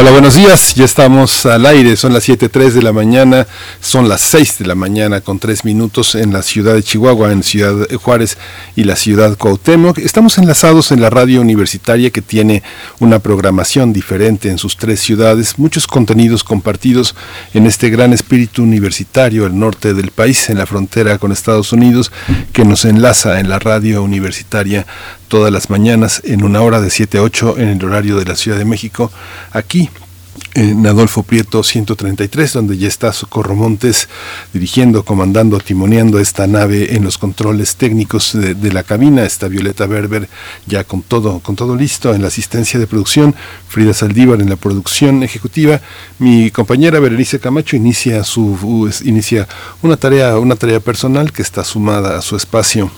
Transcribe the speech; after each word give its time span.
Hola, 0.00 0.12
buenos 0.12 0.36
días. 0.36 0.76
Ya 0.76 0.84
estamos 0.84 1.44
al 1.44 1.66
aire. 1.66 1.96
Son 1.96 2.12
las 2.12 2.28
7.03 2.28 2.70
de 2.70 2.82
la 2.82 2.92
mañana. 2.92 3.48
Son 3.80 4.08
las 4.08 4.20
6 4.20 4.58
de 4.60 4.66
la 4.66 4.76
mañana 4.76 5.22
con 5.22 5.40
3 5.40 5.64
minutos 5.64 6.14
en 6.14 6.32
la 6.32 6.42
ciudad 6.42 6.74
de 6.74 6.84
Chihuahua, 6.84 7.32
en 7.32 7.42
Ciudad 7.42 7.74
Juárez 8.00 8.38
y 8.76 8.84
la 8.84 8.94
ciudad 8.94 9.36
Cuauhtémoc. 9.36 9.98
Estamos 9.98 10.38
enlazados 10.38 10.92
en 10.92 11.00
la 11.00 11.10
radio 11.10 11.40
universitaria 11.40 12.10
que 12.10 12.22
tiene 12.22 12.62
una 13.00 13.18
programación 13.18 13.92
diferente 13.92 14.50
en 14.50 14.58
sus 14.58 14.76
tres 14.76 15.00
ciudades. 15.00 15.58
Muchos 15.58 15.88
contenidos 15.88 16.44
compartidos 16.44 17.16
en 17.52 17.66
este 17.66 17.90
gran 17.90 18.12
espíritu 18.12 18.62
universitario, 18.62 19.46
el 19.46 19.58
norte 19.58 19.94
del 19.94 20.12
país, 20.12 20.48
en 20.48 20.58
la 20.58 20.66
frontera 20.66 21.18
con 21.18 21.32
Estados 21.32 21.72
Unidos, 21.72 22.12
que 22.52 22.64
nos 22.64 22.84
enlaza 22.84 23.40
en 23.40 23.48
la 23.48 23.58
radio 23.58 24.04
universitaria 24.04 24.86
todas 25.28 25.52
las 25.52 25.70
mañanas 25.70 26.22
en 26.24 26.44
una 26.44 26.60
hora 26.62 26.80
de 26.80 26.90
7 26.90 27.18
a 27.18 27.22
8 27.22 27.58
en 27.58 27.68
el 27.68 27.84
horario 27.84 28.16
de 28.18 28.24
la 28.24 28.36
Ciudad 28.36 28.58
de 28.58 28.64
México, 28.64 29.12
aquí 29.52 29.90
en 30.54 30.86
Adolfo 30.86 31.22
Prieto 31.22 31.62
133, 31.62 32.52
donde 32.52 32.76
ya 32.76 32.88
está 32.88 33.12
Socorro 33.12 33.54
Montes 33.54 34.08
dirigiendo, 34.52 35.04
comandando, 35.04 35.58
timoneando 35.60 36.18
esta 36.18 36.46
nave 36.46 36.96
en 36.96 37.04
los 37.04 37.18
controles 37.18 37.76
técnicos 37.76 38.32
de, 38.32 38.72
la 38.72 38.82
cabina. 38.82 39.24
Está 39.24 39.48
Violeta 39.48 39.86
Berber 39.86 40.28
ya 40.66 40.84
con 40.84 41.02
todo, 41.02 41.40
con 41.40 41.56
todo 41.56 41.76
listo 41.76 42.14
en 42.14 42.22
la 42.22 42.28
asistencia 42.28 42.80
de 42.80 42.86
producción. 42.86 43.34
Frida 43.68 43.94
Saldívar 43.94 44.40
en 44.40 44.50
la 44.50 44.56
producción 44.56 45.22
ejecutiva. 45.22 45.80
Mi 46.18 46.50
compañera 46.50 46.98
Berenice 46.98 47.40
Camacho 47.40 47.76
inicia 47.76 48.24
su 48.24 48.90
inicia 49.04 49.46
una 49.82 49.96
tarea, 49.96 50.38
una 50.38 50.56
tarea 50.56 50.80
personal 50.80 51.32
que 51.32 51.42
está 51.42 51.64
sumada 51.64 52.18
a 52.18 52.22
su 52.22 52.36
espacio 52.36 52.90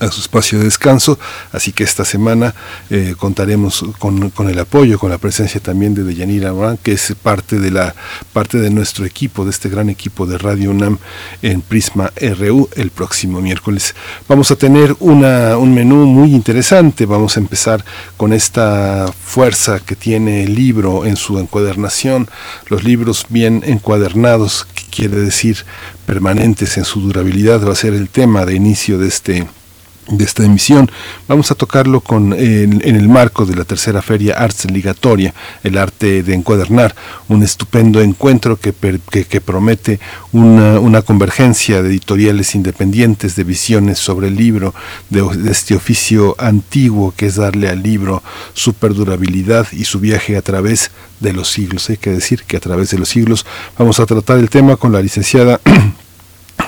a 0.00 0.10
su 0.10 0.20
espacio 0.20 0.58
de 0.58 0.64
descanso, 0.64 1.18
así 1.52 1.72
que 1.72 1.84
esta 1.84 2.04
semana 2.04 2.54
eh, 2.90 3.14
contaremos 3.18 3.84
con, 3.98 4.32
el 4.48 4.58
apoyo, 4.58 4.98
con 4.98 5.10
la 5.10 5.18
presencia 5.18 5.60
también 5.60 5.94
de 5.94 6.04
Deyanira 6.04 6.52
Morán, 6.52 6.78
que 6.78 6.92
es 6.92 7.14
parte 7.20 7.58
de 7.58 7.70
la 7.70 7.94
parte 8.32 8.58
de 8.58 8.70
nuestro 8.70 9.04
equipo, 9.04 9.44
de 9.44 9.50
este 9.50 9.68
gran 9.68 9.88
equipo 9.90 10.26
de 10.26 10.38
Radio 10.38 10.70
UNAM 10.70 10.98
en 11.42 11.60
Prisma 11.60 12.12
RU 12.38 12.68
el 12.76 12.90
próximo 12.90 13.40
miércoles. 13.40 13.94
Vamos 14.28 14.50
a 14.50 14.56
tener 14.56 14.94
una, 15.00 15.56
un 15.56 15.74
menú 15.74 16.06
muy 16.06 16.34
interesante, 16.34 17.06
vamos 17.06 17.36
a 17.36 17.40
empezar 17.40 17.84
con 18.16 18.32
esta 18.32 19.12
fuerza 19.24 19.80
que 19.80 19.96
tiene 19.96 20.44
el 20.44 20.54
libro 20.54 21.04
en 21.04 21.16
su 21.16 21.38
encuadernación, 21.38 22.28
los 22.68 22.84
libros 22.84 23.26
bien 23.28 23.62
encuadernados, 23.66 24.66
que 24.74 24.84
quiere 24.84 25.16
decir 25.16 25.64
permanentes 26.06 26.76
en 26.78 26.84
su 26.84 27.00
durabilidad, 27.00 27.66
va 27.66 27.72
a 27.72 27.76
ser 27.76 27.94
el 27.94 28.08
tema 28.08 28.46
de 28.46 28.54
inicio 28.54 28.98
de 28.98 29.08
este 29.08 29.46
de 30.10 30.24
esta 30.24 30.44
emisión. 30.44 30.90
Vamos 31.26 31.50
a 31.50 31.54
tocarlo 31.54 32.00
con, 32.00 32.32
en, 32.32 32.82
el 32.82 33.08
marco 33.08 33.46
de 33.46 33.56
la 33.56 33.64
tercera 33.64 34.02
feria 34.02 34.34
Arts 34.38 34.70
Ligatoria, 34.70 35.34
el 35.62 35.78
arte 35.78 36.22
de 36.22 36.34
encuadernar, 36.34 36.94
un 37.28 37.42
estupendo 37.42 38.00
encuentro 38.00 38.58
que, 38.58 38.72
que, 38.72 39.40
promete 39.40 40.00
una, 40.32 40.80
una, 40.80 41.02
convergencia 41.02 41.82
de 41.82 41.90
editoriales 41.90 42.54
independientes, 42.54 43.36
de 43.36 43.44
visiones 43.44 43.98
sobre 43.98 44.28
el 44.28 44.36
libro, 44.36 44.74
de, 45.10 45.26
este 45.50 45.74
oficio 45.74 46.34
antiguo 46.38 47.12
que 47.16 47.26
es 47.26 47.36
darle 47.36 47.68
al 47.68 47.82
libro 47.82 48.22
su 48.54 48.74
perdurabilidad 48.74 49.66
y 49.72 49.84
su 49.84 50.00
viaje 50.00 50.36
a 50.36 50.42
través 50.42 50.90
de 51.20 51.32
los 51.32 51.50
siglos. 51.50 51.88
Hay 51.90 51.96
que 51.96 52.10
decir 52.10 52.44
que 52.44 52.56
a 52.56 52.60
través 52.60 52.90
de 52.90 52.98
los 52.98 53.08
siglos 53.08 53.46
vamos 53.78 54.00
a 54.00 54.06
tratar 54.06 54.38
el 54.38 54.50
tema 54.50 54.76
con 54.76 54.92
la 54.92 55.02
licenciada 55.02 55.60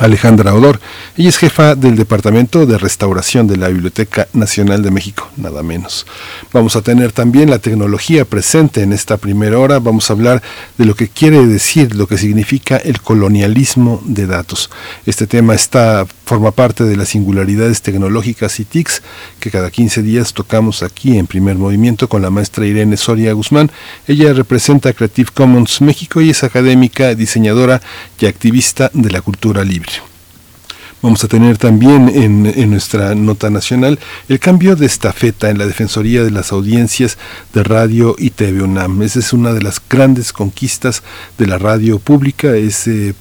Alejandra 0.00 0.54
Odor. 0.54 0.80
Ella 1.16 1.28
es 1.28 1.36
jefa 1.36 1.74
del 1.74 1.94
Departamento 1.94 2.64
de 2.64 2.78
Restauración 2.78 3.46
de 3.46 3.56
la 3.56 3.68
Biblioteca 3.68 4.28
Nacional 4.32 4.82
de 4.82 4.90
México, 4.90 5.28
nada 5.36 5.62
menos. 5.62 6.06
Vamos 6.52 6.74
a 6.74 6.82
tener 6.82 7.12
también 7.12 7.50
la 7.50 7.58
tecnología 7.58 8.24
presente 8.24 8.82
en 8.82 8.92
esta 8.92 9.18
primera 9.18 9.58
hora. 9.58 9.78
Vamos 9.78 10.08
a 10.08 10.14
hablar 10.14 10.42
de 10.78 10.86
lo 10.86 10.94
que 10.94 11.08
quiere 11.08 11.46
decir, 11.46 11.94
lo 11.94 12.06
que 12.06 12.16
significa 12.16 12.78
el 12.78 13.00
colonialismo 13.00 14.02
de 14.06 14.26
datos. 14.26 14.70
Este 15.04 15.26
tema 15.26 15.54
está, 15.54 16.06
forma 16.24 16.50
parte 16.50 16.84
de 16.84 16.96
las 16.96 17.10
singularidades 17.10 17.82
tecnológicas 17.82 18.58
y 18.60 18.64
TICs 18.64 19.02
que 19.38 19.50
cada 19.50 19.70
15 19.70 20.02
días 20.02 20.32
tocamos 20.32 20.82
aquí 20.82 21.18
en 21.18 21.26
primer 21.26 21.56
movimiento 21.56 22.08
con 22.08 22.22
la 22.22 22.30
maestra 22.30 22.66
Irene 22.66 22.96
Soria 22.96 23.32
Guzmán. 23.32 23.70
Ella 24.08 24.32
representa 24.32 24.92
Creative 24.92 25.30
Commons 25.34 25.80
México 25.80 26.20
y 26.20 26.30
es 26.30 26.42
académica, 26.44 27.14
diseñadora 27.14 27.82
y 28.18 28.26
activista 28.26 28.90
de 28.94 29.10
la 29.10 29.20
cultura 29.20 29.64
libre. 29.64 29.89
Vamos 31.02 31.24
a 31.24 31.28
tener 31.28 31.56
también 31.56 32.10
en, 32.10 32.70
nuestra 32.70 33.14
nota 33.14 33.48
nacional 33.48 33.98
el 34.28 34.38
cambio 34.38 34.76
de 34.76 34.84
estafeta 34.84 35.48
en 35.48 35.56
la 35.56 35.64
Defensoría 35.64 36.22
de 36.22 36.30
las 36.30 36.52
Audiencias 36.52 37.16
de 37.54 37.64
Radio 37.64 38.16
y 38.18 38.28
TV 38.28 38.62
UNAM. 38.62 39.00
Esa 39.00 39.20
es 39.20 39.32
una 39.32 39.54
de 39.54 39.62
las 39.62 39.80
grandes 39.88 40.30
conquistas 40.34 41.02
de 41.38 41.46
la 41.46 41.56
radio 41.56 41.98
pública, 41.98 42.54
ese, 42.54 43.14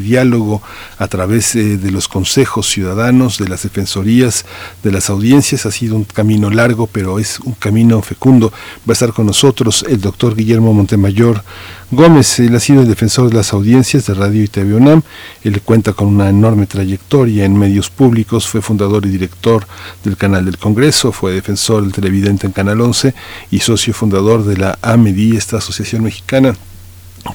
diálogo 0.00 0.62
a 0.98 1.06
través 1.06 1.54
eh, 1.54 1.76
de 1.76 1.92
los 1.92 2.08
consejos 2.08 2.68
ciudadanos, 2.68 3.38
de 3.38 3.46
las 3.46 3.62
defensorías, 3.62 4.44
de 4.82 4.90
las 4.90 5.10
audiencias. 5.10 5.66
Ha 5.66 5.70
sido 5.70 5.94
un 5.94 6.02
camino 6.04 6.50
largo, 6.50 6.88
pero 6.88 7.20
es 7.20 7.38
un 7.38 7.52
camino 7.52 8.02
fecundo. 8.02 8.52
Va 8.80 8.90
a 8.90 8.92
estar 8.94 9.12
con 9.12 9.26
nosotros 9.26 9.84
el 9.88 10.00
doctor 10.00 10.34
Guillermo 10.34 10.74
Montemayor 10.74 11.44
Gómez. 11.90 12.40
Él 12.40 12.54
ha 12.54 12.60
sido 12.60 12.82
el 12.82 12.88
defensor 12.88 13.28
de 13.28 13.36
las 13.36 13.52
audiencias 13.52 14.06
de 14.06 14.14
Radio 14.14 14.42
y 14.42 14.48
TV 14.48 14.74
UNAM. 14.74 15.02
Él 15.42 15.60
cuenta 15.62 15.92
con 15.92 16.08
una 16.08 16.28
enorme 16.28 16.66
trayectoria 16.66 17.44
en 17.44 17.58
medios 17.58 17.90
públicos, 17.90 18.46
fue 18.46 18.62
fundador 18.62 19.06
y 19.06 19.10
director 19.10 19.66
del 20.02 20.16
Canal 20.16 20.44
del 20.44 20.58
Congreso, 20.58 21.12
fue 21.12 21.32
defensor 21.32 21.82
del 21.82 21.92
televidente 21.92 22.46
en 22.46 22.52
Canal 22.52 22.80
11 22.80 23.14
y 23.50 23.60
socio 23.60 23.94
fundador 23.94 24.44
de 24.44 24.56
la 24.56 24.78
AMEDI, 24.82 25.36
esta 25.36 25.58
asociación 25.58 26.02
mexicana 26.02 26.54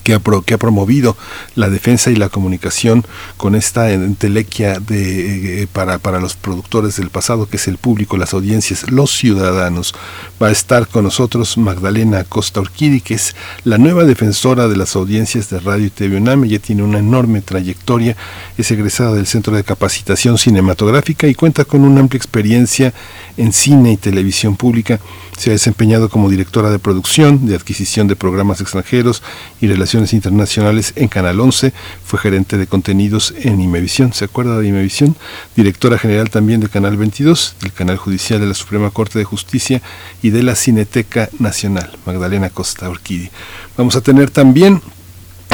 que 0.03 0.13
ha, 0.13 0.21
que 0.45 0.53
ha 0.53 0.57
promovido 0.57 1.17
la 1.55 1.69
defensa 1.69 2.11
y 2.11 2.15
la 2.15 2.29
comunicación 2.29 3.05
con 3.37 3.55
esta 3.55 3.91
entelequia 3.91 4.79
de, 4.79 5.63
eh, 5.63 5.67
para, 5.71 5.97
para 5.99 6.19
los 6.19 6.35
productores 6.35 6.97
del 6.97 7.09
pasado, 7.09 7.47
que 7.47 7.57
es 7.57 7.67
el 7.67 7.77
público, 7.77 8.17
las 8.17 8.33
audiencias, 8.33 8.91
los 8.91 9.11
ciudadanos. 9.11 9.93
Va 10.41 10.47
a 10.47 10.51
estar 10.51 10.87
con 10.87 11.03
nosotros 11.03 11.57
Magdalena 11.57 12.23
Costa 12.23 12.61
Urquidi, 12.61 13.01
que 13.01 13.15
es 13.15 13.35
la 13.63 13.77
nueva 13.77 14.03
defensora 14.03 14.67
de 14.67 14.77
las 14.77 14.95
audiencias 14.95 15.49
de 15.49 15.59
Radio 15.59 15.87
y 15.87 15.89
TV 15.89 16.17
UNAM. 16.17 16.43
Ella 16.43 16.59
tiene 16.59 16.83
una 16.83 16.99
enorme 16.99 17.41
trayectoria, 17.41 18.15
es 18.57 18.71
egresada 18.71 19.13
del 19.13 19.27
Centro 19.27 19.55
de 19.55 19.63
Capacitación 19.63 20.37
Cinematográfica 20.37 21.27
y 21.27 21.35
cuenta 21.35 21.65
con 21.65 21.83
una 21.83 22.01
amplia 22.01 22.17
experiencia 22.17 22.93
en 23.37 23.53
cine 23.53 23.93
y 23.93 23.97
televisión 23.97 24.55
pública. 24.55 24.99
Se 25.37 25.49
ha 25.49 25.53
desempeñado 25.53 26.09
como 26.09 26.29
directora 26.29 26.69
de 26.69 26.79
producción, 26.79 27.45
de 27.45 27.55
adquisición 27.55 28.07
de 28.07 28.15
programas 28.15 28.59
extranjeros 28.59 29.23
y 29.61 29.67
relaciones 29.79 30.11
internacionales 30.11 30.91
en 30.97 31.07
Canal 31.07 31.39
11. 31.39 31.71
Fue 32.03 32.19
gerente 32.19 32.57
de 32.57 32.67
contenidos 32.67 33.33
en 33.37 33.61
Imevisión. 33.61 34.11
¿Se 34.11 34.25
acuerda 34.25 34.59
de 34.59 34.67
Imevisión? 34.67 35.15
Directora 35.55 35.97
general 35.97 36.29
también 36.29 36.59
del 36.59 36.69
Canal 36.69 36.97
22, 36.97 37.55
del 37.61 37.71
Canal 37.71 37.95
Judicial 37.95 38.41
de 38.41 38.47
la 38.47 38.53
Suprema 38.53 38.89
Corte 38.91 39.19
de 39.19 39.23
Justicia 39.23 39.81
y 40.21 40.31
de 40.31 40.43
la 40.43 40.55
Cineteca 40.55 41.29
Nacional. 41.39 41.97
Magdalena 42.05 42.49
Costa 42.49 42.89
Orquidi. 42.89 43.29
Vamos 43.77 43.95
a 43.95 44.01
tener 44.01 44.29
también 44.29 44.81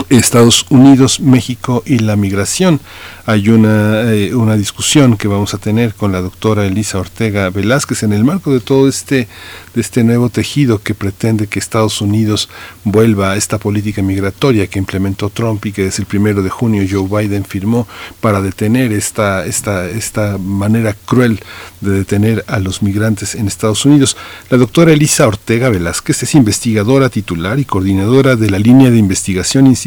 Estados 0.09 0.65
Unidos, 0.69 1.19
México 1.19 1.81
y 1.85 1.99
la 1.99 2.15
migración. 2.15 2.79
Hay 3.25 3.49
una, 3.49 4.13
eh, 4.13 4.35
una 4.35 4.55
discusión 4.55 5.17
que 5.17 5.27
vamos 5.27 5.55
a 5.55 5.57
tener 5.57 5.95
con 5.95 6.11
la 6.11 6.21
doctora 6.21 6.65
Elisa 6.65 6.99
Ortega 6.99 7.49
Velázquez 7.49 8.03
en 8.03 8.13
el 8.13 8.23
marco 8.23 8.53
de 8.53 8.59
todo 8.59 8.87
este, 8.87 9.27
de 9.73 9.81
este 9.81 10.03
nuevo 10.03 10.29
tejido 10.29 10.81
que 10.83 10.93
pretende 10.93 11.47
que 11.47 11.57
Estados 11.57 12.01
Unidos 12.01 12.49
vuelva 12.83 13.31
a 13.31 13.35
esta 13.35 13.57
política 13.57 14.03
migratoria 14.03 14.67
que 14.67 14.77
implementó 14.77 15.31
Trump 15.31 15.65
y 15.65 15.71
que 15.71 15.85
desde 15.85 16.03
el 16.03 16.07
primero 16.07 16.43
de 16.43 16.49
junio 16.49 16.83
Joe 16.89 17.23
Biden 17.23 17.45
firmó 17.45 17.87
para 18.21 18.41
detener 18.41 18.93
esta, 18.93 19.45
esta, 19.45 19.89
esta 19.89 20.37
manera 20.37 20.95
cruel 21.05 21.39
de 21.81 21.91
detener 21.91 22.43
a 22.47 22.59
los 22.59 22.83
migrantes 22.83 23.33
en 23.33 23.47
Estados 23.47 23.85
Unidos. 23.85 24.15
La 24.51 24.57
doctora 24.57 24.93
Elisa 24.93 25.27
Ortega 25.27 25.69
Velázquez 25.69 26.21
es 26.21 26.35
investigadora 26.35 27.09
titular 27.09 27.57
y 27.57 27.65
coordinadora 27.65 28.35
de 28.35 28.51
la 28.51 28.59
línea 28.59 28.91
de 28.91 28.97
investigación 28.97 29.65
institucional 29.65 29.84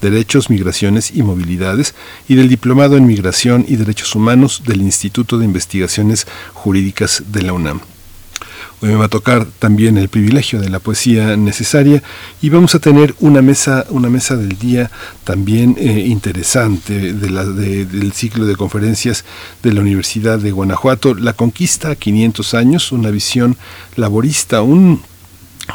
Derechos, 0.00 0.50
Migraciones 0.50 1.10
y 1.14 1.22
Movilidades 1.22 1.94
y 2.28 2.34
del 2.34 2.48
Diplomado 2.48 2.96
en 2.96 3.06
Migración 3.06 3.64
y 3.68 3.76
Derechos 3.76 4.14
Humanos 4.14 4.62
del 4.66 4.82
Instituto 4.82 5.38
de 5.38 5.44
Investigaciones 5.44 6.26
Jurídicas 6.54 7.22
de 7.28 7.42
la 7.42 7.52
UNAM. 7.52 7.80
Hoy 8.82 8.88
me 8.88 8.94
va 8.94 9.04
a 9.06 9.08
tocar 9.08 9.44
también 9.58 9.98
el 9.98 10.08
privilegio 10.08 10.58
de 10.58 10.70
la 10.70 10.78
poesía 10.78 11.36
necesaria 11.36 12.02
y 12.40 12.48
vamos 12.48 12.74
a 12.74 12.78
tener 12.78 13.14
una 13.20 13.42
mesa, 13.42 13.84
una 13.90 14.08
mesa 14.08 14.36
del 14.36 14.58
día 14.58 14.90
también 15.24 15.76
eh, 15.78 16.06
interesante 16.06 17.12
del 17.12 18.12
ciclo 18.14 18.46
de 18.46 18.56
conferencias 18.56 19.26
de 19.62 19.74
la 19.74 19.82
Universidad 19.82 20.38
de 20.38 20.52
Guanajuato, 20.52 21.14
La 21.14 21.34
Conquista, 21.34 21.94
500 21.94 22.54
años, 22.54 22.90
una 22.90 23.10
visión 23.10 23.58
laborista, 23.96 24.62
un 24.62 25.02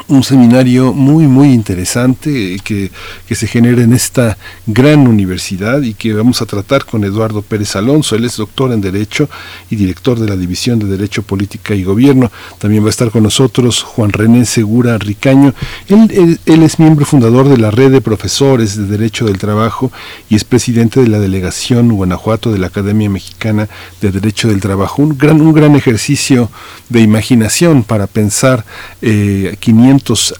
un 0.08 0.22
seminario 0.22 0.92
muy 0.92 1.26
muy 1.26 1.52
interesante 1.52 2.58
que, 2.62 2.90
que, 3.26 3.34
se 3.34 3.46
genera 3.46 3.82
en 3.82 3.92
esta 3.92 4.38
gran 4.66 5.06
universidad 5.06 5.82
y 5.82 5.94
que 5.94 6.12
vamos 6.12 6.42
a 6.42 6.46
tratar 6.46 6.84
con 6.84 7.04
Eduardo 7.04 7.42
Pérez 7.42 7.76
Alonso. 7.76 8.16
Él 8.16 8.24
es 8.24 8.36
doctor 8.36 8.72
en 8.72 8.80
Derecho 8.80 9.28
y 9.70 9.76
director 9.76 10.18
de 10.18 10.28
la 10.28 10.36
División 10.36 10.78
de 10.78 10.86
Derecho, 10.86 11.22
Política 11.22 11.74
y 11.74 11.84
Gobierno. 11.84 12.30
También 12.58 12.82
va 12.82 12.88
a 12.88 12.90
estar 12.90 13.10
con 13.10 13.22
nosotros 13.22 13.82
Juan 13.82 14.12
René 14.12 14.44
Segura 14.44 14.98
Ricaño. 14.98 15.54
Él, 15.88 16.38
él, 16.46 16.62
es 16.62 16.78
miembro 16.78 17.04
fundador 17.04 17.48
de 17.48 17.58
la 17.58 17.70
Red 17.70 17.92
de 17.92 18.00
Profesores 18.00 18.76
de 18.76 18.86
Derecho 18.86 19.26
del 19.26 19.38
Trabajo 19.38 19.92
y 20.28 20.36
es 20.36 20.44
presidente 20.44 21.00
de 21.00 21.08
la 21.08 21.18
Delegación 21.18 21.88
Guanajuato 21.92 22.52
de 22.52 22.58
la 22.58 22.68
Academia 22.68 23.10
Mexicana 23.10 23.68
de 24.00 24.10
Derecho 24.10 24.48
del 24.48 24.60
Trabajo. 24.60 25.02
Un 25.02 25.16
gran, 25.18 25.40
un 25.40 25.52
gran 25.52 25.76
ejercicio 25.76 26.50
de 26.88 27.00
imaginación 27.00 27.82
para 27.82 28.06
pensar 28.06 28.64
eh, 29.02 29.56
500 29.60 29.85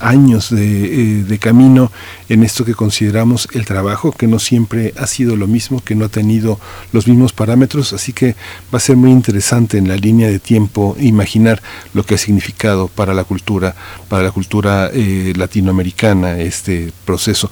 años 0.01 0.51
eh, 0.53 1.25
de, 1.27 1.39
camino 1.39 1.93
en 2.29 2.43
esto 2.43 2.65
que 2.65 2.75
consideramos 2.75 3.49
el 3.53 3.65
trabajo, 3.65 4.13
que 4.13 4.27
no 4.27 4.39
siempre 4.39 4.93
ha 4.99 5.07
sido 5.07 5.37
lo 5.37 5.47
mismo, 5.47 5.83
que 5.85 5.95
no 5.95 6.07
ha 6.07 6.09
tenido 6.09 6.59
los 6.93 7.07
mismos 7.07 7.33
parámetros, 7.33 7.93
así 7.93 8.13
que 8.13 8.35
va 8.73 8.79
a 8.79 8.81
ser 8.81 8.97
muy 8.97 9.11
interesante 9.11 9.79
en 9.79 9.89
la 9.89 9.97
línea 9.97 10.29
de 10.29 10.39
tiempo 10.39 10.97
imaginar 10.99 11.63
lo 11.95 12.05
que 12.05 12.15
ha 12.15 12.19
significado 12.19 12.89
para 12.89 13.15
la 13.15 13.25
cultura, 13.25 13.75
para 14.09 14.25
la 14.25 14.31
cultura 14.33 14.91
eh, 14.93 15.33
latinoamericana 15.37 16.39
este 16.41 16.93
proceso. 17.05 17.51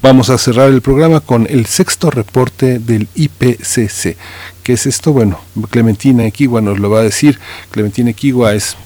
Vamos 0.00 0.30
a 0.30 0.38
cerrar 0.38 0.68
el 0.68 0.80
programa 0.80 1.20
con 1.20 1.46
el 1.48 1.66
sexto 1.66 2.10
reporte 2.10 2.78
del 2.78 3.08
IPCC. 3.14 4.16
¿Qué 4.62 4.72
es 4.74 4.86
esto? 4.86 5.12
Bueno, 5.12 5.40
Clementina 5.70 6.24
Equigua 6.24 6.60
nos 6.60 6.78
lo 6.78 6.88
va 6.88 7.00
a 7.00 7.02
decir. 7.02 7.38
Clementina 7.70 8.10
Equigua 8.10 8.54
es 8.54 8.76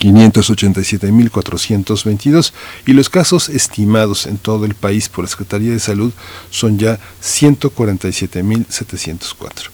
587.422 0.00 2.52
y 2.86 2.92
los 2.94 3.10
casos 3.10 3.48
estimados 3.48 4.26
en 4.26 4.38
todo 4.38 4.64
el 4.64 4.74
país 4.74 5.08
por 5.08 5.22
la 5.24 5.30
Secretaría 5.30 5.70
de 5.72 5.78
Salud 5.78 6.12
son 6.50 6.76
ya 6.78 6.98
147.704. 7.22 9.68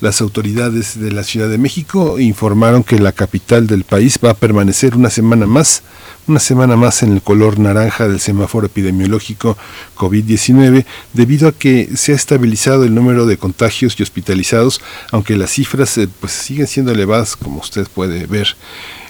Las 0.00 0.20
autoridades 0.20 1.00
de 1.00 1.10
la 1.12 1.22
Ciudad 1.22 1.48
de 1.48 1.58
México 1.58 2.18
informaron 2.18 2.82
que 2.82 2.98
la 2.98 3.12
capital 3.12 3.68
del 3.68 3.84
país 3.84 4.18
va 4.22 4.30
a 4.30 4.34
permanecer 4.34 4.94
una 4.96 5.10
semana 5.10 5.46
más 5.46 5.82
una 6.26 6.38
semana 6.38 6.76
más 6.76 7.02
en 7.02 7.12
el 7.12 7.22
color 7.22 7.58
naranja 7.58 8.06
del 8.06 8.20
semáforo 8.20 8.66
epidemiológico 8.66 9.56
COVID-19 9.96 10.84
debido 11.12 11.48
a 11.48 11.52
que 11.52 11.90
se 11.96 12.12
ha 12.12 12.14
estabilizado 12.14 12.84
el 12.84 12.94
número 12.94 13.26
de 13.26 13.36
contagios 13.36 13.98
y 13.98 14.02
hospitalizados, 14.02 14.80
aunque 15.10 15.36
las 15.36 15.50
cifras 15.50 15.98
eh, 15.98 16.08
pues 16.20 16.32
siguen 16.32 16.66
siendo 16.66 16.92
elevadas 16.92 17.36
como 17.36 17.60
usted 17.60 17.86
puede 17.92 18.26
ver. 18.26 18.56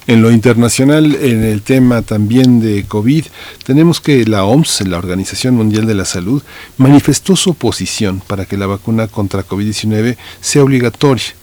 En 0.08 0.20
lo 0.20 0.32
internacional, 0.32 1.14
en 1.14 1.44
el 1.44 1.62
tema 1.62 2.02
también 2.02 2.60
de 2.60 2.84
COVID, 2.84 3.26
tenemos 3.64 4.00
que 4.00 4.24
la 4.24 4.44
OMS, 4.44 4.80
la 4.88 4.98
Organización 4.98 5.54
Mundial 5.54 5.86
de 5.86 5.94
la 5.94 6.04
Salud, 6.04 6.42
manifestó 6.76 7.36
su 7.36 7.50
oposición 7.50 8.20
para 8.26 8.44
que 8.44 8.56
la 8.56 8.66
vacuna 8.66 9.06
contra 9.06 9.46
COVID-19 9.46 10.16
sea 10.40 10.64
obligatoria. 10.64 11.34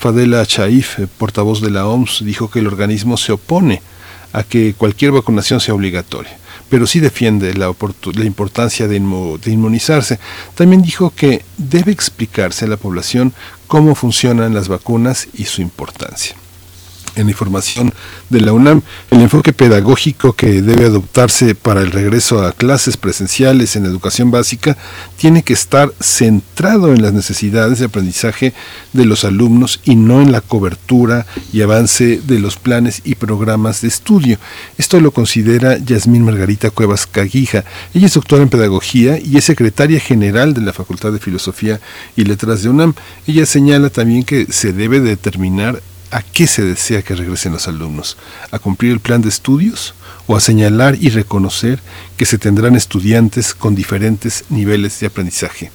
Fadela 0.00 0.44
Chaif, 0.46 0.98
eh, 0.98 1.06
portavoz 1.06 1.60
de 1.60 1.70
la 1.70 1.86
OMS, 1.86 2.24
dijo 2.24 2.50
que 2.50 2.58
el 2.58 2.66
organismo 2.66 3.16
se 3.16 3.32
opone 3.32 3.82
a 4.32 4.42
que 4.42 4.74
cualquier 4.74 5.12
vacunación 5.12 5.60
sea 5.60 5.74
obligatoria 5.74 6.38
pero 6.68 6.86
sí 6.86 7.00
defiende 7.00 7.54
la, 7.54 7.74
importancia 8.24 8.88
de, 8.88 8.96
inmunizarse. 8.96 10.18
También 10.54 10.82
dijo 10.82 11.12
que 11.16 11.42
debe 11.56 11.92
explicarse 11.92 12.66
a 12.66 12.68
la 12.68 12.76
población 12.76 13.32
cómo 13.66 13.94
funcionan 13.94 14.52
las 14.52 14.68
vacunas 14.68 15.28
y 15.32 15.44
su 15.44 15.62
importancia 15.62 16.36
en 17.18 17.26
la 17.26 17.32
información 17.32 17.92
de 18.30 18.40
la 18.40 18.52
UNAM, 18.52 18.82
el 19.10 19.20
enfoque 19.20 19.52
pedagógico 19.52 20.32
que 20.32 20.62
debe 20.62 20.86
adoptarse 20.86 21.54
para 21.54 21.80
el 21.80 21.90
regreso 21.90 22.42
a 22.42 22.52
clases 22.52 22.96
presenciales 22.96 23.76
en 23.76 23.86
educación 23.86 24.30
básica 24.30 24.76
tiene 25.16 25.42
que 25.42 25.52
estar 25.52 25.92
centrado 26.00 26.92
en 26.92 27.02
las 27.02 27.12
necesidades 27.12 27.78
de 27.78 27.86
aprendizaje 27.86 28.54
de 28.92 29.04
los 29.04 29.24
alumnos 29.24 29.80
y 29.84 29.96
no 29.96 30.22
en 30.22 30.32
la 30.32 30.40
cobertura 30.40 31.26
y 31.52 31.62
avance 31.62 32.20
de 32.24 32.38
los 32.38 32.56
planes 32.56 33.02
y 33.04 33.14
programas 33.14 33.82
de 33.82 33.88
estudio. 33.88 34.38
Esto 34.76 35.00
lo 35.00 35.10
considera 35.10 35.78
Yasmín 35.78 36.24
Margarita 36.24 36.70
Cuevas 36.70 37.06
Caguija. 37.06 37.64
Ella 37.94 38.06
es 38.06 38.14
doctora 38.14 38.42
en 38.42 38.48
pedagogía 38.48 39.18
y 39.18 39.36
es 39.36 39.44
secretaria 39.44 40.00
general 40.00 40.54
de 40.54 40.62
la 40.62 40.72
Facultad 40.72 41.12
de 41.12 41.18
Filosofía 41.18 41.80
y 42.16 42.24
Letras 42.24 42.62
de 42.62 42.68
UNAM. 42.68 42.94
Ella 43.26 43.46
señala 43.46 43.90
también 43.90 44.22
que 44.24 44.46
se 44.50 44.72
debe 44.72 45.00
determinar 45.00 45.82
¿A 46.10 46.22
qué 46.22 46.46
se 46.46 46.62
desea 46.62 47.02
que 47.02 47.14
regresen 47.14 47.52
los 47.52 47.68
alumnos? 47.68 48.16
¿A 48.50 48.58
cumplir 48.58 48.92
el 48.92 49.00
plan 49.00 49.20
de 49.20 49.28
estudios? 49.28 49.94
¿O 50.26 50.36
a 50.36 50.40
señalar 50.40 50.96
y 50.98 51.10
reconocer 51.10 51.80
que 52.16 52.24
se 52.24 52.38
tendrán 52.38 52.76
estudiantes 52.76 53.54
con 53.54 53.74
diferentes 53.74 54.44
niveles 54.48 54.98
de 55.00 55.06
aprendizaje? 55.06 55.70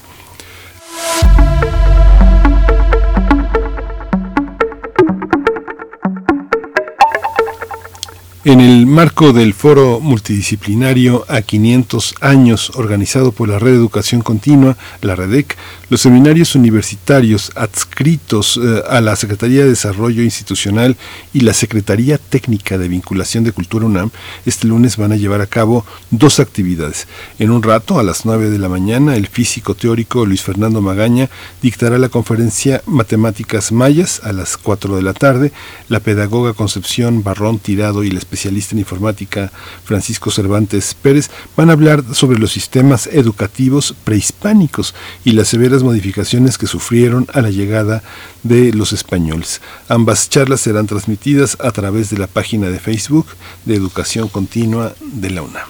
En 8.46 8.60
el 8.60 8.88
marco 8.88 9.32
del 9.32 9.54
foro 9.54 10.02
multidisciplinario 10.02 11.24
a 11.30 11.42
500 11.44 12.16
años 12.20 12.72
organizado 12.76 13.32
por 13.32 13.48
la 13.48 13.58
Red 13.58 13.76
Educación 13.76 14.20
Continua, 14.20 14.76
la 15.02 15.16
REDEC, 15.16 15.56
los 15.90 16.02
seminarios 16.02 16.54
universitarios 16.54 17.54
adscritos 17.56 18.60
eh, 18.62 18.84
a 18.90 19.00
la 19.00 19.16
Secretaría 19.16 19.64
de 19.64 19.70
Desarrollo 19.70 20.24
Institucional 20.24 20.98
y 21.34 21.40
la 21.40 21.54
Secretaría 21.54 22.18
Técnica 22.18 22.78
de 22.78 22.90
Vinculación 22.90 23.46
de 23.46 23.54
Cultura 23.54 23.86
UNAM 23.86 24.10
este 24.46 24.68
lunes 24.68 24.98
van 24.98 25.14
a 25.14 25.16
llevar 25.16 25.40
a 25.40 25.48
cabo 25.48 25.86
dos 26.12 26.42
actividades. 26.42 27.08
En 27.40 27.50
un 27.50 27.64
rato, 27.64 27.98
a 27.98 28.04
las 28.04 28.26
9 28.26 28.50
de 28.50 28.60
la 28.60 28.68
mañana, 28.68 29.16
el 29.16 29.28
físico 29.28 29.74
teórico 29.74 30.26
Luis 30.26 30.42
Fernando 30.42 30.82
Magaña 30.82 31.30
dictará 31.62 31.98
la 31.98 32.10
conferencia 32.10 32.82
Matemáticas 32.88 33.72
Mayas 33.72 34.20
a 34.26 34.34
las 34.34 34.58
4 34.58 34.98
de 34.98 35.02
la 35.02 35.14
tarde. 35.14 35.54
La 35.88 36.02
pedagoga 36.02 36.52
Concepción 36.52 37.24
Barrón 37.24 37.60
Tirado 37.60 38.04
y 38.04 38.12
la 38.12 38.20
especialista 38.34 38.74
en 38.74 38.80
informática 38.80 39.52
Francisco 39.84 40.32
Cervantes 40.32 40.96
Pérez, 40.96 41.30
van 41.56 41.70
a 41.70 41.74
hablar 41.74 42.04
sobre 42.14 42.40
los 42.40 42.52
sistemas 42.52 43.08
educativos 43.08 43.94
prehispánicos 44.04 44.96
y 45.24 45.34
las 45.34 45.50
severas 45.50 45.84
modificaciones 45.84 46.58
que 46.58 46.66
sufrieron 46.66 47.28
a 47.34 47.42
la 47.42 47.52
llegada 47.52 48.02
de 48.42 48.74
los 48.74 48.92
españoles. 48.92 49.62
Ambas 49.88 50.30
charlas 50.30 50.62
serán 50.62 50.88
transmitidas 50.88 51.58
a 51.60 51.72
través 51.72 52.10
de 52.10 52.18
la 52.18 52.28
página 52.28 52.70
de 52.70 52.80
Facebook 52.80 53.28
de 53.66 53.76
Educación 53.76 54.30
Continua 54.30 54.96
de 55.00 55.30
la 55.30 55.44
UNAM. 55.44 55.68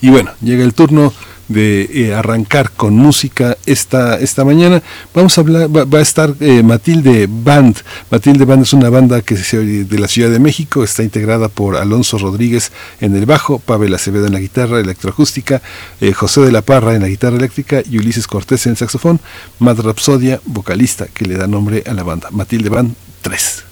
Y 0.00 0.10
bueno, 0.10 0.30
llega 0.40 0.62
el 0.62 0.72
turno 0.72 1.12
de 1.50 1.90
eh, 1.92 2.14
arrancar 2.14 2.70
con 2.70 2.94
música 2.94 3.58
esta, 3.66 4.18
esta 4.18 4.44
mañana. 4.44 4.82
Vamos 5.12 5.36
a 5.36 5.40
hablar, 5.42 5.68
va, 5.68 5.98
a 5.98 6.00
estar 6.00 6.32
eh, 6.40 6.62
Matilde 6.62 7.26
Band. 7.28 7.76
Matilde 8.10 8.44
Band 8.44 8.62
es 8.62 8.72
una 8.72 8.88
banda 8.88 9.20
que 9.20 9.36
se, 9.36 9.58
de 9.58 9.98
la 9.98 10.08
Ciudad 10.08 10.30
de 10.30 10.38
México, 10.38 10.84
está 10.84 11.02
integrada 11.02 11.48
por 11.48 11.76
Alonso 11.76 12.18
Rodríguez 12.18 12.70
en 13.00 13.16
el 13.16 13.26
bajo, 13.26 13.58
Pavel 13.58 13.92
Acevedo 13.92 14.26
en 14.26 14.32
la 14.32 14.40
guitarra 14.40 14.80
electroacústica, 14.80 15.60
eh, 16.00 16.12
José 16.12 16.40
de 16.42 16.52
la 16.52 16.62
Parra 16.62 16.94
en 16.94 17.02
la 17.02 17.08
guitarra 17.08 17.36
eléctrica 17.36 17.82
y 17.88 17.98
Ulises 17.98 18.28
Cortés 18.28 18.66
en 18.66 18.76
saxofón, 18.76 19.20
Mad 19.58 19.80
Rapsodia, 19.80 20.40
vocalista 20.44 21.06
que 21.06 21.26
le 21.26 21.36
da 21.36 21.48
nombre 21.48 21.82
a 21.86 21.92
la 21.94 22.04
banda. 22.04 22.28
Matilde 22.30 22.68
Band 22.68 22.94
3. 23.22 23.69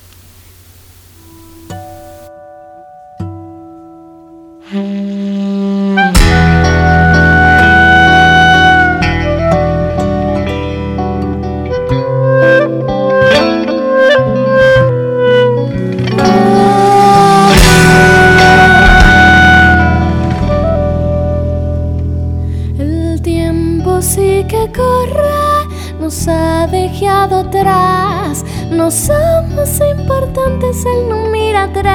No 28.70 28.90
somos 28.90 29.80
importantes, 29.80 30.84
él 30.86 31.08
no 31.10 31.26
mira 31.30 31.64
atrás. 31.64 31.94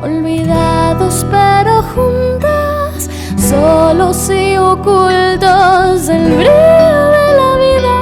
Olvidados 0.00 1.26
pero 1.28 1.82
juntos, 1.82 3.08
solos 3.36 4.30
y 4.30 4.56
ocultos, 4.56 6.08
el 6.08 6.34
brillo 6.36 7.10
de 7.18 7.32
la 7.40 7.56
vida, 7.64 7.98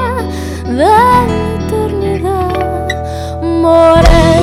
de 0.64 0.72
la 0.74 1.24
eternidad. 1.64 3.42
Moreta. 3.42 4.37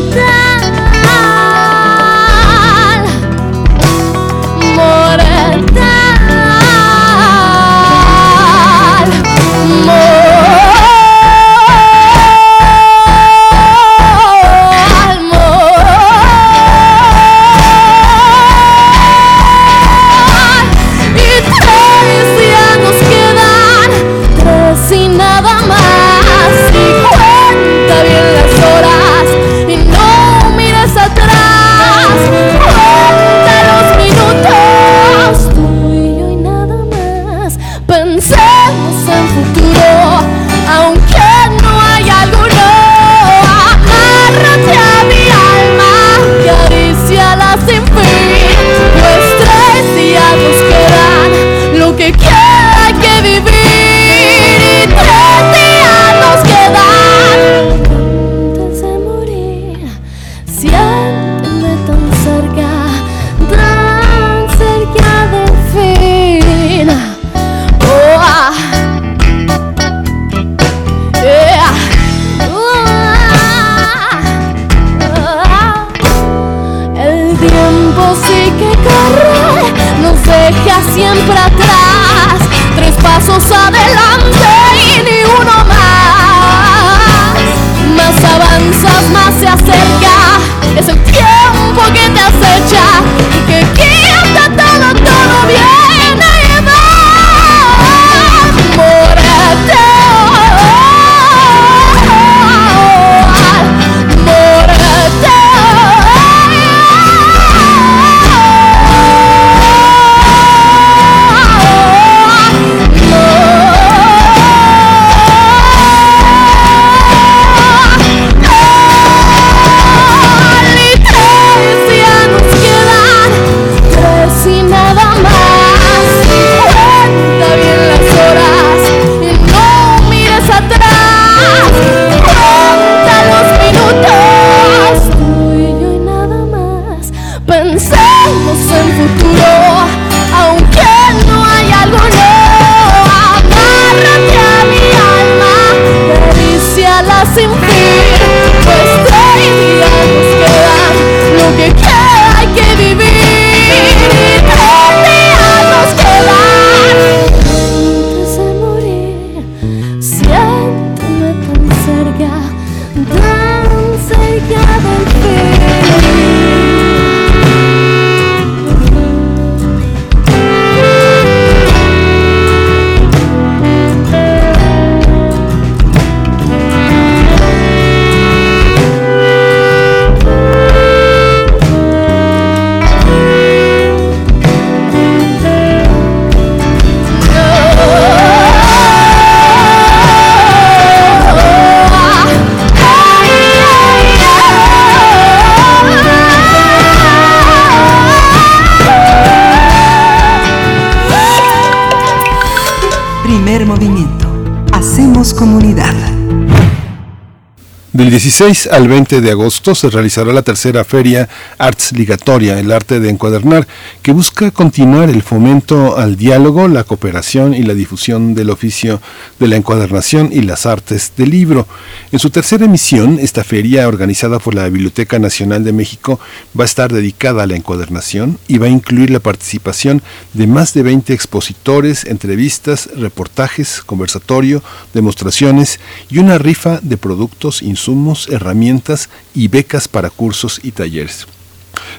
16 208.16 208.68
al 208.68 208.88
20 208.88 209.20
de 209.20 209.32
agosto 209.32 209.76
se 209.76 209.90
realizará 209.90 210.32
la 210.32 210.42
tercera 210.42 210.86
feria 210.86 211.28
Arts 211.58 211.92
Ligatoria, 211.92 212.58
el 212.58 212.72
arte 212.72 213.02
de 213.02 213.10
encuadernar, 213.10 213.68
que 214.02 214.14
busca 214.14 214.52
continuar 214.52 215.10
el 215.10 215.22
fomento 215.22 215.98
al 215.98 216.16
diálogo, 216.16 216.70
la 216.70 216.86
cooperación 216.86 217.54
y 217.54 217.64
la 217.64 217.74
difusión 217.74 218.34
del 218.34 218.52
oficio 218.52 219.02
de 219.38 219.50
la 219.50 219.58
encuadernación 219.58 220.30
y 220.32 220.44
las 220.44 220.66
artes 220.66 221.12
del 221.18 221.32
libro. 221.32 221.68
En 222.12 222.20
su 222.20 222.30
tercera 222.30 222.66
emisión, 222.66 223.18
esta 223.20 223.44
feria, 223.44 223.88
organizada 223.88 224.38
por 224.38 224.54
la 224.54 224.70
Biblioteca 224.70 225.18
Nacional 225.18 225.64
de 225.64 225.74
México, 225.74 226.20
va 226.58 226.64
a 226.64 226.66
estar 226.66 226.94
dedicada 226.94 227.44
a 227.44 227.48
la 227.48 227.56
encuadernación 227.56 228.38
y 228.48 228.60
va 228.60 228.68
a 228.68 228.70
incluir 228.70 229.10
la 229.10 229.20
participación 229.20 230.04
de 230.34 230.46
más 230.46 230.74
de 230.76 230.84
20 230.84 231.14
expositores, 231.14 232.06
entrevistas, 232.06 232.90
reportajes, 232.96 233.82
conversatorio, 233.84 234.62
demostraciones 234.94 235.80
y 236.10 236.20
una 236.20 236.38
rifa 236.38 236.80
de 236.84 236.98
productos, 236.98 237.64
insumos, 237.64 238.30
herramientas 238.30 239.10
y 239.34 239.48
becas 239.48 239.88
para 239.88 240.12
cursos 240.12 240.60
y 240.64 240.72
talleres. 240.72 241.26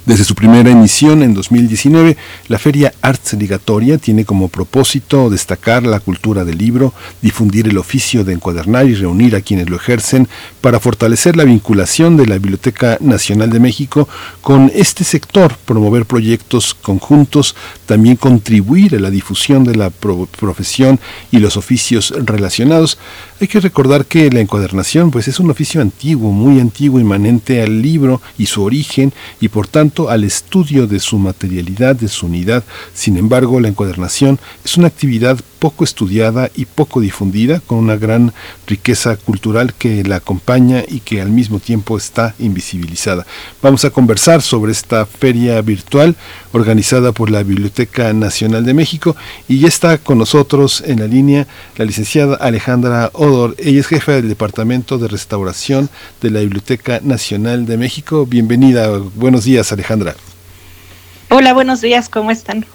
Desde 0.06 0.22
su 0.22 0.36
primera 0.36 0.70
emisión 0.70 1.24
en 1.24 1.34
2019, 1.34 2.16
la 2.46 2.60
Feria 2.60 2.94
Arts 3.02 3.32
Ligatoria 3.32 3.98
tiene 3.98 4.24
como 4.24 4.46
propósito 4.46 5.30
destacar 5.30 5.82
la 5.82 5.98
cultura 5.98 6.44
del 6.44 6.58
libro, 6.58 6.94
difundir 7.22 7.66
el 7.66 7.76
oficio 7.76 8.22
de 8.22 8.32
encuadernar 8.32 8.86
y 8.86 8.94
reunir 8.94 9.34
a 9.34 9.40
quienes 9.40 9.68
lo 9.68 9.74
ejercen 9.74 10.28
para 10.60 10.78
fortalecer 10.78 11.34
la 11.36 11.42
vinculación 11.42 12.16
de 12.16 12.26
la 12.26 12.34
Biblioteca 12.34 12.98
Nacional 13.00 13.50
de 13.50 13.58
México 13.58 14.08
con 14.42 14.70
este 14.76 15.02
sector, 15.02 15.56
promover 15.64 16.06
proyectos 16.06 16.74
conjuntos, 16.74 17.56
también 17.84 18.14
contribuir 18.14 18.94
a 18.94 19.00
la 19.00 19.10
difusión 19.10 19.64
de 19.64 19.74
la 19.74 19.90
profesión 19.90 21.00
y 21.32 21.38
los 21.40 21.56
oficios 21.56 22.14
relacionados. 22.16 22.96
Hay 23.40 23.48
que 23.48 23.58
recordar 23.58 24.06
que 24.06 24.30
la 24.30 24.38
encuadernación 24.38 25.10
pues 25.10 25.26
es 25.26 25.40
un 25.40 25.50
oficio 25.50 25.80
antiguo, 25.80 26.30
muy 26.30 26.60
antiguo, 26.60 27.00
inmanente 27.00 27.60
al 27.60 27.82
libro 27.82 28.22
y 28.38 28.46
su 28.46 28.62
origen 28.62 29.12
y 29.40 29.48
por 29.48 29.66
tanto 29.66 29.95
al 30.04 30.24
estudio 30.24 30.86
de 30.86 31.00
su 31.00 31.18
materialidad, 31.18 31.96
de 31.96 32.08
su 32.08 32.26
unidad. 32.26 32.62
Sin 32.92 33.16
embargo, 33.16 33.58
la 33.60 33.68
encuadernación 33.68 34.38
es 34.64 34.76
una 34.76 34.88
actividad 34.88 35.38
poco 35.58 35.84
estudiada 35.84 36.50
y 36.54 36.66
poco 36.66 37.00
difundida, 37.00 37.60
con 37.60 37.78
una 37.78 37.96
gran 37.96 38.32
riqueza 38.66 39.16
cultural 39.16 39.72
que 39.74 40.04
la 40.04 40.16
acompaña 40.16 40.84
y 40.86 41.00
que 41.00 41.22
al 41.22 41.30
mismo 41.30 41.58
tiempo 41.58 41.96
está 41.96 42.34
invisibilizada. 42.38 43.26
Vamos 43.62 43.84
a 43.84 43.90
conversar 43.90 44.42
sobre 44.42 44.72
esta 44.72 45.06
feria 45.06 45.60
virtual 45.62 46.14
organizada 46.52 47.12
por 47.12 47.30
la 47.30 47.42
Biblioteca 47.42 48.12
Nacional 48.12 48.64
de 48.64 48.74
México 48.74 49.16
y 49.48 49.60
ya 49.60 49.68
está 49.68 49.98
con 49.98 50.18
nosotros 50.18 50.82
en 50.86 51.00
la 51.00 51.06
línea 51.06 51.46
la 51.76 51.84
licenciada 51.84 52.36
Alejandra 52.36 53.10
Odor. 53.14 53.54
Ella 53.58 53.80
es 53.80 53.86
jefa 53.86 54.12
del 54.12 54.28
Departamento 54.28 54.98
de 54.98 55.08
Restauración 55.08 55.88
de 56.20 56.30
la 56.30 56.40
Biblioteca 56.40 57.00
Nacional 57.02 57.66
de 57.66 57.76
México. 57.76 58.26
Bienvenida. 58.26 58.88
Buenos 59.14 59.44
días, 59.44 59.72
Alejandra. 59.72 59.85
Hola, 61.28 61.54
buenos 61.54 61.80
días. 61.80 62.08
¿Cómo 62.08 62.30
están? 62.30 62.66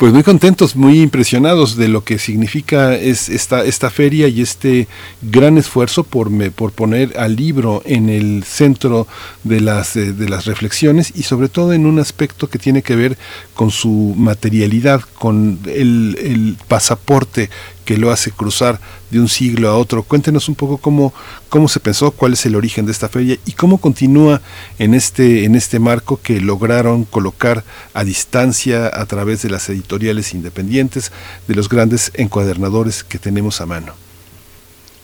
Pues 0.00 0.14
muy 0.14 0.22
contentos, 0.22 0.76
muy 0.76 1.02
impresionados 1.02 1.76
de 1.76 1.88
lo 1.88 2.04
que 2.04 2.18
significa 2.18 2.94
es 2.94 3.28
esta, 3.28 3.64
esta 3.66 3.90
feria 3.90 4.28
y 4.28 4.40
este 4.40 4.88
gran 5.20 5.58
esfuerzo 5.58 6.04
por, 6.04 6.30
me, 6.30 6.50
por 6.50 6.72
poner 6.72 7.18
al 7.18 7.36
libro 7.36 7.82
en 7.84 8.08
el 8.08 8.42
centro 8.44 9.06
de 9.44 9.60
las, 9.60 9.96
eh, 9.96 10.14
de 10.14 10.30
las 10.30 10.46
reflexiones 10.46 11.12
y 11.14 11.24
sobre 11.24 11.50
todo 11.50 11.74
en 11.74 11.84
un 11.84 11.98
aspecto 11.98 12.48
que 12.48 12.58
tiene 12.58 12.80
que 12.80 12.96
ver 12.96 13.18
con 13.52 13.70
su 13.70 14.14
materialidad, 14.16 15.02
con 15.18 15.58
el, 15.66 16.16
el 16.18 16.56
pasaporte 16.66 17.50
que 17.90 17.96
lo 17.96 18.12
hace 18.12 18.30
cruzar 18.30 18.78
de 19.10 19.18
un 19.18 19.28
siglo 19.28 19.68
a 19.68 19.76
otro. 19.76 20.04
Cuéntenos 20.04 20.48
un 20.48 20.54
poco 20.54 20.78
cómo, 20.78 21.12
cómo 21.48 21.66
se 21.66 21.80
pensó, 21.80 22.12
cuál 22.12 22.34
es 22.34 22.46
el 22.46 22.54
origen 22.54 22.86
de 22.86 22.92
esta 22.92 23.08
feria 23.08 23.36
y 23.44 23.50
cómo 23.50 23.78
continúa 23.78 24.40
en 24.78 24.94
este, 24.94 25.42
en 25.44 25.56
este 25.56 25.80
marco 25.80 26.20
que 26.22 26.40
lograron 26.40 27.04
colocar 27.04 27.64
a 27.92 28.04
distancia 28.04 28.86
a 28.94 29.06
través 29.06 29.42
de 29.42 29.50
las 29.50 29.68
editoriales 29.68 30.34
independientes, 30.34 31.10
de 31.48 31.56
los 31.56 31.68
grandes 31.68 32.12
encuadernadores 32.14 33.02
que 33.02 33.18
tenemos 33.18 33.60
a 33.60 33.66
mano. 33.66 33.92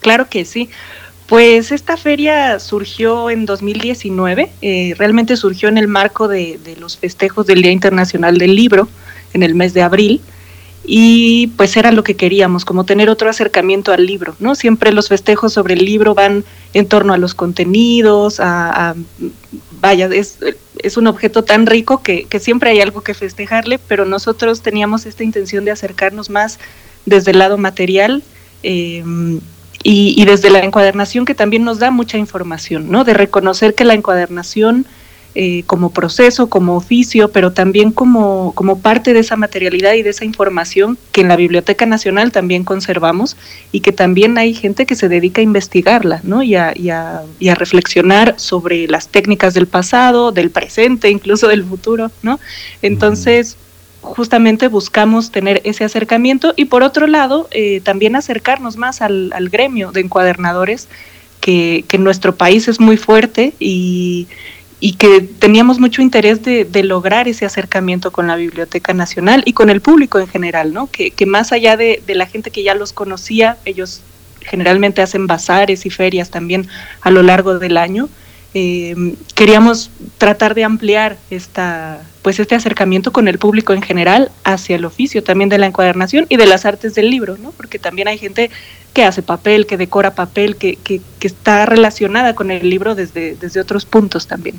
Claro 0.01 0.29
que 0.29 0.45
sí. 0.45 0.71
Pues 1.27 1.73
esta 1.73 1.97
feria 1.97 2.61
surgió 2.61 3.31
en 3.31 3.47
2019, 3.47 4.53
eh, 4.63 4.95
realmente 4.97 5.37
surgió 5.37 5.69
en 5.69 5.79
el 5.79 5.89
marco 5.89 6.29
de, 6.29 6.61
de 6.63 6.77
los 6.77 6.97
festejos 6.97 7.49
del 7.49 7.63
Día 7.63 7.73
Internacional 7.73 8.39
del 8.39 8.55
Libro, 8.55 8.89
en 9.35 9.43
el 9.43 9.57
mes 9.57 9.75
de 9.75 9.83
abril 9.83 10.21
y 10.89 11.49
pues 11.57 11.77
era 11.77 11.91
lo 11.91 12.05
que 12.05 12.15
queríamos, 12.15 12.65
como 12.65 12.85
tener 12.85 13.11
otro 13.11 13.29
acercamiento 13.29 13.93
al 13.93 14.07
libro, 14.07 14.37
¿no? 14.39 14.55
Siempre 14.55 14.93
los 14.93 15.09
festejos 15.09 15.53
sobre 15.53 15.75
el 15.75 15.85
libro 15.85 16.15
van 16.15 16.45
en 16.75 16.87
torno 16.87 17.13
a 17.13 17.19
los 17.19 17.35
contenidos, 17.35 18.39
a, 18.39 18.95
vaya, 19.81 20.07
es, 20.07 20.39
es, 20.79 20.97
un 20.97 21.09
objeto 21.09 21.43
tan 21.43 21.67
rico 21.67 22.03
que, 22.03 22.25
que, 22.25 22.39
siempre 22.39 22.71
hay 22.71 22.81
algo 22.81 23.01
que 23.01 23.15
festejarle, 23.15 23.81
pero 23.81 24.05
nosotros 24.05 24.63
teníamos 24.63 25.07
esta 25.07 25.25
intención 25.25 25.65
de 25.65 25.73
acercarnos 25.73 26.31
más 26.31 26.61
desde 27.05 27.33
el 27.33 27.41
lado 27.41 27.59
material 27.59 28.23
em, 28.63 29.41
y, 29.83 30.15
y 30.17 30.25
desde 30.25 30.51
la 30.51 30.61
encuadernación 30.61 31.25
que 31.25 31.35
también 31.35 31.65
nos 31.65 31.81
da 31.81 31.91
mucha 31.91 32.17
información, 32.17 32.93
¿no? 32.93 33.03
De 33.03 33.13
reconocer 33.13 33.75
que 33.75 33.85
la 33.85 33.95
encuadernación 33.95 34.87
eh, 35.39 35.65
como 35.67 35.91
proceso, 35.91 36.49
como 36.49 36.77
oficio, 36.77 37.31
pero 37.31 37.53
también 37.53 37.93
como, 37.93 38.53
como 38.55 38.79
parte 38.79 39.13
de 39.13 39.21
esa 39.21 39.37
materialidad 39.37 39.93
y 39.93 40.03
de 40.03 40.09
esa 40.09 40.25
información 40.25 40.97
que 41.13 41.21
en 41.21 41.29
la 41.29 41.37
Biblioteca 41.37 41.85
Nacional 41.85 42.33
también 42.33 42.65
conservamos 42.65 43.37
y 43.71 43.81
que 43.81 43.93
también 43.93 44.39
hay 44.39 44.55
gente 44.55 44.87
que 44.87 44.95
se 44.95 45.11
dedica 45.11 45.43
a 45.43 45.45
investigarla 45.45 46.21
¿no? 46.23 46.43
y, 46.43 46.55
a, 46.55 46.73
y, 46.75 46.89
a, 46.89 47.21
y 47.39 47.51
a 47.51 47.55
reflexionar 47.55 48.37
sobre 48.39 48.89
las 48.89 49.09
técnicas 49.09 49.53
del 49.53 49.67
pasado, 49.67 50.33
del 50.33 50.49
presente, 50.49 51.11
incluso 51.11 51.49
del 51.49 51.65
futuro. 51.65 52.11
¿no? 52.23 52.41
Entonces, 52.81 53.59
justamente 54.01 54.69
buscamos 54.69 55.33
tener 55.33 55.61
ese 55.65 55.85
acercamiento 55.85 56.55
y 56.57 56.65
por 56.65 56.83
otro 56.83 57.07
lado, 57.07 57.47
eh, 57.51 57.83
también 57.85 58.17
acercarnos 58.17 58.79
más 58.79 59.03
al, 59.03 59.51
gremio 59.51 59.93
de 59.93 60.01
encuadernadores, 60.01 60.89
que, 61.43 61.85
que 61.87 61.99
nuestro 61.99 62.35
país 62.35 62.69
es 62.69 62.81
muy 62.81 62.97
fuerte 62.97 63.53
y 63.61 64.29
y 64.79 64.95
que 64.95 65.23
teníamos 65.23 65.81
mucho 65.81 66.03
interés 66.03 66.43
de, 66.43 66.67
lograr 66.85 67.29
ese 67.29 67.47
acercamiento 67.47 68.11
con 68.11 68.27
la 68.27 68.37
Biblioteca 68.37 68.93
Nacional 68.93 69.43
y 69.47 69.55
con 69.55 69.71
el 69.71 69.81
público 69.81 70.19
en 70.19 70.29
general, 70.29 70.73
¿no? 70.73 70.89
Que, 70.91 71.13
más 71.27 71.53
allá 71.53 71.77
de, 71.77 72.03
la 72.09 72.27
gente 72.27 72.51
que 72.51 72.63
ya 72.63 72.75
los 72.75 72.93
conocía, 72.93 73.57
ellos 73.65 74.03
generalmente 74.41 75.03
hacen 75.03 75.27
bazares 75.27 75.87
y 75.87 75.91
ferias 75.91 76.31
también 76.31 76.69
a 77.01 77.11
lo 77.11 77.23
largo 77.23 77.59
del 77.59 77.79
año. 77.79 78.09
Eh, 78.53 79.15
queríamos 79.35 79.91
tratar 80.19 80.55
de 80.55 80.65
ampliar 80.65 81.17
esta, 81.31 82.03
pues 82.23 82.39
este 82.39 82.55
acercamiento 82.55 83.13
con 83.13 83.29
el 83.29 83.39
público 83.39 83.73
en 83.73 83.83
general 83.83 84.31
hacia 84.45 84.77
el 84.77 84.85
oficio 84.85 85.23
también 85.23 85.49
de 85.49 85.59
la 85.59 85.67
encuadernación 85.67 86.27
y 86.29 86.37
de 86.37 86.47
las 86.47 86.65
artes 86.65 86.95
del 86.95 87.11
libro, 87.11 87.37
¿no? 87.39 87.51
Porque 87.53 87.79
también 87.79 88.09
hay 88.09 88.19
gente 88.19 88.51
que 88.97 89.05
hace 89.05 89.21
papel, 89.21 89.67
que 89.67 89.77
decora 89.77 90.15
papel, 90.15 90.57
que, 90.57 90.77
que, 90.77 91.03
está 91.21 91.67
relacionada 91.67 92.35
con 92.35 92.51
el 92.51 92.71
libro 92.71 92.95
desde, 92.95 93.37
desde 93.37 93.61
otros 93.61 93.85
puntos 93.85 94.27
también. 94.27 94.59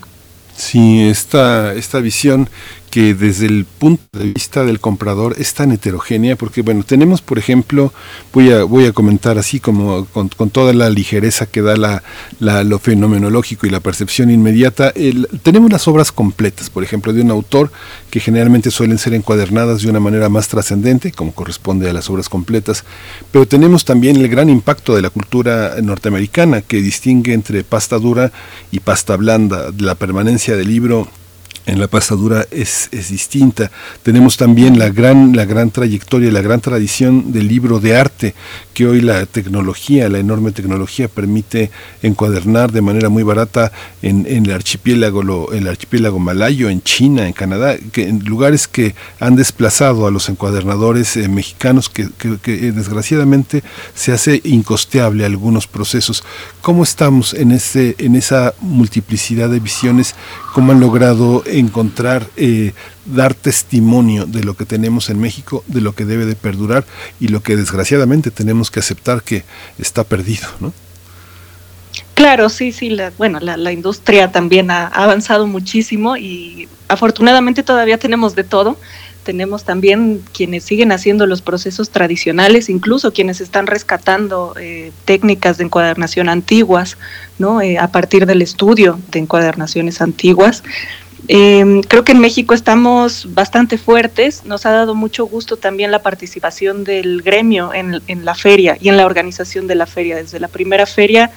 Sí, 0.55 1.09
esta, 1.09 1.73
esta 1.73 1.99
visión 2.01 2.47
que 2.89 3.13
desde 3.13 3.45
el 3.45 3.65
punto 3.65 4.03
de 4.17 4.33
vista 4.33 4.63
del 4.63 4.79
comprador 4.79 5.35
es 5.37 5.53
tan 5.53 5.71
heterogénea 5.71 6.35
porque 6.35 6.61
bueno 6.61 6.83
tenemos 6.83 7.21
por 7.21 7.37
ejemplo 7.37 7.93
voy 8.33 8.51
a 8.51 8.63
voy 8.63 8.85
a 8.85 8.93
comentar 8.93 9.37
así 9.37 9.59
como 9.59 10.05
con, 10.05 10.29
toda 10.29 10.73
la 10.73 10.89
ligereza 10.89 11.45
que 11.45 11.61
da 11.61 11.75
la, 12.39 12.63
lo 12.63 12.79
fenomenológico 12.79 13.67
y 13.67 13.69
la 13.69 13.79
percepción 13.79 14.31
inmediata 14.31 14.93
tenemos 15.43 15.71
las 15.71 15.87
obras 15.87 16.11
completas 16.11 16.69
por 16.69 16.83
ejemplo 16.83 17.13
de 17.13 17.21
un 17.21 17.31
autor 17.31 17.71
que 18.09 18.19
generalmente 18.19 18.71
suelen 18.71 18.97
ser 18.97 19.13
encuadernadas 19.13 19.81
de 19.81 19.89
una 19.89 19.99
manera 19.99 20.29
más 20.29 20.47
trascendente 20.47 21.11
como 21.11 21.33
corresponde 21.33 21.89
a 21.89 21.93
las 21.93 22.09
obras 22.09 22.29
completas 22.29 22.85
pero 23.31 23.47
tenemos 23.47 23.85
también 23.85 24.15
el 24.17 24.29
gran 24.29 24.49
impacto 24.49 24.95
de 24.95 25.01
la 25.01 25.09
cultura 25.09 25.75
norteamericana 25.81 26.61
que 26.61 26.81
distingue 26.81 27.33
entre 27.33 27.63
pasta 27.63 27.99
dura 27.99 28.31
y 28.71 28.79
pasta 28.79 29.15
blanda 29.17 29.71
la 29.77 29.95
permanencia 29.95 30.55
del 30.55 30.67
libro 30.67 31.07
en 31.67 31.79
la 31.79 31.87
pasadura 31.87 32.47
es, 32.49 32.87
es, 32.91 33.09
distinta. 33.09 33.69
Tenemos 34.01 34.37
también 34.37 34.79
la 34.79 34.89
gran, 34.89 35.35
la 35.35 35.43
gran 35.43 35.69
trayectoria, 35.69 36.31
la 36.31 36.41
gran 36.41 36.61
tradición 36.61 37.33
del 37.33 37.49
libro 37.49 37.81
de 37.81 37.97
arte, 37.97 38.33
que 38.73 38.87
hoy 38.87 39.01
la 39.01 39.25
tecnología, 39.25 40.07
la 40.07 40.19
enorme 40.19 40.53
tecnología 40.53 41.09
permite 41.09 41.69
encuadernar 42.01 42.71
de 42.71 42.81
manera 42.81 43.09
muy 43.09 43.23
barata 43.23 43.73
en, 44.01 44.25
en 44.27 44.45
el 44.45 44.53
archipiélago, 44.53 45.51
el 45.51 45.67
archipiélago 45.67 46.19
malayo, 46.19 46.69
en 46.69 46.81
China, 46.81 47.27
en 47.27 47.33
Canadá, 47.33 47.75
que, 47.91 48.07
en 48.07 48.23
lugares 48.23 48.69
que 48.69 48.95
han 49.19 49.35
desplazado 49.35 50.07
a 50.07 50.11
los 50.11 50.29
encuadernadores 50.29 51.17
eh, 51.17 51.27
mexicanos, 51.27 51.89
que, 51.89 52.07
que, 52.17 52.37
que, 52.37 52.71
desgraciadamente 52.71 53.61
se 53.93 54.13
hace 54.13 54.39
incosteable 54.45 55.25
algunos 55.25 55.67
procesos. 55.67 56.23
¿Cómo 56.61 56.83
estamos 56.83 57.33
en, 57.33 57.51
ese, 57.51 57.95
en 57.97 58.15
esa 58.15 58.53
multiplicidad 58.61 59.49
de 59.49 59.59
visiones? 59.59 60.15
¿Cómo 60.53 60.71
han 60.71 60.79
logrado 60.79 61.43
encontrar, 61.59 62.27
eh, 62.35 62.73
dar 63.05 63.33
testimonio 63.33 64.25
de 64.25 64.43
lo 64.43 64.55
que 64.55 64.65
tenemos 64.65 65.09
en 65.09 65.19
México, 65.19 65.63
de 65.67 65.81
lo 65.81 65.93
que 65.93 66.05
debe 66.05 66.25
de 66.25 66.35
perdurar 66.35 66.85
y 67.19 67.29
lo 67.29 67.41
que 67.41 67.55
desgraciadamente 67.55 68.31
tenemos 68.31 68.71
que 68.71 68.79
aceptar 68.79 69.23
que 69.23 69.43
está 69.77 70.03
perdido, 70.03 70.47
¿no? 70.59 70.73
Claro, 72.13 72.49
sí, 72.49 72.71
sí, 72.71 72.89
la, 72.89 73.11
bueno, 73.17 73.39
la, 73.39 73.71
industria 73.71 74.31
también 74.31 74.71
ha, 74.71 74.87
avanzado 74.87 75.45
muchísimo 75.45 76.17
y 76.17 76.67
afortunadamente 76.87 77.61
todavía 77.61 77.99
tenemos 77.99 78.33
de 78.33 78.43
todo. 78.43 78.77
Tenemos 79.23 79.65
también 79.65 80.23
quienes 80.33 80.63
siguen 80.63 80.91
haciendo 80.91 81.27
los 81.27 81.41
procesos 81.41 81.89
tradicionales, 81.89 82.69
incluso 82.69 83.13
quienes 83.13 83.39
están 83.39 83.67
rescatando 83.67 84.55
eh, 84.59 84.91
técnicas 85.05 85.57
de 85.57 85.65
encuadernación 85.65 86.27
antiguas, 86.27 86.97
¿no? 87.37 87.61
Eh, 87.61 87.77
a 87.77 87.91
partir 87.91 88.25
del 88.25 88.41
estudio 88.41 88.99
de 89.11 89.19
encuadernaciones 89.19 90.01
antiguas. 90.01 90.63
Eh, 91.27 91.81
creo 91.87 92.03
que 92.03 92.11
en 92.11 92.19
México 92.19 92.53
estamos 92.53 93.33
bastante 93.33 93.77
fuertes. 93.77 94.45
Nos 94.45 94.65
ha 94.65 94.71
dado 94.71 94.95
mucho 94.95 95.25
gusto 95.25 95.57
también 95.57 95.91
la 95.91 96.01
participación 96.01 96.83
del 96.83 97.21
gremio 97.21 97.73
en, 97.73 98.01
la 98.25 98.35
feria 98.35 98.77
y 98.79 98.89
en 98.89 98.97
la 98.97 99.05
organización 99.05 99.67
de 99.67 99.75
la 99.75 99.85
feria. 99.85 100.15
Desde 100.15 100.39
la 100.39 100.47
primera 100.47 100.85
feria 100.85 101.31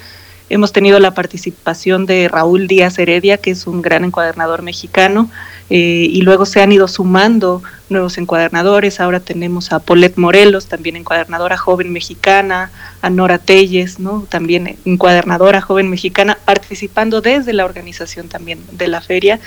hemos 0.51 0.73
tenido 0.73 0.99
la 0.99 1.15
participación 1.15 2.05
de 2.05 2.29
Raúl 2.29 2.67
Díaz 2.67 2.99
Heredia, 2.99 3.39
que 3.39 3.53
es 3.53 3.67
un 3.67 3.81
gran 3.81 4.05
encuadernador 4.05 4.63
mexicano, 4.63 5.31
eh, 5.71 6.09
y 6.11 6.23
luego 6.23 6.45
se 6.45 6.61
han 6.61 6.73
ido 6.73 6.89
sumando 6.89 7.63
nuevos 7.89 8.19
encuadernadores. 8.19 8.99
Ahora 9.01 9.21
tenemos 9.21 9.73
a 9.73 9.79
Polet 9.79 10.17
Morelos, 10.17 10.67
también 10.67 10.97
encuadernadora 10.97 11.57
joven 11.57 11.93
mexicana, 11.93 12.73
a 13.01 13.11
Nora 13.11 13.39
Telles, 13.39 14.01
¿no? 14.01 14.27
también 14.29 14.77
encuadernadora 14.85 15.61
joven 15.61 15.89
mexicana, 15.89 16.37
participando 16.45 17.21
desde 17.21 17.53
la 17.53 17.65
organización 17.65 18.29
también 18.29 18.59
de 18.73 18.89
la 18.89 19.01
feria. 19.01 19.39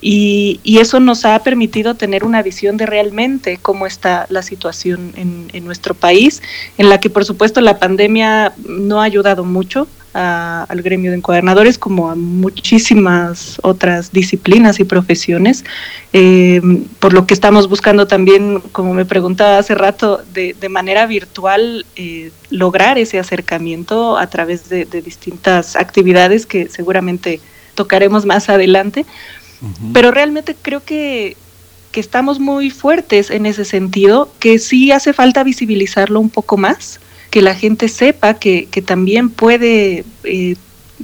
Y, 0.00 0.60
eso 0.78 1.00
nos 1.00 1.24
ha 1.24 1.42
permitido 1.42 1.94
tener 1.96 2.22
una 2.22 2.40
visión 2.40 2.76
de 2.76 2.86
realmente 2.86 3.58
cómo 3.60 3.84
está 3.84 4.26
la 4.28 4.42
situación 4.42 5.12
en, 5.16 5.64
nuestro 5.64 5.92
país, 5.94 6.40
en 6.78 6.88
la 6.88 7.00
que 7.00 7.10
por 7.10 7.24
supuesto 7.24 7.60
la 7.60 7.80
pandemia 7.80 8.52
no 8.64 9.00
ha 9.00 9.04
ayudado 9.04 9.44
mucho, 9.44 9.88
al 10.14 10.82
gremio 10.82 11.10
de 11.10 11.18
encuadernadores 11.18 11.78
como 11.78 12.10
a 12.10 12.14
muchísimas 12.14 13.58
otras 13.62 14.10
disciplinas 14.12 14.80
y 14.80 14.84
profesiones, 14.84 15.64
eh, 16.12 16.60
por 16.98 17.12
lo 17.12 17.26
que 17.26 17.34
estamos 17.34 17.68
buscando 17.68 18.06
también, 18.06 18.60
como 18.72 18.94
me 18.94 19.04
preguntaba 19.04 19.58
hace 19.58 19.74
rato, 19.74 20.22
de, 20.32 20.54
manera 20.68 21.06
virtual 21.06 21.86
eh, 21.96 22.30
lograr 22.50 22.98
ese 22.98 23.18
acercamiento 23.18 24.18
a 24.18 24.26
través 24.26 24.68
de, 24.68 24.84
distintas 24.84 25.76
actividades 25.76 26.46
que 26.46 26.68
seguramente 26.68 27.40
tocaremos 27.74 28.26
más 28.26 28.48
adelante. 28.48 29.06
Pero 29.92 30.10
realmente 30.10 30.54
creo 30.60 30.84
que, 30.84 31.36
que 31.90 32.00
estamos 32.00 32.38
muy 32.38 32.70
fuertes 32.70 33.30
en 33.30 33.46
ese 33.46 33.64
sentido, 33.64 34.30
que 34.38 34.58
sí 34.58 34.92
hace 34.92 35.12
falta 35.12 35.42
visibilizarlo 35.42 36.20
un 36.20 36.30
poco 36.30 36.56
más 36.56 37.00
que 37.30 37.42
la 37.42 37.54
gente 37.54 37.88
sepa 37.88 38.34
que, 38.34 38.66
que 38.70 38.82
también 38.82 39.30
puede 39.30 40.04
eh, 40.24 40.56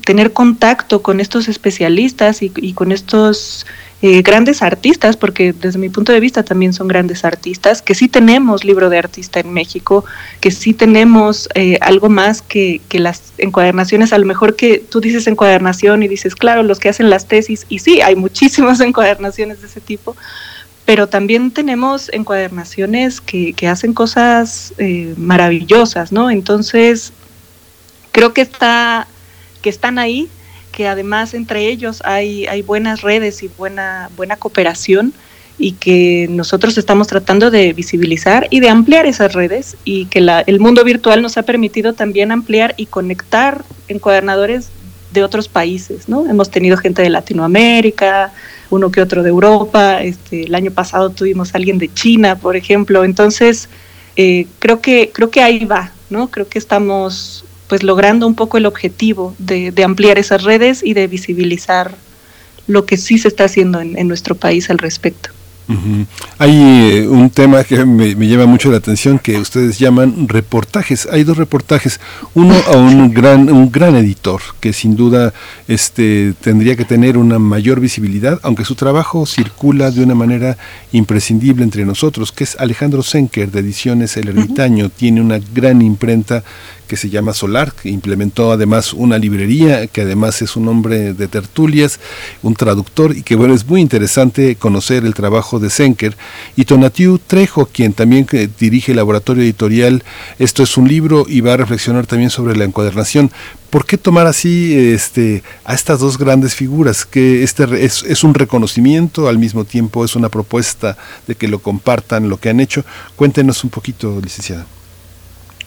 tener 0.05 0.33
contacto 0.33 1.03
con 1.03 1.21
estos 1.21 1.49
especialistas 1.49 2.43
y, 2.43 2.73
con 2.73 2.93
estos 2.93 3.67
eh, 4.07 4.21
grandes 4.21 4.61
artistas, 4.61 5.17
porque 5.17 5.55
desde 5.55 5.79
mi 5.79 5.88
punto 5.88 6.12
de 6.12 6.21
vista 6.21 6.43
también 6.43 6.75
son 6.75 6.88
grandes 6.88 7.25
artistas, 7.25 7.81
que 7.81 7.95
sí 7.95 8.07
tenemos 8.07 8.62
libro 8.62 8.90
de 8.90 8.99
artista 8.99 9.40
en 9.40 9.51
México, 9.51 10.05
que 10.43 10.51
sí 10.51 10.75
tenemos 10.75 11.49
eh, 11.55 11.79
algo 11.81 12.11
más 12.11 12.43
que, 12.43 12.83
que 12.90 12.99
las 12.99 13.33
encuadernaciones, 13.38 14.12
a 14.12 14.19
lo 14.19 14.27
mejor 14.27 14.57
que 14.57 14.77
tú 14.77 15.01
dices 15.01 15.27
encuadernación 15.27 16.03
y 16.03 16.09
dices, 16.09 16.37
claro, 16.37 16.62
los 16.62 16.81
que 16.81 16.90
hacen 16.90 17.09
las 17.09 17.29
tesis, 17.29 17.64
y 17.71 17.79
sí, 17.79 18.03
hay 18.03 18.14
muchísimas 18.14 18.79
encuadernaciones 18.88 19.62
de 19.62 19.69
ese 19.69 19.81
tipo, 19.81 20.14
pero 20.85 21.07
también 21.09 21.51
tenemos 21.51 22.11
encuadernaciones 22.12 23.23
que, 23.23 23.55
que 23.55 23.69
hacen 23.69 23.95
cosas 23.95 24.75
eh, 24.77 25.14
maravillosas, 25.17 26.12
¿no? 26.12 26.31
Entonces, 26.31 27.14
creo 28.12 28.35
que, 28.35 28.43
está, 28.43 29.07
que 29.62 29.71
están 29.71 29.99
ahí, 29.99 30.29
que 30.75 30.89
además 30.89 31.35
entre 31.35 31.69
ellos 31.69 32.03
hay, 32.05 32.47
hay 32.47 32.63
buenas 32.63 33.03
redes 33.03 33.45
y 33.45 33.49
buena, 33.49 34.11
buena 34.17 34.37
cooperación 34.37 35.13
y 35.57 35.73
que 35.73 36.27
nosotros 36.29 36.77
estamos 36.77 37.07
tratando 37.07 37.53
de 37.53 37.73
visibilizar 37.73 38.49
y 38.51 38.59
de 38.59 38.71
ampliar 38.71 39.07
esas 39.07 39.35
redes 39.35 39.77
y 39.85 40.07
que 40.07 40.21
la, 40.21 40.41
el 40.41 40.59
mundo 40.59 40.83
virtual 40.83 41.23
nos 41.23 41.37
ha 41.39 41.43
permitido 41.45 41.93
también 41.93 42.33
ampliar 42.33 42.75
y 42.77 42.87
conectar 42.87 43.65
encuadernadores 43.87 44.71
de 45.13 45.23
otros 45.23 45.47
países, 45.47 46.09
¿no? 46.09 46.29
Hemos 46.29 46.51
tenido 46.51 46.77
gente 46.77 47.03
de 47.03 47.11
Latinoamérica, 47.11 48.33
uno 48.69 48.91
que 48.91 49.01
otro 49.01 49.23
de 49.23 49.29
Europa, 49.29 50.03
este, 50.03 50.43
el 50.43 50.57
año 50.57 50.73
pasado 50.73 51.11
tuvimos 51.11 51.55
a 51.55 51.59
alguien 51.59 51.79
de 51.79 51.95
China, 51.95 52.35
por 52.35 52.57
ejemplo, 52.57 53.05
entonces 53.05 53.69
eh, 54.17 54.49
creo 54.59 54.81
que 54.81 55.13
creo 55.15 55.31
que 55.31 55.41
ahí 55.41 55.65
va, 55.65 55.93
¿no? 56.11 56.33
Creo 56.33 56.49
que 56.49 56.59
estamos 56.59 57.45
pues 57.68 57.83
logrando 57.83 58.27
un 58.27 58.35
poco 58.35 58.59
el 58.59 58.66
objetivo 58.66 59.35
de, 59.38 59.72
ampliar 59.85 60.18
esas 60.18 60.42
redes 60.42 60.83
y 60.83 60.94
de 60.94 61.07
visibilizar 61.07 61.96
lo 62.66 62.87
que 62.87 62.96
sí 62.96 63.18
se 63.18 63.29
está 63.29 63.44
haciendo 63.44 63.81
en 63.81 64.09
nuestro 64.09 64.35
país 64.35 64.70
al 64.70 64.79
respecto. 64.79 65.31
Hay 66.38 66.53
eh, 66.53 67.09
un 67.09 67.31
tema 67.31 67.64
que 67.64 67.87
me, 67.87 68.14
me, 68.14 68.29
llama 68.29 68.44
mucho 68.44 68.70
la 68.70 68.77
atención 68.77 69.18
que 69.18 69.38
ustedes 69.38 69.79
llaman 69.79 70.29
reportajes. 70.29 71.09
Hay 71.11 71.24
dos 71.24 71.38
reportajes, 71.38 72.00
uno 72.35 72.55
a 72.66 72.77
un 72.77 73.14
gran 73.14 73.50
un 73.50 73.72
gran 73.72 73.96
editor 73.96 74.42
que 74.61 74.74
sin 74.74 74.94
duda 74.94 75.33
este 75.66 76.35
tendría 76.42 76.77
que 76.77 76.85
tener 76.85 77.16
una 77.16 77.38
mayor 77.38 77.81
visibilidad, 77.81 78.40
aunque 78.42 78.66
su 78.66 78.74
trabajo 78.74 79.24
circula 79.24 79.90
de 79.90 80.03
una 80.03 80.14
manera 80.14 80.59
imprescindible 80.92 81.64
entre 81.64 81.87
nosotros, 81.87 82.31
que 82.31 82.44
es 82.44 82.57
Alejandro 82.57 83.03
Senker 83.03 83.50
de 83.50 83.61
Ediciones 83.61 84.18
El 84.18 84.29
Ermitaño, 84.29 84.90
tiene 84.90 85.22
una 85.22 85.38
gran 85.55 85.81
imprenta 85.81 86.44
que 86.95 87.01
se 87.01 87.11
llama 87.11 87.35
Solar, 87.35 87.73
que 87.73 87.89
implementó 87.89 88.53
además 88.53 88.93
una 88.93 89.19
librería, 89.19 89.89
que 89.89 90.03
además 90.03 90.41
es 90.43 90.55
un 90.55 90.69
hombre 90.69 91.13
de 91.13 91.27
tertulias, 91.27 91.99
un 92.41 92.55
traductor, 92.55 93.17
y 93.17 93.23
que 93.25 93.35
bueno, 93.35 93.53
es 93.53 93.67
muy 93.67 93.81
interesante 93.81 94.55
conocer 94.55 95.05
el 95.05 95.13
trabajo 95.13 95.59
de 95.59 95.71
Senker. 95.71 96.17
Y 96.55 96.67
Tonatiu 96.67 97.19
Trejo, 97.19 97.67
quien 97.67 97.95
también 97.95 98.29
eh, 98.31 98.49
dirige 98.61 98.93
el 98.93 98.99
laboratorio 98.99 99.43
editorial, 99.43 100.05
esto 100.39 100.63
es 100.63 100.77
un 100.77 100.87
libro 100.87 101.27
y 101.29 101.41
va 101.41 101.55
a 101.55 101.57
reflexionar 101.57 102.07
también 102.07 102.31
sobre 102.31 102.55
la 102.55 102.63
encuadernación. 102.63 103.33
¿Por 103.71 103.87
qué 103.87 103.99
tomar 103.99 104.29
así 104.29 104.73
este, 104.79 105.43
a 105.65 105.75
estas 105.75 105.99
dos 105.99 106.17
grandes 106.17 106.55
figuras? 106.55 107.05
Que 107.05 107.43
este 107.43 107.85
es, 107.85 108.05
es, 108.05 108.23
un 108.23 108.35
reconocimiento, 108.35 109.27
al 109.27 109.39
mismo 109.39 109.65
tiempo 109.65 110.05
es 110.05 110.15
una 110.15 110.29
propuesta 110.29 110.97
de 111.27 111.35
que 111.35 111.49
lo 111.49 111.59
compartan, 111.59 112.29
lo 112.29 112.37
que 112.37 112.51
han 112.51 112.61
hecho. 112.61 112.85
Cuéntenos 113.17 113.65
un 113.65 113.71
poquito, 113.71 114.21
licenciada. 114.23 114.65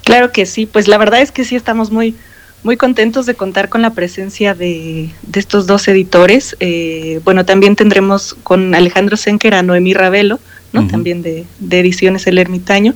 Claro 0.07 0.31
que 0.31 0.45
sí, 0.45 0.65
pues 0.65 0.87
la 0.87 0.97
verdad 0.97 1.19
es 1.19 1.33
que 1.33 1.43
sí 1.43 1.57
estamos 1.57 1.91
muy, 1.91 2.15
muy 2.63 2.77
contentos 2.77 3.25
de 3.25 3.35
contar 3.35 3.67
con 3.67 3.81
la 3.81 3.89
presencia 3.89 4.55
de, 4.55 5.09
estos 5.33 5.67
dos 5.67 5.85
editores. 5.89 6.55
Eh, 6.61 7.19
bueno, 7.25 7.43
también 7.43 7.75
tendremos 7.75 8.33
con 8.43 8.73
Alejandro 8.73 9.17
Senker 9.17 9.53
a 9.53 9.63
Noemí 9.63 9.93
Ravelo, 9.93 10.39
¿no? 10.71 10.87
también 10.87 11.23
de, 11.23 11.45
Ediciones 11.69 12.25
El 12.25 12.37
Ermitaño. 12.37 12.95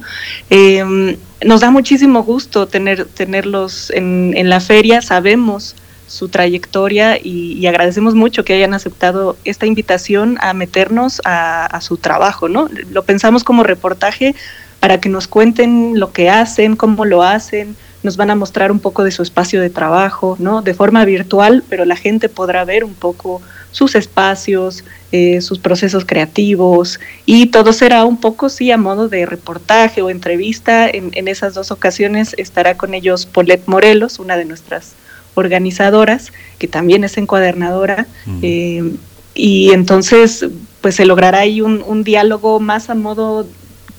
Eh, 0.50 1.18
nos 1.44 1.60
da 1.60 1.70
muchísimo 1.70 2.24
gusto 2.24 2.68
tener, 2.68 3.04
tenerlos 3.04 3.90
en, 3.90 4.34
en 4.38 4.50
la 4.50 4.62
feria, 4.62 5.02
sabemos 5.02 5.76
su 6.08 6.30
trayectoria 6.30 7.20
y, 7.22 7.66
agradecemos 7.68 8.16
mucho 8.16 8.46
que 8.46 8.54
hayan 8.54 8.74
aceptado 8.74 9.36
esta 9.44 9.66
invitación 9.66 10.38
a 10.40 10.54
meternos 10.54 11.22
a, 11.26 11.66
a 11.66 11.82
su 11.82 11.98
trabajo, 11.98 12.48
¿no? 12.48 12.70
Lo 12.90 13.04
pensamos 13.04 13.44
como 13.44 13.64
reportaje 13.64 14.34
para 14.82 15.00
que 15.00 15.10
nos 15.10 15.28
cuenten 15.28 16.00
lo 16.00 16.12
que 16.12 16.32
hacen, 16.32 16.76
cómo 16.76 17.06
lo 17.06 17.22
hacen, 17.22 17.76
nos 18.02 18.18
van 18.18 18.32
a 18.32 18.36
mostrar 18.36 18.72
un 18.72 18.80
poco 18.80 19.04
de 19.04 19.12
su 19.12 19.22
espacio 19.22 19.62
de 19.62 19.70
trabajo, 19.70 20.36
¿no? 20.40 20.64
De 20.64 20.74
forma 20.74 21.06
virtual, 21.06 21.64
pero 21.70 21.86
la 21.86 21.96
gente 21.96 22.30
podrá 22.30 22.66
ver 22.66 22.84
un 22.84 22.96
poco 22.96 23.44
sus 23.72 23.94
espacios, 23.94 24.84
eh, 25.12 25.40
sus 25.42 25.60
procesos 25.60 26.04
creativos 26.04 27.00
y 27.28 27.46
todo 27.46 27.74
será 27.74 28.06
un 28.06 28.20
poco, 28.20 28.50
sí, 28.50 28.72
a 28.72 28.78
modo 28.78 29.08
de 29.08 29.28
reportaje 29.28 30.02
o 30.02 30.10
entrevista. 30.10 30.90
En, 30.90 31.28
esas 31.28 31.54
dos 31.54 31.70
ocasiones 31.70 32.34
estará 32.40 32.76
con 32.76 32.96
ellos 32.96 33.28
Polet 33.28 33.62
Morelos, 33.68 34.18
una 34.18 34.36
de 34.36 34.46
nuestras 34.46 34.94
organizadoras, 35.36 36.34
que 36.58 36.68
también 36.68 37.04
es 37.04 37.20
encuadernadora. 37.20 38.08
Mm. 38.26 38.40
Eh, 38.42 38.92
y 39.36 39.74
entonces, 39.74 40.44
pues 40.82 40.96
se 40.96 41.06
logrará 41.06 41.42
ahí 41.42 41.62
un, 41.62 41.84
un 41.86 42.04
diálogo 42.04 42.60
más 42.60 42.90
a 42.90 42.96
modo 42.96 43.46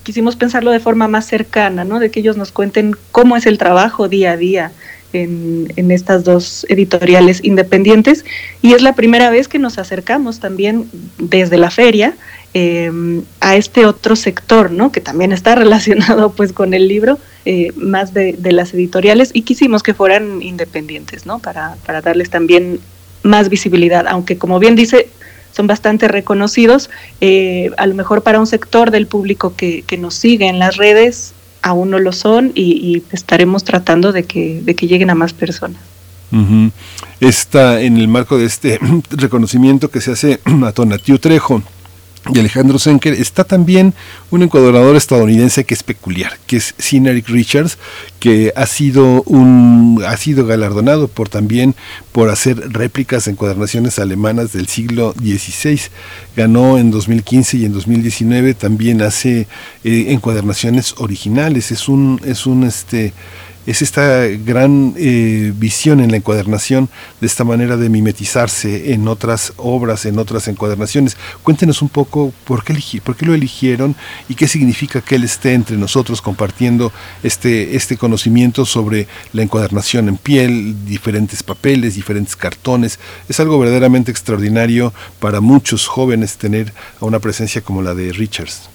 quisimos 0.03 0.35
pensarlo 0.35 0.71
de 0.71 0.79
forma 0.79 1.07
más 1.07 1.25
cercana, 1.25 1.83
¿no? 1.83 1.99
De 1.99 2.11
que 2.11 2.19
ellos 2.19 2.37
nos 2.37 2.51
cuenten 2.51 2.95
cómo 3.11 3.35
es 3.37 3.45
el 3.45 3.57
trabajo 3.57 4.07
día 4.07 4.31
a 4.31 4.37
día 4.37 4.71
en, 5.13 5.71
en, 5.75 5.91
estas 5.91 6.23
dos 6.23 6.65
editoriales 6.69 7.43
independientes. 7.43 8.25
Y 8.61 8.73
es 8.73 8.81
la 8.81 8.93
primera 8.93 9.29
vez 9.29 9.47
que 9.47 9.59
nos 9.59 9.77
acercamos 9.77 10.39
también 10.39 10.89
desde 11.17 11.57
la 11.57 11.71
feria 11.71 12.15
em, 12.53 13.23
a 13.39 13.55
este 13.55 13.85
otro 13.85 14.15
sector, 14.15 14.71
¿no? 14.71 14.91
Que 14.91 15.01
también 15.01 15.31
está 15.31 15.55
relacionado 15.63 16.31
pues 16.31 16.53
con 16.53 16.73
el 16.73 16.87
libro, 16.87 17.17
eh, 17.45 17.71
más 17.75 18.13
de, 18.13 18.33
de, 18.33 18.51
las 18.51 18.73
editoriales, 18.73 19.31
y 19.33 19.43
quisimos 19.43 19.83
que 19.83 19.93
fueran 19.93 20.41
independientes, 20.41 21.25
¿no? 21.25 21.39
Para, 21.39 21.75
para 21.85 22.01
darles 22.01 22.29
también 22.29 22.79
más 23.23 23.49
visibilidad, 23.49 24.05
aunque 24.07 24.37
como 24.37 24.59
bien 24.59 24.75
dice, 24.75 25.07
son 25.55 25.67
bastante 25.67 26.07
reconocidos. 26.07 26.89
Eh, 27.21 27.71
a 27.77 27.87
lo 27.87 27.95
mejor 27.95 28.23
para 28.23 28.39
un 28.39 28.47
sector 28.47 28.91
del 28.91 29.07
público 29.07 29.55
que, 29.55 29.83
que, 29.83 29.97
nos 29.97 30.15
sigue 30.15 30.47
en 30.47 30.59
las 30.59 30.77
redes 30.77 31.33
aún 31.63 31.89
no 31.89 31.97
lo 31.97 32.11
son 32.11 32.51
y, 32.53 33.01
estaremos 33.11 33.63
tratando 33.63 34.11
de 34.11 34.23
que, 34.23 34.61
de 34.61 34.75
que 34.75 34.85
lleguen 34.85 35.09
a 35.09 35.15
más 35.15 35.33
personas. 35.33 35.81
Está 37.19 37.81
en 37.81 37.97
el 37.97 38.07
marco 38.07 38.37
de 38.37 38.45
este 38.45 38.79
reconocimiento 39.11 39.89
que 39.89 40.01
se 40.01 40.11
hace 40.11 40.39
a 40.65 40.71
Tonatiu 40.71 41.17
Trejo 41.19 41.63
y 42.31 42.39
Alejandro 42.39 42.79
Senker, 42.79 43.13
está 43.13 43.43
también 43.43 43.93
un 44.31 44.43
encuadernador 44.43 44.95
estadounidense 44.95 45.65
que 45.65 45.73
es 45.73 45.83
peculiar, 45.83 46.37
que 46.47 46.57
es 46.57 46.73
Sinaric 46.77 47.27
Richards, 47.27 47.77
que 48.19 48.53
ha 48.55 48.65
sido 48.65 49.23
un 49.23 50.01
ha 50.07 50.15
sido 50.15 50.45
galardonado 50.45 51.09
por 51.09 51.27
también 51.27 51.75
por 52.13 52.29
hacer 52.29 52.71
réplicas 52.71 53.25
de 53.25 53.31
encuadernaciones 53.31 53.99
alemanas 53.99 54.53
del 54.53 54.67
siglo 54.67 55.13
XVI. 55.19 55.81
Ganó 56.37 56.77
en 56.77 56.91
2015 56.91 57.57
y 57.57 57.65
en 57.65 57.73
2019 57.73 58.53
también 58.53 59.01
hace 59.01 59.47
eh, 59.83 60.05
encuadernaciones 60.09 60.95
originales. 60.99 61.71
Es 61.71 61.89
un 61.89 62.21
es 62.23 62.45
un 62.45 62.63
este 62.63 63.11
es 63.65 63.81
esta 63.81 64.27
gran 64.27 64.93
eh, 64.97 65.53
visión 65.55 65.99
en 66.01 66.11
la 66.11 66.17
encuadernación 66.17 66.89
de 67.21 67.27
esta 67.27 67.43
manera 67.43 67.77
de 67.77 67.89
mimetizarse 67.89 68.93
en 68.93 69.07
otras 69.07 69.53
obras, 69.57 70.05
en 70.05 70.19
otras 70.19 70.47
encuadernaciones. 70.47 71.17
Cuéntenos 71.43 71.81
un 71.81 71.89
poco 71.89 72.33
por 72.45 72.63
qué, 72.63 72.75
por 73.03 73.15
qué 73.15 73.25
lo 73.25 73.33
eligieron 73.33 73.95
y 74.27 74.35
qué 74.35 74.47
significa 74.47 75.01
que 75.01 75.15
él 75.15 75.23
esté 75.23 75.53
entre 75.53 75.77
nosotros 75.77 76.21
compartiendo 76.21 76.91
este, 77.23 77.75
este 77.75 77.97
conocimiento 77.97 78.65
sobre 78.65 79.07
la 79.31 79.43
encuadernación 79.43 80.09
en 80.09 80.17
piel, 80.17 80.85
diferentes 80.85 81.43
papeles, 81.43 81.95
diferentes 81.95 82.35
cartones. 82.35 82.99
Es 83.29 83.39
algo 83.39 83.59
verdaderamente 83.59 84.11
extraordinario 84.11 84.93
para 85.19 85.41
muchos 85.41 85.87
jóvenes 85.87 86.37
tener 86.37 86.73
a 86.99 87.05
una 87.05 87.19
presencia 87.19 87.61
como 87.61 87.81
la 87.81 87.93
de 87.93 88.11
Richards. 88.11 88.72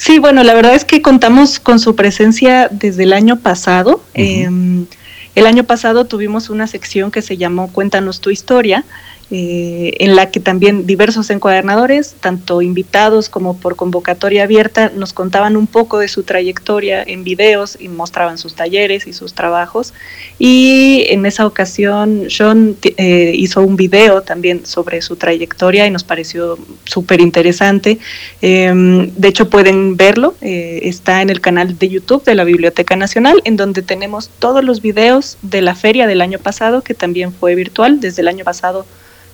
Sí, 0.00 0.18
bueno, 0.18 0.42
la 0.44 0.54
verdad 0.54 0.74
es 0.74 0.86
que 0.86 1.02
contamos 1.02 1.60
con 1.60 1.78
su 1.78 1.94
presencia 1.94 2.68
desde 2.70 3.02
el 3.02 3.12
año 3.12 3.38
pasado. 3.38 4.02
Em, 4.14 4.86
el 5.34 5.46
año 5.46 5.64
pasado 5.64 6.06
tuvimos 6.06 6.48
una 6.48 6.66
sección 6.66 7.10
que 7.10 7.20
se 7.20 7.36
llamó 7.36 7.70
Cuéntanos 7.70 8.22
tu 8.22 8.30
historia, 8.30 8.86
eh, 9.32 9.92
en 10.00 10.16
la 10.16 10.30
que 10.32 10.40
también 10.40 10.86
diversos 10.86 11.30
encuadernadores, 11.30 12.16
tanto 12.18 12.62
invitados 12.62 13.28
como 13.28 13.56
por 13.56 13.76
convocatoria 13.76 14.42
abierta, 14.42 14.90
nos 14.94 15.12
contaban 15.12 15.56
un 15.56 15.68
poco 15.68 16.00
de 16.00 16.08
su 16.08 16.24
trayectoria 16.24 17.00
en 17.06 17.22
videos 17.22 17.76
y 17.78 17.86
mostraban 17.86 18.38
sus 18.38 18.54
talleres 18.54 19.06
y 19.06 19.12
sus 19.12 19.34
trabajos. 19.34 19.94
Y 20.40 21.04
en 21.10 21.26
esa 21.26 21.46
ocasión 21.46 22.26
Sean 22.28 22.76
eh, 22.82 23.32
hizo 23.36 23.62
un 23.62 23.76
video 23.76 24.22
también 24.22 24.66
sobre 24.66 25.00
su 25.00 25.14
trayectoria 25.14 25.86
y 25.86 25.92
nos 25.92 26.02
pareció 26.02 26.58
súper 26.84 27.20
interesante. 27.20 27.98
Em, 28.42 29.10
de 29.14 29.28
hecho 29.28 29.48
pueden 29.48 29.96
verlo, 29.96 30.34
eh, 30.40 30.80
está 30.82 31.22
en 31.22 31.30
el 31.30 31.40
canal 31.40 31.78
de 31.78 31.88
YouTube 31.88 32.24
de 32.24 32.34
la 32.34 32.42
Biblioteca 32.42 32.96
Nacional, 32.96 33.40
en 33.44 33.56
donde 33.56 33.82
tenemos 33.82 34.28
todos 34.40 34.64
los 34.64 34.82
videos 34.82 35.38
de 35.42 35.62
la 35.62 35.76
feria 35.76 36.08
del 36.08 36.20
año 36.20 36.40
pasado, 36.40 36.82
que 36.82 36.94
también 36.94 37.32
fue 37.32 37.54
virtual, 37.54 38.00
desde 38.00 38.22
el 38.22 38.28
año 38.28 38.44
pasado 38.44 38.86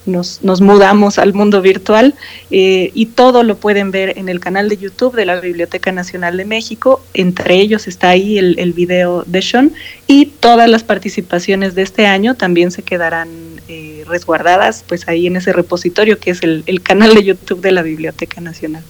nos, 0.06 0.42
nos 0.42 0.60
mudamos 0.60 1.18
al 1.18 1.34
mundo 1.34 1.62
virtual 1.62 2.14
eh, 2.50 2.90
y 2.94 3.06
todo 3.06 3.42
lo 3.42 3.56
pueden 3.56 3.90
ver 3.90 4.18
en 4.18 4.28
el 4.28 4.40
canal 4.40 4.68
de 4.68 4.76
YouTube 4.76 5.14
de 5.14 5.26
la 5.26 5.40
Biblioteca 5.40 5.92
Nacional 5.92 6.36
de 6.36 6.44
México. 6.44 7.02
Entre 7.14 7.56
ellos 7.56 7.86
está 7.86 8.10
ahí 8.10 8.38
el, 8.38 8.58
el 8.58 8.72
video 8.72 9.24
de 9.26 9.42
Sean 9.42 9.72
y 10.06 10.26
todas 10.26 10.68
las 10.68 10.84
participaciones 10.84 11.74
de 11.74 11.82
este 11.82 12.06
año 12.06 12.34
también 12.34 12.70
se 12.70 12.82
quedarán 12.82 13.28
eh, 13.68 14.04
resguardadas 14.06 14.84
pues 14.86 15.08
ahí 15.08 15.26
en 15.26 15.36
ese 15.36 15.52
repositorio 15.52 16.18
que 16.18 16.30
es 16.30 16.42
el, 16.42 16.62
el 16.66 16.82
canal 16.82 17.14
de 17.14 17.24
YouTube 17.24 17.60
de 17.60 17.72
la 17.72 17.82
Biblioteca 17.82 18.40
Nacional. 18.40 18.84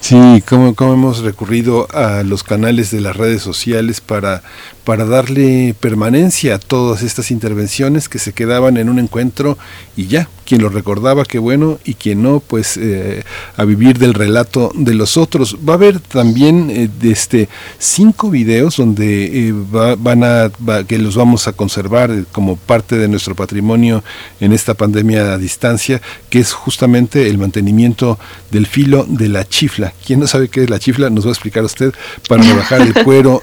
Sí, 0.00 0.42
como, 0.48 0.74
como 0.74 0.94
hemos 0.94 1.18
recurrido 1.18 1.86
a 1.92 2.22
los 2.22 2.42
canales 2.42 2.90
de 2.90 3.00
las 3.00 3.16
redes 3.16 3.42
sociales 3.42 4.00
para, 4.00 4.42
para 4.84 5.04
darle 5.04 5.74
permanencia 5.78 6.54
a 6.54 6.58
todas 6.58 7.02
estas 7.02 7.30
intervenciones 7.30 8.08
que 8.08 8.18
se 8.18 8.32
quedaban 8.32 8.78
en 8.78 8.88
un 8.88 8.98
encuentro 8.98 9.58
y 9.96 10.06
ya, 10.06 10.28
quien 10.50 10.62
lo 10.62 10.68
recordaba, 10.68 11.24
qué 11.24 11.38
bueno, 11.38 11.78
y 11.84 11.94
quien 11.94 12.24
no, 12.24 12.40
pues 12.40 12.76
eh, 12.76 13.22
a 13.56 13.64
vivir 13.64 14.00
del 14.00 14.14
relato 14.14 14.72
de 14.74 14.94
los 14.94 15.16
otros. 15.16 15.56
Va 15.56 15.74
a 15.74 15.76
haber 15.76 16.00
también 16.00 16.72
eh, 16.72 16.90
este, 17.02 17.48
cinco 17.78 18.30
videos 18.30 18.78
donde 18.78 19.48
eh, 19.50 19.54
van 19.96 20.24
a, 20.24 20.50
que 20.88 20.98
los 20.98 21.14
vamos 21.14 21.46
a 21.46 21.52
conservar 21.52 22.24
como 22.32 22.56
parte 22.56 22.96
de 22.98 23.06
nuestro 23.06 23.36
patrimonio 23.36 24.02
en 24.40 24.52
esta 24.52 24.74
pandemia 24.74 25.34
a 25.34 25.38
distancia, 25.38 26.02
que 26.30 26.40
es 26.40 26.52
justamente 26.52 27.28
el 27.28 27.38
mantenimiento 27.38 28.18
del 28.50 28.66
filo 28.66 29.06
de 29.08 29.28
la 29.28 29.48
chifla. 29.48 29.92
¿Quién 30.04 30.18
no 30.18 30.26
sabe 30.26 30.48
qué 30.48 30.64
es 30.64 30.70
la 30.70 30.80
chifla? 30.80 31.10
Nos 31.10 31.26
va 31.26 31.28
a 31.28 31.34
explicar 31.34 31.62
usted 31.62 31.94
para 32.28 32.42
rebajar 32.50 32.80
el 32.80 32.92
cuero, 33.04 33.40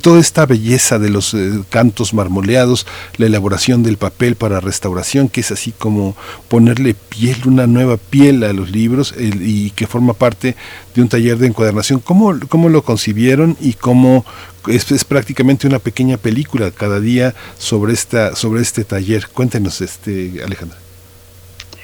toda 0.00 0.20
esta 0.20 0.46
belleza 0.46 1.00
de 1.00 1.10
los 1.10 1.36
cantos 1.68 2.14
marmoleados, 2.14 2.86
la 3.16 3.26
elaboración 3.26 3.82
del 3.82 3.96
papel 3.96 4.36
para 4.36 4.60
restauración, 4.60 5.28
que 5.28 5.40
es 5.40 5.50
así 5.50 5.72
como 5.76 6.14
ponerle 6.54 6.94
piel, 6.94 7.34
una 7.46 7.66
nueva 7.66 7.96
piel 7.96 8.44
a 8.44 8.52
los 8.52 8.70
libros 8.70 9.12
y 9.18 9.72
que 9.72 9.88
forma 9.88 10.12
parte 10.12 10.54
de 10.94 11.02
un 11.02 11.08
taller 11.08 11.36
de 11.36 11.48
encuadernación. 11.48 11.98
¿Cómo, 11.98 12.38
cómo 12.48 12.68
lo 12.68 12.82
concibieron 12.82 13.56
y 13.60 13.72
cómo 13.72 14.24
es, 14.68 15.04
prácticamente 15.04 15.66
una 15.66 15.80
pequeña 15.80 16.16
película 16.16 16.70
cada 16.70 17.00
día 17.00 17.34
sobre, 17.58 17.92
esta, 17.92 18.36
sobre 18.36 18.62
este 18.62 18.84
taller? 18.84 19.26
Cuéntenos, 19.26 19.80
este, 19.80 20.44
Alejandra. 20.44 20.78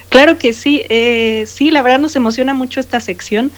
Claro 0.08 0.38
que 0.38 0.52
sí, 0.52 0.82
eh, 0.88 1.46
sí, 1.48 1.72
la 1.72 1.82
verdad 1.82 1.98
nos 1.98 2.14
emociona 2.14 2.54
mucho 2.54 2.78
esta 2.78 3.00
sección 3.00 3.50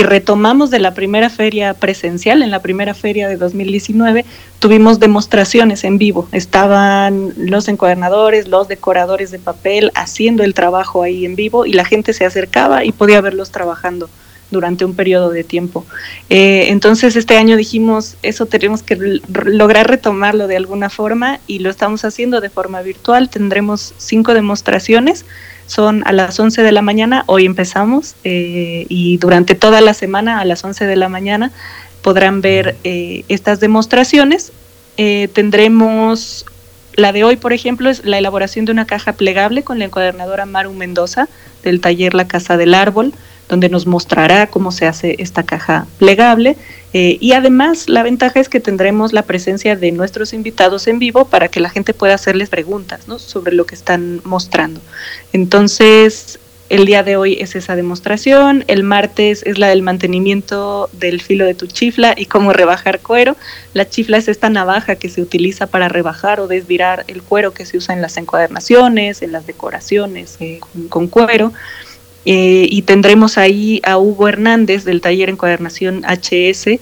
que 0.00 0.06
retomamos 0.06 0.70
de 0.70 0.78
la 0.78 0.94
primera 0.94 1.28
feria 1.28 1.74
presencial, 1.74 2.42
en 2.42 2.50
la 2.50 2.62
primera 2.62 2.94
feria 2.94 3.28
de 3.28 3.36
2019 3.36 4.24
tuvimos 4.58 4.98
demostraciones 4.98 5.84
en 5.84 5.98
vivo, 5.98 6.26
estaban 6.32 7.34
los 7.36 7.68
encuadernadores, 7.68 8.48
los 8.48 8.66
decoradores 8.66 9.30
de 9.30 9.38
papel 9.38 9.92
haciendo 9.94 10.42
el 10.42 10.54
trabajo 10.54 11.02
ahí 11.02 11.26
en 11.26 11.36
vivo 11.36 11.66
y 11.66 11.74
la 11.74 11.84
gente 11.84 12.14
se 12.14 12.24
acercaba 12.24 12.82
y 12.82 12.92
podía 12.92 13.20
verlos 13.20 13.50
trabajando 13.50 14.08
durante 14.50 14.86
un 14.86 14.94
periodo 14.94 15.28
de 15.28 15.44
tiempo. 15.44 15.84
Eh, 16.30 16.68
entonces 16.68 17.14
este 17.14 17.36
año 17.36 17.58
dijimos, 17.58 18.16
eso 18.22 18.46
tenemos 18.46 18.82
que 18.82 19.20
lograr 19.34 19.86
retomarlo 19.86 20.46
de 20.46 20.56
alguna 20.56 20.88
forma 20.88 21.40
y 21.46 21.58
lo 21.58 21.68
estamos 21.68 22.06
haciendo 22.06 22.40
de 22.40 22.48
forma 22.48 22.80
virtual. 22.80 23.28
Tendremos 23.28 23.92
cinco 23.98 24.32
demostraciones 24.32 25.26
son 25.70 26.02
a 26.04 26.10
las 26.10 26.40
11 26.40 26.64
de 26.64 26.72
la 26.72 26.82
mañana, 26.82 27.22
hoy 27.26 27.46
empezamos 27.46 28.16
eh, 28.24 28.86
y 28.88 29.18
durante 29.18 29.54
toda 29.54 29.80
la 29.80 29.94
semana 29.94 30.40
a 30.40 30.44
las 30.44 30.64
11 30.64 30.84
de 30.84 30.96
la 30.96 31.08
mañana 31.08 31.52
podrán 32.02 32.40
ver 32.40 32.74
eh, 32.82 33.24
estas 33.28 33.60
demostraciones. 33.60 34.50
Eh, 34.96 35.28
tendremos 35.32 36.44
la 36.94 37.12
de 37.12 37.22
hoy, 37.22 37.36
por 37.36 37.52
ejemplo, 37.52 37.88
es 37.88 38.04
la 38.04 38.18
elaboración 38.18 38.64
de 38.64 38.72
una 38.72 38.84
caja 38.84 39.12
plegable 39.12 39.62
con 39.62 39.78
la 39.78 39.84
encuadernadora 39.84 40.44
Maru 40.44 40.72
Mendoza 40.72 41.28
del 41.62 41.80
taller 41.80 42.14
La 42.14 42.26
Casa 42.26 42.56
del 42.56 42.74
Árbol 42.74 43.14
donde 43.50 43.68
nos 43.68 43.86
mostrará 43.86 44.46
cómo 44.46 44.70
se 44.70 44.86
hace 44.86 45.16
esta 45.18 45.42
caja 45.42 45.86
plegable. 45.98 46.56
Eh, 46.92 47.18
y 47.20 47.32
además 47.32 47.88
la 47.88 48.04
ventaja 48.04 48.38
es 48.40 48.48
que 48.48 48.60
tendremos 48.60 49.12
la 49.12 49.22
presencia 49.22 49.74
de 49.76 49.90
nuestros 49.90 50.32
invitados 50.32 50.86
en 50.86 51.00
vivo 51.00 51.24
para 51.24 51.48
que 51.48 51.60
la 51.60 51.68
gente 51.68 51.92
pueda 51.92 52.14
hacerles 52.14 52.48
preguntas 52.48 53.00
sobre 53.18 53.54
lo 53.54 53.66
que 53.66 53.74
están 53.74 54.20
mostrando. 54.24 54.80
Entonces, 55.32 56.38
el 56.68 56.86
día 56.86 57.02
de 57.02 57.16
hoy 57.16 57.38
es 57.40 57.56
esa 57.56 57.74
demostración, 57.74 58.64
el 58.68 58.84
martes 58.84 59.42
es 59.44 59.58
la 59.58 59.66
del 59.66 59.82
mantenimiento 59.82 60.88
del 60.92 61.20
filo 61.20 61.44
de 61.44 61.54
tu 61.54 61.66
chifla 61.66 62.14
y 62.16 62.26
cómo 62.26 62.52
rebajar 62.52 63.00
cuero. 63.00 63.36
La 63.74 63.88
chifla 63.88 64.18
es 64.18 64.28
esta 64.28 64.48
navaja 64.48 64.94
que 64.94 65.08
se 65.08 65.20
utiliza 65.20 65.66
para 65.66 65.88
rebajar 65.88 66.38
o 66.38 66.46
desvirar 66.46 67.04
el 67.08 67.22
cuero 67.22 67.52
que 67.52 67.66
se 67.66 67.78
usa 67.78 67.96
en 67.96 68.02
las 68.02 68.16
encuadernaciones, 68.16 69.22
en 69.22 69.32
las 69.32 69.48
decoraciones 69.48 70.36
eh, 70.38 70.60
con 70.88 71.08
cuero. 71.08 71.52
Eh, 72.24 72.66
y 72.70 72.82
tendremos 72.82 73.38
ahí 73.38 73.80
a 73.84 73.98
Hugo 73.98 74.28
Hernández 74.28 74.84
del 74.84 75.00
taller 75.00 75.30
Encuadernación 75.30 76.04
HS, 76.04 76.78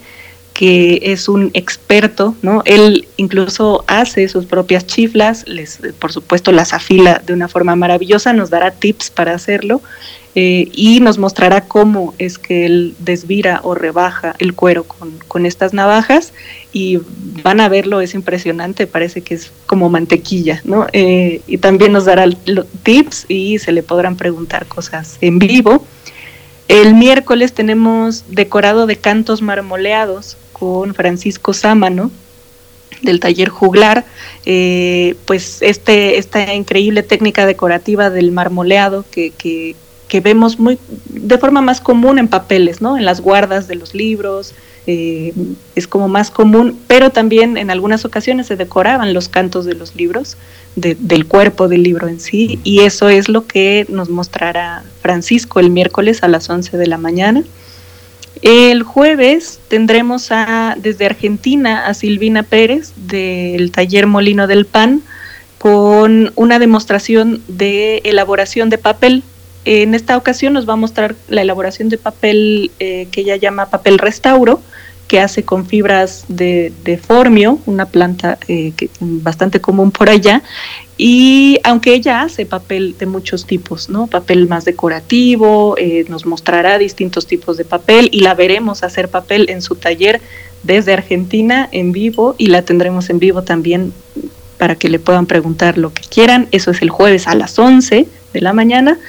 que 0.53 0.99
es 1.03 1.29
un 1.29 1.51
experto, 1.53 2.35
¿no? 2.41 2.61
Él 2.65 3.07
incluso 3.15 3.85
hace 3.87 4.27
sus 4.27 4.45
propias 4.45 4.85
chiflas, 4.85 5.47
les, 5.47 5.79
por 5.99 6.11
supuesto 6.11 6.51
las 6.51 6.73
afila 6.73 7.21
de 7.25 7.31
una 7.31 7.47
forma 7.47 7.77
maravillosa, 7.77 8.33
nos 8.33 8.49
dará 8.49 8.71
tips 8.71 9.09
para 9.09 9.33
hacerlo 9.33 9.81
eh, 10.41 10.69
y 10.71 11.01
nos 11.01 11.17
mostrará 11.17 11.65
cómo 11.65 12.13
es 12.17 12.37
que 12.37 12.65
él 12.65 12.95
desvira 12.99 13.59
o 13.61 13.75
rebaja 13.75 14.35
el 14.39 14.53
cuero 14.53 14.85
con, 14.85 15.11
con, 15.27 15.45
estas 15.45 15.73
navajas 15.73 16.31
y 16.71 16.99
van 17.43 17.59
a 17.59 17.67
verlo, 17.67 17.99
es 17.99 18.13
impresionante, 18.13 18.87
parece 18.87 19.19
que 19.19 19.33
es 19.33 19.51
como 19.65 19.89
mantequilla, 19.89 20.61
¿no? 20.63 20.87
Eh, 20.93 21.41
y 21.45 21.57
también 21.57 21.91
nos 21.91 22.05
dará 22.05 22.25
tips 22.83 23.25
y 23.27 23.59
se 23.59 23.73
le 23.73 23.83
podrán 23.83 24.15
preguntar 24.15 24.65
cosas 24.65 25.17
en 25.19 25.39
vivo. 25.39 25.85
El 26.69 26.95
miércoles 26.95 27.51
tenemos 27.51 28.23
decorado 28.29 28.85
de 28.85 28.95
cantos 28.95 29.41
marmoleados 29.41 30.37
con 30.53 30.95
Francisco 30.95 31.51
Sámano, 31.51 32.11
del 33.01 33.19
taller 33.19 33.49
juglar, 33.49 34.05
eh, 34.45 35.15
pues 35.25 35.61
este, 35.61 36.17
esta 36.17 36.53
increíble 36.53 37.03
técnica 37.03 37.45
decorativa 37.45 38.09
del 38.09 38.31
marmoleado 38.31 39.03
que, 39.11 39.31
que 39.31 39.75
vemos 40.23 40.59
muy 40.59 40.79
de 41.09 41.37
forma 41.37 41.61
más 41.61 41.81
común 41.81 42.17
en 42.19 42.27
papeles, 42.27 42.81
¿no? 42.81 42.97
En 42.97 43.05
las 43.05 43.21
guardas 43.21 43.67
de 43.67 43.75
los 43.75 43.93
libros, 43.93 44.53
eh, 44.87 45.33
es 45.75 45.87
como 45.87 46.07
más 46.07 46.31
común, 46.31 46.79
pero 46.87 47.11
también 47.11 47.57
en 47.57 47.69
algunas 47.69 48.05
ocasiones 48.05 48.47
se 48.47 48.55
decoraban 48.55 49.13
los 49.13 49.29
cantos 49.29 49.65
de 49.65 49.75
los 49.75 49.95
libros, 49.95 50.35
del 50.75 51.25
cuerpo 51.27 51.67
del 51.67 51.83
libro 51.83 52.07
en 52.07 52.19
sí, 52.19 52.59
y 52.63 52.79
eso 52.79 53.09
es 53.09 53.29
lo 53.29 53.45
que 53.45 53.85
nos 53.89 54.09
mostrará 54.09 54.83
Francisco 55.01 55.59
el 55.59 55.69
miércoles 55.69 56.23
a 56.23 56.27
las 56.27 56.49
11 56.49 56.77
de 56.77 56.87
la 56.87 56.97
mañana. 56.97 57.43
El 58.41 58.83
jueves 58.83 59.59
tendremos 59.67 60.31
a, 60.31 60.75
desde 60.79 61.05
Argentina 61.05 61.85
a 61.87 61.93
Silvina 61.93 62.43
Pérez 62.43 62.93
del 62.95 63.71
taller 63.71 64.07
Molino 64.07 64.47
del 64.47 64.65
Pan 64.65 65.01
con 65.59 66.31
una 66.35 66.57
demostración 66.57 67.41
de 67.47 67.97
elaboración 68.05 68.69
de 68.69 68.77
papel. 68.77 69.23
En 69.65 69.93
esta 69.93 70.17
ocasión 70.17 70.53
nos 70.53 70.67
va 70.67 70.73
a 70.73 70.77
mostrar 70.77 71.15
la 71.27 71.41
elaboración 71.41 71.89
de 71.89 71.97
papel 71.97 72.71
eh, 72.79 73.07
que 73.11 73.21
ella 73.21 73.35
llama 73.35 73.69
papel 73.69 73.99
restauro, 73.99 74.61
que 75.07 75.19
hace 75.19 75.43
con 75.43 75.65
fibras 75.65 76.25
de, 76.27 76.99
formio, 77.03 77.59
una 77.65 77.87
planta 77.87 78.37
eh, 78.47 78.73
bastante 78.99 79.59
común 79.59 79.91
por 79.91 80.09
allá, 80.09 80.43
y 80.97 81.59
aunque 81.63 81.93
ella 81.93 82.21
hace 82.21 82.45
papel 82.45 82.95
de 82.99 83.05
muchos 83.05 83.45
tipos, 83.45 83.89
¿no? 83.89 84.07
Papel 84.07 84.47
más 84.47 84.65
decorativo, 84.65 85.75
eh, 85.77 86.05
nos 86.09 86.25
mostrará 86.25 86.77
distintos 86.77 87.25
tipos 87.25 87.57
de 87.57 87.65
papel 87.65 88.09
y 88.11 88.19
la 88.19 88.35
veremos 88.35 88.83
hacer 88.83 89.09
papel 89.09 89.49
en 89.49 89.61
su 89.61 89.75
taller 89.75 90.21
desde 90.63 90.93
Argentina 90.93 91.67
en 91.71 91.91
vivo 91.91 92.35
y 92.37 92.47
la 92.47 92.63
tendremos 92.63 93.09
en 93.09 93.19
vivo 93.19 93.43
también 93.43 93.93
para 94.57 94.75
que 94.75 94.89
le 94.89 94.99
puedan 94.99 95.25
preguntar 95.25 95.77
lo 95.77 95.93
que 95.93 96.03
quieran. 96.03 96.49
Eso 96.51 96.71
es 96.71 96.81
el 96.81 96.89
jueves 96.89 97.27
a 97.27 97.33
las 97.33 97.57
11 97.57 98.07
de 98.33 98.41
la 98.41 98.53
mañana. 98.53 98.99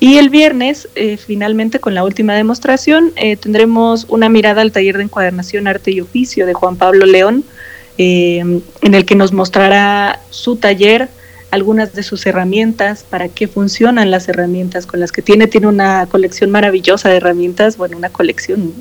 Y 0.00 0.18
el 0.18 0.30
viernes, 0.30 0.88
eh, 0.94 1.16
finalmente, 1.16 1.80
con 1.80 1.94
la 1.94 2.04
última 2.04 2.34
demostración, 2.34 3.12
eh, 3.16 3.36
tendremos 3.36 4.06
una 4.08 4.28
mirada 4.28 4.62
al 4.62 4.72
taller 4.72 4.96
de 4.98 5.04
encuadernación, 5.04 5.66
arte 5.66 5.90
y 5.90 6.00
oficio 6.00 6.46
de 6.46 6.54
Juan 6.54 6.76
Pablo 6.76 7.06
León, 7.06 7.44
en 7.98 8.62
el 8.82 9.06
que 9.06 9.14
nos 9.14 9.32
mostrará 9.32 10.20
su 10.28 10.56
taller 10.56 11.08
algunas 11.50 11.94
de 11.94 12.02
sus 12.02 12.26
herramientas, 12.26 13.04
para 13.08 13.28
qué 13.28 13.48
funcionan 13.48 14.10
las 14.10 14.28
herramientas 14.28 14.86
con 14.86 15.00
las 15.00 15.12
que 15.12 15.22
tiene. 15.22 15.46
Tiene 15.46 15.66
una 15.68 16.06
colección 16.06 16.50
maravillosa 16.50 17.08
de 17.08 17.16
herramientas, 17.16 17.76
bueno, 17.78 17.96
una 17.96 18.10
colección 18.10 18.74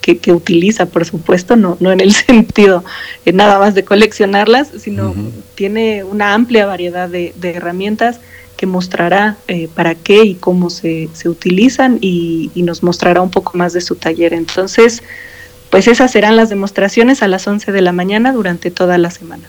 que, 0.00 0.18
que 0.18 0.32
utiliza, 0.32 0.86
por 0.86 1.04
supuesto, 1.04 1.56
no, 1.56 1.76
no 1.80 1.92
en 1.92 2.00
el 2.00 2.12
sentido 2.14 2.84
de 3.24 3.32
nada 3.32 3.58
más 3.58 3.74
de 3.74 3.84
coleccionarlas, 3.84 4.68
sino 4.78 5.14
tiene 5.54 6.04
una 6.04 6.34
amplia 6.34 6.66
variedad 6.66 7.08
de, 7.08 7.34
herramientas 7.42 8.20
que 8.56 8.66
mostrará 8.66 9.36
eh, 9.48 9.68
para 9.74 9.94
qué 9.94 10.24
y 10.24 10.34
cómo 10.34 10.70
se, 10.70 11.08
se 11.12 11.28
utilizan 11.28 11.98
y, 12.00 12.50
y, 12.54 12.62
nos 12.62 12.82
mostrará 12.82 13.20
un 13.20 13.30
poco 13.30 13.56
más 13.56 13.72
de 13.72 13.80
su 13.80 13.96
taller. 13.96 14.32
Entonces, 14.32 15.02
pues 15.70 15.88
esas 15.88 16.12
serán 16.12 16.36
las 16.36 16.48
demostraciones 16.48 17.22
a 17.22 17.28
las 17.28 17.46
11 17.46 17.72
de 17.72 17.82
la 17.82 17.92
mañana 17.92 18.32
durante 18.32 18.70
toda 18.70 18.98
la 18.98 19.10
semana. 19.10 19.48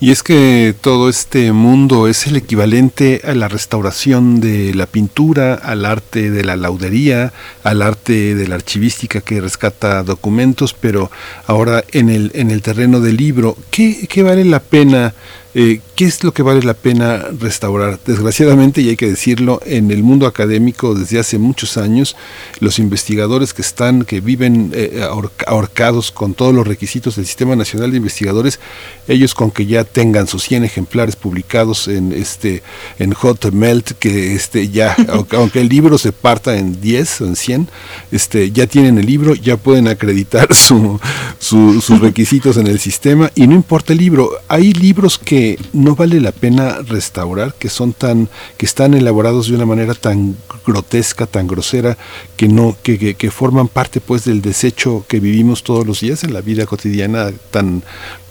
Y 0.00 0.12
es 0.12 0.22
que 0.22 0.76
todo 0.80 1.08
este 1.08 1.50
mundo 1.50 2.06
es 2.06 2.28
el 2.28 2.36
equivalente 2.36 3.20
a 3.24 3.34
la 3.34 3.48
restauración 3.48 4.40
de 4.40 4.72
la 4.72 4.86
pintura, 4.86 5.54
al 5.54 5.84
arte 5.84 6.30
de 6.30 6.44
la 6.44 6.54
laudería, 6.54 7.32
al 7.64 7.82
arte 7.82 8.36
de 8.36 8.46
la 8.46 8.54
archivística 8.54 9.20
que 9.20 9.40
rescata 9.40 10.04
documentos, 10.04 10.72
pero 10.72 11.10
ahora 11.48 11.82
en 11.90 12.10
el, 12.10 12.30
en 12.34 12.52
el 12.52 12.62
terreno 12.62 13.00
del 13.00 13.16
libro, 13.16 13.56
¿qué, 13.72 14.06
qué 14.08 14.22
vale 14.22 14.44
la 14.44 14.60
pena 14.60 15.14
eh, 15.54 15.80
¿Qué 15.96 16.04
es 16.04 16.22
lo 16.22 16.32
que 16.32 16.42
vale 16.42 16.62
la 16.62 16.74
pena 16.74 17.24
restaurar? 17.40 17.98
Desgraciadamente, 18.04 18.82
y 18.82 18.90
hay 18.90 18.96
que 18.96 19.08
decirlo, 19.08 19.60
en 19.64 19.90
el 19.90 20.02
mundo 20.02 20.26
académico 20.26 20.94
desde 20.94 21.18
hace 21.18 21.38
muchos 21.38 21.76
años, 21.76 22.16
los 22.60 22.78
investigadores 22.78 23.54
que 23.54 23.62
están, 23.62 24.04
que 24.04 24.20
viven 24.20 24.72
eh, 24.74 25.04
ahorcados 25.46 26.12
con 26.12 26.34
todos 26.34 26.54
los 26.54 26.66
requisitos 26.66 27.16
del 27.16 27.26
Sistema 27.26 27.56
Nacional 27.56 27.90
de 27.90 27.96
Investigadores, 27.96 28.60
ellos 29.08 29.34
con 29.34 29.50
que 29.50 29.64
ya 29.64 29.84
tengan 29.84 30.26
sus 30.26 30.42
100 30.44 30.64
ejemplares 30.64 31.16
publicados 31.16 31.88
en 31.88 32.12
este 32.12 32.62
en 32.98 33.12
Hotmelt, 33.12 33.92
que 33.98 34.34
este 34.34 34.68
ya, 34.68 34.94
aunque, 35.32 35.60
el 35.60 35.68
libro 35.68 35.96
se 35.98 36.12
parta 36.12 36.58
en 36.58 36.80
10 36.80 37.22
o 37.22 37.26
en 37.26 37.36
100, 37.36 37.68
este, 38.12 38.52
ya 38.52 38.66
tienen 38.66 38.98
el 38.98 39.06
libro, 39.06 39.34
ya 39.34 39.56
pueden 39.56 39.88
acreditar 39.88 40.54
su, 40.54 41.00
sus 41.40 42.00
requisitos 42.00 42.58
en 42.58 42.66
el 42.66 42.78
sistema 42.78 43.32
y 43.34 43.46
no 43.46 43.54
importa 43.54 43.94
el 43.94 43.98
libro, 43.98 44.30
hay 44.48 44.74
libros 44.74 45.18
que 45.18 45.37
no 45.72 45.94
vale 45.94 46.20
la 46.20 46.32
pena 46.32 46.78
restaurar, 46.82 47.54
que 47.54 47.68
son 47.68 47.92
tan, 47.92 48.28
que 48.56 48.66
están 48.66 48.94
elaborados 48.94 49.48
de 49.48 49.54
una 49.54 49.66
manera 49.66 49.94
tan 49.94 50.36
grotesca, 50.66 51.26
tan 51.26 51.46
grosera, 51.46 51.96
que 52.36 52.48
no, 52.48 52.76
que, 52.82 53.14
que, 53.14 53.30
forman 53.30 53.68
parte 53.68 54.00
pues 54.00 54.24
del 54.24 54.42
desecho 54.42 55.04
que 55.08 55.20
vivimos 55.20 55.62
todos 55.62 55.86
los 55.86 56.00
días 56.00 56.24
en 56.24 56.32
la 56.32 56.40
vida 56.40 56.66
cotidiana 56.66 57.30
tan, 57.50 57.82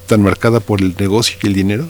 tan 0.07 0.21
marcada 0.21 0.59
por 0.59 0.81
el 0.81 0.95
negocio 0.97 1.37
y 1.41 1.47
el 1.47 1.53
dinero? 1.53 1.87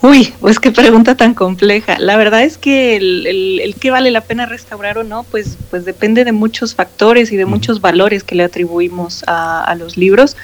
Uy, 0.00 0.32
pues 0.40 0.60
qué 0.60 0.70
pregunta 0.70 1.16
tan 1.16 1.34
compleja. 1.34 1.98
La 1.98 2.16
verdad 2.16 2.44
es 2.44 2.56
que 2.56 2.96
el, 2.96 3.26
el, 3.26 3.74
que 3.74 3.90
vale 3.90 4.12
la 4.12 4.20
pena 4.20 4.46
restaurar 4.46 4.96
o 4.98 5.02
no, 5.02 5.24
pues, 5.24 5.58
pues 5.70 5.84
depende 5.84 6.24
de 6.24 6.30
muchos 6.30 6.76
factores 6.76 7.32
y 7.32 7.36
de 7.36 7.46
muchos 7.46 7.80
valores 7.80 8.22
que 8.22 8.36
le 8.36 8.44
atribuimos 8.44 9.24
a, 9.26 9.74
los 9.76 9.96
libros. 9.96 10.36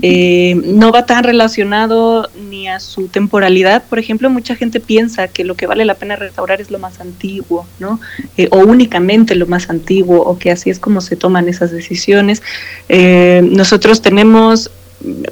Eh, 0.00 0.54
no 0.64 0.92
va 0.92 1.04
tan 1.04 1.24
relacionado 1.24 2.30
ni 2.48 2.68
a 2.68 2.80
su 2.80 3.08
temporalidad. 3.08 3.84
Por 3.84 3.98
ejemplo, 3.98 4.30
mucha 4.30 4.56
gente 4.56 4.80
piensa 4.80 5.28
que 5.28 5.44
lo 5.44 5.56
que 5.56 5.66
vale 5.66 5.84
la 5.84 5.94
pena 5.94 6.16
restaurar 6.16 6.62
es 6.62 6.70
lo 6.70 6.78
más 6.78 6.98
antiguo, 6.98 7.66
¿no? 7.78 8.00
Eh, 8.38 8.48
o 8.50 8.58
únicamente 8.60 9.34
lo 9.34 9.46
más 9.46 9.68
antiguo, 9.68 10.22
o 10.22 10.38
que 10.38 10.50
así 10.50 10.70
es 10.70 10.78
como 10.78 11.02
se 11.02 11.16
toman 11.16 11.48
esas 11.48 11.70
decisiones. 11.70 12.42
Eh, 12.88 13.42
nosotros 13.44 14.00
tenemos 14.00 14.70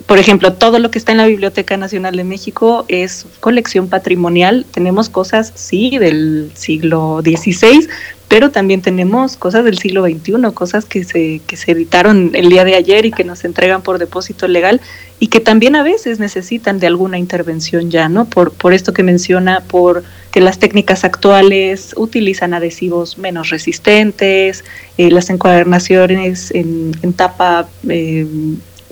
por 0.06 0.18
ejemplo, 0.18 0.52
todo 0.54 0.78
lo 0.78 0.90
que 0.90 0.98
está 0.98 1.12
en 1.12 1.18
la 1.18 1.26
Biblioteca 1.26 1.76
Nacional 1.76 2.16
de 2.16 2.24
México 2.24 2.84
es 2.88 3.26
colección 3.40 3.88
patrimonial. 3.88 4.66
Tenemos 4.70 5.08
cosas, 5.08 5.52
sí, 5.54 5.98
del 5.98 6.50
siglo 6.54 7.20
XVI, 7.22 7.88
pero 8.28 8.50
también 8.50 8.80
tenemos 8.80 9.36
cosas 9.36 9.64
del 9.64 9.78
siglo 9.78 10.04
XXI, 10.04 10.52
cosas 10.54 10.84
que 10.84 11.04
se, 11.04 11.40
que 11.46 11.56
se 11.56 11.72
editaron 11.72 12.30
el 12.34 12.48
día 12.48 12.64
de 12.64 12.74
ayer 12.76 13.06
y 13.06 13.10
que 13.10 13.24
nos 13.24 13.44
entregan 13.44 13.82
por 13.82 13.98
depósito 13.98 14.48
legal 14.48 14.80
y 15.18 15.28
que 15.28 15.40
también 15.40 15.76
a 15.76 15.82
veces 15.82 16.18
necesitan 16.18 16.78
de 16.78 16.86
alguna 16.86 17.18
intervención 17.18 17.90
ya, 17.90 18.08
¿no? 18.08 18.24
Por, 18.24 18.52
por 18.52 18.72
esto 18.72 18.92
que 18.92 19.02
menciona, 19.02 19.60
por 19.60 20.04
que 20.30 20.40
las 20.40 20.58
técnicas 20.58 21.04
actuales 21.04 21.92
utilizan 21.96 22.54
adhesivos 22.54 23.18
menos 23.18 23.50
resistentes, 23.50 24.64
eh, 24.96 25.10
las 25.10 25.28
encuadernaciones 25.30 26.52
en, 26.52 26.92
tapa 27.14 27.68
eh, 27.88 28.26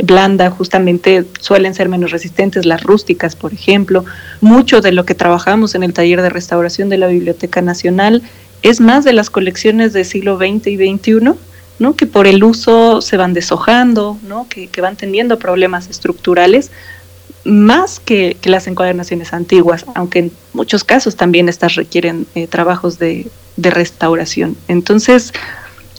blanda 0.03 0.51
justamente 0.51 1.25
suelen 1.41 1.75
ser 1.75 1.89
menos 1.89 2.11
resistentes, 2.11 2.65
las 2.65 2.83
rústicas, 2.83 3.37
por 3.37 3.53
ejemplo. 3.53 4.05
Mucho 4.41 4.81
de 4.81 4.93
lo 4.93 5.05
que 5.05 5.15
trabajamos 5.15 5.75
en 5.75 5.83
el 5.83 5.93
taller 5.93 6.23
de 6.23 6.31
restauración 6.31 6.89
de 6.89 6.99
la 6.99 7.09
Biblioteca 7.09 7.63
Nacional 7.63 8.23
es 8.63 8.81
más 8.81 9.05
de 9.05 9.13
las 9.13 9.31
colecciones 9.31 9.93
del 9.93 10.05
siglo 10.05 10.37
XX 10.37 10.67
y 10.69 10.77
XXI, 10.77 11.35
¿no? 11.79 11.97
que 11.97 12.07
por 12.07 12.27
el 12.27 12.43
uso 12.43 13.01
se 13.01 13.17
van 13.17 13.35
deshojando, 13.35 14.19
¿no? 14.27 14.47
que, 14.49 14.69
van 14.81 14.97
teniendo 14.97 15.39
problemas 15.39 15.89
estructurales, 15.89 16.71
más 17.45 18.01
que, 18.01 18.37
las 18.45 18.67
encuadernaciones 18.67 19.33
antiguas, 19.33 19.85
aunque 19.95 20.19
en 20.19 20.33
muchos 20.53 20.85
casos 20.85 21.17
también 21.17 21.49
estas 21.49 21.77
requieren 21.77 22.27
eh, 22.35 22.47
trabajos 22.47 22.99
de, 22.99 23.29
de 23.57 23.71
restauración. 23.71 24.57
Entonces, 24.67 25.33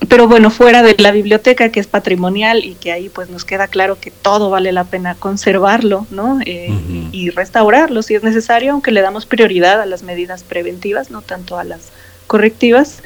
pero 0.07 0.27
bueno, 0.27 0.49
fuera 0.49 0.81
de 0.81 0.95
la 0.97 1.12
biblioteca 1.12 1.69
que 1.69 1.79
es 1.79 1.88
patrimonial 1.88 2.63
y 2.63 2.75
que 2.75 2.91
ahí 2.91 3.09
pues 3.09 3.29
nos 3.29 3.43
queda 3.43 3.67
claro 3.67 3.99
que 3.99 4.12
todo 4.12 4.49
vale 4.49 4.71
la 4.71 4.85
pena 4.85 5.15
conservarlo, 5.15 6.07
¿no? 6.09 6.39
Eh, 6.45 6.71
y, 7.12 7.29
restaurarlo 7.31 8.01
si 8.01 8.15
es 8.15 8.23
necesario, 8.23 8.71
aunque 8.71 8.91
le 8.91 9.01
damos 9.01 9.25
prioridad 9.25 9.81
a 9.81 9.85
las 9.85 10.03
medidas 10.03 10.43
preventivas, 10.43 11.12
no 11.12 11.21
tanto 11.21 11.57
a 11.57 11.63
las 11.63 11.91
correctivas. 12.30 13.02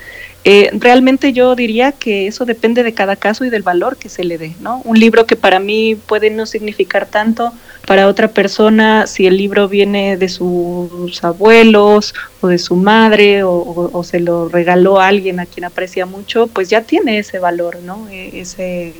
Eh, 0.45 0.69
realmente 0.73 1.31
yo 1.31 1.55
diría 1.55 1.93
que 1.93 2.27
eso 2.27 2.43
depende 2.43 2.83
de 2.83 2.93
cada 2.93 3.15
caso 3.15 3.45
y 3.45 3.49
del 3.49 3.63
valor 3.63 3.95
que 3.95 4.09
se 4.09 4.25
le 4.25 4.37
dé, 4.37 4.53
¿no? 4.59 4.81
Un 4.83 4.99
libro 4.99 5.25
que 5.25 5.37
para 5.37 5.59
mí 5.59 5.95
puede 5.95 6.29
no 6.29 6.45
significar 6.45 7.05
tanto, 7.05 7.53
para 7.87 8.07
otra 8.07 8.27
persona, 8.29 9.07
si 9.07 9.25
el 9.25 9.37
libro 9.37 9.67
viene 9.67 10.17
de 10.17 10.29
sus 10.29 11.23
abuelos 11.23 12.13
o 12.41 12.47
de 12.47 12.57
su 12.57 12.75
madre 12.75 13.43
o, 13.43 14.03
se 14.03 14.19
lo 14.19 14.49
regaló 14.49 14.99
alguien 14.99 15.39
a 15.39 15.45
quien 15.45 15.65
aprecia 15.65 16.05
mucho, 16.05 16.47
pues 16.47 16.69
ya 16.69 16.81
tiene 16.81 17.19
ese 17.19 17.39
valor, 17.39 17.79
¿no? 17.81 18.07
E, 18.09 18.41
ese 18.41 18.93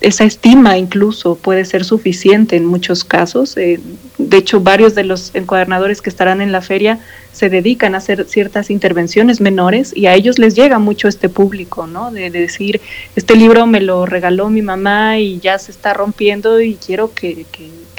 esa 0.00 0.24
estima 0.24 0.78
incluso 0.78 1.34
puede 1.36 1.64
ser 1.64 1.84
suficiente 1.84 2.56
en 2.56 2.66
muchos 2.66 3.04
casos. 3.04 3.56
Eh, 3.56 3.80
de 4.18 4.36
hecho, 4.36 4.60
varios 4.60 4.94
de 4.94 5.04
los 5.04 5.34
encuadernadores 5.34 6.02
que 6.02 6.10
estarán 6.10 6.40
en 6.40 6.52
la 6.52 6.62
feria 6.62 7.00
se 7.32 7.48
dedican 7.48 7.94
a 7.94 7.98
hacer 7.98 8.26
ciertas 8.28 8.70
intervenciones 8.70 9.40
menores 9.40 9.92
y 9.96 10.06
a 10.06 10.14
ellos 10.14 10.38
les 10.38 10.54
llega 10.54 10.78
mucho 10.78 11.08
este 11.08 11.28
público, 11.28 11.86
¿no? 11.86 12.10
De, 12.10 12.30
decir, 12.30 12.80
este 13.16 13.36
libro 13.36 13.66
me 13.66 13.80
lo 13.80 14.06
regaló 14.06 14.50
mi 14.50 14.62
mamá 14.62 15.18
y 15.18 15.38
ya 15.40 15.58
se 15.58 15.70
está 15.70 15.94
rompiendo 15.94 16.60
y 16.60 16.74
quiero 16.74 17.12
que, 17.14 17.46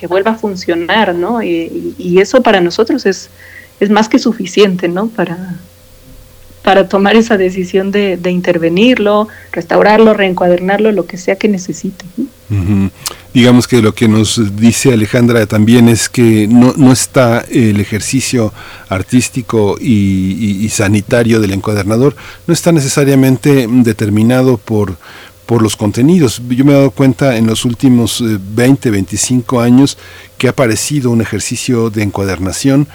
vuelva 0.08 0.32
a 0.32 0.36
funcionar, 0.36 1.14
¿no? 1.16 1.42
Y, 1.44 2.18
eso 2.20 2.42
para 2.42 2.62
nosotros 2.62 3.06
es, 3.06 3.30
es 3.80 3.90
más 3.90 4.10
que 4.10 4.20
suficiente, 4.20 4.88
¿no? 4.88 5.08
Para, 5.08 5.56
para 6.64 6.88
tomar 6.88 7.16
esa 7.16 7.38
decisión 7.38 7.92
de, 7.92 8.18
de 8.18 8.32
intervenirlo, 8.32 9.28
restaurarlo, 9.52 10.14
reencuadernarlo, 10.14 10.92
lo 10.92 11.06
que 11.06 11.18
sea 11.18 11.36
que 11.36 11.48
necesite. 11.48 12.06
Digamos 13.32 13.68
que 13.68 13.82
lo 13.82 13.94
que 13.94 14.08
nos 14.08 14.58
dice 14.58 14.92
Alejandra 14.92 15.46
también 15.46 15.88
es 15.88 16.10
que 16.10 16.48
no, 16.48 16.74
no 16.76 16.92
está 16.92 17.46
el 17.50 17.80
ejercicio 17.80 18.52
artístico 18.90 19.78
y, 19.80 20.68
sanitario 20.70 21.40
del 21.40 21.54
encuadernador, 21.54 22.16
no 22.48 22.54
está 22.54 22.72
necesariamente 22.72 23.68
determinado 23.70 24.58
por, 24.58 24.98
por 25.46 25.62
los 25.62 25.76
contenidos. 25.76 26.42
Yo 26.50 26.66
me 26.66 26.72
he 26.72 26.76
dado 26.76 26.92
cuenta 26.92 27.38
en 27.38 27.46
los 27.46 27.66
últimos 27.66 28.24
20, 28.56 28.90
eh, 28.90 28.92
25 28.92 29.62
años 29.62 29.98
que 30.40 30.48
ha 30.48 30.52
aparecido 30.52 31.12
un 31.12 31.22
ejercicio 31.22 31.92
de 31.92 32.04
encuadernación 32.04 32.88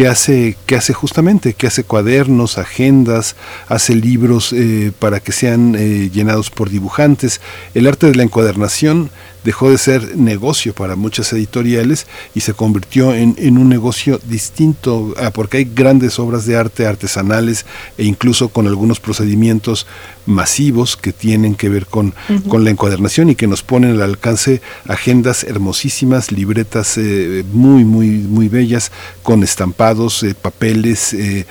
que 0.00 0.08
hace, 0.08 0.56
que 0.64 0.76
hace 0.76 0.94
justamente, 0.94 1.52
que 1.52 1.66
hace 1.66 1.84
cuadernos, 1.84 2.56
agendas, 2.56 3.36
hace 3.68 3.94
libros 3.94 4.50
eh, 4.54 4.92
para 4.98 5.20
que 5.20 5.30
sean 5.30 5.74
eh, 5.78 6.08
llenados 6.10 6.48
por 6.48 6.70
dibujantes. 6.70 7.42
El 7.74 7.86
arte 7.86 8.06
de 8.06 8.14
la 8.14 8.22
encuadernación 8.22 9.10
dejó 9.44 9.70
de 9.70 9.78
ser 9.78 10.16
negocio 10.16 10.74
para 10.74 10.96
muchas 10.96 11.32
editoriales 11.32 12.06
y 12.34 12.40
se 12.40 12.54
convirtió 12.54 13.14
en, 13.14 13.34
en 13.38 13.58
un 13.58 13.68
negocio 13.68 14.20
distinto, 14.24 15.14
ah, 15.18 15.30
porque 15.30 15.58
hay 15.58 15.64
grandes 15.64 16.18
obras 16.18 16.46
de 16.46 16.56
arte 16.56 16.86
artesanales 16.86 17.64
e 17.96 18.04
incluso 18.04 18.50
con 18.50 18.66
algunos 18.66 19.00
procedimientos 19.00 19.86
masivos 20.26 20.96
que 20.96 21.12
tienen 21.12 21.54
que 21.54 21.68
ver 21.68 21.86
con, 21.86 22.14
con 22.48 22.62
la 22.62 22.70
encuadernación 22.70 23.30
y 23.30 23.34
que 23.34 23.46
nos 23.46 23.62
ponen 23.62 23.92
al 23.92 24.02
alcance 24.02 24.60
agendas 24.86 25.44
hermosísimas, 25.44 26.30
libretas 26.30 26.98
eh, 26.98 27.42
muy, 27.52 27.84
muy, 27.84 28.08
muy 28.10 28.48
bellas, 28.48 28.92
con 29.22 29.42
estampados, 29.42 30.22
eh, 30.22 30.34
papeles 30.34 31.14
eh, 31.14 31.46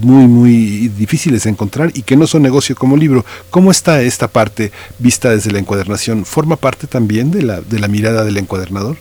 muy, 0.00 0.26
muy 0.26 0.88
difíciles 0.88 1.44
de 1.44 1.50
encontrar 1.50 1.92
y 1.94 2.02
que 2.02 2.16
no 2.16 2.26
son 2.26 2.42
negocio 2.42 2.74
como 2.74 2.96
libro. 2.96 3.24
¿Cómo 3.50 3.70
está 3.70 4.02
esta 4.02 4.28
parte 4.28 4.72
vista 4.98 5.30
desde 5.30 5.52
la 5.52 5.58
encuadernación? 5.58 6.24
¿Forma 6.24 6.56
parte 6.56 6.86
también 6.86 7.01
también 7.02 7.32
de 7.32 7.42
la, 7.42 7.60
de 7.60 7.80
la 7.80 7.88
mirada 7.88 8.22
del 8.22 8.36
encuadernador? 8.36 8.96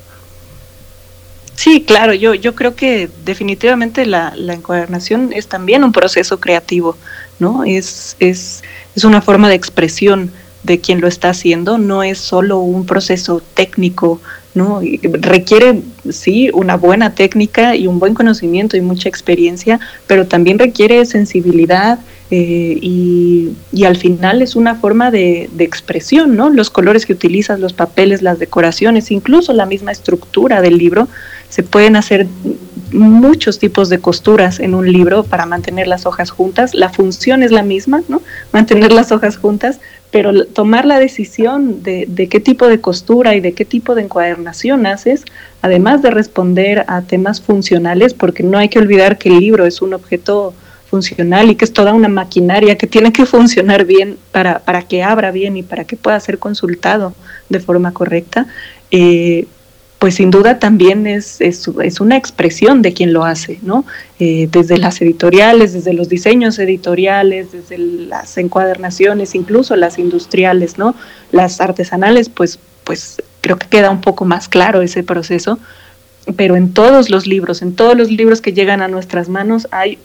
Sí, 1.53 1.83
claro, 1.85 2.15
yo, 2.15 2.33
yo 2.33 2.55
creo 2.55 2.75
que 2.75 3.07
definitivamente 3.23 4.07
la, 4.07 4.33
la 4.35 4.55
encuadernación 4.55 5.31
es 5.33 5.45
también 5.47 5.83
un 5.83 5.91
proceso 5.91 6.39
creativo, 6.39 6.97
¿no? 7.37 7.63
Es, 7.63 8.15
es, 8.19 8.63
es 8.95 9.03
una 9.03 9.21
forma 9.21 9.49
de 9.49 9.55
expresión 9.55 10.31
de 10.63 10.79
quien 10.79 10.99
lo 10.99 11.07
está 11.07 11.29
haciendo, 11.29 11.77
no 11.77 12.01
es 12.01 12.17
solo 12.17 12.57
un 12.57 12.87
proceso 12.87 13.43
técnico, 13.53 14.19
¿no? 14.53 14.81
requiere, 15.03 15.81
sí, 16.09 16.49
una 16.53 16.75
buena 16.75 17.15
técnica 17.15 17.75
y 17.75 17.87
un 17.87 17.99
buen 17.99 18.13
conocimiento 18.13 18.77
y 18.77 18.81
mucha 18.81 19.09
experiencia, 19.09 19.79
pero 20.07 20.27
también 20.27 20.59
requiere 20.59 21.05
sensibilidad 21.05 21.99
eh, 22.31 22.77
y, 22.81 23.51
y, 23.73 23.83
al 23.83 23.97
final 23.97 24.41
es 24.41 24.55
una 24.55 24.75
forma 24.75 25.11
de, 25.11 25.49
de, 25.51 25.65
expresión, 25.65 26.37
¿no? 26.37 26.49
Los 26.49 26.69
colores 26.69 27.05
que 27.05 27.11
utilizas, 27.11 27.59
los 27.59 27.73
papeles, 27.73 28.21
las 28.21 28.39
decoraciones, 28.39 29.11
incluso 29.11 29.51
la 29.51 29.65
misma 29.65 29.91
estructura 29.91 30.61
del 30.61 30.77
libro, 30.77 31.09
se 31.49 31.61
pueden 31.61 31.97
hacer 31.97 32.27
muchos 32.93 33.59
tipos 33.59 33.89
de 33.89 33.99
costuras 33.99 34.61
en 34.61 34.73
un 34.75 34.89
libro 34.89 35.23
para 35.23 35.45
mantener 35.45 35.87
las 35.87 36.05
hojas 36.05 36.29
juntas. 36.29 36.73
La 36.73 36.89
función 36.89 37.43
es 37.43 37.51
la 37.51 37.63
misma, 37.63 38.01
¿no? 38.07 38.21
Mantener 38.53 38.93
las 38.93 39.11
hojas 39.11 39.35
juntas, 39.35 39.81
pero 40.11 40.45
tomar 40.45 40.85
la 40.85 40.99
decisión 40.99 41.83
de, 41.83 42.05
de, 42.07 42.27
qué 42.27 42.39
tipo 42.39 42.67
de 42.67 42.81
costura 42.81 43.35
y 43.35 43.39
de 43.39 43.53
qué 43.53 43.65
tipo 43.65 43.95
de 43.95 44.03
encuadernación 44.03 44.85
haces, 44.85 45.23
además 45.61 46.01
de 46.01 46.11
responder 46.11 46.83
a 46.87 47.01
temas 47.01 47.41
funcionales, 47.41 48.13
porque 48.13 48.43
no 48.43 48.57
hay 48.57 48.69
que 48.69 48.79
olvidar 48.79 49.17
que 49.17 49.29
el 49.29 49.39
libro 49.39 49.65
es 49.65 49.81
un 49.81 49.93
objeto 49.93 50.53
funcional 50.91 51.49
y 51.49 51.55
que 51.55 51.63
es 51.63 51.71
toda 51.71 51.93
una 51.93 52.09
maquinaria 52.09 52.77
que 52.77 52.85
tiene 52.85 53.13
que 53.13 53.25
funcionar 53.25 53.85
bien 53.85 54.17
para, 54.33 54.59
para 54.59 54.81
que 54.81 55.01
abra 55.01 55.31
bien 55.31 55.55
y 55.55 55.63
para 55.63 55.85
que 55.85 55.95
pueda 55.95 56.19
ser 56.19 56.37
consultado 56.37 57.13
de 57.47 57.61
forma 57.61 57.93
correcta, 57.93 58.47
eh, 58.91 59.47
pues 60.01 60.15
sin 60.15 60.31
duda 60.31 60.57
también 60.57 61.05
es, 61.05 61.39
es, 61.41 61.69
es, 61.83 62.01
una 62.01 62.17
expresión 62.17 62.81
de 62.81 62.91
quien 62.91 63.13
lo 63.13 63.23
hace, 63.23 63.59
¿no? 63.61 63.85
Eh, 64.17 64.49
desde 64.51 64.79
las 64.79 64.99
editoriales, 64.99 65.73
desde 65.73 65.93
los 65.93 66.09
diseños 66.09 66.57
editoriales, 66.57 67.51
desde 67.51 67.77
las 67.77 68.35
encuadernaciones, 68.39 69.35
incluso 69.35 69.75
las 69.75 69.99
industriales, 69.99 70.79
¿no? 70.79 70.95
Las 71.31 71.61
artesanales, 71.61 72.29
pues, 72.29 72.57
pues 72.83 73.21
creo 73.41 73.59
que 73.59 73.67
queda 73.67 73.91
un 73.91 74.01
poco 74.01 74.25
más 74.25 74.49
claro 74.49 74.81
ese 74.81 75.03
proceso, 75.03 75.59
pero 76.35 76.55
en 76.55 76.73
todos 76.73 77.11
los 77.11 77.27
libros, 77.27 77.61
en 77.61 77.75
todos 77.75 77.95
los 77.95 78.09
libros 78.09 78.41
que 78.41 78.53
llegan 78.53 78.81
a 78.81 78.87
nuestras 78.87 79.29
manos 79.29 79.67
hay 79.69 79.99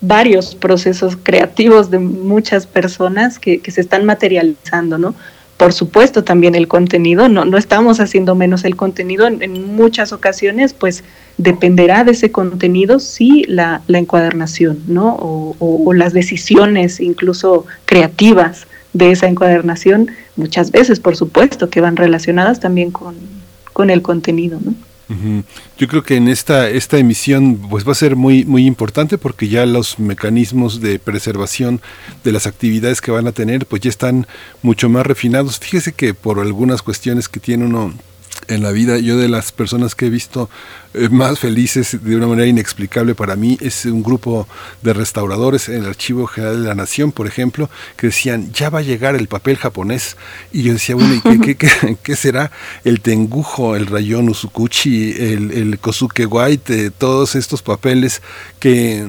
varios 0.00 0.54
procesos 0.54 1.18
creativos 1.20 1.90
de 1.90 1.98
muchas 1.98 2.68
personas 2.68 3.40
que, 3.40 3.60
se 3.66 3.80
están 3.80 4.04
materializando, 4.04 4.96
¿no? 4.96 5.16
Por 5.56 5.72
supuesto 5.72 6.24
también 6.24 6.54
el 6.54 6.66
contenido, 6.66 7.28
no, 7.28 7.44
no 7.44 7.56
estamos 7.56 8.00
haciendo 8.00 8.34
menos 8.34 8.64
el 8.64 8.74
contenido, 8.74 9.26
en, 9.26 9.76
muchas 9.76 10.12
ocasiones 10.12 10.74
pues 10.74 11.04
dependerá 11.38 12.02
de 12.04 12.12
ese 12.12 12.32
contenido 12.32 12.98
sí 12.98 13.44
la, 13.46 13.82
la 13.86 13.98
encuadernación, 13.98 14.80
¿no? 14.88 15.16
O, 15.20 15.92
las 15.94 16.12
decisiones 16.12 16.98
incluso 16.98 17.66
creativas 17.84 18.66
de 18.94 19.12
esa 19.12 19.28
encuadernación, 19.28 20.10
muchas 20.36 20.72
veces 20.72 20.98
por 20.98 21.14
supuesto 21.14 21.70
que 21.70 21.80
van 21.80 21.96
relacionadas 21.96 22.58
también 22.58 22.90
con, 22.90 23.14
con 23.72 23.90
el 23.90 24.02
contenido, 24.02 24.58
¿no? 24.60 24.74
Yo 25.78 25.88
creo 25.88 26.02
que 26.02 26.16
en 26.16 26.28
esta, 26.28 26.68
esta 26.68 26.98
emisión 26.98 27.56
pues 27.68 27.86
va 27.86 27.92
a 27.92 27.96
ser 27.96 28.16
muy, 28.16 28.44
muy 28.44 28.66
importante 28.66 29.18
porque 29.18 29.48
ya 29.48 29.66
los 29.66 29.98
mecanismos 29.98 30.80
de 30.80 30.98
preservación 30.98 31.80
de 32.22 32.32
las 32.32 32.46
actividades 32.46 33.00
que 33.00 33.10
van 33.10 33.26
a 33.26 33.32
tener 33.32 33.66
pues 33.66 33.82
ya 33.82 33.90
están 33.90 34.26
mucho 34.62 34.88
más 34.88 35.06
refinados. 35.06 35.58
Fíjese 35.58 35.92
que 35.92 36.14
por 36.14 36.40
algunas 36.40 36.82
cuestiones 36.82 37.28
que 37.28 37.40
tiene 37.40 37.64
uno 37.66 37.92
en 38.48 38.62
la 38.62 38.72
vida, 38.72 38.98
yo 38.98 39.16
de 39.16 39.28
las 39.28 39.52
personas 39.52 39.94
que 39.94 40.06
he 40.06 40.10
visto 40.10 40.50
eh, 40.92 41.08
más 41.08 41.38
felices 41.38 41.98
de 42.02 42.16
una 42.16 42.26
manera 42.26 42.46
inexplicable 42.46 43.14
para 43.14 43.36
mí 43.36 43.56
es 43.60 43.84
un 43.86 44.02
grupo 44.02 44.46
de 44.82 44.92
restauradores 44.92 45.68
en 45.68 45.82
el 45.82 45.86
Archivo 45.86 46.26
General 46.26 46.62
de 46.62 46.68
la 46.68 46.74
Nación, 46.74 47.12
por 47.12 47.26
ejemplo, 47.26 47.70
que 47.96 48.08
decían, 48.08 48.52
ya 48.52 48.70
va 48.70 48.80
a 48.80 48.82
llegar 48.82 49.14
el 49.14 49.28
papel 49.28 49.56
japonés. 49.56 50.16
Y 50.52 50.62
yo 50.62 50.72
decía, 50.72 50.94
bueno, 50.94 51.14
¿y 51.14 51.20
qué, 51.20 51.56
qué, 51.56 51.96
qué, 52.02 52.16
será? 52.16 52.50
El 52.84 53.00
tengujo, 53.00 53.76
el 53.76 53.86
rayón 53.86 54.28
usukuchi, 54.28 55.12
el, 55.12 55.50
el 55.50 55.78
kosuke 55.78 56.26
white, 56.28 56.90
todos 56.90 57.34
estos 57.34 57.62
papeles 57.62 58.22
que 58.58 59.08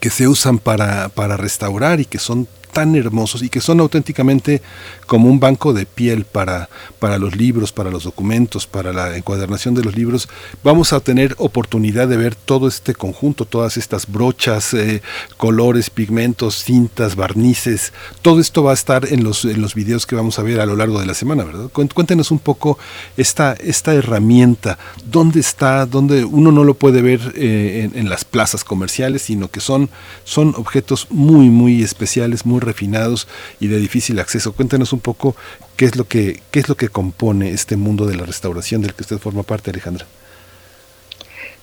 que 0.00 0.10
se 0.10 0.26
usan 0.26 0.58
para, 0.58 1.08
para 1.08 1.36
restaurar 1.36 2.00
y 2.00 2.04
que 2.04 2.18
son 2.18 2.48
tan 2.72 2.94
hermosos 2.96 3.42
y 3.42 3.48
que 3.48 3.60
son 3.60 3.80
auténticamente 3.80 4.60
como 5.06 5.28
un 5.28 5.40
banco 5.40 5.72
de 5.72 5.86
piel 5.86 6.24
para, 6.24 6.68
para 6.98 7.18
los 7.18 7.36
libros, 7.36 7.72
para 7.72 7.90
los 7.90 8.04
documentos, 8.04 8.66
para 8.66 8.92
la 8.92 9.16
encuadernación 9.16 9.74
de 9.74 9.84
los 9.84 9.94
libros, 9.96 10.28
vamos 10.62 10.92
a 10.92 11.00
tener 11.00 11.34
oportunidad 11.38 12.08
de 12.08 12.16
ver 12.16 12.34
todo 12.34 12.68
este 12.68 12.94
conjunto, 12.94 13.44
todas 13.44 13.76
estas 13.76 14.10
brochas, 14.10 14.74
eh, 14.74 15.02
colores, 15.36 15.90
pigmentos, 15.90 16.64
cintas, 16.64 17.16
barnices, 17.16 17.92
todo 18.22 18.40
esto 18.40 18.62
va 18.62 18.70
a 18.70 18.74
estar 18.74 19.06
en 19.12 19.24
los, 19.24 19.44
en 19.44 19.60
los 19.60 19.74
videos 19.74 20.06
que 20.06 20.16
vamos 20.16 20.38
a 20.38 20.42
ver 20.42 20.60
a 20.60 20.66
lo 20.66 20.76
largo 20.76 21.00
de 21.00 21.06
la 21.06 21.14
semana, 21.14 21.44
¿verdad? 21.44 21.68
Cuéntenos 21.70 22.30
un 22.30 22.38
poco 22.38 22.78
esta, 23.16 23.52
esta 23.54 23.94
herramienta, 23.94 24.78
dónde 25.04 25.40
está, 25.40 25.86
dónde 25.86 26.24
uno 26.24 26.52
no 26.52 26.64
lo 26.64 26.74
puede 26.74 27.02
ver 27.02 27.20
eh, 27.36 27.90
en, 27.92 27.98
en, 27.98 28.08
las 28.08 28.24
plazas 28.24 28.64
comerciales, 28.64 29.22
sino 29.22 29.50
que 29.50 29.60
son, 29.60 29.90
son 30.24 30.54
objetos 30.56 31.08
muy, 31.10 31.50
muy 31.50 31.82
especiales, 31.82 32.46
muy 32.46 32.60
refinados 32.60 33.28
y 33.60 33.66
de 33.66 33.78
difícil 33.78 34.18
acceso. 34.18 34.52
Cuéntenos 34.52 34.93
un 34.94 35.00
poco 35.00 35.36
qué 35.76 35.84
es 35.84 35.96
lo 35.96 36.06
que 36.06 36.40
qué 36.50 36.60
es 36.60 36.68
lo 36.68 36.76
que 36.76 36.88
compone 36.88 37.50
este 37.50 37.76
mundo 37.76 38.06
de 38.06 38.16
la 38.16 38.24
restauración 38.24 38.82
del 38.82 38.94
que 38.94 39.02
usted 39.02 39.18
forma 39.18 39.42
parte, 39.42 39.70
Alejandra. 39.70 40.06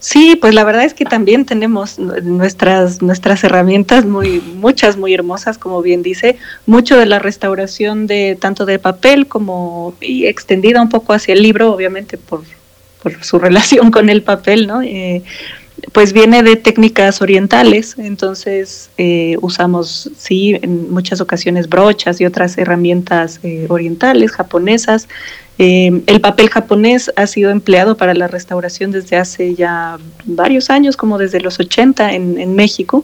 Sí, 0.02 0.36
pues 0.36 0.56
la 0.56 0.64
verdad 0.64 0.84
es 0.84 0.96
que 0.96 1.06
también 1.06 1.46
tenemos 1.46 2.00
nuestras 2.00 3.04
nuestras 3.04 3.44
herramientas 3.44 4.04
muy 4.04 4.42
muchas 4.42 4.98
muy 4.98 5.14
hermosas, 5.14 5.60
como 5.60 5.80
bien 5.84 6.02
dice, 6.02 6.38
mucho 6.66 6.98
de 6.98 7.06
la 7.06 7.20
restauración 7.20 8.08
de 8.08 8.36
tanto 8.40 8.66
de 8.66 8.80
papel 8.80 9.28
como 9.28 9.94
y 10.02 10.26
extendida 10.26 10.82
un 10.82 10.90
poco 10.90 11.14
hacia 11.14 11.34
el 11.34 11.44
libro, 11.44 11.72
obviamente 11.72 12.18
por, 12.18 12.42
por 13.04 13.24
su 13.24 13.38
relación 13.48 13.92
con 13.92 14.10
el 14.10 14.24
papel, 14.24 14.66
¿no? 14.66 14.82
Eh, 14.82 15.22
pues 15.92 16.14
viene 16.14 16.44
de 16.44 16.56
técnicas 16.56 17.22
orientales, 17.22 17.96
entonces 17.98 18.90
eh, 18.98 19.36
usamos, 19.42 20.10
sí, 20.18 20.58
en 20.62 20.92
muchas 20.92 21.22
ocasiones 21.22 21.68
brochas 21.68 22.22
y 22.22 22.26
otras 22.26 22.58
herramientas 22.58 23.40
eh, 23.44 23.66
orientales, 23.70 24.32
japonesas. 24.32 25.08
Eh, 25.58 26.02
el 26.08 26.22
papel 26.22 26.50
japonés 26.50 27.12
ha 27.16 27.28
sido 27.28 27.52
empleado 27.52 27.98
para 27.98 28.14
la 28.14 28.28
restauración 28.28 28.92
desde 28.92 29.18
hace 29.18 29.54
ya 29.56 29.98
varios 30.26 30.70
años, 30.70 30.98
como 30.98 31.18
desde 31.18 31.40
los 31.40 31.60
80 31.60 32.14
en, 32.14 32.40
en 32.40 32.56
México, 32.56 33.04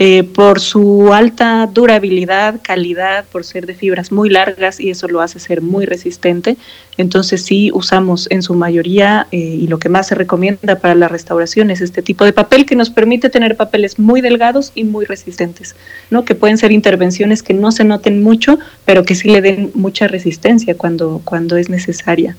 eh, 0.00 0.22
por 0.22 0.60
su 0.60 1.12
alta 1.12 1.68
durabilidad, 1.72 2.60
calidad, 2.62 3.24
por 3.32 3.42
ser 3.44 3.66
de 3.66 3.74
fibras 3.74 4.12
muy 4.12 4.28
largas 4.28 4.78
y 4.78 4.90
eso 4.90 5.08
lo 5.08 5.20
hace 5.20 5.40
ser 5.40 5.60
muy 5.60 5.86
resistente. 5.86 6.56
Entonces 6.96 7.44
sí 7.44 7.70
usamos 7.74 8.28
en 8.30 8.42
su 8.42 8.54
mayoría 8.54 9.26
eh, 9.32 9.38
y 9.38 9.66
lo 9.66 9.78
que 9.78 9.88
más 9.88 10.06
se 10.06 10.14
recomienda 10.14 10.78
para 10.78 10.94
la 10.94 11.08
restauración 11.08 11.70
es 11.70 11.80
este 11.80 12.02
tipo 12.02 12.24
de 12.24 12.32
papel 12.32 12.64
que 12.64 12.76
nos 12.76 12.90
permite 12.90 13.28
tener 13.28 13.56
papeles 13.56 13.98
muy 13.98 14.20
delgados 14.20 14.70
y 14.76 14.84
muy 14.84 15.04
resistentes, 15.04 15.74
¿no? 16.10 16.24
que 16.24 16.36
pueden 16.36 16.58
ser 16.58 16.70
intervenciones 16.70 17.42
que 17.42 17.54
no 17.54 17.72
se 17.72 17.84
noten 17.84 18.22
mucho, 18.22 18.58
pero 18.84 19.04
que 19.04 19.16
sí 19.16 19.28
le 19.28 19.40
den 19.40 19.72
mucha 19.74 20.06
resistencia 20.06 20.76
cuando, 20.76 21.22
cuando 21.24 21.56
es 21.56 21.70
necesaria. 21.70 22.36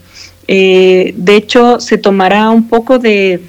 Eh, 0.52 1.14
de 1.16 1.36
hecho, 1.36 1.80
se 1.80 2.00
tomará 2.00 2.50
un 2.50 2.68
poco 2.70 2.98
de, 2.98 3.40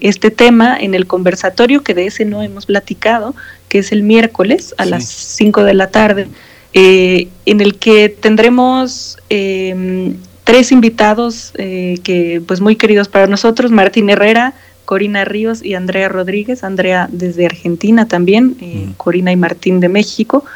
este 0.00 0.30
tema 0.30 0.78
en 0.80 0.94
el 0.94 1.06
conversatorio, 1.06 1.82
que 1.82 1.92
de 1.92 2.06
ese 2.06 2.24
no 2.24 2.42
hemos 2.42 2.64
platicado, 2.64 3.34
que 3.68 3.80
es 3.80 3.92
el 3.92 4.02
miércoles 4.02 4.74
a 4.78 4.86
las 4.86 5.04
5 5.04 5.62
de 5.64 5.74
la 5.74 5.90
tarde, 5.90 6.26
eh, 6.72 7.28
en 7.44 7.60
el 7.60 7.74
que 7.74 8.08
tendremos 8.08 9.18
em, 9.28 10.16
tres 10.44 10.72
invitados 10.72 11.52
eh, 11.58 11.98
que, 12.02 12.40
pues, 12.46 12.62
muy 12.62 12.76
queridos 12.76 13.08
para 13.08 13.26
nosotros, 13.26 13.70
Martín 13.70 14.08
Herrera, 14.08 14.54
Corina 14.86 15.26
Ríos 15.26 15.62
y 15.62 15.74
Andrea 15.74 16.08
Rodríguez, 16.08 16.64
Andrea 16.64 17.10
desde 17.12 17.44
Argentina 17.44 18.08
también, 18.08 18.94
Corina 18.96 19.32
y 19.32 19.36
Martín 19.36 19.80
de 19.80 19.90
México. 19.90 20.46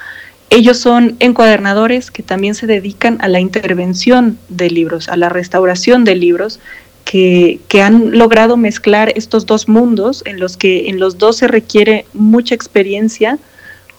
Ellos 0.55 0.77
son 0.77 1.17
encuadernadores 1.19 2.11
que 2.11 2.23
también 2.23 2.55
se 2.55 2.67
dedican 2.67 3.17
a 3.23 3.29
la 3.29 3.41
intervención 3.41 4.37
de 4.51 4.69
libros, 4.69 5.09
a 5.09 5.17
la 5.17 5.31
restauración 5.31 6.05
de 6.05 6.15
libros, 6.15 6.61
que, 7.07 7.59
han 7.83 8.19
logrado 8.19 8.59
mezclar 8.59 9.15
estos 9.17 9.47
dos 9.47 9.67
mundos 9.67 10.23
en 10.27 10.39
los 10.39 10.59
que 10.59 10.91
en 10.91 11.01
los 11.01 11.17
dos 11.17 11.39
se 11.39 11.49
requiere 11.49 12.05
mucha 12.13 12.55
experiencia, 12.55 13.39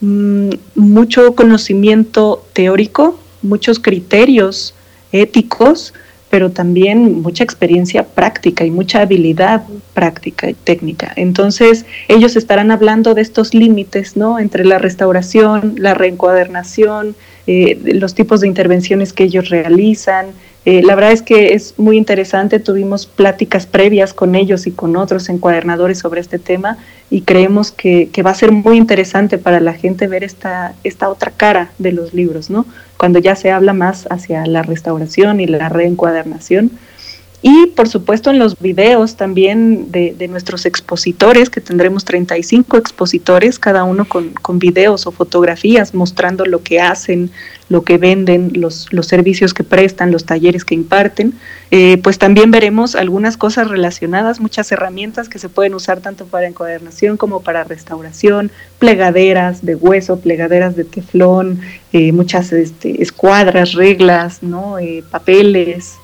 mm, 0.01 0.49
mucho 0.75 1.33
conocimiento 1.33 2.45
teórico, 2.53 3.19
muchos 3.41 3.79
criterios 3.79 4.75
éticos, 5.11 5.95
pero 6.33 6.49
también 6.49 7.21
mucha 7.21 7.43
experiencia 7.43 8.07
práctica 8.07 8.65
y 8.65 8.71
mucha 8.71 9.01
habilidad 9.01 9.61
práctica 9.93 10.49
y 10.49 10.55
técnica. 10.55 11.13
Entonces, 11.15 11.85
ellos 12.07 12.35
estarán 12.35 12.71
hablando 12.71 13.13
de 13.13 13.21
estos 13.21 13.53
límites, 13.53 14.17
¿no? 14.17 14.39
Entre 14.39 14.65
la 14.65 14.79
restauración, 14.79 15.75
la 15.77 15.93
reencuadernación, 15.93 17.15
eh, 17.45 17.77
los 17.83 18.15
tipos 18.15 18.41
de 18.41 18.47
intervenciones 18.47 19.13
que 19.13 19.25
ellos 19.25 19.49
realizan, 19.49 20.25
eh, 20.65 20.81
la 20.81 20.95
verdad 20.95 21.11
es 21.11 21.21
que 21.21 21.53
es 21.53 21.75
muy 21.77 21.97
interesante, 21.97 22.57
tuvimos 22.57 23.05
pláticas 23.05 23.67
previas 23.67 24.11
con 24.11 24.33
ellos 24.33 24.65
y 24.65 24.71
con 24.71 24.95
otros 24.95 25.29
encuadernadores 25.29 25.99
sobre 25.99 26.19
este 26.19 26.39
tema 26.39 26.79
y 27.11 27.21
creemos 27.21 27.71
que, 27.71 28.09
va 28.25 28.31
a 28.31 28.33
ser 28.33 28.51
muy 28.51 28.77
interesante 28.77 29.37
para 29.37 29.59
la 29.59 29.73
gente 29.73 30.07
ver 30.07 30.23
esta, 30.23 30.73
esta 30.83 31.09
otra 31.09 31.29
cara 31.29 31.69
de 31.77 31.91
los 31.91 32.15
libros, 32.15 32.49
¿no? 32.49 32.65
Cuando 33.03 33.19
ya 33.19 33.35
se 33.35 33.51
habla 33.51 33.73
más 33.73 34.07
hacia 34.09 34.45
la 34.45 34.61
restauración 34.61 35.41
y 35.41 35.45
la 35.45 35.67
reencuadernación. 35.67 36.71
Y 37.45 37.67
por 37.67 37.89
supuesto 37.89 38.29
en 38.29 38.39
los 38.39 38.57
videos 38.57 39.17
también 39.17 39.91
de, 39.91 40.15
nuestros 40.29 40.65
expositores, 40.65 41.49
que 41.49 41.59
tendremos 41.59 42.05
35 42.05 42.77
expositores, 42.77 43.59
cada 43.59 43.83
uno 43.83 44.05
con, 44.05 44.29
con, 44.29 44.59
videos 44.59 45.05
o 45.07 45.11
fotografías 45.11 45.93
mostrando 45.93 46.45
lo 46.45 46.63
que 46.63 46.79
hacen, 46.79 47.31
lo 47.67 47.81
que 47.81 47.97
venden, 47.97 48.53
los, 48.55 48.87
los 48.93 49.07
servicios 49.07 49.53
que 49.53 49.65
prestan, 49.65 50.09
los 50.09 50.23
talleres 50.23 50.63
que 50.63 50.73
imparten. 50.73 51.33
Eh, 51.69 51.97
pues 52.01 52.17
también 52.17 52.49
veremos 52.49 52.95
algunas 52.95 53.35
cosas 53.35 53.67
relacionadas, 53.67 54.39
muchas 54.39 54.71
herramientas 54.71 55.27
que 55.27 55.37
se 55.37 55.49
pueden 55.49 55.73
usar 55.73 55.99
tanto 55.99 56.25
para 56.25 56.47
encuadernación 56.47 57.17
como 57.17 57.41
para 57.41 57.65
restauración, 57.65 58.51
plegaderas 58.79 59.65
de 59.65 59.75
hueso, 59.75 60.17
plegaderas 60.21 60.77
de 60.77 60.85
teflón, 60.85 61.59
eh, 61.91 62.13
muchas 62.13 62.53
este, 62.53 63.03
escuadras, 63.03 63.73
reglas, 63.73 64.41
¿no? 64.43 64.79
Eh, 64.79 65.03
papeles 65.11 65.95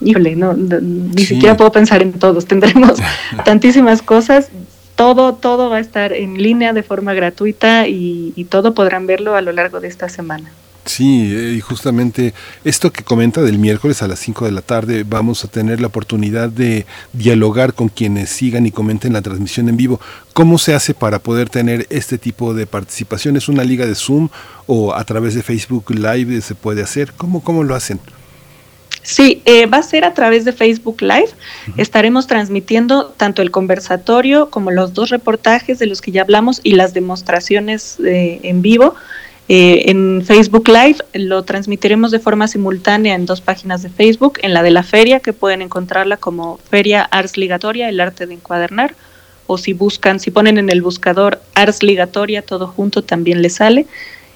híjole, 0.00 0.36
no, 0.36 0.54
ni 0.54 1.24
siquiera 1.24 1.56
puedo 1.56 1.72
pensar 1.72 2.02
en 2.02 2.12
todos, 2.12 2.46
tendremos 2.46 2.98
tantísimas 3.44 4.02
cosas, 4.02 4.50
todo, 4.94 5.34
todo 5.34 5.70
va 5.70 5.76
a 5.76 5.80
estar 5.80 6.12
en 6.12 6.42
línea 6.42 6.72
de 6.72 6.82
forma 6.82 7.14
gratuita 7.14 7.86
y, 7.86 8.46
todo 8.50 8.74
podrán 8.74 9.06
verlo 9.06 9.36
a 9.36 9.42
lo 9.42 9.52
largo 9.52 9.80
de 9.80 9.88
esta 9.88 10.08
semana. 10.08 10.50
Sí, 10.86 11.30
eh, 11.34 11.52
y 11.52 11.60
justamente 11.60 12.32
esto 12.64 12.90
que 12.90 13.04
comenta 13.04 13.42
del 13.42 13.58
miércoles 13.58 14.02
a 14.02 14.08
las 14.08 14.18
5 14.20 14.46
de 14.46 14.52
la 14.52 14.62
tarde, 14.62 15.04
vamos 15.06 15.44
a 15.44 15.48
tener 15.48 15.82
la 15.82 15.88
oportunidad 15.88 16.48
de 16.48 16.86
dialogar 17.12 17.74
con 17.74 17.90
quienes 17.90 18.30
sigan 18.30 18.64
y 18.66 18.70
comenten 18.70 19.12
la 19.12 19.20
transmisión 19.20 19.68
en 19.68 19.76
vivo. 19.76 20.00
¿Cómo 20.32 20.56
se 20.56 20.74
hace 20.74 20.94
para 20.94 21.18
poder 21.18 21.50
tener 21.50 21.86
este 21.90 22.16
tipo 22.16 22.54
de 22.54 22.66
participación? 22.66 23.36
¿Es 23.36 23.48
una 23.48 23.64
liga 23.64 23.84
de 23.84 23.94
Zoom 23.94 24.30
o 24.66 24.94
a 24.94 25.04
través 25.04 25.34
de 25.34 25.42
Facebook 25.42 25.90
Live 25.90 26.40
se 26.40 26.54
puede 26.54 26.82
hacer? 26.82 27.12
¿Cómo, 27.12 27.42
cómo 27.44 27.64
lo 27.64 27.74
hacen? 27.74 28.00
Sí, 29.08 29.40
eh, 29.46 29.64
va 29.64 29.78
a 29.78 29.82
ser 29.82 30.04
a 30.04 30.12
través 30.12 30.44
de 30.44 30.52
Facebook 30.52 31.00
Live. 31.00 31.30
Estaremos 31.78 32.26
transmitiendo 32.26 33.06
tanto 33.06 33.40
el 33.40 33.50
conversatorio 33.50 34.50
como 34.50 34.70
los 34.70 34.92
dos 34.92 35.08
reportajes 35.08 35.78
de 35.78 35.86
los 35.86 36.02
que 36.02 36.10
ya 36.10 36.20
hablamos 36.20 36.60
y 36.62 36.74
las 36.74 36.92
demostraciones 36.92 37.98
eh, 38.00 38.38
en 38.42 38.60
vivo. 38.60 38.96
Eh, 39.48 39.84
en 39.90 40.22
Facebook 40.26 40.68
Live 40.68 40.98
lo 41.14 41.42
transmitiremos 41.44 42.10
de 42.10 42.18
forma 42.18 42.48
simultánea 42.48 43.14
en 43.14 43.24
dos 43.24 43.40
páginas 43.40 43.82
de 43.82 43.88
Facebook, 43.88 44.40
en 44.42 44.52
la 44.52 44.62
de 44.62 44.72
la 44.72 44.82
feria, 44.82 45.20
que 45.20 45.32
pueden 45.32 45.62
encontrarla 45.62 46.18
como 46.18 46.58
Feria 46.70 47.00
Ars 47.00 47.38
Ligatoria, 47.38 47.88
el 47.88 48.00
arte 48.00 48.26
de 48.26 48.34
encuadernar, 48.34 48.94
o 49.46 49.56
si 49.56 49.72
buscan, 49.72 50.20
si 50.20 50.30
ponen 50.30 50.58
en 50.58 50.68
el 50.68 50.82
buscador 50.82 51.40
Ars 51.54 51.82
Ligatoria, 51.82 52.42
todo 52.42 52.66
junto 52.66 53.02
también 53.02 53.40
les 53.40 53.54
sale. 53.54 53.86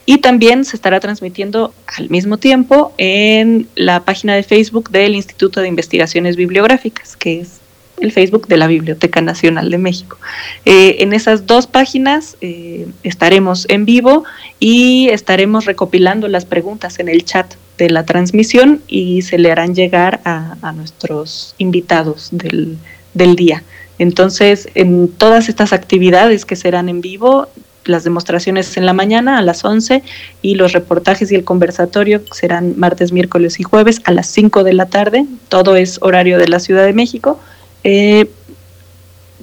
Y 0.05 0.18
también 0.18 0.64
se 0.64 0.76
estará 0.76 0.98
transmitiendo 1.00 1.72
al 1.86 2.11
mismo 2.11 2.36
tiempo 2.36 2.92
en 2.98 3.68
la 3.76 4.05
página 4.05 4.34
de 4.34 4.42
Facebook 4.42 4.90
del 4.90 5.14
Instituto 5.14 5.61
de 5.61 5.68
Investigaciones 5.68 6.36
Bibliográficas, 6.36 7.16
que 7.16 7.40
es 7.40 7.61
el 8.03 8.12
Facebook 8.12 8.48
de 8.48 8.57
la 8.57 8.66
Biblioteca 8.66 9.20
Nacional 9.20 9.70
de 9.70 9.78
México. 9.78 10.18
Eh, 10.64 10.96
en 11.00 11.12
esas 11.12 11.46
dos 11.46 11.66
páginas 11.66 12.36
eh, 12.40 12.88
estaremos 13.05 13.66
en 13.68 13.84
vivo 13.84 14.24
y 14.59 15.09
estaremos 15.11 15.66
recopilando 15.66 16.26
las 16.28 16.44
preguntas 16.44 16.98
en 16.98 17.09
el 17.09 17.24
chat 17.24 17.55
de 17.78 17.90
la 17.90 18.05
transmisión 18.05 18.82
y 18.88 19.22
se 19.22 19.38
le 19.38 19.50
harán 19.53 19.74
llegar 19.74 20.20
a, 20.24 20.72
nuestros 20.74 21.55
invitados 21.59 22.28
del, 22.32 22.76
del 23.14 23.36
día. 23.36 23.62
Entonces, 23.98 24.68
en 24.74 25.09
todas 25.09 25.48
estas 25.48 25.72
actividades 25.72 26.44
que 26.44 26.57
serán 26.57 26.88
en 26.88 27.00
vivo, 27.00 27.48
las 27.84 28.04
demostraciones 28.04 28.76
en 28.76 28.86
la 28.86 28.92
mañana 28.92 29.38
a 29.38 29.42
las 29.42 29.64
11 29.64 30.02
y 30.40 30.54
los 30.54 30.72
reportajes 30.72 31.30
y 31.32 31.34
el 31.34 31.44
conversatorio 31.44 32.22
serán 32.32 32.74
martes, 32.78 33.12
miércoles 33.12 33.60
y 33.60 33.62
jueves 33.62 34.00
a 34.04 34.12
las 34.12 34.26
5 34.28 34.64
de 34.64 34.72
la 34.72 34.86
tarde. 34.86 35.26
Todo 35.48 35.76
es 35.76 35.98
horario 36.02 36.38
de 36.38 36.48
la 36.48 36.60
Ciudad 36.60 36.84
de 36.84 36.92
México. 36.92 37.40
Eh, 37.84 38.30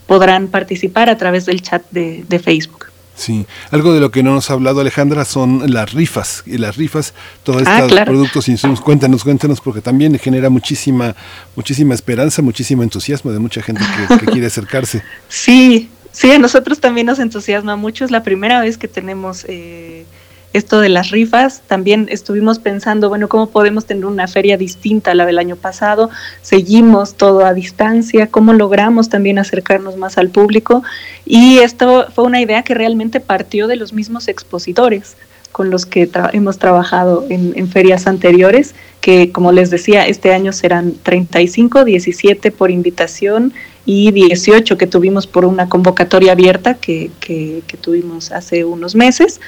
podrán 0.09 0.47
participar 0.47 1.07
a 1.09 1.17
través 1.17 1.45
del 1.45 1.61
chat 1.61 1.83
de, 1.91 2.41
Facebook. 2.43 2.87
Sí, 3.15 3.45
algo 3.69 3.93
de 3.93 3.99
lo 3.99 4.09
que 4.09 4.23
no 4.23 4.33
nos 4.33 4.49
ha 4.49 4.53
hablado 4.53 4.79
Alejandra 4.79 5.23
son 5.23 5.71
las 5.71 5.93
rifas, 5.93 6.41
y 6.47 6.57
las 6.57 6.77
rifas, 6.77 7.13
todos 7.43 7.63
ah, 7.67 7.81
estos 7.81 7.99
productos 8.01 8.47
y 8.47 8.51
insumos, 8.53 8.81
cuéntanos, 8.81 9.23
cuéntanos, 9.23 9.61
porque 9.61 9.81
también 9.81 10.17
genera 10.17 10.49
muchísima, 10.49 11.15
muchísima 11.55 11.93
esperanza, 11.93 12.41
muchísimo 12.41 12.81
entusiasmo 12.81 13.31
de 13.31 13.39
mucha 13.39 13.61
gente 13.61 13.83
que, 14.07 14.17
que 14.17 14.25
quiere 14.25 14.47
acercarse. 14.47 15.03
Sí, 15.27 15.89
Sí, 16.19 16.29
a 16.31 16.37
nosotros 16.37 16.81
también 16.81 17.07
nos 17.07 17.19
entusiasma 17.19 17.77
mucho. 17.77 18.03
Es 18.03 18.11
la 18.11 18.23
primera 18.23 18.59
vez 18.59 18.77
que 18.77 18.89
tenemos 18.89 19.45
eh, 19.47 20.03
esto 20.51 20.81
de 20.81 20.89
las 20.89 21.11
rifas. 21.11 21.61
También 21.65 22.07
estuvimos 22.11 22.59
pensando, 22.59 23.07
bueno, 23.07 23.29
¿cómo 23.29 23.51
podemos 23.51 23.85
tener 23.85 24.05
una 24.05 24.27
feria 24.27 24.57
distinta 24.57 25.11
a 25.11 25.13
la 25.13 25.25
del 25.25 25.39
año 25.39 25.55
pasado? 25.55 26.09
Seguimos 26.41 27.13
todo 27.15 27.45
a 27.45 27.53
distancia, 27.53 28.27
¿cómo 28.27 28.51
logramos 28.51 29.07
también 29.07 29.39
acercarnos 29.39 29.95
más 29.95 30.17
al 30.17 30.27
público? 30.27 30.83
Y 31.25 31.59
esto 31.59 32.07
fue 32.13 32.25
una 32.25 32.41
idea 32.41 32.63
que 32.63 32.73
realmente 32.73 33.21
partió 33.21 33.67
de 33.67 33.77
los 33.77 33.93
mismos 33.93 34.27
expositores 34.27 35.15
con 35.51 35.69
los 35.69 35.85
que 35.85 36.09
hemos 36.33 36.57
trabajado 36.57 37.25
en, 37.29 37.67
ferias 37.67 38.07
anteriores, 38.07 38.75
que 39.01 39.31
como 39.31 39.51
les 39.51 39.69
decía, 39.69 40.07
este 40.07 40.33
año 40.33 40.53
serán 40.53 40.93
35, 41.03 41.85
17 41.85 42.51
por 42.51 42.71
invitación 42.71 43.53
y 43.85 44.11
18 44.11 44.77
que 44.77 44.87
tuvimos 44.87 45.27
por 45.27 45.45
una 45.45 45.67
convocatoria 45.67 46.33
abierta 46.33 46.75
que, 46.75 47.11
que, 47.19 47.63
tuvimos 47.81 48.31
hace 48.31 48.65
unos 48.65 48.95
meses. 48.95 49.39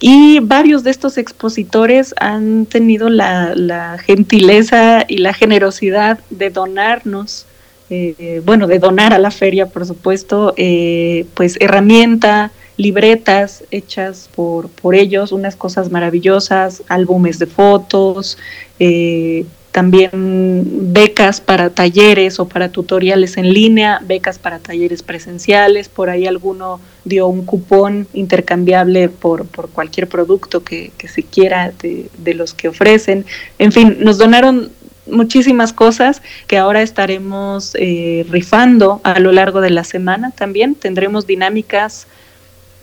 Y 0.00 0.40
varios 0.40 0.82
de 0.84 0.90
estos 0.90 1.18
expositores 1.18 2.14
han 2.20 2.66
tenido 2.66 3.08
la, 3.08 3.98
gentileza 4.04 5.04
y 5.08 5.18
la 5.18 5.32
generosidad 5.34 6.18
de 6.30 6.50
donarnos, 6.50 7.46
eh, 7.90 8.42
bueno, 8.44 8.66
de 8.66 8.78
donar 8.78 9.12
a 9.12 9.18
la 9.18 9.30
feria, 9.30 9.66
por 9.66 9.86
supuesto, 9.86 10.54
eh, 10.56 11.26
pues 11.34 11.56
herramienta, 11.60 12.50
libretas 12.76 13.64
hechas 13.70 14.28
por, 14.34 14.68
por 14.68 14.94
ellos, 14.94 15.32
unas 15.32 15.56
cosas 15.56 15.90
maravillosas, 15.90 16.82
álbumes 16.88 17.38
de 17.38 17.46
fotos, 17.46 18.38
eh, 18.78 19.44
también 19.74 20.92
becas 20.92 21.40
para 21.40 21.70
talleres 21.70 22.38
o 22.38 22.46
para 22.46 22.68
tutoriales 22.68 23.36
en 23.36 23.52
línea, 23.52 24.00
becas 24.06 24.38
para 24.38 24.60
talleres 24.60 25.02
presenciales, 25.02 25.88
por 25.88 26.10
ahí 26.10 26.28
alguno 26.28 26.80
dio 27.04 27.26
un 27.26 27.44
cupón 27.44 28.06
intercambiable 28.12 29.08
por, 29.08 29.46
por 29.46 29.68
cualquier 29.70 30.08
producto 30.08 30.62
que, 30.62 30.92
se 31.12 31.24
quiera 31.24 31.72
de, 31.82 32.08
de, 32.18 32.34
los 32.34 32.54
que 32.54 32.68
ofrecen. 32.68 33.26
En 33.58 33.72
fin, 33.72 33.96
nos 33.98 34.18
donaron 34.18 34.70
muchísimas 35.06 35.72
cosas 35.72 36.22
que 36.46 36.56
ahora 36.56 36.82
estaremos 36.82 37.74
eh, 37.74 38.24
rifando 38.30 39.00
a 39.02 39.18
lo 39.18 39.32
largo 39.32 39.60
de 39.60 39.70
la 39.70 39.84
semana 39.84 40.30
también. 40.30 40.74
Tendremos 40.74 41.26
dinámicas 41.26 42.06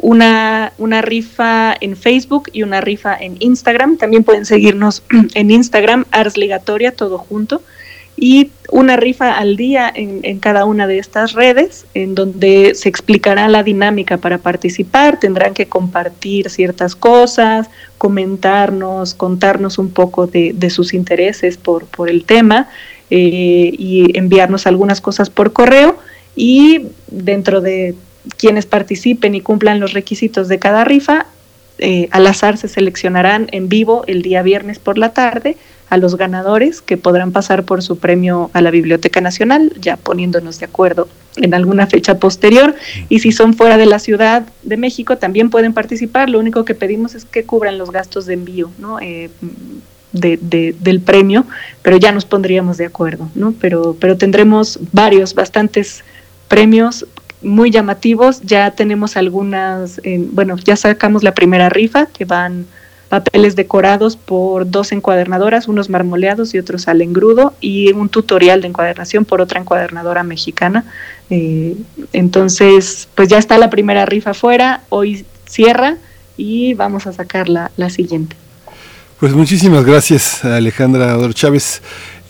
una, 0.02 0.74
una 0.78 1.02
rifa 1.02 1.76
en 1.80 1.95
Facebook 1.95 2.49
y 2.52 2.64
una 2.64 2.82
rifa 2.82 3.16
en 3.16 3.38
Instagram. 3.39 3.97
También 3.97 4.24
pueden 4.24 4.45
seguirnos 4.45 5.04
en 5.36 5.52
Instagram, 5.52 6.06
Ars 6.12 6.38
Ligatoria, 6.38 6.91
todo 6.91 7.18
junto. 7.18 7.62
Y 8.18 8.52
una 8.72 8.97
rifa 8.97 9.38
al 9.38 9.56
día 9.56 9.91
en, 9.93 10.20
en, 10.24 10.39
cada 10.39 10.66
una 10.66 10.86
de 10.86 10.99
estas 10.99 11.34
redes, 11.34 11.86
en 11.93 12.14
donde 12.14 12.74
se 12.76 12.89
explicará 12.89 13.47
la 13.47 13.64
dinámica 13.64 14.18
para 14.18 14.38
participar. 14.38 15.20
Tendrán 15.20 15.54
que 15.54 15.68
compartir 15.68 16.49
ciertas 16.49 16.95
cosas, 16.95 17.70
comentarnos, 17.97 19.14
contarnos 19.14 19.78
un 19.78 19.91
poco 19.91 20.28
de, 20.28 20.54
de 20.54 20.70
sus 20.70 20.93
intereses 20.93 21.58
por, 21.58 21.86
por 21.86 22.10
el 22.10 22.26
tema 22.26 22.70
eh, 23.10 23.74
y 23.78 24.18
enviarnos 24.18 24.68
algunas 24.68 24.99
cosas 24.99 25.30
por 25.30 25.54
correo. 25.54 25.97
Y 26.36 26.88
dentro 27.08 27.62
de 27.62 27.95
quienes 28.38 28.65
participen 28.65 29.36
y 29.36 29.41
cumplan 29.41 29.80
los 29.80 29.93
requisitos 29.93 30.47
de 30.47 30.59
cada 30.59 30.84
rifa, 30.84 31.26
eh, 31.78 32.07
al 32.11 32.28
azar 32.28 32.57
se 32.57 32.67
seleccionarán 32.67 33.47
en 33.51 33.67
vivo 33.67 34.03
el 34.07 34.22
día 34.22 34.43
viernes 34.43 34.78
por 34.78 34.97
la 34.97 35.13
tarde 35.13 35.57
a 35.89 35.97
los 35.97 36.15
ganadores 36.15 36.82
que 36.82 36.95
podrán 36.95 37.32
pasar 37.32 37.63
por 37.63 37.82
su 37.82 37.97
premio 37.97 38.49
a 38.53 38.61
la 38.61 38.72
Biblioteca 38.72 39.19
Nacional, 39.19 39.74
ya 39.80 39.97
poniéndonos 39.97 40.59
de 40.59 40.65
acuerdo 40.65 41.09
en 41.36 41.53
alguna 41.53 41.86
fecha 41.88 42.17
posterior. 42.17 42.76
Y 43.09 43.19
si 43.19 43.32
son 43.34 43.53
fuera 43.53 43.78
de 43.78 43.86
la 43.88 43.99
Ciudad 43.99 44.43
de 44.63 44.78
México, 44.78 45.17
también 45.17 45.49
pueden 45.49 45.74
participar. 45.74 46.30
Lo 46.30 46.39
único 46.39 46.63
que 46.63 46.76
pedimos 46.76 47.13
es 47.13 47.26
que 47.26 47.43
cubran 47.43 47.78
los 47.78 47.91
gastos 47.91 48.26
de 48.26 48.36
envío, 48.36 48.72
¿no? 48.78 48.99
Eh, 49.01 49.30
de, 50.13 50.76
del 50.80 51.01
premio, 51.01 51.45
pero 51.82 51.97
ya 51.97 52.11
nos 52.11 52.26
pondríamos 52.26 52.78
de 52.78 52.86
acuerdo, 52.86 53.30
¿no? 53.36 53.53
Pero, 53.59 53.95
pero 53.99 54.17
tendremos 54.17 54.80
varios, 54.91 55.34
bastantes 55.34 56.03
premios 56.47 57.05
muy 57.41 57.71
llamativos. 57.71 58.41
Ya 58.41 58.71
tenemos 58.71 59.17
algunas, 59.17 60.01
bueno, 60.31 60.57
ya 60.57 60.75
sacamos 60.75 61.23
la 61.23 61.33
primera 61.33 61.69
rifa 61.69 62.07
que 62.07 62.25
van 62.25 62.65
papeles 63.11 63.57
decorados 63.57 64.15
por 64.15 64.71
dos 64.71 64.93
encuadernadoras, 64.93 65.67
unos 65.67 65.89
marmoleados 65.89 66.53
y 66.53 66.59
otros 66.59 66.87
al 66.87 67.01
engrudo, 67.01 67.53
y 67.59 67.91
un 67.91 68.07
tutorial 68.07 68.61
de 68.61 68.69
encuadernación 68.69 69.25
por 69.25 69.41
otra 69.41 69.59
encuadernadora 69.59 70.23
mexicana. 70.23 70.85
Eh, 71.29 71.75
entonces, 72.13 73.09
pues 73.13 73.27
ya 73.27 73.37
está 73.37 73.57
la 73.57 73.69
primera 73.69 74.05
rifa 74.05 74.33
fuera, 74.33 74.83
hoy 74.87 75.25
cierra 75.45 75.97
y 76.37 76.73
vamos 76.73 77.05
a 77.05 77.11
sacar 77.11 77.49
la, 77.49 77.69
siguiente. 77.89 78.37
Pues 79.19 79.33
muchísimas 79.33 79.83
gracias, 79.83 80.45
Alejandra 80.45 81.11
Ador 81.11 81.33
Chávez. 81.33 81.81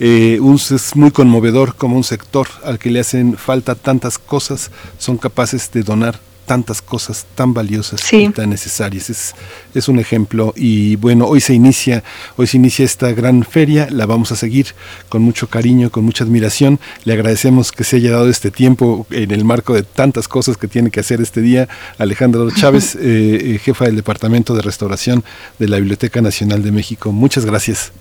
Eh, 0.03 0.39
es 0.71 0.95
muy 0.95 1.11
conmovedor 1.11 1.75
como 1.75 1.95
un 1.95 2.03
sector 2.03 2.47
al 2.63 2.79
que 2.79 2.89
le 2.89 3.01
hacen 3.01 3.37
falta 3.37 3.75
tantas 3.75 4.17
cosas, 4.17 4.71
son 4.97 5.17
capaces 5.17 5.69
de 5.71 5.83
donar 5.83 6.19
tantas 6.47 6.81
cosas 6.81 7.27
tan 7.35 7.53
valiosas 7.53 8.01
y 8.11 8.29
tan 8.29 8.49
necesarias. 8.49 9.11
Es, 9.11 9.35
es 9.75 9.87
un 9.87 9.99
ejemplo 9.99 10.55
y 10.55 10.95
bueno, 10.95 11.27
hoy 11.27 11.39
se 11.39 11.53
inicia, 11.53 12.03
hoy 12.35 12.47
se 12.47 12.57
inicia 12.57 12.83
esta 12.83 13.11
gran 13.11 13.43
feria, 13.43 13.89
la 13.91 14.07
vamos 14.07 14.31
a 14.31 14.35
seguir 14.35 14.73
con 15.07 15.21
mucho 15.21 15.47
cariño, 15.47 15.91
con 15.91 16.03
mucha 16.03 16.23
admiración. 16.23 16.79
Le 17.05 17.13
agradecemos 17.13 17.71
que 17.71 17.83
se 17.83 17.97
haya 17.97 18.09
dado 18.09 18.27
este 18.27 18.49
tiempo 18.49 19.05
en 19.11 19.29
el 19.29 19.45
marco 19.45 19.75
de 19.75 19.83
tantas 19.83 20.27
cosas 20.27 20.57
que 20.57 20.67
tiene 20.67 20.89
que 20.89 20.99
hacer 20.99 21.21
este 21.21 21.41
día. 21.41 21.69
Alejandro 21.99 22.49
Chávez, 22.55 22.95
eh, 22.95 22.99
eh, 23.01 23.59
jefa 23.63 23.85
del 23.85 23.97
Departamento 23.97 24.55
de 24.55 24.63
Restauración 24.63 25.23
de 25.59 25.67
la 25.67 25.77
Biblioteca 25.77 26.21
Nacional 26.21 26.63
de 26.63 26.71
México. 26.71 27.11
Muchas 27.11 27.45
gracias. 27.45 27.91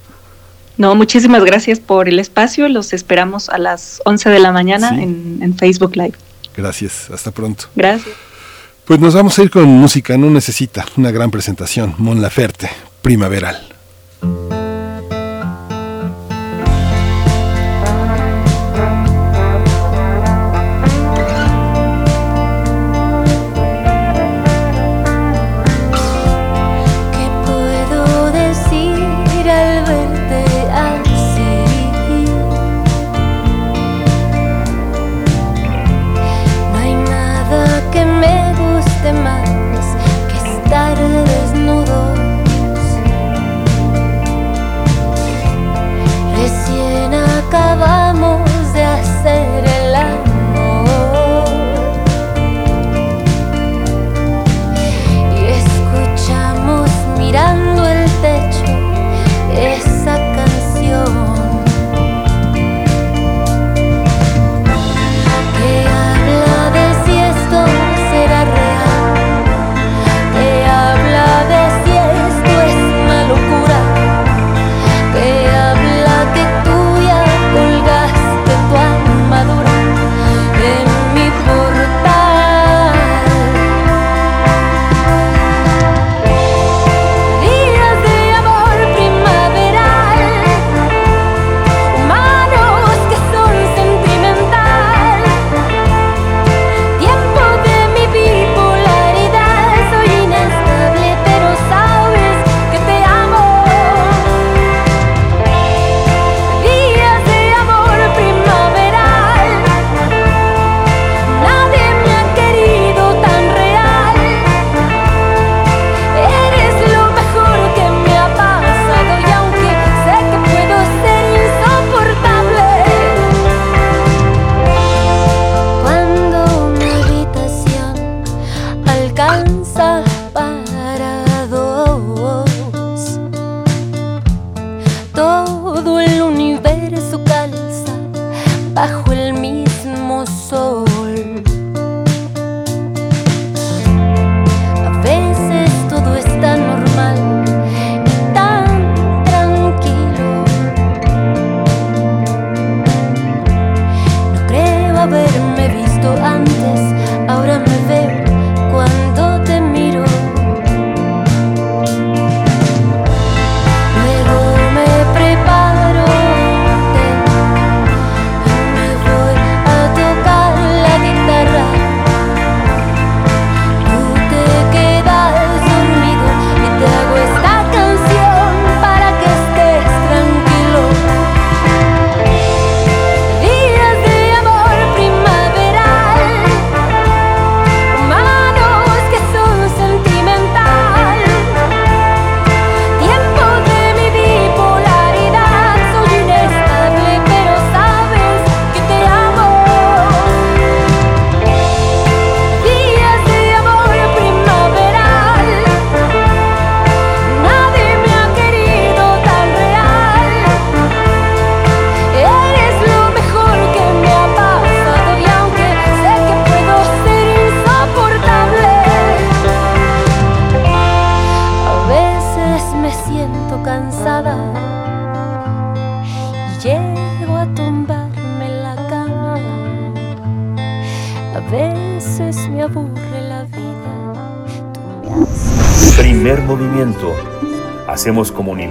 No, 0.81 0.95
muchísimas 0.95 1.45
gracias 1.45 1.78
por 1.78 2.09
el 2.09 2.18
espacio. 2.18 2.66
Los 2.70 2.95
esperamos 2.95 3.51
a 3.51 3.59
las 3.59 4.01
11 4.07 4.31
de 4.31 4.39
la 4.39 4.51
mañana 4.51 4.89
en, 4.89 5.39
en 5.43 5.55
Facebook 5.55 5.95
Live. 5.95 6.14
Gracias, 6.57 7.11
hasta 7.11 7.31
pronto. 7.31 7.66
Gracias. 7.76 8.16
Pues 8.87 8.99
nos 8.99 9.12
vamos 9.12 9.39
a 9.39 9.43
ir 9.43 9.51
con 9.51 9.66
música, 9.66 10.16
no 10.16 10.31
necesita 10.31 10.87
una 10.97 11.11
gran 11.11 11.31
presentación. 11.31 11.95
Mon 11.99 12.22
Laferte, 12.22 12.70
primaveral. 13.03 13.70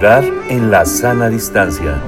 En 0.02 0.70
la 0.70 0.86
sana 0.86 1.28
distancia. 1.28 2.00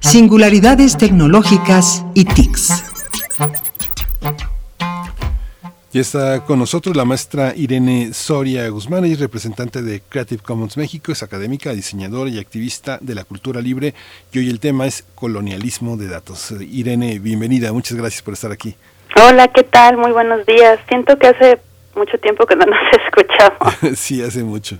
Singularidades 0.00 0.96
tecnológicas 0.96 2.04
y 2.14 2.24
TICs. 2.24 2.82
Ya 5.92 6.00
está 6.00 6.44
con 6.46 6.58
nosotros 6.58 6.96
la 6.96 7.04
maestra 7.04 7.54
Irene 7.54 8.12
Soria 8.12 8.68
Guzmán, 8.70 9.04
es 9.04 9.20
representante 9.20 9.82
de 9.82 10.00
Creative 10.00 10.42
Commons 10.42 10.76
México, 10.76 11.12
es 11.12 11.22
académica, 11.22 11.72
diseñadora 11.74 12.28
y 12.28 12.40
activista 12.40 12.98
de 13.00 13.14
la 13.14 13.22
cultura 13.22 13.60
libre 13.60 13.94
y 14.32 14.40
hoy 14.40 14.50
el 14.50 14.58
tema 14.58 14.88
es 14.88 15.04
colonialismo 15.14 15.96
de 15.96 16.08
datos. 16.08 16.52
Irene, 16.60 17.20
bienvenida, 17.20 17.72
muchas 17.72 17.96
gracias 17.96 18.22
por 18.22 18.34
estar 18.34 18.50
aquí. 18.50 18.74
Hola, 19.14 19.48
¿qué 19.48 19.62
tal? 19.62 19.98
Muy 19.98 20.10
buenos 20.10 20.46
días. 20.46 20.78
Siento 20.88 21.18
que 21.18 21.26
hace 21.26 21.58
mucho 21.94 22.18
tiempo 22.18 22.46
que 22.46 22.56
no 22.56 22.64
nos 22.66 22.80
escuchamos. 23.04 23.98
sí, 23.98 24.22
hace 24.22 24.42
mucho. 24.42 24.76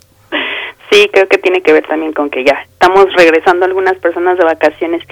Sí, 0.91 1.09
creo 1.13 1.27
que 1.29 1.39
tiene 1.39 1.63
que 1.63 1.73
ver 1.73 1.87
también 1.87 2.13
con 2.13 2.31
que 2.31 2.45
ya 2.45 2.67
estamos 2.71 3.13
regresando 3.15 3.65
algunas 3.65 3.97
personas 3.99 4.39
de 4.39 4.45
vacaciones. 4.45 5.03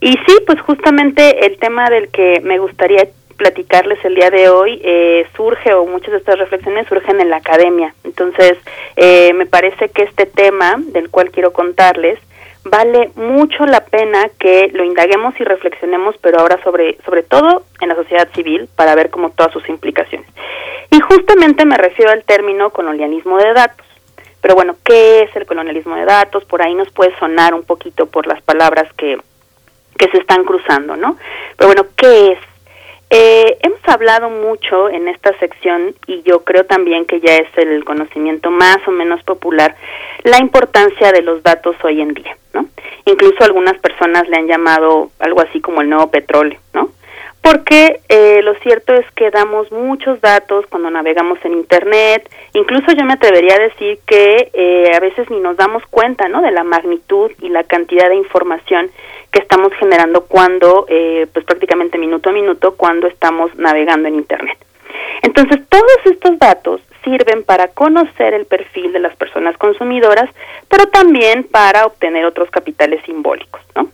Y 0.00 0.12
sí, 0.12 0.38
pues 0.46 0.60
justamente 0.60 1.46
el 1.46 1.58
tema 1.58 1.88
del 1.90 2.08
que 2.10 2.40
me 2.42 2.58
gustaría 2.58 3.08
platicarles 3.36 4.04
el 4.04 4.14
día 4.14 4.30
de 4.30 4.50
hoy 4.50 4.80
eh, 4.84 5.26
surge 5.36 5.72
o 5.72 5.86
muchas 5.86 6.10
de 6.10 6.18
estas 6.18 6.38
reflexiones 6.38 6.86
surgen 6.88 7.20
en 7.20 7.30
la 7.30 7.36
academia. 7.36 7.94
Entonces, 8.04 8.58
eh, 8.96 9.32
me 9.34 9.46
parece 9.46 9.88
que 9.88 10.02
este 10.02 10.26
tema 10.26 10.76
del 10.78 11.10
cual 11.10 11.30
quiero 11.30 11.52
contarles 11.52 12.18
vale 12.64 13.10
mucho 13.16 13.64
la 13.66 13.84
pena 13.84 14.28
que 14.38 14.70
lo 14.72 14.84
indaguemos 14.84 15.34
y 15.40 15.44
reflexionemos, 15.44 16.16
pero 16.20 16.40
ahora 16.40 16.62
sobre, 16.62 16.98
sobre 17.04 17.22
todo 17.22 17.64
en 17.80 17.88
la 17.88 17.94
sociedad 17.94 18.28
civil, 18.34 18.68
para 18.76 18.94
ver 18.94 19.10
como 19.10 19.30
todas 19.30 19.52
sus 19.52 19.68
implicaciones. 19.68 20.28
Y 20.90 21.00
justamente 21.00 21.64
me 21.64 21.76
refiero 21.76 22.10
al 22.10 22.24
término 22.24 22.70
colonialismo 22.70 23.38
de 23.38 23.52
datos. 23.52 23.86
Pero 24.40 24.54
bueno, 24.54 24.76
¿qué 24.84 25.22
es 25.22 25.36
el 25.36 25.46
colonialismo 25.46 25.96
de 25.96 26.04
datos? 26.04 26.44
Por 26.44 26.62
ahí 26.62 26.74
nos 26.74 26.90
puede 26.90 27.16
sonar 27.18 27.54
un 27.54 27.62
poquito 27.62 28.06
por 28.06 28.26
las 28.26 28.40
palabras 28.42 28.90
que, 28.94 29.18
que 29.98 30.10
se 30.10 30.18
están 30.18 30.44
cruzando, 30.44 30.96
¿no? 30.96 31.16
Pero 31.56 31.68
bueno, 31.68 31.86
¿qué 31.96 32.32
es? 32.32 32.38
Eh, 33.12 33.58
hemos 33.62 33.80
hablado 33.88 34.30
mucho 34.30 34.88
en 34.88 35.08
esta 35.08 35.36
sección 35.40 35.96
y 36.06 36.22
yo 36.22 36.44
creo 36.44 36.64
también 36.64 37.06
que 37.06 37.20
ya 37.20 37.34
es 37.36 37.48
el 37.58 37.84
conocimiento 37.84 38.52
más 38.52 38.78
o 38.86 38.92
menos 38.92 39.20
popular 39.24 39.74
la 40.22 40.38
importancia 40.38 41.10
de 41.10 41.22
los 41.22 41.42
datos 41.42 41.74
hoy 41.82 42.00
en 42.00 42.14
día, 42.14 42.36
¿no? 42.54 42.66
Incluso 43.06 43.42
algunas 43.42 43.76
personas 43.80 44.28
le 44.28 44.36
han 44.36 44.46
llamado 44.46 45.10
algo 45.18 45.40
así 45.40 45.60
como 45.60 45.80
el 45.80 45.88
nuevo 45.88 46.08
petróleo, 46.08 46.60
¿no? 46.72 46.90
Porque 47.42 48.00
eh, 48.08 48.42
lo 48.42 48.54
cierto 48.56 48.92
es 48.92 49.10
que 49.12 49.30
damos 49.30 49.72
muchos 49.72 50.20
datos 50.20 50.66
cuando 50.68 50.90
navegamos 50.90 51.38
en 51.44 51.54
Internet, 51.54 52.28
incluso 52.52 52.92
yo 52.92 53.04
me 53.04 53.14
atrevería 53.14 53.54
a 53.54 53.62
decir 53.62 53.98
que 54.06 54.50
eh, 54.52 54.92
a 54.94 55.00
veces 55.00 55.30
ni 55.30 55.40
nos 55.40 55.56
damos 55.56 55.82
cuenta, 55.86 56.28
¿no? 56.28 56.42
De 56.42 56.50
la 56.50 56.64
magnitud 56.64 57.30
y 57.40 57.48
la 57.48 57.64
cantidad 57.64 58.08
de 58.08 58.16
información 58.16 58.90
que 59.32 59.40
estamos 59.40 59.72
generando 59.78 60.22
cuando, 60.26 60.84
eh, 60.88 61.26
pues 61.32 61.44
prácticamente 61.46 61.96
minuto 61.96 62.28
a 62.28 62.32
minuto, 62.32 62.74
cuando 62.76 63.06
estamos 63.06 63.54
navegando 63.56 64.08
en 64.08 64.16
Internet. 64.16 64.58
Entonces, 65.22 65.60
todos 65.68 65.98
estos 66.04 66.38
datos 66.38 66.80
sirven 67.04 67.44
para 67.44 67.68
conocer 67.68 68.34
el 68.34 68.44
perfil 68.44 68.92
de 68.92 69.00
las 69.00 69.16
personas 69.16 69.56
consumidoras, 69.56 70.28
pero 70.68 70.86
también 70.88 71.44
para 71.44 71.86
obtener 71.86 72.26
otros 72.26 72.50
capitales 72.50 73.02
simbólicos, 73.06 73.62
¿no? 73.74 73.88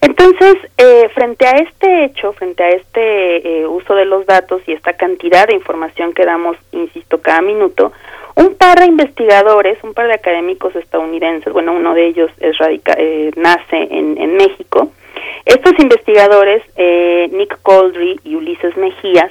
Entonces, 0.00 0.56
eh, 0.78 1.10
frente 1.14 1.46
a 1.46 1.52
este 1.58 2.04
hecho, 2.04 2.32
frente 2.32 2.62
a 2.62 2.70
este 2.70 3.60
eh, 3.60 3.66
uso 3.66 3.94
de 3.94 4.06
los 4.06 4.24
datos 4.24 4.62
y 4.66 4.72
esta 4.72 4.94
cantidad 4.94 5.46
de 5.46 5.54
información 5.54 6.14
que 6.14 6.24
damos, 6.24 6.56
insisto, 6.72 7.20
cada 7.20 7.42
minuto, 7.42 7.92
un 8.34 8.54
par 8.54 8.80
de 8.80 8.86
investigadores, 8.86 9.78
un 9.82 9.92
par 9.92 10.06
de 10.06 10.14
académicos 10.14 10.74
estadounidenses, 10.74 11.52
bueno, 11.52 11.72
uno 11.72 11.92
de 11.94 12.06
ellos 12.06 12.30
es 12.40 12.56
radica, 12.56 12.94
eh, 12.96 13.30
nace 13.36 13.88
en, 13.90 14.36
México. 14.36 14.90
Estos 15.44 15.78
investigadores, 15.78 16.62
eh, 16.76 17.28
Nick 17.32 17.60
Coldry 17.62 18.18
y 18.24 18.36
Ulises 18.36 18.76
Mejías, 18.78 19.30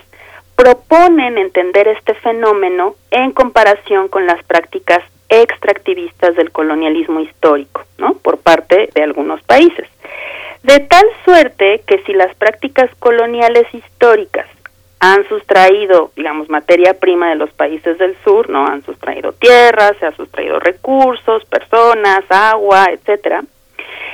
proponen 0.56 1.38
entender 1.38 1.88
este 1.88 2.14
fenómeno 2.14 2.96
en 3.10 3.32
comparación 3.32 4.10
con 4.10 4.28
las 4.28 4.44
prácticas 4.44 5.02
extractivistas 5.30 6.36
del 6.36 6.52
colonialismo 6.52 7.22
histórico, 7.22 7.86
¿no? 7.98 8.14
Por 8.16 8.38
parte 8.38 8.90
de 8.94 9.04
algunos 9.04 9.42
países. 9.44 9.88
De 10.64 10.80
tal 10.80 11.06
suerte 11.26 11.82
que 11.88 12.00
si 12.00 12.14
las 12.14 12.36
prácticas 12.36 12.90
coloniales 13.00 13.66
históricas 13.74 14.48
han 15.00 15.28
sustraído, 15.30 16.12
digamos, 16.16 16.50
materia 16.50 16.94
prima 16.94 17.30
de 17.30 17.36
los 17.36 17.52
países 17.52 17.98
del 17.98 18.18
sur, 18.24 18.50
¿no? 18.50 18.68
Han 18.68 18.84
sustraído 18.84 19.32
tierras, 19.32 19.96
se 20.00 20.06
han 20.06 20.16
sustraído 20.16 20.60
recursos, 20.60 21.46
personas, 21.46 22.26
agua, 22.30 22.88
etcétera. 22.92 23.44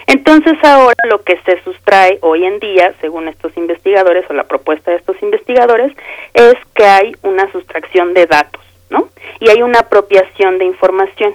Entonces 0.07 0.53
ahora 0.63 0.95
lo 1.09 1.23
que 1.23 1.39
se 1.45 1.61
sustrae 1.63 2.19
hoy 2.21 2.45
en 2.45 2.59
día, 2.59 2.93
según 3.01 3.27
estos 3.27 3.57
investigadores 3.57 4.25
o 4.29 4.33
la 4.33 4.43
propuesta 4.43 4.91
de 4.91 4.97
estos 4.97 5.21
investigadores, 5.23 5.91
es 6.35 6.53
que 6.75 6.85
hay 6.85 7.15
una 7.23 7.51
sustracción 7.51 8.13
de 8.13 8.27
datos, 8.27 8.61
¿no? 8.91 9.09
Y 9.39 9.49
hay 9.49 9.63
una 9.63 9.79
apropiación 9.79 10.59
de 10.59 10.65
información. 10.65 11.33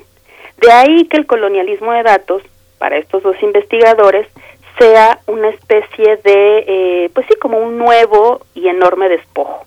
De 0.58 0.70
ahí 0.70 1.06
que 1.06 1.16
el 1.16 1.26
colonialismo 1.26 1.92
de 1.92 2.04
datos, 2.04 2.42
para 2.78 2.98
estos 2.98 3.24
dos 3.24 3.36
investigadores, 3.42 4.28
sea 4.80 5.20
una 5.26 5.50
especie 5.50 6.16
de, 6.24 6.64
eh, 6.66 7.10
pues 7.12 7.26
sí, 7.28 7.34
como 7.38 7.58
un 7.58 7.76
nuevo 7.76 8.40
y 8.54 8.66
enorme 8.68 9.10
despojo, 9.10 9.66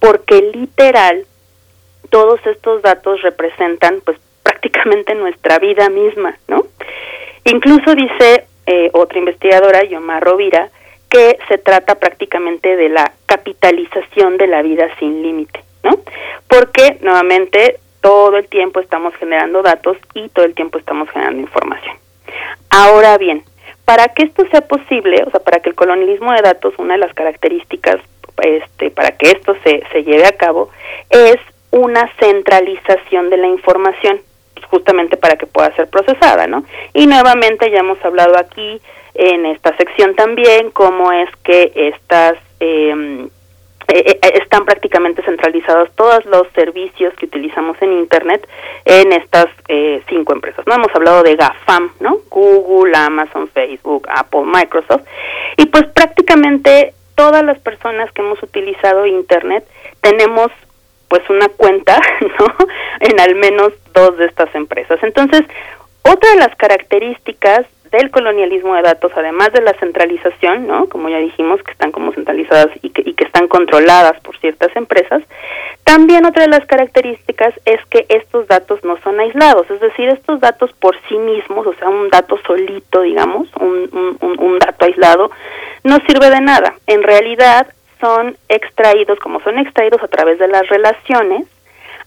porque 0.00 0.42
literal 0.52 1.24
todos 2.10 2.44
estos 2.46 2.82
datos 2.82 3.22
representan 3.22 4.00
pues 4.04 4.18
prácticamente 4.42 5.14
nuestra 5.14 5.60
vida 5.60 5.88
misma, 5.88 6.36
¿no? 6.48 6.66
Incluso 7.44 7.94
dice 7.94 8.46
eh, 8.66 8.90
otra 8.92 9.18
investigadora, 9.20 9.84
Yomar 9.84 10.24
Rovira, 10.24 10.70
que 11.08 11.38
se 11.46 11.58
trata 11.58 11.94
prácticamente 11.94 12.76
de 12.76 12.88
la 12.88 13.12
capitalización 13.26 14.38
de 14.38 14.48
la 14.48 14.62
vida 14.62 14.88
sin 14.98 15.22
límite, 15.22 15.62
¿no? 15.84 16.00
Porque 16.48 16.98
nuevamente 17.00 17.78
todo 18.00 18.38
el 18.38 18.48
tiempo 18.48 18.80
estamos 18.80 19.14
generando 19.14 19.62
datos 19.62 19.96
y 20.14 20.28
todo 20.30 20.44
el 20.44 20.54
tiempo 20.54 20.78
estamos 20.78 21.08
generando 21.10 21.40
información. 21.40 21.96
Ahora 22.70 23.16
bien, 23.18 23.44
para 23.84 24.08
que 24.08 24.24
esto 24.24 24.46
sea 24.50 24.62
posible, 24.62 25.22
o 25.26 25.30
sea, 25.30 25.40
para 25.40 25.60
que 25.60 25.70
el 25.70 25.74
colonialismo 25.74 26.32
de 26.32 26.42
datos, 26.42 26.74
una 26.78 26.94
de 26.94 27.00
las 27.00 27.14
características 27.14 28.00
este, 28.42 28.90
para 28.90 29.12
que 29.12 29.30
esto 29.30 29.54
se, 29.64 29.82
se 29.92 30.04
lleve 30.04 30.26
a 30.26 30.36
cabo, 30.36 30.70
es 31.10 31.36
una 31.70 32.10
centralización 32.18 33.30
de 33.30 33.36
la 33.36 33.48
información, 33.48 34.20
justamente 34.68 35.16
para 35.16 35.36
que 35.36 35.46
pueda 35.46 35.74
ser 35.74 35.88
procesada, 35.88 36.46
¿no? 36.46 36.64
Y 36.94 37.06
nuevamente 37.06 37.70
ya 37.70 37.80
hemos 37.80 38.02
hablado 38.04 38.38
aquí 38.38 38.80
en 39.14 39.46
esta 39.46 39.76
sección 39.76 40.14
también 40.14 40.70
cómo 40.70 41.12
es 41.12 41.28
que 41.44 41.72
estas 41.74 42.34
eh, 42.60 43.28
eh, 43.88 44.18
eh, 44.22 44.32
están 44.42 44.64
prácticamente 44.64 45.22
centralizados 45.22 45.90
todos 45.94 46.24
los 46.26 46.46
servicios 46.54 47.12
que 47.14 47.26
utilizamos 47.26 47.76
en 47.80 47.92
Internet 47.92 48.46
en 48.84 49.12
estas 49.12 49.46
eh, 49.68 50.02
cinco 50.08 50.32
empresas. 50.32 50.66
No 50.66 50.74
hemos 50.74 50.94
hablado 50.94 51.22
de 51.22 51.36
GAFAM, 51.36 51.92
¿no? 52.00 52.18
Google, 52.30 52.96
Amazon, 52.96 53.48
Facebook, 53.48 54.06
Apple, 54.08 54.44
Microsoft. 54.44 55.02
Y 55.56 55.66
pues 55.66 55.84
prácticamente 55.94 56.94
todas 57.14 57.44
las 57.44 57.58
personas 57.60 58.10
que 58.12 58.22
hemos 58.22 58.42
utilizado 58.42 59.06
Internet 59.06 59.64
tenemos 60.00 60.48
pues 61.08 61.28
una 61.28 61.48
cuenta, 61.48 62.00
¿no? 62.38 62.46
En 63.00 63.20
al 63.20 63.34
menos 63.34 63.72
dos 63.92 64.16
de 64.16 64.26
estas 64.26 64.54
empresas. 64.54 64.98
Entonces, 65.02 65.42
otra 66.02 66.30
de 66.30 66.36
las 66.36 66.54
características 66.56 67.66
del 67.92 68.10
colonialismo 68.10 68.74
de 68.74 68.82
datos, 68.82 69.12
además 69.14 69.52
de 69.52 69.60
la 69.60 69.74
centralización, 69.74 70.66
¿no? 70.66 70.88
Como 70.88 71.08
ya 71.08 71.18
dijimos, 71.18 71.62
que 71.62 71.72
están 71.72 71.92
como 71.92 72.12
centralizadas 72.12 72.68
y 72.82 72.90
que, 72.90 73.02
y 73.04 73.14
que 73.14 73.24
están 73.24 73.46
controladas 73.48 74.18
por 74.20 74.36
ciertas 74.38 74.74
empresas, 74.74 75.22
también 75.84 76.24
otra 76.24 76.42
de 76.42 76.48
las 76.48 76.66
características 76.66 77.54
es 77.64 77.84
que 77.90 78.06
estos 78.08 78.48
datos 78.48 78.82
no 78.82 78.96
son 79.02 79.20
aislados, 79.20 79.70
es 79.70 79.80
decir, 79.80 80.08
estos 80.08 80.40
datos 80.40 80.72
por 80.80 80.96
sí 81.08 81.18
mismos, 81.18 81.66
o 81.66 81.74
sea, 81.74 81.88
un 81.88 82.08
dato 82.08 82.38
solito, 82.46 83.02
digamos, 83.02 83.48
un, 83.60 84.16
un, 84.20 84.40
un 84.40 84.58
dato 84.58 84.86
aislado, 84.86 85.30
no 85.84 85.98
sirve 86.06 86.30
de 86.30 86.40
nada. 86.40 86.74
En 86.86 87.02
realidad 87.02 87.66
son 88.00 88.36
extraídos, 88.48 89.18
como 89.20 89.40
son 89.40 89.58
extraídos 89.58 90.02
a 90.02 90.08
través 90.08 90.38
de 90.38 90.48
las 90.48 90.66
relaciones, 90.68 91.46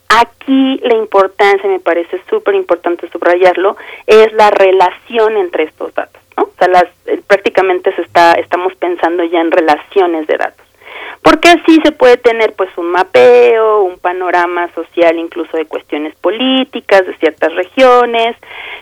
Aquí 0.09 0.79
la 0.83 0.95
importancia, 0.95 1.67
me 1.69 1.79
parece 1.79 2.21
súper 2.29 2.55
importante 2.55 3.09
subrayarlo, 3.09 3.75
es 4.05 4.31
la 4.33 4.51
relación 4.51 5.35
entre 5.37 5.63
estos 5.63 5.93
datos, 5.93 6.21
¿no? 6.37 6.43
O 6.43 6.51
sea, 6.57 6.67
las, 6.67 6.85
eh, 7.07 7.21
prácticamente 7.27 7.93
se 7.95 8.01
está, 8.03 8.33
estamos 8.33 8.73
pensando 8.75 9.23
ya 9.23 9.41
en 9.41 9.51
relaciones 9.51 10.27
de 10.27 10.37
datos. 10.37 10.65
porque 11.25 11.49
así 11.49 11.79
se 11.83 11.91
puede 11.91 12.17
tener 12.17 12.53
pues 12.53 12.69
un 12.77 12.91
mapeo, 12.91 13.81
un 13.81 13.97
panorama 13.97 14.71
social 14.75 15.17
incluso 15.17 15.57
de 15.57 15.65
cuestiones 15.65 16.15
políticas 16.17 17.05
de 17.05 17.17
ciertas 17.17 17.53
regiones, 17.55 18.35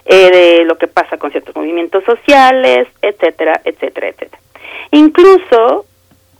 eh, 0.05 0.29
de 0.29 0.65
lo 0.65 0.77
que 0.77 0.87
pasa 0.87 1.17
con 1.17 1.31
ciertos 1.31 1.55
movimientos 1.55 2.03
sociales, 2.03 2.89
etcétera, 3.01 3.61
etcétera, 3.63 4.09
etcétera. 4.09 4.41
Incluso 4.91 5.85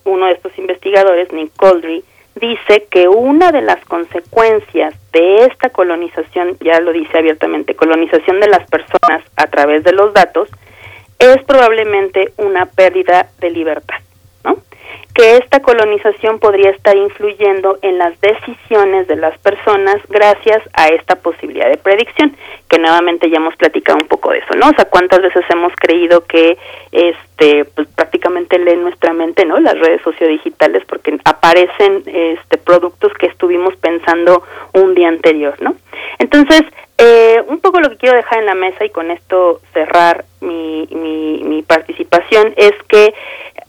uno 0.03 0.25
de 0.25 0.34
estos 0.34 0.57
investigadores, 0.57 1.31
Nick 1.31 1.55
Coldry, 1.55 2.03
dice 2.36 2.88
que 2.89 3.07
una 3.07 3.51
de 3.51 3.61
las 3.61 3.84
consecuencias 3.86 4.95
de 5.11 5.45
esta 5.45 5.69
colonización, 5.69 6.57
ya 6.59 6.79
lo 6.79 6.91
dice 6.91 7.17
abiertamente, 7.17 7.75
colonización 7.75 8.39
de 8.39 8.47
las 8.47 8.67
personas 8.69 9.23
a 9.36 9.47
través 9.47 9.84
de 9.84 9.93
los 9.93 10.13
datos, 10.13 10.49
es 11.19 11.38
probablemente 11.45 12.34
una 12.38 12.65
pérdida 12.65 13.29
de 13.39 13.49
libertad, 13.51 13.97
¿no? 14.43 14.57
Que 15.13 15.37
esta 15.37 15.61
colonización 15.61 16.39
podría 16.39 16.71
estar 16.71 16.97
influyendo 16.97 17.77
en 17.81 17.97
las 17.97 18.19
decisiones 18.19 19.07
de 19.07 19.15
las 19.15 19.37
personas 19.39 19.97
gracias 20.09 20.61
a 20.73 20.87
esta 20.87 21.15
posibilidad 21.15 21.69
de 21.69 21.77
predicción, 21.77 22.35
que 22.67 22.79
nuevamente 22.79 23.29
ya 23.29 23.37
hemos 23.37 23.55
platicado 23.55 23.99
un 24.01 24.07
poco 24.07 24.31
de 24.31 24.39
eso, 24.39 24.53
¿no? 24.55 24.69
O 24.69 24.73
sea, 24.73 24.85
cuántas 24.85 25.21
veces 25.21 25.43
hemos 25.49 25.73
creído 25.75 26.25
que 26.25 26.57
este 26.91 27.65
pues 27.65 27.87
prácticamente 27.89 28.57
leen 28.57 28.83
nuestra 28.83 29.13
mente, 29.13 29.45
¿no? 29.45 29.59
Las 29.59 29.79
redes 29.79 30.01
sociodigitales 30.01 30.83
porque 30.85 31.17
aparecen 31.25 32.03
este 32.05 32.57
productos 32.57 33.13
que 33.13 33.27
estuvimos 33.27 33.75
pensando 33.77 34.43
un 34.73 34.95
día 34.95 35.09
anterior, 35.09 35.55
¿no? 35.61 35.75
Entonces, 36.19 36.63
eh, 36.97 37.43
un 37.47 37.59
poco 37.59 37.79
lo 37.79 37.89
que 37.89 37.97
quiero 37.97 38.15
dejar 38.15 38.39
en 38.39 38.45
la 38.45 38.55
mesa 38.55 38.85
y 38.85 38.89
con 38.89 39.11
esto 39.11 39.61
cerrar 39.73 40.25
mi, 40.41 40.87
mi, 40.91 41.63
participación 41.63 42.53
es 42.55 42.73
que 42.87 43.13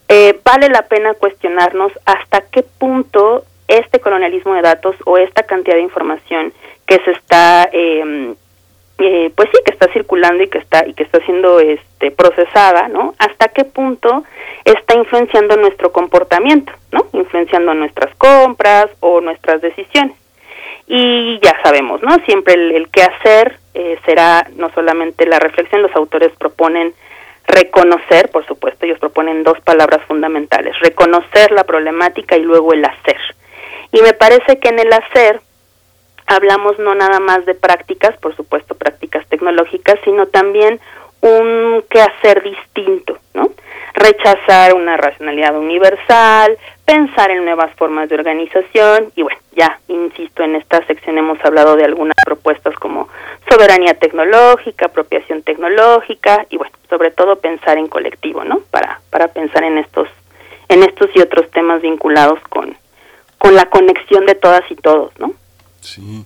eh, 0.08 0.38
vale 0.44 0.68
la 0.68 0.82
pena 0.82 1.14
cuestionarnos 1.14 1.92
hasta 2.04 2.42
qué 2.50 2.62
punto 2.62 3.44
este 3.68 4.00
colonialismo 4.00 4.54
de 4.54 4.62
datos 4.62 4.96
o 5.06 5.16
esta 5.18 5.44
cantidad 5.44 5.76
de 5.76 5.82
información 5.82 6.52
que 6.86 6.98
se 7.04 7.12
está 7.12 7.68
em, 7.72 8.34
eh, 8.98 9.32
pues 9.34 9.48
sí 9.52 9.58
que 9.64 9.72
está 9.72 9.90
circulando 9.92 10.42
y 10.42 10.48
que 10.48 10.58
está 10.58 10.86
y 10.86 10.92
que 10.92 11.04
está 11.04 11.18
siendo 11.20 11.58
este 11.58 12.10
procesada 12.10 12.88
no 12.88 13.14
hasta 13.18 13.48
qué 13.48 13.64
punto 13.64 14.24
está 14.64 14.94
influenciando 14.94 15.56
nuestro 15.56 15.90
comportamiento 15.92 16.72
no 16.94 17.06
influenciando 17.12 17.74
nuestras 17.74 18.14
compras 18.16 18.88
o 19.00 19.20
nuestras 19.20 19.60
decisiones. 19.60 20.16
Y 20.86 21.40
ya 21.42 21.54
sabemos, 21.62 22.02
¿no? 22.02 22.14
Siempre 22.26 22.54
el, 22.54 22.88
qué 22.90 23.02
hacer 23.02 23.58
eh, 23.74 23.98
será 24.04 24.46
no 24.56 24.70
solamente 24.74 25.26
la 25.26 25.38
reflexión, 25.38 25.82
los 25.82 25.94
autores 25.96 26.32
proponen 26.38 26.94
reconocer, 27.46 28.30
por 28.30 28.46
supuesto, 28.46 28.86
ellos 28.86 28.98
proponen 28.98 29.42
dos 29.42 29.60
palabras 29.60 30.02
fundamentales, 30.06 30.78
reconocer 30.80 31.52
la 31.52 31.64
problemática 31.64 32.36
y 32.36 32.42
luego 32.42 32.72
el 32.72 32.84
hacer. 32.84 33.18
Y 33.92 34.02
me 34.02 34.12
parece 34.12 34.58
que 34.58 34.68
en 34.68 34.78
el 34.78 34.92
hacer 34.92 35.40
hablamos 36.26 36.78
no 36.78 36.94
nada 36.94 37.20
más 37.20 37.44
de 37.44 37.54
prácticas, 37.54 38.16
por 38.16 38.34
supuesto, 38.34 38.74
prácticas 38.74 39.26
tecnológicas, 39.28 39.98
sino 40.04 40.26
también 40.26 40.80
un 41.20 41.84
qué 41.90 42.00
hacer 42.00 42.42
distinto, 42.42 43.18
¿no? 43.34 43.50
Rechazar 43.94 44.74
una 44.74 44.96
racionalidad 44.96 45.56
universal, 45.56 46.58
pensar 46.84 47.30
en 47.30 47.44
nuevas 47.44 47.74
formas 47.76 48.08
de 48.08 48.16
organización 48.16 49.12
y 49.14 49.22
bueno, 49.22 49.38
ya, 49.56 49.78
insisto, 49.88 50.42
en 50.42 50.56
esta 50.56 50.84
sección 50.86 51.16
hemos 51.16 51.42
hablado 51.44 51.76
de 51.76 51.84
algunas 51.84 52.16
propuestas 52.24 52.74
como 52.74 53.08
soberanía 53.48 53.94
tecnológica, 53.94 54.86
apropiación 54.86 55.42
tecnológica 55.42 56.44
y 56.50 56.56
bueno, 56.56 56.74
sobre 56.90 57.12
todo 57.12 57.36
pensar 57.36 57.78
en 57.78 57.86
colectivo, 57.86 58.44
¿no? 58.44 58.60
Para, 58.70 59.00
para 59.10 59.28
pensar 59.28 59.62
en 59.64 59.78
estos, 59.78 60.08
en 60.68 60.82
estos 60.82 61.08
y 61.14 61.20
otros 61.20 61.50
temas 61.50 61.80
vinculados 61.80 62.40
con, 62.48 62.76
con 63.38 63.54
la 63.54 63.66
conexión 63.66 64.26
de 64.26 64.34
todas 64.34 64.62
y 64.70 64.74
todos, 64.74 65.12
¿no? 65.18 65.32
Sí. 65.80 66.24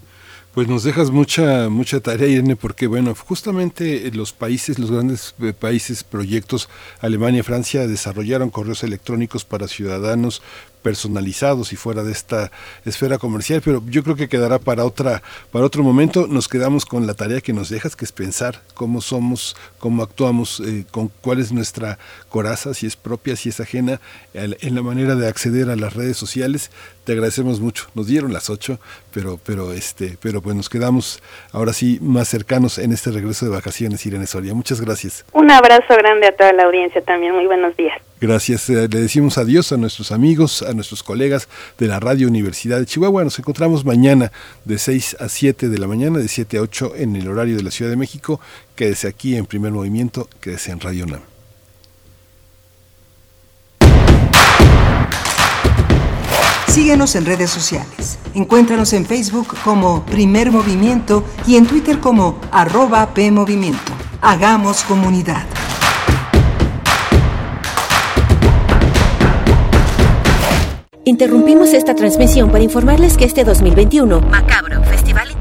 Pues 0.59 0.66
nos 0.66 0.82
dejas 0.82 1.12
mucha 1.12 1.68
mucha 1.68 2.00
tarea, 2.00 2.26
Irene, 2.26 2.56
porque 2.56 2.88
bueno, 2.88 3.14
justamente 3.14 4.11
los 4.12 4.32
países, 4.32 4.80
los 4.80 4.90
grandes 4.90 5.32
eh, 5.40 5.52
países, 5.52 6.02
proyectos, 6.02 6.68
Alemania, 7.00 7.44
Francia, 7.44 7.86
desarrollaron 7.86 8.50
correos 8.50 8.82
electrónicos 8.82 9.44
para 9.44 9.68
ciudadanos 9.68 10.42
personalizados 10.82 11.72
y 11.72 11.76
fuera 11.76 12.02
de 12.02 12.12
esta 12.12 12.50
esfera 12.84 13.18
comercial, 13.18 13.61
pero 13.64 13.82
yo 13.86 14.02
creo 14.02 14.16
que 14.16 14.28
quedará 14.28 14.59
para 14.59 14.84
otra 14.84 15.22
para 15.52 15.64
otro 15.64 15.84
momento. 15.84 16.26
Nos 16.26 16.48
quedamos 16.48 16.86
con 16.86 17.06
la 17.06 17.14
tarea 17.14 17.40
que 17.40 17.52
nos 17.52 17.68
dejas, 17.68 17.94
que 17.94 18.04
es 18.04 18.11
pensar 18.11 18.62
cómo 18.74 19.00
somos, 19.00 19.54
cómo 19.78 20.02
actuamos, 20.02 20.61
eh, 20.61 20.84
con 20.90 21.09
cuál 21.20 21.38
es 21.38 21.52
nuestra 21.52 22.00
coraza, 22.30 22.74
si 22.74 22.86
es 22.86 22.96
propia, 22.96 23.36
si 23.36 23.50
es 23.50 23.61
ajena, 23.61 24.00
en 24.34 24.74
la 24.74 24.82
manera 24.82 25.14
de 25.14 25.28
acceder 25.28 25.70
a 25.70 25.76
las 25.76 25.94
redes 25.94 26.16
sociales. 26.16 26.72
Te 27.09 27.14
agradecemos 27.14 27.59
mucho. 27.59 27.86
Nos 27.94 28.06
dieron 28.06 28.34
las 28.34 28.50
ocho, 28.50 28.78
pero 29.14 29.40
pero 29.42 29.72
este, 29.72 30.18
pero 30.20 30.42
pues 30.42 30.54
nos 30.54 30.68
quedamos 30.68 31.22
ahora 31.52 31.72
sí 31.72 31.98
más 32.02 32.28
cercanos 32.28 32.76
en 32.76 32.92
este 32.92 33.11
regreso 33.11 33.46
de 33.46 33.50
vacaciones, 33.50 34.04
Irene 34.04 34.26
Soria. 34.26 34.52
Muchas 34.52 34.82
gracias. 34.82 35.24
Un 35.32 35.50
abrazo 35.50 35.96
grande 35.96 36.26
a 36.26 36.36
toda 36.36 36.52
la 36.52 36.64
audiencia 36.64 37.00
también. 37.00 37.34
Muy 37.34 37.46
buenos 37.46 37.74
días. 37.78 37.96
Gracias. 38.20 38.68
Eh, 38.68 38.88
le 38.92 39.00
decimos 39.00 39.38
adiós 39.38 39.72
a 39.72 39.78
nuestros 39.78 40.12
amigos, 40.12 40.61
a 40.61 40.74
nuestros 40.74 41.02
colegas 41.02 41.48
de 41.78 41.86
la 41.86 41.98
Radio 41.98 42.28
Universidad 42.28 42.78
de 42.78 42.84
Chihuahua. 42.84 43.24
Nos 43.24 43.38
encontramos 43.38 43.86
mañana 43.86 44.30
de 44.66 44.76
6 44.76 45.16
a 45.18 45.30
7 45.30 45.70
de 45.70 45.78
la 45.78 45.86
mañana, 45.86 46.18
de 46.18 46.28
7 46.28 46.59
a 46.59 46.61
8 46.61 46.92
en 46.96 47.16
el 47.16 47.26
horario 47.26 47.56
de 47.56 47.62
la 47.62 47.70
Ciudad 47.70 47.90
de 47.90 47.96
México. 47.96 48.38
Quédese 48.76 49.09
aquí 49.09 49.34
en 49.34 49.46
primer 49.46 49.72
movimiento, 49.72 50.28
quédese 50.42 50.72
en 50.72 50.80
Radio 50.80 51.06
NAM. 51.06 51.38
Síguenos 56.69 57.16
en 57.16 57.25
redes 57.25 57.51
sociales. 57.51 58.19
Encuéntranos 58.35 58.93
en 58.93 59.07
Facebook 59.07 59.49
como 59.64 60.05
Primer 60.05 60.53
Movimiento 60.53 61.25
y 61.47 61.57
en 61.57 61.66
Twitter 61.66 61.99
como 61.99 62.39
arroba 62.53 63.14
PMovimiento. 63.14 63.93
Hagamos 64.21 64.83
comunidad. 64.85 65.45
Interrumpimos 71.05 71.73
esta 71.73 71.95
transmisión 71.95 72.51
para 72.51 72.62
informarles 72.62 73.16
que 73.16 73.25
este 73.25 73.43
2021, 73.43 74.21
Macabro, 74.21 74.85
Festival 74.85 75.38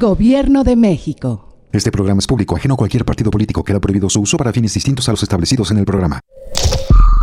Gobierno 0.00 0.64
de 0.64 0.74
México. 0.74 1.54
Este 1.74 1.90
programa 1.90 2.20
es 2.20 2.26
público, 2.26 2.56
ajeno 2.56 2.74
a 2.74 2.76
cualquier 2.76 3.04
partido 3.04 3.32
político. 3.32 3.64
Queda 3.64 3.80
prohibido 3.80 4.08
su 4.08 4.20
uso 4.20 4.36
para 4.36 4.52
fines 4.52 4.74
distintos 4.74 5.08
a 5.08 5.12
los 5.12 5.22
establecidos 5.22 5.72
en 5.72 5.78
el 5.78 5.84
programa. 5.84 6.20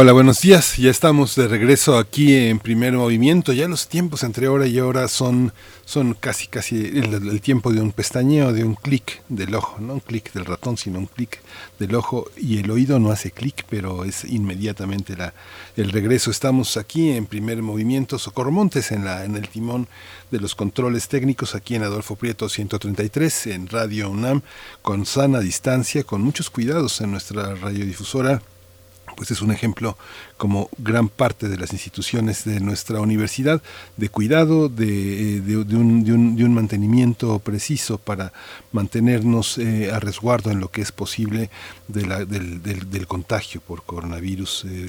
Hola, 0.00 0.12
buenos 0.12 0.42
días. 0.42 0.76
Ya 0.76 0.92
estamos 0.92 1.34
de 1.34 1.48
regreso 1.48 1.98
aquí 1.98 2.32
en 2.32 2.60
primer 2.60 2.92
movimiento. 2.92 3.52
Ya 3.52 3.66
los 3.66 3.88
tiempos 3.88 4.22
entre 4.22 4.46
hora 4.46 4.68
y 4.68 4.78
hora 4.78 5.08
son, 5.08 5.52
son 5.84 6.14
casi, 6.14 6.46
casi 6.46 6.76
el, 6.86 7.40
tiempo 7.40 7.72
de 7.72 7.80
un 7.80 7.90
pestañeo, 7.90 8.52
de 8.52 8.62
un 8.62 8.76
clic 8.76 9.20
del 9.28 9.56
ojo. 9.56 9.80
No 9.80 9.94
un 9.94 9.98
clic 10.00 10.32
del 10.32 10.44
ratón, 10.44 10.76
sino 10.76 11.00
un 11.00 11.06
clic 11.06 11.40
del 11.80 11.96
ojo. 11.96 12.30
Y 12.36 12.58
el 12.58 12.70
oído 12.70 13.00
no 13.00 13.10
hace 13.10 13.32
clic, 13.32 13.64
pero 13.68 14.04
es 14.04 14.22
inmediatamente 14.22 15.16
la, 15.16 15.34
el 15.76 15.90
regreso. 15.90 16.30
Estamos 16.30 16.76
aquí 16.76 17.10
en 17.10 17.26
primer 17.26 17.60
movimiento. 17.60 18.20
Socorro 18.20 18.52
Montes 18.52 18.92
en, 18.92 19.04
la, 19.04 19.24
en 19.24 19.34
el 19.34 19.48
timón 19.48 19.88
de 20.30 20.38
los 20.38 20.54
controles 20.54 21.08
técnicos 21.08 21.56
aquí 21.56 21.74
en 21.74 21.82
Adolfo 21.82 22.14
Prieto 22.14 22.48
133 22.48 23.48
en 23.48 23.66
Radio 23.66 24.10
UNAM 24.10 24.42
con 24.80 25.04
sana 25.06 25.40
distancia, 25.40 26.04
con 26.04 26.22
muchos 26.22 26.50
cuidados 26.50 27.00
en 27.00 27.10
nuestra 27.10 27.56
radiodifusora 27.56 28.42
pues 29.18 29.32
es 29.32 29.42
un 29.42 29.50
ejemplo 29.50 29.98
como 30.38 30.70
gran 30.78 31.08
parte 31.08 31.48
de 31.48 31.58
las 31.58 31.72
instituciones 31.72 32.44
de 32.44 32.60
nuestra 32.60 33.00
universidad 33.00 33.60
de 33.96 34.08
cuidado, 34.08 34.68
de, 34.68 35.40
de, 35.42 35.56
un, 35.56 36.04
de 36.04 36.44
un, 36.44 36.54
mantenimiento 36.54 37.38
preciso 37.40 37.98
para 37.98 38.32
mantenernos 38.72 39.58
eh, 39.58 39.90
a 39.92 40.00
resguardo 40.00 40.50
en 40.50 40.60
lo 40.60 40.70
que 40.70 40.80
es 40.80 40.92
posible 40.92 41.50
de 41.88 41.98
del, 41.98 42.62
del, 42.62 42.90
del, 42.90 43.06
contagio 43.06 43.60
por 43.60 43.82
coronavirus, 43.82 44.64
eh, 44.68 44.86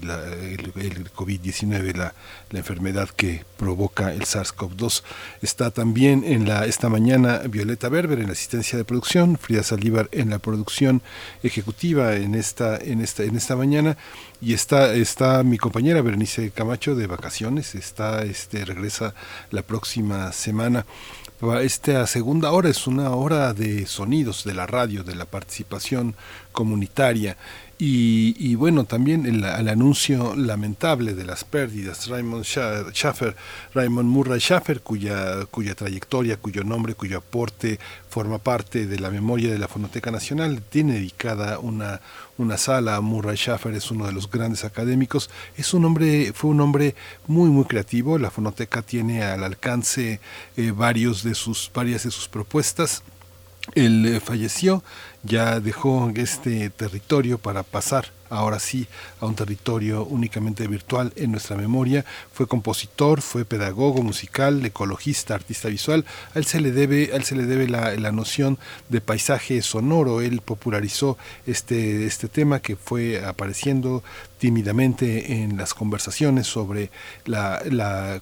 el 0.75 1.11
COVID-19, 1.11 1.95
la, 1.95 2.13
la, 2.51 2.59
enfermedad 2.59 3.09
que 3.09 3.45
provoca 3.57 4.13
el 4.13 4.21
SARS-CoV-2. 4.21 5.03
Está 5.41 5.71
también 5.71 6.23
en 6.25 6.47
la, 6.47 6.65
esta 6.65 6.89
mañana 6.89 7.39
Violeta 7.49 7.89
Berber 7.89 8.19
en 8.19 8.27
la 8.27 8.33
asistencia 8.33 8.77
de 8.77 8.85
producción, 8.85 9.37
Frida 9.37 9.63
Salívar 9.63 10.09
en 10.11 10.29
la 10.29 10.39
producción 10.39 11.01
ejecutiva 11.43 12.15
en 12.15 12.35
esta, 12.35 12.77
en 12.77 13.01
esta, 13.01 13.23
en 13.23 13.35
esta 13.35 13.55
mañana 13.55 13.97
y 14.41 14.53
está, 14.53 14.93
está 14.93 15.38
mi 15.43 15.57
compañera 15.57 16.01
Bernice 16.01 16.51
Camacho 16.51 16.95
de 16.95 17.07
vacaciones, 17.07 17.75
está, 17.75 18.23
este, 18.23 18.65
regresa 18.65 19.13
la 19.51 19.61
próxima 19.61 20.31
semana. 20.31 20.85
Esta 21.61 22.05
segunda 22.07 22.51
hora 22.51 22.69
es 22.69 22.85
una 22.87 23.11
hora 23.11 23.53
de 23.53 23.85
sonidos 23.85 24.43
de 24.43 24.53
la 24.53 24.67
radio, 24.67 25.03
de 25.03 25.15
la 25.15 25.25
participación 25.25 26.15
comunitaria. 26.51 27.37
Y, 27.81 28.55
bueno, 28.55 28.83
también 28.83 29.25
el, 29.25 29.45
el, 29.45 29.69
anuncio 29.69 30.35
lamentable 30.35 31.13
de 31.13 31.23
las 31.23 31.45
pérdidas, 31.45 32.07
Raymond 32.09 32.43
Schaffer, 32.43 33.37
Raymond 33.73 34.09
Murray 34.09 34.41
Schaffer, 34.41 34.81
cuya, 34.81 35.45
cuya 35.45 35.75
trayectoria, 35.75 36.35
cuyo 36.35 36.65
nombre, 36.65 36.93
cuyo 36.93 37.19
aporte 37.19 37.79
forma 38.09 38.37
parte 38.37 38.85
de 38.85 38.99
la 38.99 39.09
memoria 39.09 39.49
de 39.49 39.59
la 39.59 39.69
Fonoteca 39.69 40.11
Nacional, 40.11 40.61
tiene 40.61 40.95
dedicada 40.95 41.59
una, 41.59 42.01
una 42.37 42.57
sala. 42.57 42.99
Murray 42.99 43.37
Schaffer 43.37 43.73
es 43.73 43.91
uno 43.91 44.07
de 44.07 44.11
los 44.11 44.29
grandes 44.29 44.65
académicos. 44.65 45.29
Es 45.55 45.73
un 45.73 45.85
hombre, 45.85 46.33
fue 46.33 46.49
un 46.49 46.59
hombre 46.59 46.95
muy 47.27 47.49
muy 47.49 47.63
creativo. 47.63 48.17
La 48.17 48.29
fonoteca 48.29 48.81
tiene 48.81 49.23
al 49.23 49.41
alcance 49.45 50.19
eh, 50.57 50.71
varios 50.71 51.23
de 51.23 51.33
sus, 51.33 51.71
varias 51.73 52.03
de 52.03 52.11
sus 52.11 52.27
propuestas. 52.27 53.03
Él 53.75 54.05
eh, 54.05 54.19
falleció, 54.19 54.83
ya 55.23 55.59
dejó 55.59 56.11
este 56.15 56.69
territorio 56.69 57.37
para 57.37 57.63
pasar 57.63 58.11
ahora 58.29 58.59
sí 58.59 58.87
a 59.19 59.25
un 59.25 59.35
territorio 59.35 60.05
únicamente 60.05 60.67
virtual 60.67 61.11
en 61.15 61.31
nuestra 61.31 61.57
memoria. 61.57 62.05
Fue 62.31 62.47
compositor, 62.47 63.21
fue 63.21 63.45
pedagogo 63.45 64.01
musical, 64.01 64.63
ecologista, 64.65 65.35
artista 65.35 65.67
visual. 65.67 66.05
A 66.35 66.39
él 66.39 66.45
se 66.45 66.61
le 66.61 66.71
debe, 66.71 67.09
a 67.13 67.17
él 67.17 67.23
se 67.23 67.35
le 67.35 67.45
debe 67.45 67.67
la, 67.67 67.95
la 67.95 68.11
noción 68.11 68.57
de 68.89 69.01
paisaje 69.01 69.61
sonoro. 69.61 70.21
Él 70.21 70.41
popularizó 70.41 71.17
este, 71.47 72.05
este 72.05 72.27
tema 72.27 72.59
que 72.59 72.75
fue 72.75 73.25
apareciendo 73.25 74.03
tímidamente 74.39 75.43
en 75.43 75.57
las 75.57 75.75
conversaciones 75.75 76.47
sobre 76.47 76.89
la, 77.25 77.61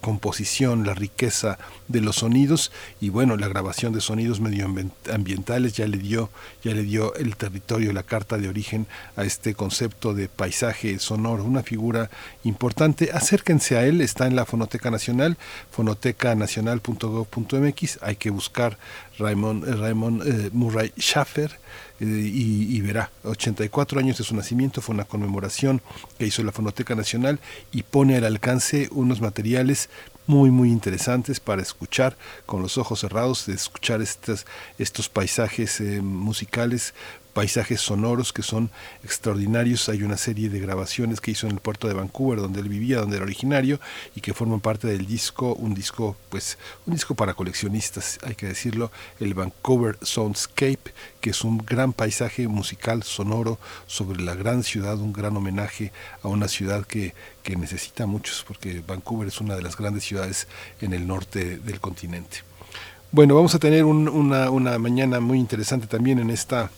composición, 0.01 0.85
la 0.85 0.95
riqueza 0.95 1.57
de 1.87 2.01
los 2.01 2.17
sonidos 2.17 2.73
y 2.99 3.07
bueno, 3.09 3.37
la 3.37 3.47
grabación 3.47 3.93
de 3.93 4.01
sonidos 4.01 4.41
medioambientales 4.41 5.71
ya 5.73 5.87
le 5.87 5.97
dio, 5.97 6.29
ya 6.63 6.73
le 6.73 6.83
dio 6.83 7.15
el 7.15 7.37
territorio, 7.37 7.93
la 7.93 8.03
carta 8.03 8.37
de 8.37 8.49
origen 8.49 8.85
a 9.15 9.23
este 9.23 9.53
concepto 9.53 10.13
de 10.13 10.27
paisaje 10.27 10.99
sonoro, 10.99 11.43
una 11.43 11.63
figura 11.63 12.09
importante. 12.43 13.11
Acérquense 13.13 13.77
a 13.77 13.85
él, 13.85 14.01
está 14.01 14.27
en 14.27 14.35
la 14.35 14.45
Fonoteca 14.45 14.91
Nacional, 14.91 15.37
fonotecanacional.gov.mx, 15.71 17.99
hay 18.01 18.15
que 18.15 18.29
buscar 18.31 18.77
Raymond, 19.19 19.79
Raymond 19.79 20.27
eh, 20.27 20.49
Murray 20.51 20.91
Schaffer 20.97 21.59
eh, 21.99 22.05
y, 22.05 22.75
y, 22.75 22.81
verá, 22.81 23.11
84 23.23 23.99
años 23.99 24.17
de 24.17 24.23
su 24.23 24.35
nacimiento, 24.35 24.81
fue 24.81 24.95
una 24.95 25.05
conmemoración 25.05 25.81
que 26.17 26.25
hizo 26.25 26.43
la 26.43 26.51
Fonoteca 26.51 26.95
Nacional 26.95 27.39
y 27.71 27.83
pone 27.83 28.17
al 28.17 28.25
alcance 28.25 28.89
unos 28.91 29.21
materiales 29.21 29.89
muy 30.27 30.51
muy 30.51 30.69
interesantes 30.69 31.39
para 31.39 31.61
escuchar 31.61 32.17
con 32.45 32.61
los 32.61 32.77
ojos 32.77 32.99
cerrados, 32.99 33.45
de 33.47 33.53
escuchar 33.53 34.01
estos, 34.01 34.45
estos 34.77 35.09
paisajes 35.09 35.79
eh, 35.79 36.01
musicales 36.01 36.93
paisajes 37.37 37.81
sonoros 37.81 38.33
que 38.33 38.41
son 38.41 38.71
extraordinarios. 39.03 39.89
Hay 39.89 40.01
una 40.01 40.17
serie 40.17 40.49
de 40.49 40.59
grabaciones 40.59 41.21
que 41.21 41.29
hizo 41.29 41.45
en 41.45 41.53
el 41.53 41.59
puerto 41.59 41.87
de 41.87 41.93
Vancouver, 41.93 42.39
donde 42.39 42.61
él 42.61 42.67
vivía, 42.67 42.97
donde 42.97 43.17
era 43.17 43.25
originario, 43.25 43.79
y 44.15 44.21
que 44.21 44.33
forman 44.33 44.59
parte 44.59 44.87
del 44.87 45.05
disco, 45.05 45.53
un 45.53 45.75
disco, 45.75 46.15
pues, 46.31 46.57
un 46.87 46.95
disco 46.95 47.13
para 47.13 47.35
coleccionistas, 47.35 48.17
hay 48.23 48.33
que 48.33 48.47
decirlo, 48.47 48.91
el 49.19 49.35
Vancouver 49.35 49.99
Soundscape, 50.01 50.91
que 51.21 51.29
es 51.29 51.43
un 51.43 51.59
gran 51.59 51.93
paisaje 51.93 52.47
musical 52.47 53.03
sonoro 53.03 53.59
sobre 53.85 54.19
la 54.23 54.33
gran 54.33 54.63
ciudad, 54.63 54.97
un 54.97 55.13
gran 55.13 55.37
homenaje 55.37 55.91
a 56.23 56.29
una 56.29 56.47
ciudad 56.47 56.87
que, 56.87 57.13
que 57.43 57.55
necesita 57.55 58.07
muchos, 58.07 58.43
porque 58.47 58.81
Vancouver 58.81 59.27
es 59.27 59.39
una 59.41 59.55
de 59.55 59.61
las 59.61 59.77
grandes 59.77 60.05
ciudades 60.05 60.47
en 60.81 60.91
el 60.91 61.05
norte 61.05 61.59
del 61.59 61.79
continente. 61.79 62.37
Bueno, 63.11 63.35
vamos 63.35 63.53
a 63.53 63.59
tener 63.59 63.85
un, 63.85 64.09
una, 64.09 64.49
una 64.49 64.79
mañana 64.79 65.19
muy 65.19 65.37
interesante 65.37 65.85
también 65.85 66.17
en 66.17 66.31
esta 66.31 66.71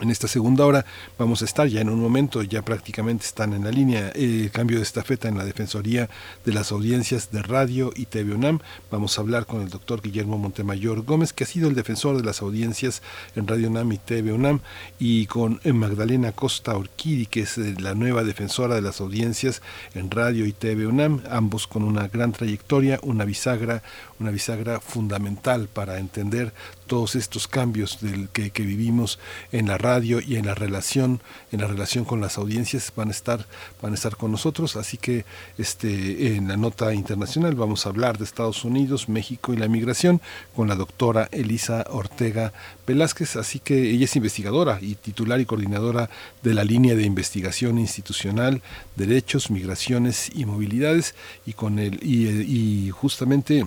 en 0.00 0.10
esta 0.10 0.28
segunda 0.28 0.66
hora 0.66 0.84
vamos 1.18 1.42
a 1.42 1.44
estar 1.44 1.66
ya 1.68 1.80
en 1.80 1.88
un 1.88 2.00
momento, 2.00 2.42
ya 2.42 2.62
prácticamente 2.62 3.24
están 3.24 3.52
en 3.52 3.64
la 3.64 3.70
línea, 3.70 4.12
eh, 4.14 4.50
cambio 4.52 4.78
de 4.78 4.82
estafeta 4.82 5.28
en 5.28 5.38
la 5.38 5.44
Defensoría 5.44 6.08
de 6.44 6.52
las 6.52 6.72
Audiencias 6.72 7.30
de 7.30 7.42
Radio 7.42 7.92
y 7.94 8.06
TV 8.06 8.34
UNAM. 8.34 8.60
Vamos 8.90 9.16
a 9.16 9.22
hablar 9.22 9.46
con 9.46 9.62
el 9.62 9.70
doctor 9.70 10.02
Guillermo 10.02 10.38
Montemayor 10.38 11.02
Gómez, 11.02 11.32
que 11.32 11.44
ha 11.44 11.46
sido 11.46 11.68
el 11.68 11.74
defensor 11.74 12.16
de 12.16 12.24
las 12.24 12.42
audiencias 12.42 13.02
en 13.34 13.46
Radio 13.46 13.68
UNAM 13.68 13.92
y 13.92 13.98
TV 13.98 14.32
UNAM, 14.32 14.60
y 14.98 15.26
con 15.26 15.60
eh, 15.64 15.72
Magdalena 15.72 16.32
Costa 16.32 16.76
Orquidi, 16.76 17.26
que 17.26 17.40
es 17.40 17.58
eh, 17.58 17.74
la 17.78 17.94
nueva 17.94 18.24
defensora 18.24 18.74
de 18.74 18.82
las 18.82 19.00
audiencias 19.00 19.62
en 19.94 20.10
Radio 20.10 20.46
y 20.46 20.52
TV 20.52 20.86
UNAM, 20.86 21.22
ambos 21.30 21.66
con 21.66 21.82
una 21.82 22.08
gran 22.08 22.32
trayectoria, 22.32 23.00
una 23.02 23.24
bisagra, 23.24 23.82
una 24.20 24.30
bisagra 24.30 24.80
fundamental 24.80 25.68
para 25.68 25.98
entender 25.98 26.52
todos 26.86 27.14
estos 27.14 27.48
cambios 27.48 28.00
del 28.00 28.28
que, 28.30 28.50
vivimos 28.56 29.18
en 29.52 29.68
la 29.68 29.78
radio 29.78 30.20
y 30.20 30.36
en 30.36 30.46
la 30.46 30.54
relación 30.54 31.20
en 31.52 31.60
la 31.60 31.66
relación 31.66 32.04
con 32.04 32.20
las 32.20 32.38
audiencias 32.38 32.92
van 32.96 33.08
a 33.08 33.10
estar 33.10 33.46
van 33.82 33.92
a 33.92 33.94
estar 33.94 34.16
con 34.16 34.32
nosotros. 34.32 34.76
Así 34.76 34.96
que 34.96 35.24
este 35.58 36.36
en 36.36 36.48
la 36.48 36.56
nota 36.56 36.94
internacional 36.94 37.54
vamos 37.54 37.86
a 37.86 37.90
hablar 37.90 38.18
de 38.18 38.24
Estados 38.24 38.64
Unidos 38.64 39.08
México 39.08 39.52
y 39.52 39.56
la 39.56 39.68
migración 39.68 40.20
con 40.54 40.68
la 40.68 40.74
doctora 40.74 41.28
Elisa 41.32 41.84
Ortega 41.90 42.52
Velázquez. 42.86 43.36
Así 43.36 43.58
que 43.60 43.90
ella 43.90 44.04
es 44.04 44.16
investigadora 44.16 44.78
y 44.80 44.94
titular 44.94 45.40
y 45.40 45.46
coordinadora 45.46 46.10
de 46.42 46.54
la 46.54 46.64
línea 46.64 46.94
de 46.94 47.04
investigación 47.04 47.78
institucional 47.78 48.62
derechos 48.96 49.50
migraciones 49.50 50.30
y 50.34 50.44
movilidades. 50.44 51.14
Y 51.44 51.52
con 51.52 51.78
el 51.78 52.00
y 52.02 52.90
justamente 52.90 53.66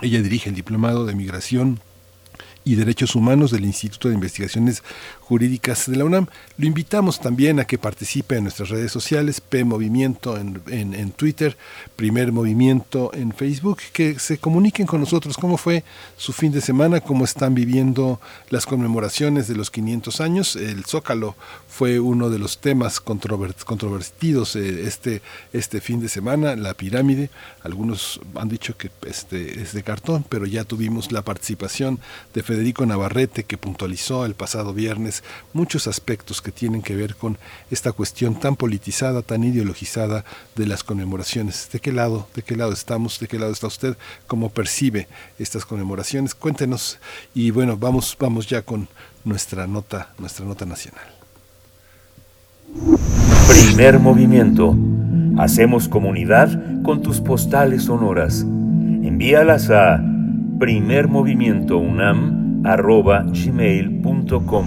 ella 0.00 0.20
dirige 0.20 0.48
el 0.48 0.56
diplomado 0.56 1.06
de 1.06 1.14
migración 1.14 1.80
y 2.64 2.74
Derechos 2.74 3.14
Humanos 3.14 3.50
del 3.50 3.64
Instituto 3.64 4.08
de 4.08 4.14
Investigaciones 4.14 4.82
Jurídicas 5.32 5.90
de 5.90 5.96
la 5.96 6.04
UNAM. 6.04 6.26
Lo 6.58 6.66
invitamos 6.66 7.18
también 7.18 7.58
a 7.58 7.64
que 7.64 7.78
participe 7.78 8.36
en 8.36 8.42
nuestras 8.42 8.68
redes 8.68 8.92
sociales, 8.92 9.40
P 9.40 9.64
Movimiento 9.64 10.36
en, 10.36 10.60
en, 10.68 11.10
Twitter, 11.12 11.56
Primer 11.96 12.32
Movimiento 12.32 13.10
en 13.14 13.32
Facebook, 13.32 13.78
que 13.94 14.18
se 14.18 14.36
comuniquen 14.36 14.86
con 14.86 15.00
nosotros 15.00 15.38
cómo 15.38 15.56
fue 15.56 15.84
su 16.18 16.34
fin 16.34 16.52
de 16.52 16.60
semana, 16.60 17.00
cómo 17.00 17.24
están 17.24 17.54
viviendo 17.54 18.20
las 18.50 18.66
conmemoraciones 18.66 19.48
de 19.48 19.54
los 19.54 19.70
500 19.70 20.20
años. 20.20 20.54
El 20.54 20.84
Zócalo 20.84 21.34
fue 21.66 21.98
uno 21.98 22.28
de 22.28 22.38
los 22.38 22.58
temas 22.58 23.00
controvertidos 23.00 24.54
eh, 24.56 24.86
este, 24.86 25.22
este 25.54 25.80
fin 25.80 26.00
de 26.00 26.10
semana, 26.10 26.56
la 26.56 26.74
pirámide. 26.74 27.30
Algunos 27.62 28.20
han 28.34 28.50
dicho 28.50 28.76
que 28.76 28.90
este, 29.06 29.62
es 29.62 29.72
de 29.72 29.82
cartón, 29.82 30.26
pero 30.28 30.44
ya 30.44 30.64
tuvimos 30.64 31.10
la 31.10 31.22
participación 31.22 32.00
de 32.34 32.42
Federico 32.42 32.84
Navarrete, 32.84 33.44
que 33.44 33.56
puntualizó 33.56 34.26
el 34.26 34.34
pasado 34.34 34.74
viernes 34.74 35.21
muchos 35.52 35.86
aspectos 35.86 36.40
que 36.40 36.52
tienen 36.52 36.82
que 36.82 36.96
ver 36.96 37.16
con 37.16 37.38
esta 37.70 37.92
cuestión 37.92 38.38
tan 38.38 38.56
politizada, 38.56 39.22
tan 39.22 39.44
ideologizada 39.44 40.24
de 40.56 40.66
las 40.66 40.84
conmemoraciones. 40.84 41.68
¿De 41.72 41.80
qué 41.80 41.92
lado, 41.92 42.28
de 42.34 42.42
qué 42.42 42.56
lado 42.56 42.72
estamos? 42.72 43.18
¿De 43.18 43.28
qué 43.28 43.38
lado 43.38 43.52
está 43.52 43.66
usted? 43.66 43.96
¿Cómo 44.26 44.50
percibe 44.50 45.08
estas 45.38 45.64
conmemoraciones? 45.64 46.34
Cuéntenos. 46.34 46.98
Y 47.34 47.50
bueno, 47.50 47.76
vamos, 47.76 48.16
vamos 48.18 48.46
ya 48.46 48.62
con 48.62 48.88
nuestra 49.24 49.66
nota, 49.66 50.12
nuestra 50.18 50.44
nota 50.44 50.66
nacional. 50.66 51.06
Primer 53.48 53.98
movimiento. 53.98 54.76
Hacemos 55.38 55.88
comunidad 55.88 56.82
con 56.82 57.02
tus 57.02 57.20
postales 57.20 57.84
sonoras. 57.84 58.42
Envíalas 58.42 59.70
a 59.70 60.02
primermovimientounam.gmail.com 62.62 64.66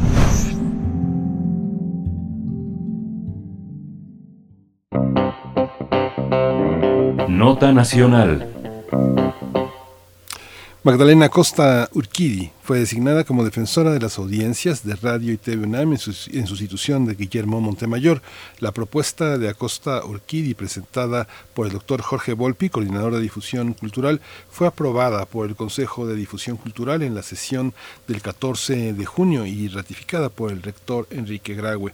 Nota 7.29 7.71
Nacional 7.71 8.47
Magdalena 10.85 11.29
Costa 11.29 11.89
Urquidi 11.93 12.51
fue 12.61 12.77
designada 12.77 13.23
como 13.23 13.43
defensora 13.43 13.91
de 13.91 13.99
las 13.99 14.19
audiencias 14.19 14.85
de 14.85 14.95
Radio 14.95 15.33
y 15.33 15.37
TV 15.37 15.63
UNAM 15.63 15.93
en, 15.93 15.97
sustitución 15.97 17.07
de 17.07 17.15
Guillermo 17.15 17.59
Montemayor. 17.59 18.21
La 18.59 18.71
propuesta 18.71 19.39
de 19.39 19.49
Acosta 19.49 20.05
Urquidi, 20.05 20.53
presentada 20.53 21.27
por 21.55 21.65
el 21.65 21.73
doctor 21.73 22.03
Jorge 22.03 22.33
Volpi, 22.33 22.69
coordinador 22.69 23.15
de 23.15 23.21
difusión 23.21 23.73
cultural, 23.73 24.21
fue 24.51 24.67
aprobada 24.67 25.25
por 25.25 25.49
el 25.49 25.55
Consejo 25.55 26.05
de 26.05 26.15
Difusión 26.15 26.55
Cultural 26.55 27.01
en 27.01 27.15
la 27.15 27.23
sesión 27.23 27.73
del 28.07 28.21
14 28.21 28.93
de 28.93 29.05
junio 29.07 29.47
y 29.47 29.67
ratificada 29.69 30.29
por 30.29 30.51
el 30.51 30.61
rector 30.61 31.07
Enrique 31.09 31.55
Graue. 31.55 31.93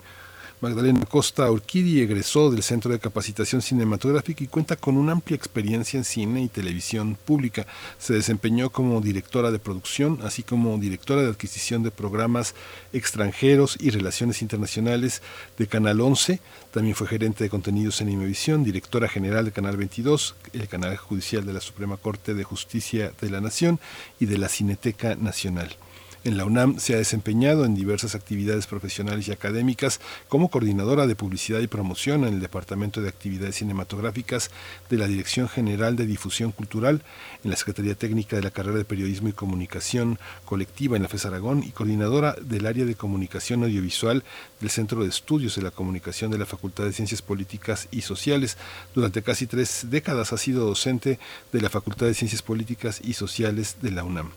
Magdalena 0.61 1.07
Costa 1.07 1.49
Urquidi 1.49 2.01
egresó 2.01 2.51
del 2.51 2.61
Centro 2.61 2.91
de 2.91 2.99
Capacitación 2.99 3.63
Cinematográfica 3.63 4.43
y 4.43 4.47
cuenta 4.47 4.75
con 4.75 4.95
una 4.95 5.13
amplia 5.13 5.35
experiencia 5.35 5.97
en 5.97 6.03
cine 6.03 6.43
y 6.43 6.49
televisión 6.49 7.17
pública. 7.25 7.65
Se 7.97 8.13
desempeñó 8.13 8.69
como 8.69 9.01
directora 9.01 9.49
de 9.49 9.57
producción, 9.57 10.19
así 10.21 10.43
como 10.43 10.77
directora 10.77 11.23
de 11.23 11.29
adquisición 11.29 11.81
de 11.81 11.89
programas 11.89 12.53
extranjeros 12.93 13.75
y 13.79 13.89
relaciones 13.89 14.43
internacionales 14.43 15.23
de 15.57 15.65
Canal 15.65 15.99
11. 15.99 16.39
También 16.69 16.95
fue 16.95 17.07
gerente 17.07 17.43
de 17.43 17.49
contenidos 17.49 17.99
en 18.01 18.09
Imevisión, 18.09 18.63
directora 18.63 19.07
general 19.07 19.45
de 19.45 19.53
Canal 19.53 19.77
22, 19.77 20.35
el 20.53 20.67
canal 20.67 20.95
judicial 20.95 21.43
de 21.43 21.53
la 21.53 21.61
Suprema 21.61 21.97
Corte 21.97 22.35
de 22.35 22.43
Justicia 22.43 23.11
de 23.19 23.31
la 23.31 23.41
Nación 23.41 23.79
y 24.19 24.27
de 24.27 24.37
la 24.37 24.47
Cineteca 24.47 25.15
Nacional. 25.15 25.75
En 26.23 26.37
la 26.37 26.45
UNAM 26.45 26.77
se 26.77 26.93
ha 26.93 26.97
desempeñado 26.97 27.65
en 27.65 27.73
diversas 27.73 28.13
actividades 28.13 28.67
profesionales 28.67 29.27
y 29.27 29.31
académicas 29.31 29.99
como 30.29 30.51
coordinadora 30.51 31.07
de 31.07 31.15
publicidad 31.15 31.61
y 31.61 31.67
promoción 31.67 32.25
en 32.25 32.35
el 32.35 32.39
Departamento 32.39 33.01
de 33.01 33.09
Actividades 33.09 33.55
Cinematográficas 33.55 34.51
de 34.91 34.97
la 34.97 35.07
Dirección 35.07 35.49
General 35.49 35.95
de 35.95 36.05
Difusión 36.05 36.51
Cultural, 36.51 37.01
en 37.43 37.49
la 37.49 37.55
Secretaría 37.55 37.95
Técnica 37.95 38.35
de 38.35 38.43
la 38.43 38.51
Carrera 38.51 38.77
de 38.77 38.85
Periodismo 38.85 39.29
y 39.29 39.33
Comunicación 39.33 40.19
Colectiva 40.45 40.95
en 40.95 41.01
la 41.01 41.09
FES 41.09 41.25
Aragón 41.25 41.63
y 41.63 41.71
coordinadora 41.71 42.35
del 42.39 42.67
área 42.67 42.85
de 42.85 42.93
comunicación 42.93 43.63
audiovisual 43.63 44.23
del 44.59 44.69
Centro 44.69 45.01
de 45.01 45.09
Estudios 45.09 45.55
de 45.55 45.63
la 45.63 45.71
Comunicación 45.71 46.29
de 46.29 46.37
la 46.37 46.45
Facultad 46.45 46.83
de 46.83 46.93
Ciencias 46.93 47.23
Políticas 47.23 47.87
y 47.89 48.01
Sociales. 48.01 48.57
Durante 48.93 49.23
casi 49.23 49.47
tres 49.47 49.87
décadas 49.89 50.33
ha 50.33 50.37
sido 50.37 50.67
docente 50.67 51.17
de 51.51 51.61
la 51.61 51.71
Facultad 51.71 52.05
de 52.05 52.13
Ciencias 52.13 52.43
Políticas 52.43 53.01
y 53.03 53.13
Sociales 53.13 53.77
de 53.81 53.89
la 53.89 54.03
UNAM. 54.03 54.31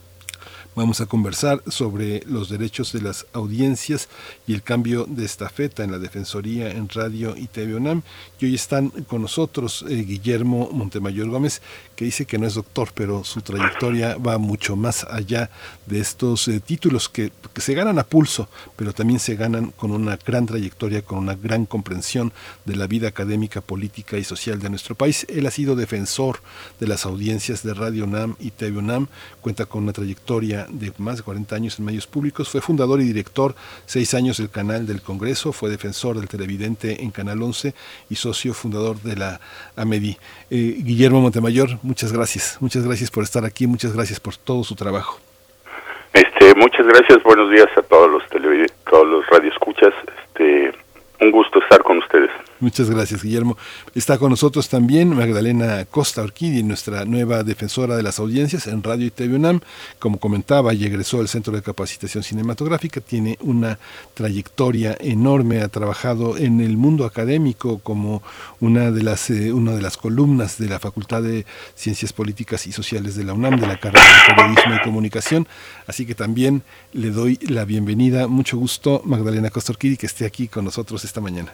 Vamos 0.77 1.01
a 1.01 1.07
conversar 1.07 1.62
sobre 1.68 2.25
los 2.27 2.49
derechos 2.49 2.93
de 2.93 3.01
las 3.01 3.27
audiencias 3.33 4.09
y 4.45 4.55
el 4.55 4.64
cambio 4.64 5.07
de 5.09 5.25
estafeta 5.25 5.85
en 5.85 5.93
la 5.93 6.01
Defensoría 6.01 6.68
en 6.68 6.89
Radio 6.89 7.37
y 7.37 7.47
TV 7.47 7.77
UNAM. 7.77 8.03
Y 8.41 8.47
hoy 8.47 8.57
están 8.57 8.89
con 8.89 9.22
nosotros 9.22 9.85
eh, 9.89 9.95
Guillermo 10.03 10.70
Montemayor 10.72 11.29
Gómez, 11.29 11.62
que 11.95 12.07
dice 12.07 12.27
que 12.27 12.39
no 12.39 12.49
es 12.49 12.55
doctor, 12.55 12.91
pero 12.93 13.22
su 13.22 13.41
trayectoria 13.41 14.16
va 14.16 14.37
mucho 14.39 14.75
más 14.75 15.05
allá 15.05 15.49
de 15.87 16.01
estos 16.01 16.49
eh, 16.49 16.59
títulos 16.59 17.09
que, 17.09 17.31
se 17.57 17.75
ganan 17.75 18.01
a 18.01 18.05
pulso, 18.05 18.49
pero 18.75 18.93
también 18.93 19.20
se 19.20 19.37
ganan 19.37 19.70
con 19.70 19.93
una 19.93 20.16
gran 20.16 20.45
trayectoria, 20.45 21.03
con 21.03 21.18
una 21.18 21.37
gran 21.37 21.66
comprensión 21.66 22.33
de 22.64 22.75
la 22.75 22.89
vida 22.89 23.07
académica, 23.07 23.61
política 23.61 24.18
y 24.18 24.25
social 24.25 24.59
de 24.59 24.70
nuestro 24.70 24.97
país. 24.97 25.25
Él 25.29 25.47
ha 25.47 25.53
sido 25.53 25.77
defensor 25.77 26.41
de 26.81 26.89
las 26.89 27.07
audiencias 27.07 27.62
de 27.62 27.75
Radio 27.75 28.05
UNAM 28.05 28.35
y 28.41 28.51
TV 28.51 28.79
UNAM, 28.79 29.07
cuenta 29.41 29.66
con 29.66 29.85
una 29.85 29.93
trayectoria 29.93 30.63
de 30.68 30.92
más 30.98 31.18
de 31.18 31.22
40 31.22 31.54
años 31.54 31.78
en 31.78 31.84
medios 31.84 32.06
públicos, 32.06 32.48
fue 32.48 32.60
fundador 32.60 33.00
y 33.00 33.04
director 33.04 33.54
seis 33.86 34.14
años 34.14 34.38
del 34.38 34.50
canal 34.50 34.86
del 34.86 35.02
Congreso, 35.02 35.52
fue 35.52 35.70
defensor 35.70 36.16
del 36.16 36.28
televidente 36.28 37.02
en 37.02 37.10
Canal 37.10 37.42
11 37.42 37.74
y 38.10 38.14
socio 38.16 38.54
fundador 38.54 38.96
de 39.02 39.16
la 39.16 39.40
AMEDI. 39.76 40.16
Eh, 40.50 40.76
Guillermo 40.78 41.20
Montemayor, 41.20 41.78
muchas 41.82 42.12
gracias, 42.12 42.58
muchas 42.60 42.84
gracias 42.86 43.10
por 43.10 43.24
estar 43.24 43.44
aquí, 43.44 43.66
muchas 43.66 43.92
gracias 43.94 44.20
por 44.20 44.36
todo 44.36 44.64
su 44.64 44.74
trabajo. 44.74 45.18
Este, 46.12 46.54
muchas 46.54 46.86
gracias, 46.86 47.22
buenos 47.24 47.50
días 47.50 47.68
a 47.76 47.82
todos 47.82 48.10
los 48.10 48.22
todos 48.90 49.08
los 49.08 49.26
radioescuchas. 49.26 49.92
Este, 50.06 50.72
un 51.20 51.30
gusto 51.30 51.58
estar 51.60 51.82
con 51.82 51.98
ustedes. 51.98 52.30
Muchas 52.64 52.88
gracias, 52.88 53.22
Guillermo. 53.22 53.58
Está 53.94 54.16
con 54.16 54.30
nosotros 54.30 54.70
también 54.70 55.14
Magdalena 55.14 55.84
Costa 55.84 56.22
Orquídea, 56.22 56.62
nuestra 56.62 57.04
nueva 57.04 57.42
defensora 57.42 57.94
de 57.94 58.02
las 58.02 58.18
audiencias 58.18 58.66
en 58.66 58.82
Radio 58.82 59.04
y 59.04 59.10
TV 59.10 59.34
UNAM. 59.34 59.60
Como 59.98 60.18
comentaba, 60.18 60.72
y 60.72 60.82
egresó 60.86 61.20
al 61.20 61.28
Centro 61.28 61.52
de 61.54 61.60
Capacitación 61.60 62.24
Cinematográfica, 62.24 63.02
tiene 63.02 63.36
una 63.42 63.78
trayectoria 64.14 64.96
enorme, 64.98 65.60
ha 65.60 65.68
trabajado 65.68 66.38
en 66.38 66.62
el 66.62 66.78
mundo 66.78 67.04
académico 67.04 67.80
como 67.80 68.22
una 68.60 68.90
de 68.90 69.02
las, 69.02 69.28
eh, 69.28 69.52
una 69.52 69.72
de 69.72 69.82
las 69.82 69.98
columnas 69.98 70.56
de 70.56 70.70
la 70.70 70.78
Facultad 70.78 71.22
de 71.22 71.44
Ciencias 71.74 72.14
Políticas 72.14 72.66
y 72.66 72.72
Sociales 72.72 73.14
de 73.14 73.24
la 73.24 73.34
UNAM, 73.34 73.60
de 73.60 73.66
la 73.66 73.78
carrera 73.78 74.06
de 74.06 74.34
Periodismo 74.34 74.74
y 74.74 74.82
Comunicación. 74.82 75.46
Así 75.86 76.06
que 76.06 76.14
también 76.14 76.62
le 76.94 77.10
doy 77.10 77.38
la 77.42 77.66
bienvenida. 77.66 78.26
Mucho 78.26 78.56
gusto, 78.56 79.02
Magdalena 79.04 79.50
Costa 79.50 79.72
Orquídea, 79.72 79.98
que 79.98 80.06
esté 80.06 80.24
aquí 80.24 80.48
con 80.48 80.64
nosotros 80.64 81.04
esta 81.04 81.20
mañana. 81.20 81.52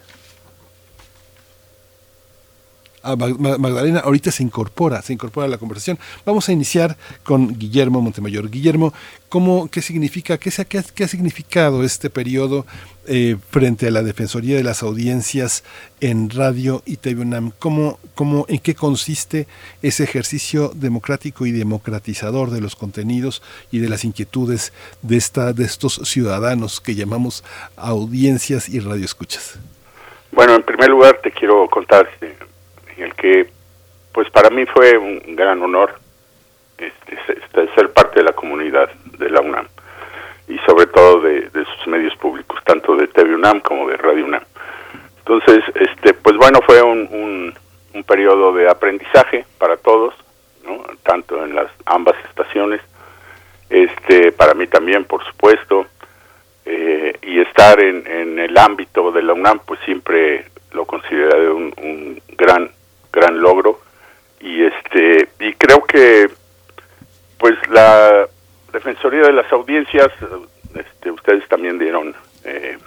Magdalena 3.02 4.00
ahorita 4.00 4.30
se 4.30 4.42
incorpora, 4.42 5.00
se 5.02 5.12
incorpora 5.12 5.46
a 5.46 5.48
la 5.48 5.58
conversación. 5.58 5.98
Vamos 6.26 6.48
a 6.48 6.52
iniciar 6.52 6.96
con 7.22 7.58
Guillermo 7.58 8.00
Montemayor. 8.00 8.50
Guillermo, 8.50 8.92
¿cómo, 9.28 9.70
qué 9.70 9.80
significa, 9.80 10.36
qué, 10.38 10.50
qué, 10.68 11.04
ha 11.04 11.08
significado 11.08 11.82
este 11.82 12.10
periodo 12.10 12.66
eh, 13.06 13.36
frente 13.50 13.88
a 13.88 13.90
la 13.90 14.02
Defensoría 14.02 14.56
de 14.56 14.64
las 14.64 14.82
Audiencias 14.82 15.64
en 16.00 16.28
Radio 16.28 16.82
y 16.84 16.98
TV 16.98 17.22
UNAM? 17.22 17.52
¿Cómo, 17.58 17.98
cómo, 18.14 18.44
¿En 18.48 18.58
qué 18.58 18.74
consiste 18.74 19.46
ese 19.80 20.04
ejercicio 20.04 20.70
democrático 20.74 21.46
y 21.46 21.52
democratizador 21.52 22.50
de 22.50 22.60
los 22.60 22.76
contenidos 22.76 23.42
y 23.72 23.78
de 23.78 23.88
las 23.88 24.04
inquietudes 24.04 24.74
de, 25.00 25.16
esta, 25.16 25.54
de 25.54 25.64
estos 25.64 26.00
ciudadanos 26.04 26.80
que 26.80 26.94
llamamos 26.94 27.44
audiencias 27.76 28.68
y 28.68 28.80
radioescuchas? 28.80 29.58
Bueno, 30.32 30.54
en 30.54 30.62
primer 30.62 30.88
lugar 30.90 31.18
te 31.22 31.30
quiero 31.32 31.68
contar 31.68 32.08
el 33.02 33.14
que 33.14 33.50
pues 34.12 34.28
para 34.30 34.50
mí 34.50 34.66
fue 34.66 34.98
un 34.98 35.36
gran 35.36 35.62
honor 35.62 35.94
este, 36.80 37.14
este, 37.14 37.74
ser 37.74 37.92
parte 37.92 38.20
de 38.20 38.24
la 38.24 38.32
comunidad 38.32 38.90
de 39.18 39.28
la 39.28 39.40
UNAM 39.40 39.66
y 40.48 40.58
sobre 40.60 40.86
todo 40.86 41.20
de, 41.20 41.48
sus 41.52 41.86
medios 41.86 42.16
públicos, 42.16 42.58
tanto 42.64 42.96
de 42.96 43.06
TV 43.06 43.34
UNAM 43.34 43.60
como 43.60 43.88
de 43.88 43.96
Radio 43.98 44.24
UNAM. 44.24 44.42
Entonces, 45.18 45.62
este, 45.74 46.14
pues 46.14 46.36
bueno, 46.36 46.60
fue 46.64 46.82
un, 46.82 47.54
un, 47.92 48.04
periodo 48.04 48.52
de 48.54 48.68
aprendizaje 48.68 49.44
para 49.58 49.76
todos, 49.76 50.14
¿no? 50.64 50.82
tanto 51.04 51.44
en 51.44 51.54
las 51.54 51.70
ambas 51.84 52.16
estaciones, 52.28 52.80
este, 53.68 54.32
para 54.32 54.54
mí 54.54 54.66
también, 54.66 55.04
por 55.04 55.22
supuesto, 55.24 55.86
eh, 56.64 57.16
y 57.22 57.40
estar 57.40 57.78
en, 57.78 58.04
en 58.06 58.38
el 58.38 58.56
ámbito 58.58 59.12
de 59.12 59.22
la 59.22 59.34
UNAM, 59.34 59.60
pues 59.66 59.78
siempre 59.84 60.46
lo 60.72 60.86
consideré 60.86 61.50
un, 61.50 61.72
un 61.76 62.22
gran 62.36 62.70
gran 63.12 63.40
logro. 63.40 63.80
Y 64.40 64.64
este 64.64 65.28
y 65.40 65.52
creo 65.54 65.84
que 65.84 66.28
pues 67.38 67.56
la 67.68 68.26
Defensoría 68.72 69.22
de 69.22 69.32
las 69.32 69.50
Audiencias, 69.52 70.08
este, 70.74 71.10
ustedes 71.10 71.46
también 71.48 71.78
dieron 71.78 72.14
eh, 72.44 72.78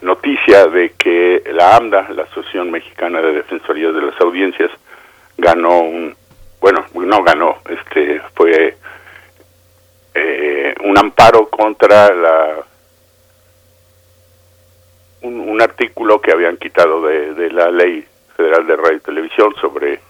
noticia 0.00 0.66
de 0.66 0.90
que 0.92 1.42
la 1.52 1.76
AMDA, 1.76 2.08
la 2.10 2.22
Asociación 2.22 2.70
Mexicana 2.70 3.20
de 3.20 3.32
Defensorías 3.32 3.94
de 3.94 4.02
las 4.02 4.20
Audiencias, 4.20 4.70
ganó 5.36 5.80
un, 5.80 6.16
bueno, 6.60 6.84
no 6.94 7.22
ganó, 7.22 7.58
este 7.68 8.20
fue 8.34 8.76
eh, 10.14 10.74
un 10.82 10.98
amparo 10.98 11.48
contra 11.48 12.12
la 12.14 12.64
un, 15.22 15.60
artículo 15.60 16.20
que 16.20 16.30
habían 16.30 16.56
quitado 16.56 17.02
de, 17.02 17.34
de, 17.34 17.50
la 17.50 17.70
ley 17.70 18.06
federal 18.38 18.66
de 18.68 18.76
radio 18.76 18.96
y 18.96 19.00
televisión 19.00 19.52
sobre 19.60 20.00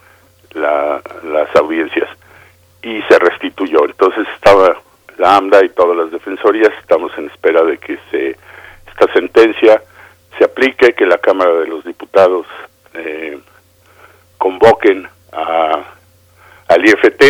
la, 0.53 1.01
las 1.25 1.57
audiencias 1.57 2.09
y 2.83 3.01
se 3.03 3.19
restituyó. 3.19 3.87
Entonces 3.87 4.29
estaba 4.35 4.77
la 5.17 5.37
AMDA 5.37 5.65
y 5.65 5.71
todas 5.71 5.97
las 5.97 6.11
defensorías, 6.11 6.73
estamos 6.79 7.11
en 7.17 7.31
espera 7.31 7.65
de 7.65 7.79
que 7.79 7.99
se 8.11 8.37
esta 8.87 9.13
sentencia 9.15 9.83
se 10.37 10.45
aplique, 10.45 10.93
que 10.93 11.07
la 11.07 11.19
Cámara 11.19 11.53
de 11.55 11.69
los 11.69 11.85
Diputados 11.85 12.47
eh, 12.95 13.39
convoquen 14.37 15.09
a, 15.33 15.85
al 16.69 16.85
IFT, 16.87 17.23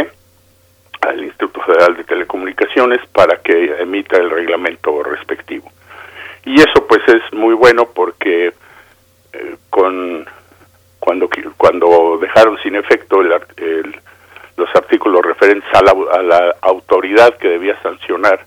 al 1.02 1.24
Instituto 1.24 1.60
Federal 1.62 1.96
de 1.96 2.04
Telecomunicaciones, 2.04 3.00
para 3.12 3.36
que 3.40 3.80
emita 3.80 4.16
el 4.16 4.30
reglamento 4.30 5.02
respectivo. 5.04 5.70
Y 6.44 6.54
eso 6.60 6.86
pues 6.88 7.02
es 7.08 7.32
muy 7.32 7.54
bueno 7.54 7.86
porque 7.94 8.52
eh, 9.32 9.56
con 9.70 10.26
cuando 10.98 11.28
cuando 11.56 12.18
dejaron 12.20 12.58
sin 12.62 12.76
efecto 12.76 13.20
el, 13.20 14.00
los 14.56 14.68
artículos 14.74 15.22
referentes 15.24 15.68
a 15.74 15.82
la, 15.82 15.92
a 16.12 16.22
la 16.22 16.56
autoridad 16.62 17.36
que 17.38 17.48
debía 17.48 17.80
sancionar 17.82 18.44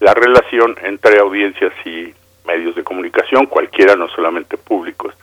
la 0.00 0.14
relación 0.14 0.76
entre 0.84 1.18
audiencias 1.18 1.72
y 1.84 2.14
medios 2.46 2.74
de 2.76 2.84
comunicación, 2.84 3.46
cualquiera, 3.46 3.96
no 3.96 4.08
solamente 4.08 4.56
públicos. 4.56 5.14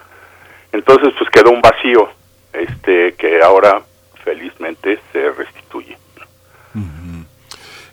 Entonces, 0.72 1.14
pues 1.18 1.30
quedó 1.30 1.52
un 1.52 1.62
vacío, 1.62 2.10
este, 2.54 3.14
que 3.14 3.42
ahora 3.42 3.82
felizmente 4.24 5.00
se 5.12 5.32
restituye. 5.32 5.98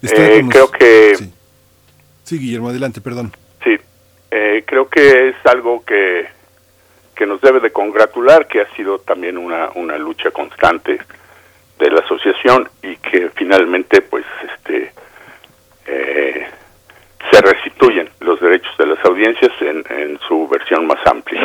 Eh, 0.02 0.42
creo 0.50 0.68
que 0.68 1.14
sí. 2.24 2.38
Guillermo, 2.38 2.70
adelante, 2.70 3.00
perdón. 3.00 3.30
Sí, 3.62 3.78
eh, 4.32 4.64
creo 4.66 4.88
que 4.88 5.28
es 5.28 5.36
algo 5.44 5.84
que 5.84 6.26
que 7.22 7.26
nos 7.28 7.40
debe 7.40 7.60
de 7.60 7.70
congratular, 7.70 8.48
que 8.48 8.62
ha 8.62 8.68
sido 8.74 8.98
también 8.98 9.38
una, 9.38 9.70
una 9.76 9.96
lucha 9.96 10.32
constante 10.32 10.98
de 11.78 11.88
la 11.88 12.00
asociación 12.00 12.68
y 12.82 12.96
que 12.96 13.30
finalmente, 13.36 14.02
pues, 14.02 14.24
este, 14.42 14.92
eh, 15.86 16.48
se 17.30 17.40
restituyen 17.40 18.10
los 18.18 18.40
derechos 18.40 18.76
de 18.76 18.86
las 18.86 19.04
audiencias 19.04 19.52
en, 19.60 19.84
en 19.88 20.18
su 20.26 20.48
versión 20.48 20.84
más 20.88 20.98
amplia. 21.06 21.40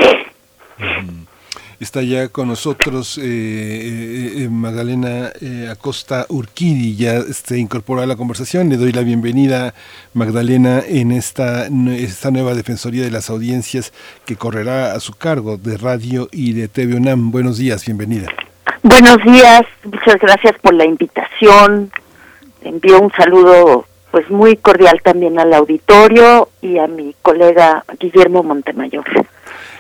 Está 1.80 2.02
ya 2.02 2.30
con 2.30 2.48
nosotros 2.48 3.20
eh, 3.20 3.22
eh, 3.24 4.44
eh 4.44 4.50
Magdalena 4.50 5.30
eh, 5.40 5.70
Acosta 5.72 6.26
Urquidi, 6.28 6.96
ya 6.96 7.22
se 7.22 7.60
incorpora 7.60 8.02
a 8.02 8.08
la 8.08 8.16
conversación. 8.16 8.70
Le 8.70 8.78
doy 8.78 8.92
la 8.92 9.02
bienvenida, 9.02 9.76
Magdalena, 10.16 10.82
en 10.88 11.12
esta, 11.12 11.68
esta 11.68 12.32
nueva 12.32 12.56
Defensoría 12.56 13.04
de 13.04 13.12
las 13.12 13.30
Audiencias 13.30 13.94
que 14.26 14.36
correrá 14.36 14.94
a 14.94 15.00
su 15.00 15.14
cargo 15.14 15.58
de 15.58 15.78
radio 15.78 16.30
y 16.32 16.54
de 16.54 16.68
TV 16.68 16.96
UNAM. 16.96 17.30
Buenos 17.30 17.60
días, 17.60 17.86
bienvenida. 17.86 18.28
Buenos 18.82 19.18
días, 19.24 19.62
muchas 19.84 20.20
gracias 20.20 20.54
por 20.60 20.74
la 20.74 20.86
invitación. 20.86 21.92
Envío 22.64 23.00
un 23.00 23.12
saludo 23.12 23.86
pues 24.10 24.28
muy 24.32 24.58
cordial 24.58 25.00
también 25.04 25.38
al 25.38 25.54
auditorio 25.54 26.50
y 26.60 26.80
a 26.80 26.88
mi 26.88 27.14
colega 27.22 27.86
Guillermo 28.00 28.42
Montemayor 28.42 29.06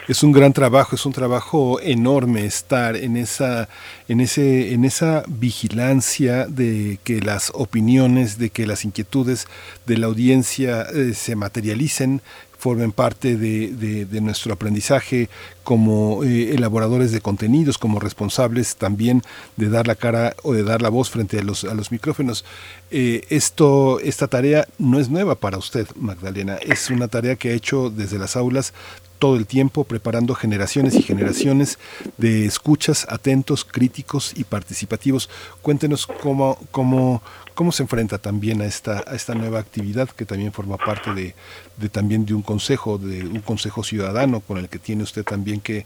es 0.07 0.23
un 0.23 0.31
gran 0.31 0.53
trabajo, 0.53 0.95
es 0.95 1.05
un 1.05 1.13
trabajo 1.13 1.79
enorme 1.81 2.45
estar 2.45 2.95
en 2.95 3.17
esa, 3.17 3.67
en 4.07 4.21
ese, 4.21 4.73
en 4.73 4.85
esa 4.85 5.23
vigilancia 5.27 6.45
de 6.47 6.99
que 7.03 7.19
las 7.19 7.51
opiniones, 7.53 8.37
de 8.37 8.49
que 8.49 8.65
las 8.65 8.85
inquietudes 8.85 9.47
de 9.85 9.97
la 9.97 10.07
audiencia 10.07 10.83
eh, 10.83 11.13
se 11.13 11.35
materialicen, 11.35 12.21
formen 12.57 12.91
parte 12.91 13.37
de, 13.37 14.07
nuestro 14.21 14.51
aprendizaje 14.51 15.29
como 15.63 16.23
eh, 16.23 16.55
elaboradores 16.55 17.11
de 17.11 17.21
contenidos, 17.21 17.77
como 17.77 17.99
responsables 17.99 18.75
también 18.77 19.21
de 19.57 19.69
dar 19.69 19.85
la 19.85 19.95
cara 19.95 20.35
o 20.43 20.53
de 20.53 20.63
dar 20.63 20.81
la 20.81 20.89
voz 20.89 21.09
frente 21.11 21.37
a 21.39 21.43
los, 21.43 21.63
a 21.65 21.75
los 21.75 21.91
micrófonos. 21.91 22.45
Eh, 22.89 23.25
esto, 23.29 23.99
esta 23.99 24.27
tarea 24.27 24.67
no 24.79 24.99
es 24.99 25.09
nueva 25.09 25.35
para 25.35 25.57
usted, 25.57 25.87
Magdalena, 25.95 26.55
es 26.55 26.89
una 26.89 27.07
tarea 27.07 27.35
que 27.35 27.49
ha 27.49 27.53
hecho 27.53 27.89
desde 27.89 28.17
las 28.17 28.35
aulas 28.35 28.73
todo 29.19 29.35
el 29.35 29.45
tiempo 29.45 29.83
preparando 29.83 30.35
generaciones 30.35 30.95
y 30.95 31.01
generaciones 31.01 31.79
de 32.17 32.45
escuchas 32.45 33.07
atentos, 33.09 33.65
críticos 33.65 34.33
y 34.35 34.43
participativos. 34.43 35.29
Cuéntenos 35.61 36.07
cómo, 36.07 36.57
cómo, 36.71 37.21
cómo 37.53 37.71
se 37.71 37.83
enfrenta 37.83 38.17
también 38.17 38.61
a 38.61 38.65
esta, 38.65 39.03
a 39.07 39.15
esta 39.15 39.33
nueva 39.33 39.59
actividad 39.59 40.09
que 40.09 40.25
también 40.25 40.51
forma 40.51 40.77
parte 40.77 41.13
de, 41.13 41.35
de 41.77 41.89
también 41.89 42.25
de 42.25 42.33
un 42.33 42.41
consejo, 42.41 42.97
de 42.97 43.23
un 43.23 43.41
consejo 43.41 43.83
ciudadano 43.83 44.39
con 44.41 44.57
el 44.57 44.69
que 44.69 44.79
tiene 44.79 45.03
usted 45.03 45.23
también 45.23 45.61
que, 45.61 45.85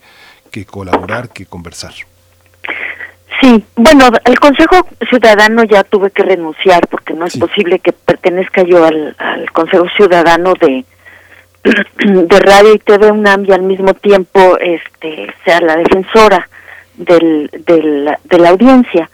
que 0.51 0.65
colaborar, 0.65 1.29
que 1.29 1.45
conversar. 1.45 1.93
Sí, 3.41 3.63
bueno, 3.75 4.09
el 4.25 4.39
Consejo 4.39 4.87
Ciudadano 5.09 5.63
ya 5.63 5.83
tuve 5.83 6.11
que 6.11 6.21
renunciar 6.21 6.87
porque 6.87 7.13
no 7.13 7.25
es 7.25 7.35
posible 7.37 7.79
que 7.79 7.91
pertenezca 7.91 8.61
yo 8.61 8.85
al, 8.85 9.15
al 9.17 9.51
Consejo 9.51 9.85
Ciudadano 9.97 10.53
de, 10.61 10.85
de 11.63 12.39
radio 12.39 12.73
y 12.73 12.79
TV 12.79 13.11
UNAM 13.11 13.45
y 13.45 13.51
al 13.51 13.61
mismo 13.61 13.93
tiempo 13.93 14.57
este 14.59 15.33
sea 15.45 15.61
la 15.61 15.75
defensora 15.75 16.47
del, 16.95 17.49
del, 17.65 18.09
de 18.23 18.39
la 18.39 18.49
audiencia. 18.49 19.09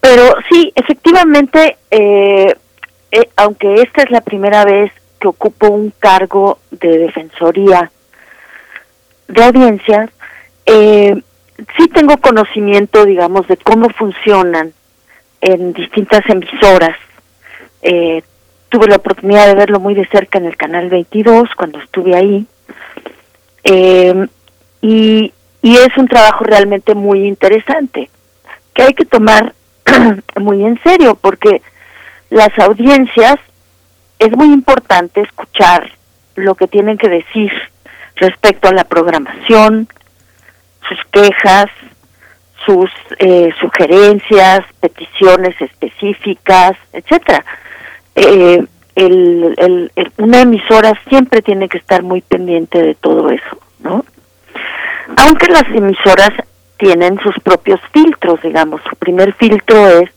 Pero 0.00 0.34
sí, 0.50 0.72
efectivamente, 0.74 1.76
eh, 1.90 2.54
eh, 3.10 3.28
aunque 3.36 3.74
esta 3.82 4.02
es 4.02 4.10
la 4.10 4.20
primera 4.20 4.64
vez 4.64 4.92
que 5.20 5.28
ocupo 5.28 5.68
un 5.68 5.92
cargo 5.98 6.58
de 6.70 6.98
defensoría 6.98 7.90
de 9.28 9.44
audiencias, 9.44 10.10
eh, 10.66 11.14
sí 11.76 11.88
tengo 11.88 12.16
conocimiento, 12.18 13.04
digamos, 13.04 13.46
de 13.48 13.56
cómo 13.58 13.88
funcionan 13.90 14.72
en 15.40 15.72
distintas 15.72 16.22
emisoras 16.28 16.96
eh, 17.82 18.22
tuve 18.72 18.88
la 18.88 18.96
oportunidad 18.96 19.46
de 19.46 19.54
verlo 19.54 19.78
muy 19.80 19.94
de 19.94 20.06
cerca 20.06 20.38
en 20.38 20.46
el 20.46 20.56
canal 20.56 20.88
22 20.88 21.50
cuando 21.56 21.78
estuve 21.78 22.16
ahí. 22.16 22.46
Eh, 23.64 24.26
y, 24.80 25.32
y 25.60 25.76
es 25.76 25.96
un 25.98 26.08
trabajo 26.08 26.42
realmente 26.42 26.94
muy 26.94 27.28
interesante 27.28 28.08
que 28.74 28.82
hay 28.82 28.94
que 28.94 29.04
tomar 29.04 29.52
muy 30.40 30.64
en 30.64 30.82
serio 30.82 31.16
porque 31.20 31.60
las 32.30 32.58
audiencias 32.58 33.36
es 34.18 34.34
muy 34.34 34.46
importante 34.46 35.20
escuchar 35.20 35.92
lo 36.34 36.54
que 36.54 36.66
tienen 36.66 36.96
que 36.96 37.10
decir 37.10 37.52
respecto 38.16 38.68
a 38.68 38.72
la 38.72 38.84
programación, 38.84 39.86
sus 40.88 40.98
quejas, 41.10 41.66
sus 42.64 42.90
eh, 43.18 43.50
sugerencias, 43.60 44.60
peticiones 44.80 45.60
específicas, 45.60 46.72
etcétera 46.94 47.44
eh, 48.14 48.64
el, 48.94 49.90
una 50.18 50.40
emisora 50.40 50.92
siempre 51.08 51.42
tiene 51.42 51.68
que 51.68 51.78
estar 51.78 52.02
muy 52.02 52.20
pendiente 52.20 52.82
de 52.82 52.94
todo 52.94 53.30
eso, 53.30 53.58
¿no? 53.80 54.04
Aunque 55.16 55.46
las 55.48 55.64
emisoras 55.74 56.30
tienen 56.76 57.18
sus 57.20 57.34
propios 57.42 57.80
filtros, 57.92 58.40
digamos, 58.42 58.80
su 58.88 58.96
primer 58.96 59.32
filtro 59.34 60.00
es 60.00 60.10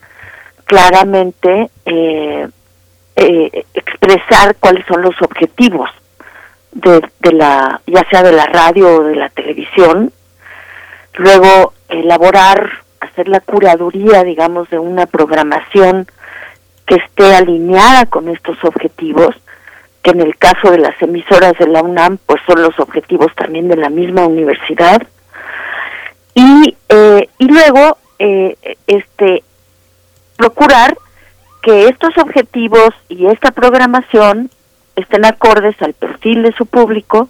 claramente 0.65 1.69
eh, 1.85 2.47
eh, 3.15 3.65
expresar 3.73 4.55
cuáles 4.59 4.85
son 4.87 5.01
los 5.01 5.15
objetivos 5.21 5.89
de, 6.71 7.01
de 7.19 7.33
la, 7.33 7.81
ya 7.85 8.05
sea 8.09 8.23
de 8.23 8.31
la 8.31 8.45
radio 8.47 8.97
o 8.97 9.03
de 9.03 9.15
la 9.15 9.29
televisión, 9.29 10.11
luego 11.13 11.73
elaborar, 11.87 12.69
hacer 12.99 13.27
la 13.27 13.39
curaduría, 13.39 14.23
digamos, 14.23 14.69
de 14.69 14.79
una 14.79 15.05
programación 15.05 16.07
que 16.85 16.95
esté 16.95 17.35
alineada 17.35 18.05
con 18.05 18.29
estos 18.29 18.57
objetivos, 18.63 19.35
que 20.03 20.11
en 20.11 20.21
el 20.21 20.37
caso 20.37 20.71
de 20.71 20.77
las 20.77 21.01
emisoras 21.01 21.53
de 21.57 21.67
la 21.67 21.81
UNAM, 21.81 22.17
pues 22.25 22.41
son 22.45 22.61
los 22.61 22.79
objetivos 22.79 23.33
también 23.35 23.67
de 23.67 23.77
la 23.77 23.89
misma 23.89 24.27
universidad. 24.27 25.01
Y, 26.35 26.75
eh, 26.89 27.29
y 27.39 27.47
luego, 27.47 27.97
eh, 28.19 28.55
este, 28.87 29.43
procurar 30.37 30.95
que 31.63 31.87
estos 31.87 32.15
objetivos 32.17 32.89
y 33.09 33.25
esta 33.27 33.51
programación 33.51 34.51
estén 34.95 35.25
acordes 35.25 35.75
al 35.81 35.93
perfil 35.93 36.43
de 36.43 36.53
su 36.53 36.65
público 36.67 37.29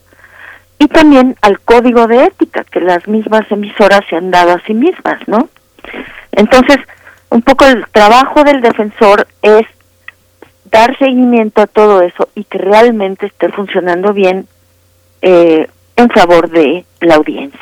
y 0.77 0.87
también 0.87 1.37
al 1.41 1.59
código 1.61 2.07
de 2.07 2.25
ética 2.25 2.63
que 2.65 2.81
las 2.81 3.07
mismas 3.07 3.49
emisoras 3.49 4.01
se 4.09 4.17
han 4.17 4.31
dado 4.31 4.51
a 4.51 4.61
sí 4.67 4.73
mismas, 4.73 5.25
¿no? 5.27 5.49
Entonces, 6.33 6.77
un 7.35 7.41
poco 7.41 7.65
el 7.65 7.85
trabajo 7.91 8.45
del 8.45 8.61
defensor 8.61 9.27
es 9.41 9.65
dar 10.71 10.97
seguimiento 10.97 11.61
a 11.61 11.67
todo 11.67 12.01
eso 12.01 12.29
y 12.33 12.45
que 12.45 12.57
realmente 12.57 13.25
esté 13.25 13.49
funcionando 13.49 14.13
bien 14.13 14.47
eh, 15.21 15.67
en 15.97 16.09
favor 16.11 16.49
de 16.49 16.85
la 17.01 17.15
audiencia. 17.15 17.59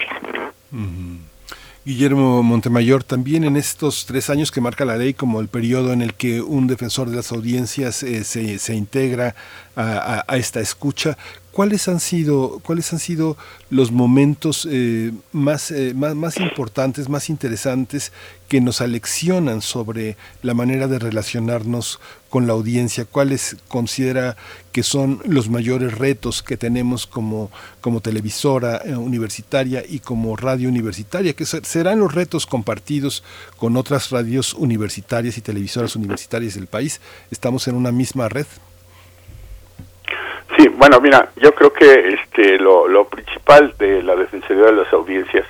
Guillermo 1.85 2.43
Montemayor, 2.43 3.03
también 3.03 3.43
en 3.45 3.57
estos 3.57 4.05
tres 4.05 4.29
años 4.29 4.51
que 4.51 4.61
marca 4.61 4.85
la 4.85 4.95
ley 4.95 5.15
como 5.15 5.41
el 5.41 5.47
periodo 5.47 5.91
en 5.91 6.03
el 6.03 6.13
que 6.13 6.39
un 6.41 6.67
defensor 6.67 7.09
de 7.09 7.15
las 7.15 7.31
audiencias 7.31 8.03
eh, 8.03 8.23
se, 8.23 8.59
se, 8.59 8.75
integra 8.75 9.33
a, 9.75 10.23
a, 10.27 10.37
esta 10.37 10.59
escucha, 10.59 11.17
¿cuáles 11.53 11.87
han 11.87 11.99
sido, 11.99 12.59
cuáles 12.63 12.91
han 12.91 12.99
sido 12.99 13.37
los 13.69 13.91
momentos 13.91 14.67
eh, 14.69 15.13
más, 15.31 15.69
eh, 15.71 15.93
más, 15.95 16.15
más, 16.15 16.37
importantes, 16.37 17.07
más 17.07 17.29
interesantes 17.29 18.11
que 18.49 18.59
nos 18.59 18.81
aleccionan 18.81 19.61
sobre 19.61 20.17
la 20.41 20.55
manera 20.55 20.87
de 20.87 20.97
relacionarnos 20.97 21.99
con 22.29 22.47
la 22.47 22.53
audiencia? 22.53 23.05
¿Cuáles 23.05 23.55
considera 23.67 24.35
que 24.71 24.81
son 24.81 25.21
los 25.25 25.49
mayores 25.49 25.95
retos 25.95 26.41
que 26.41 26.57
tenemos 26.57 27.05
como, 27.05 27.51
como 27.81 28.01
televisora 28.01 28.81
eh, 28.83 28.95
universitaria 28.95 29.83
y 29.87 29.99
como 29.99 30.35
radio 30.35 30.67
universitaria? 30.67 31.35
serán 31.63 31.99
los 31.99 32.15
retos 32.15 32.47
compartidos 32.47 33.23
con 33.57 33.77
otras 33.77 34.09
radios 34.09 34.55
universitarias 34.55 35.37
y 35.37 35.41
televisoras 35.41 35.95
universitarias 35.95 36.55
del 36.55 36.65
país? 36.65 36.99
¿Estamos 37.29 37.67
en 37.67 37.75
una 37.75 37.91
misma 37.91 38.27
red? 38.27 38.47
Sí, 40.57 40.67
bueno, 40.67 40.99
mira, 40.99 41.29
yo 41.37 41.53
creo 41.53 41.73
que 41.73 42.13
este 42.13 42.57
lo, 42.59 42.87
lo 42.87 43.05
principal 43.07 43.73
de 43.77 44.03
la 44.03 44.15
Defensoría 44.15 44.65
de 44.65 44.73
las 44.73 44.93
Audiencias 44.93 45.45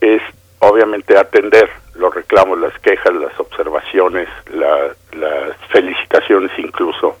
es 0.00 0.22
obviamente 0.60 1.16
atender 1.16 1.68
los 1.94 2.14
reclamos, 2.14 2.58
las 2.58 2.78
quejas, 2.80 3.14
las 3.14 3.38
observaciones, 3.38 4.28
la, 4.52 4.94
las 5.12 5.56
felicitaciones 5.70 6.50
incluso 6.58 7.16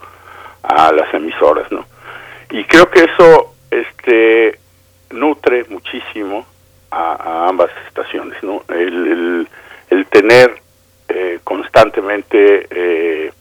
a 0.62 0.92
las 0.92 1.12
emisoras, 1.14 1.70
¿no? 1.70 1.84
Y 2.50 2.64
creo 2.64 2.90
que 2.90 3.04
eso 3.04 3.54
este 3.70 4.58
nutre 5.10 5.64
muchísimo 5.68 6.46
a, 6.90 7.14
a 7.14 7.48
ambas 7.48 7.70
estaciones, 7.88 8.42
¿no? 8.42 8.62
El, 8.68 9.06
el, 9.06 9.48
el 9.90 10.06
tener 10.06 10.62
eh, 11.08 11.38
constantemente 11.44 12.66
eh, 12.70 13.32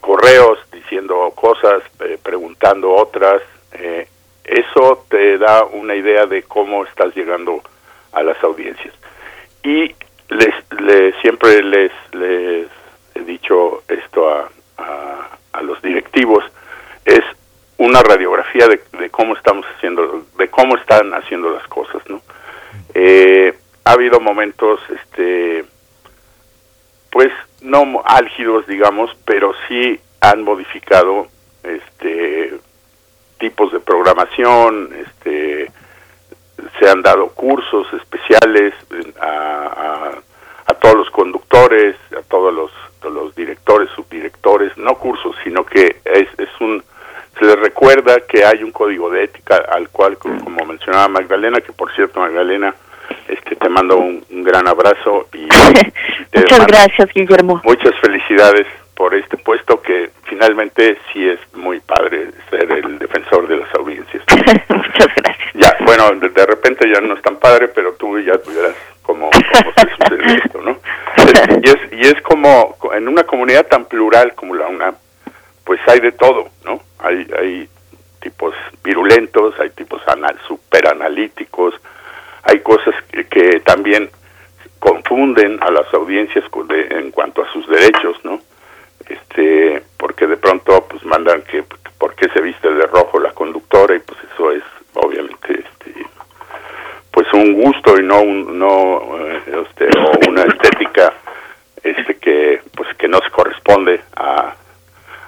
correos 0.00 0.58
diciendo 0.72 1.32
cosas, 1.34 1.82
eh, 2.00 2.18
preguntando 2.22 2.92
otras, 2.92 3.42
eh, 3.72 4.08
eso 4.44 5.04
te 5.08 5.38
da 5.38 5.64
una 5.64 5.94
idea 5.94 6.26
de 6.26 6.42
cómo 6.44 6.84
estás 6.84 7.14
llegando 7.14 7.62
a 8.12 8.22
las 8.22 8.42
audiencias. 8.42 8.94
Y 9.62 9.94
les, 10.28 11.14
siempre 11.20 11.62
les, 11.62 11.92
les 12.12 12.68
he 13.14 13.20
dicho 13.20 13.82
esto 13.88 14.30
a, 14.30 14.50
a, 14.78 15.38
a 15.52 15.62
los 15.62 15.80
directivos, 15.82 16.44
es 17.04 17.22
una 17.78 18.02
radiografía 18.02 18.68
de, 18.68 18.80
de, 18.98 19.10
cómo 19.10 19.36
estamos 19.36 19.66
haciendo, 19.76 20.24
de 20.38 20.48
cómo 20.48 20.76
están 20.76 21.12
haciendo 21.14 21.50
las 21.50 21.66
cosas, 21.68 22.02
¿no? 22.08 22.22
Eh, 22.94 23.54
ha 23.84 23.92
habido 23.92 24.20
momentos, 24.20 24.80
este, 24.88 25.64
pues 27.10 27.32
no 27.66 28.02
álgidos, 28.04 28.66
digamos, 28.66 29.10
pero 29.24 29.52
sí 29.68 30.00
han 30.20 30.42
modificado 30.42 31.26
este 31.62 32.54
tipos 33.38 33.72
de 33.72 33.80
programación, 33.80 34.90
este 34.94 35.70
se 36.78 36.88
han 36.88 37.02
dado 37.02 37.28
cursos 37.28 37.86
especiales 37.92 38.72
a, 39.20 40.12
a, 40.66 40.74
todos 40.74 40.96
los 40.96 41.10
conductores, 41.10 41.96
a 42.16 42.22
todos 42.22 42.54
los, 42.54 42.70
los 43.12 43.34
directores, 43.34 43.90
subdirectores, 43.90 44.76
no 44.78 44.94
cursos, 44.94 45.36
sino 45.44 45.64
que 45.66 45.96
es, 46.04 46.28
es 46.38 46.48
un 46.60 46.82
se 47.38 47.44
les 47.44 47.58
recuerda 47.58 48.20
que 48.20 48.46
hay 48.46 48.62
un 48.62 48.70
código 48.70 49.10
de 49.10 49.24
ética 49.24 49.56
al 49.68 49.90
cual, 49.90 50.16
como 50.16 50.64
mencionaba 50.64 51.08
Magdalena, 51.08 51.60
que 51.60 51.72
por 51.72 51.94
cierto 51.94 52.20
Magdalena, 52.20 52.74
este 53.28 53.56
te 53.56 53.68
mando 53.68 53.96
un, 53.98 54.24
un 54.30 54.42
gran 54.42 54.66
abrazo 54.68 55.28
y, 55.34 55.46
muchas 56.34 56.66
gracias 56.66 57.12
Guillermo. 57.14 57.60
muchas 57.64 57.94
felicidades 58.00 58.66
por 58.96 59.14
este 59.14 59.36
puesto 59.36 59.80
que 59.82 60.10
finalmente 60.24 60.98
sí 61.12 61.28
es 61.28 61.38
muy 61.54 61.80
padre 61.80 62.30
ser 62.50 62.72
el 62.72 62.98
defensor 62.98 63.46
de 63.46 63.58
las 63.58 63.74
audiencias. 63.74 64.22
Muchas 64.68 65.14
gracias. 65.14 65.52
Ya 65.54 65.76
bueno 65.84 66.10
de, 66.12 66.30
de, 66.30 66.46
repente 66.46 66.90
ya 66.90 67.00
no 67.00 67.14
es 67.14 67.22
tan 67.22 67.36
padre 67.36 67.68
pero 67.68 67.92
tú 67.94 68.18
ya 68.18 68.38
tuvieras 68.38 68.74
como, 69.02 69.30
como 69.30 69.72
se 69.76 70.34
esto 70.44 70.60
no 70.62 70.78
es, 71.16 71.58
y 71.62 71.68
es 71.68 71.92
y 71.92 72.00
es 72.08 72.20
como 72.22 72.76
en 72.94 73.08
una 73.08 73.24
comunidad 73.24 73.66
tan 73.66 73.84
plural 73.84 74.34
como 74.34 74.54
la 74.54 74.66
UNAM 74.66 74.94
pues 75.64 75.80
hay 75.86 76.00
de 76.00 76.12
todo 76.12 76.48
no 76.64 76.80
hay 76.98 77.26
hay 77.38 77.68
tipos 78.20 78.54
virulentos 78.82 79.54
hay 79.60 79.70
tipos 79.70 80.00
anal, 80.08 80.38
super 80.48 80.88
analíticos 80.88 81.74
hay 82.46 82.60
cosas 82.60 82.94
que, 83.30 83.60
también 83.60 84.10
confunden 84.78 85.58
a 85.62 85.70
las 85.70 85.92
audiencias 85.92 86.44
en 86.68 87.10
cuanto 87.10 87.42
a 87.42 87.52
sus 87.52 87.66
derechos, 87.68 88.16
¿no? 88.24 88.40
Este, 89.08 89.82
porque 89.98 90.26
de 90.26 90.36
pronto 90.36 90.86
pues 90.88 91.04
mandan 91.04 91.42
que 91.42 91.64
por 91.98 92.14
qué 92.14 92.28
se 92.28 92.40
viste 92.40 92.72
de 92.72 92.86
rojo 92.86 93.18
la 93.18 93.32
conductora 93.32 93.94
y 93.94 94.00
pues 94.00 94.18
eso 94.32 94.52
es 94.52 94.62
obviamente 94.94 95.52
este 95.52 96.06
pues 97.10 97.32
un 97.32 97.54
gusto 97.54 97.98
y 97.98 98.02
no 98.02 98.20
un 98.20 98.58
no 98.58 99.18
este 99.46 99.86
o 99.98 100.28
una 100.28 100.42
estética 100.42 101.14
este 101.82 102.16
que 102.16 102.60
pues 102.74 102.88
que 102.96 103.08
no 103.08 103.18
se 103.20 103.30
corresponde 103.30 104.00
a 104.16 104.54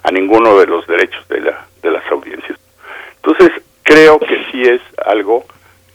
a 0.03 0.11
ninguno 0.11 0.59
de 0.59 0.67
los 0.67 0.87
derechos 0.87 1.27
de 1.29 1.41
la 1.41 1.67
de 1.83 1.91
las 1.91 2.07
audiencias. 2.11 2.59
Entonces, 3.17 3.63
creo 3.83 4.19
que 4.19 4.45
sí 4.51 4.63
es 4.63 4.81
algo 5.05 5.45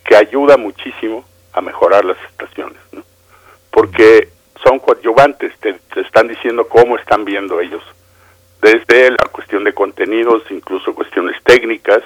que 0.04 0.16
ayuda 0.16 0.56
muchísimo 0.56 1.24
a 1.52 1.60
mejorar 1.60 2.04
las 2.04 2.18
estaciones, 2.30 2.78
porque 3.70 4.28
son 4.62 4.78
coadyuvantes, 4.78 5.56
te, 5.58 5.74
te, 5.92 6.00
están 6.00 6.28
diciendo 6.28 6.68
cómo 6.68 6.96
están 6.96 7.24
viendo 7.24 7.60
ellos, 7.60 7.82
desde 8.60 9.10
la 9.10 9.28
cuestión 9.30 9.64
de 9.64 9.72
contenidos, 9.72 10.42
incluso 10.50 10.94
cuestiones 10.94 11.36
técnicas, 11.44 12.02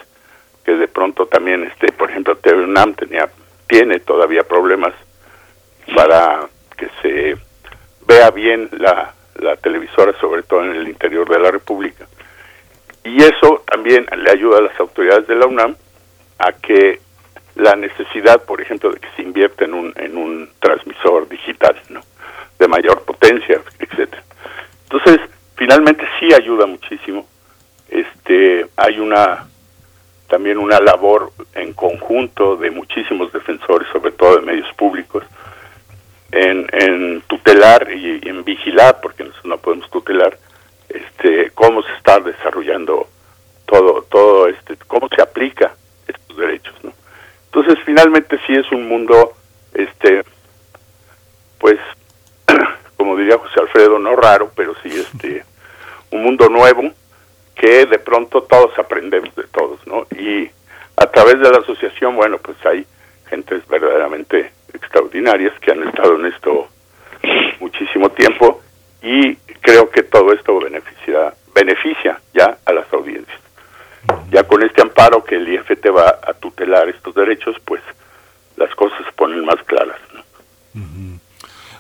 que 0.65 0.73
de 0.73 0.89
pronto 0.89 1.27
también, 1.27 1.65
este, 1.65 1.93
por 1.93 2.11
ejemplo, 2.11 2.37
TV 2.37 2.65
UNAM 2.65 2.95
tenía, 2.95 3.29
tiene 3.69 4.01
todavía 4.01 4.43
problemas 4.43 4.95
para 5.95 6.49
que 6.77 6.89
se 7.01 7.37
vea 8.07 8.31
bien 8.31 8.69
la, 8.73 9.15
la 9.37 9.57
televisora, 9.57 10.13
sobre 10.21 10.43
todo 10.43 10.65
en 10.65 10.75
el 10.75 10.89
interior 10.89 11.29
de 11.29 11.39
la 11.39 11.51
República. 11.51 12.07
Y 13.05 13.23
eso 13.23 13.63
también 13.71 14.07
le 14.17 14.31
ayuda 14.31 14.59
a 14.59 14.63
las 14.63 14.79
autoridades 14.79 15.27
de 15.27 15.37
la 15.37 15.47
UNAM 15.47 15.77
a 16.39 16.53
que 16.53 17.01
la 17.59 17.75
necesidad, 17.75 18.45
por 18.45 18.61
ejemplo, 18.61 18.91
de 18.91 19.01
que 19.01 19.09
se 19.17 19.23
invierta 19.23 19.65
en 19.65 19.75
un, 19.75 19.93
en 19.97 20.17
un 20.17 20.51
transmisor 20.61 21.29
digital, 21.29 21.77
¿no? 21.89 22.01
De 22.59 22.69
mayor 22.69 23.03
potencia, 23.03 23.61
etcétera. 23.79 24.23
Entonces, 24.85 25.21
finalmente 25.57 26.05
sí 26.19 26.33
ayuda 26.33 26.67
muchísimo. 26.67 27.27
Este, 27.89 28.67
hay 28.77 29.01
una 29.01 29.47
también 30.29 30.59
una 30.59 30.79
labor 30.79 31.33
en 31.55 31.73
conjunto 31.73 32.57
de 32.57 32.71
muchísimos 32.71 33.33
defensores, 33.33 33.89
sobre 33.91 34.13
todo 34.13 34.37
de 34.37 34.43
medios 34.43 34.73
públicos, 34.75 35.25
en, 36.31 36.67
en 36.71 37.23
tutelar 37.23 37.91
y, 37.91 38.21
y 38.23 38.29
en 38.29 38.45
vigilar, 38.45 39.01
porque 39.01 39.25
nosotros 39.25 39.47
no 39.47 39.59
podemos 39.59 39.91
tutelar, 39.91 40.39
este, 40.89 41.51
cómo 41.55 41.83
se 41.83 41.93
está 41.95 42.21
desarrollando 42.21 43.09
todo, 43.65 44.03
todo 44.03 44.49
este, 44.49 44.77
cómo 44.87 45.09
se 45.09 45.23
aplica 45.23 45.73
estos 46.07 46.37
derechos, 46.37 46.75
¿no? 46.83 46.93
Entonces, 47.53 47.79
finalmente 47.85 48.39
sí 48.47 48.55
es 48.55 48.71
un 48.73 48.87
mundo, 48.87 49.33
este, 49.73 50.23
pues, 51.59 51.79
como 52.97 53.17
diría 53.17 53.39
José 53.39 53.61
Alfredo, 53.61 53.99
no 53.99 54.15
raro, 54.17 54.53
pero 54.55 54.75
sí 54.83 54.91
este, 54.91 55.45
un 56.11 56.23
mundo 56.23 56.49
nuevo 56.49 56.91
que 57.55 57.87
de 57.87 57.99
pronto 57.99 58.43
todos 58.43 58.79
aprendemos 58.79 59.35
de 59.35 59.45
todos, 59.45 59.85
¿no? 59.87 60.07
Y 60.17 60.49
a 60.97 61.07
través 61.11 61.41
de 61.41 61.51
la 61.51 61.59
asociación, 61.59 62.17
bueno, 62.17 62.39
pues 62.39 62.57
hay 62.67 62.87
gentes 63.29 63.67
verdaderamente 63.67 64.53
extraordinarias 64.73 65.59
que 65.61 65.73
han 65.73 65.89
estado 65.89 66.17
en 66.17 66.27
esto 66.27 66.69
muchísimo 67.61 68.11
tiempo 68.11 68.61
y 69.03 69.35
creo 69.61 69.91
que 69.91 70.03
todo 70.03 70.33
esto 70.33 70.61
beneficia, 70.61 71.35
beneficia 71.55 72.21
ya 72.35 72.59
a 72.65 72.73
las 72.73 72.93
audiencias 72.93 73.48
ya 74.31 74.45
con 74.45 74.63
este 74.63 74.83
amparo 74.83 75.25
que 75.25 75.37
el 75.37 75.49
IFT 75.49 75.87
va 75.97 76.19
a 76.23 76.35
tutelar 76.35 76.89
estos 76.89 77.15
derechos, 77.15 77.57
pues 77.65 77.83
las 78.57 78.75
cosas 78.75 78.99
se 79.05 79.13
ponen 79.13 79.45
más 79.45 79.63
claras. 79.65 79.99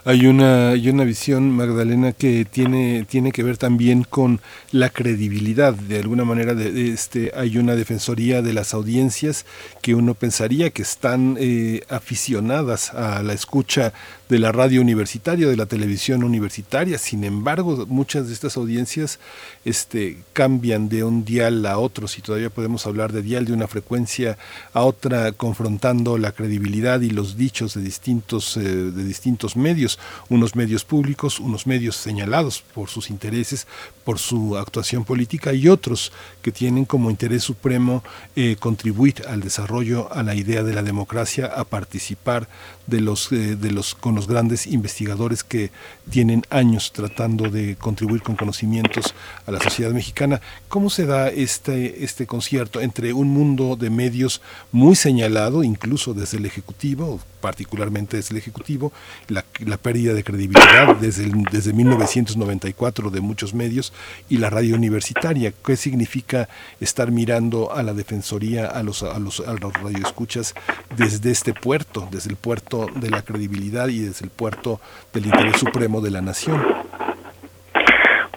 Hay 0.08 0.26
una, 0.26 0.70
hay 0.70 0.88
una 0.88 1.04
visión, 1.04 1.50
Magdalena, 1.50 2.12
que 2.12 2.46
tiene, 2.46 3.04
tiene 3.04 3.30
que 3.30 3.42
ver 3.42 3.58
también 3.58 4.04
con 4.04 4.40
la 4.72 4.88
credibilidad. 4.88 5.74
De 5.74 5.98
alguna 5.98 6.24
manera, 6.24 6.54
de 6.54 6.88
este, 6.88 7.30
hay 7.36 7.58
una 7.58 7.74
defensoría 7.74 8.40
de 8.40 8.54
las 8.54 8.72
audiencias 8.72 9.44
que 9.82 9.94
uno 9.94 10.14
pensaría 10.14 10.70
que 10.70 10.80
están 10.80 11.36
eh, 11.38 11.82
aficionadas 11.90 12.94
a 12.94 13.22
la 13.22 13.34
escucha 13.34 13.92
de 14.28 14.38
la 14.38 14.52
radio 14.52 14.80
universitaria, 14.80 15.48
de 15.48 15.56
la 15.56 15.66
televisión 15.66 16.22
universitaria. 16.22 16.98
Sin 16.98 17.24
embargo, 17.24 17.86
muchas 17.86 18.28
de 18.28 18.34
estas 18.34 18.56
audiencias 18.56 19.18
este, 19.64 20.18
cambian 20.32 20.88
de 20.88 21.05
un 21.05 21.24
dial 21.24 21.64
a 21.66 21.78
otro, 21.78 22.09
si 22.09 22.20
todavía 22.20 22.50
podemos 22.50 22.86
hablar 22.86 23.12
de 23.12 23.22
dial, 23.22 23.46
de 23.46 23.52
una 23.52 23.68
frecuencia 23.68 24.38
a 24.72 24.82
otra, 24.82 25.32
confrontando 25.32 26.18
la 26.18 26.32
credibilidad 26.32 27.00
y 27.00 27.10
los 27.10 27.36
dichos 27.36 27.74
de 27.74 27.80
distintos, 27.80 28.56
eh, 28.56 28.60
de 28.60 29.05
distintos 29.05 29.56
medios, 29.56 29.98
unos 30.28 30.56
medios 30.56 30.84
públicos, 30.84 31.40
unos 31.40 31.66
medios 31.66 31.96
señalados 31.96 32.62
por 32.74 32.88
sus 32.88 33.10
intereses, 33.10 33.66
por 34.05 34.18
su 34.18 34.56
actuación 34.56 35.05
política 35.05 35.52
y 35.52 35.68
otros 35.68 36.12
que 36.42 36.52
tienen 36.52 36.84
como 36.84 37.10
interés 37.10 37.42
supremo 37.42 38.02
eh, 38.36 38.56
contribuir 38.59 39.22
al 39.28 39.40
desarrollo, 39.40 40.12
a 40.12 40.22
la 40.22 40.34
idea 40.34 40.62
de 40.62 40.74
la 40.74 40.82
democracia, 40.82 41.46
a 41.46 41.64
participar 41.64 42.48
de 42.89 43.01
los, 43.01 43.31
eh, 43.32 43.56
de 43.56 43.70
los, 43.70 43.94
con 43.94 44.15
los 44.15 44.27
grandes 44.27 44.66
investigadores 44.66 45.44
que 45.44 45.70
tienen 46.10 46.43
años 46.51 46.93
tratando 46.93 47.51
de 47.51 47.76
contribuir 47.76 48.22
con 48.22 48.36
conocimientos 48.36 49.14
a 49.47 49.51
la 49.51 49.60
sociedad 49.60 49.93
mexicana. 49.93 50.40
¿Cómo 50.68 50.90
se 50.90 51.06
da 51.06 51.28
este, 51.28 52.05
este 52.05 52.26
concierto 52.26 52.80
entre 52.80 53.12
un 53.12 53.28
mundo 53.28 53.76
de 53.76 53.90
medios 53.90 54.40
muy 54.72 54.97
señalado, 54.97 55.62
incluso 55.62 56.14
desde 56.14 56.39
el 56.39 56.47
Ejecutivo, 56.47 57.20
particularmente 57.40 58.16
desde 58.16 58.35
el 58.35 58.39
Ejecutivo, 58.39 58.93
la, 59.28 59.44
pérdida 59.78 60.14
de 60.14 60.24
credibilidad 60.24 60.97
desde, 60.97 61.30
desde 61.52 61.72
1994 61.72 63.10
de 63.10 63.20
muchos 63.20 63.55
medios 63.55 63.93
y 64.28 64.39
la 64.39 64.51
radio 64.51 64.74
universitaria? 64.74 65.52
¿Qué 65.64 65.76
significa 65.76 66.48
estar 66.80 67.10
mirando 67.10 67.72
a 67.72 67.82
la 67.82 67.94
Defensoría, 67.94 68.66
a 68.66 68.82
los, 68.82 69.02
a 69.02 69.18
los, 69.18 69.40
a 69.40 69.52
los 69.52 69.72
radioescuchas 69.72 70.55
desde 70.97 71.30
este 71.30 71.55
puerto, 71.55 72.09
desde 72.10 72.30
el 72.30 72.36
puerto 72.36 72.86
de 72.94 73.10
la 73.10 73.22
credibilidad 73.22 73.89
y 73.89 74.01
desde 74.01 74.24
el 74.24 74.30
puerto 74.30 74.80
del 75.12 75.26
interés 75.26 75.59
supremo 75.59 75.97
de 76.00 76.10
la 76.10 76.20
nación? 76.20 76.62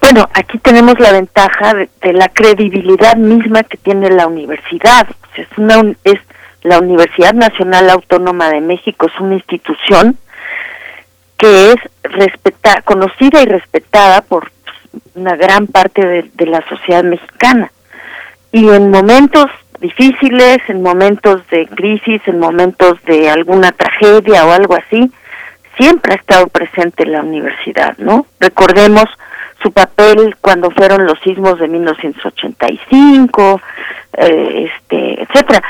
Bueno, 0.02 0.28
aquí 0.34 0.58
tenemos 0.58 1.00
la 1.00 1.12
ventaja 1.14 1.74
de, 1.74 2.14
la 2.14 2.28
credibilidad 2.30 3.16
misma 3.16 3.64
que 3.64 3.78
tiene 3.78 4.10
la 4.10 4.28
universidad. 4.28 5.08
Es, 5.36 5.48
una, 5.58 5.82
es 6.04 6.20
la 6.64 6.80
Universidad 6.80 7.34
Nacional 7.34 7.90
Autónoma 7.90 8.50
de 8.50 8.62
México, 8.62 9.08
es 9.08 9.20
una 9.22 9.36
institución 9.36 10.18
que 11.38 11.72
es 11.72 11.78
respeta, 12.04 12.82
conocida 12.82 13.42
y 13.42 13.46
respetada 13.46 14.22
por 14.22 14.52
una 15.16 15.36
gran 15.36 15.68
parte 15.68 16.06
de, 16.06 16.32
de 16.34 16.46
la 16.46 16.64
sociedad 16.68 17.04
mexicana. 17.04 17.72
Y 18.52 18.68
en 18.68 18.92
momentos 18.92 19.46
difíciles, 19.80 20.58
en 20.68 20.82
momentos 20.82 21.48
de 21.50 21.68
crisis, 21.68 22.22
en 22.26 22.40
momentos 22.40 23.02
de 23.06 23.30
alguna 23.30 23.72
tragedia 23.72 24.46
o 24.46 24.52
algo 24.52 24.76
así, 24.76 25.12
siempre 25.78 26.14
ha 26.14 26.18
estado 26.18 26.48
presente 26.48 27.06
la 27.06 27.22
universidad, 27.22 27.98
¿no? 27.98 28.26
Recordemos 28.40 29.06
su 29.62 29.72
papel 29.72 30.36
cuando 30.42 30.72
fueron 30.72 31.06
los 31.06 31.20
sismos 31.20 31.60
de 31.60 31.68
1985, 31.68 33.62
eh, 34.18 34.70
este, 34.70 35.22
etcétera. 35.22 35.64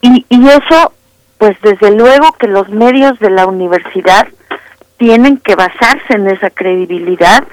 Y, 0.00 0.26
y 0.28 0.48
eso, 0.48 0.92
pues 1.38 1.56
desde 1.62 1.96
luego 1.96 2.32
que 2.32 2.48
los 2.48 2.68
medios 2.68 3.18
de 3.20 3.30
la 3.30 3.46
universidad 3.46 4.26
tienen 4.96 5.38
que 5.38 5.54
basarse 5.54 6.14
en 6.14 6.28
esa 6.28 6.50
credibilidad 6.50 7.44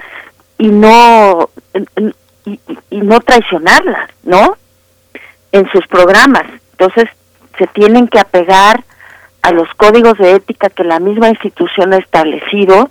y 0.58 0.68
no 0.68 1.48
y, 2.44 2.60
y 2.90 3.00
no 3.00 3.20
traicionarla, 3.20 4.08
¿no? 4.24 4.56
En 5.52 5.70
sus 5.70 5.86
programas. 5.86 6.44
Entonces, 6.72 7.04
se 7.58 7.66
tienen 7.68 8.08
que 8.08 8.18
apegar 8.18 8.84
a 9.42 9.52
los 9.52 9.68
códigos 9.74 10.18
de 10.18 10.32
ética 10.32 10.68
que 10.68 10.84
la 10.84 10.98
misma 10.98 11.28
institución 11.28 11.92
ha 11.92 11.98
establecido, 11.98 12.90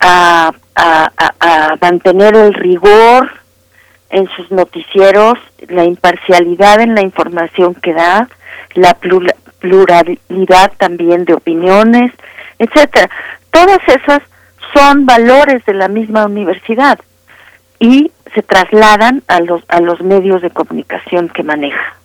a, 0.00 0.52
a, 0.74 1.10
a, 1.40 1.76
mantener 1.80 2.34
el 2.34 2.54
rigor 2.54 3.30
en 4.10 4.28
sus 4.36 4.50
noticieros, 4.50 5.38
la 5.68 5.84
imparcialidad 5.84 6.80
en 6.80 6.94
la 6.94 7.02
información 7.02 7.74
que 7.74 7.94
da, 7.94 8.28
la 8.74 8.94
pluralidad 9.60 10.72
también 10.76 11.24
de 11.24 11.34
opiniones, 11.34 12.12
etcétera. 12.58 13.08
Todas 13.50 13.80
esas 13.86 14.22
son 14.74 15.06
valores 15.06 15.64
de 15.66 15.74
la 15.74 15.88
misma 15.88 16.26
universidad 16.26 16.98
y 17.78 18.10
se 18.34 18.42
trasladan 18.42 19.22
a 19.28 19.40
los 19.40 19.62
a 19.68 19.80
los 19.80 20.00
medios 20.00 20.40
de 20.42 20.50
comunicación 20.50 21.28
que 21.28 21.42
maneja. 21.42 21.96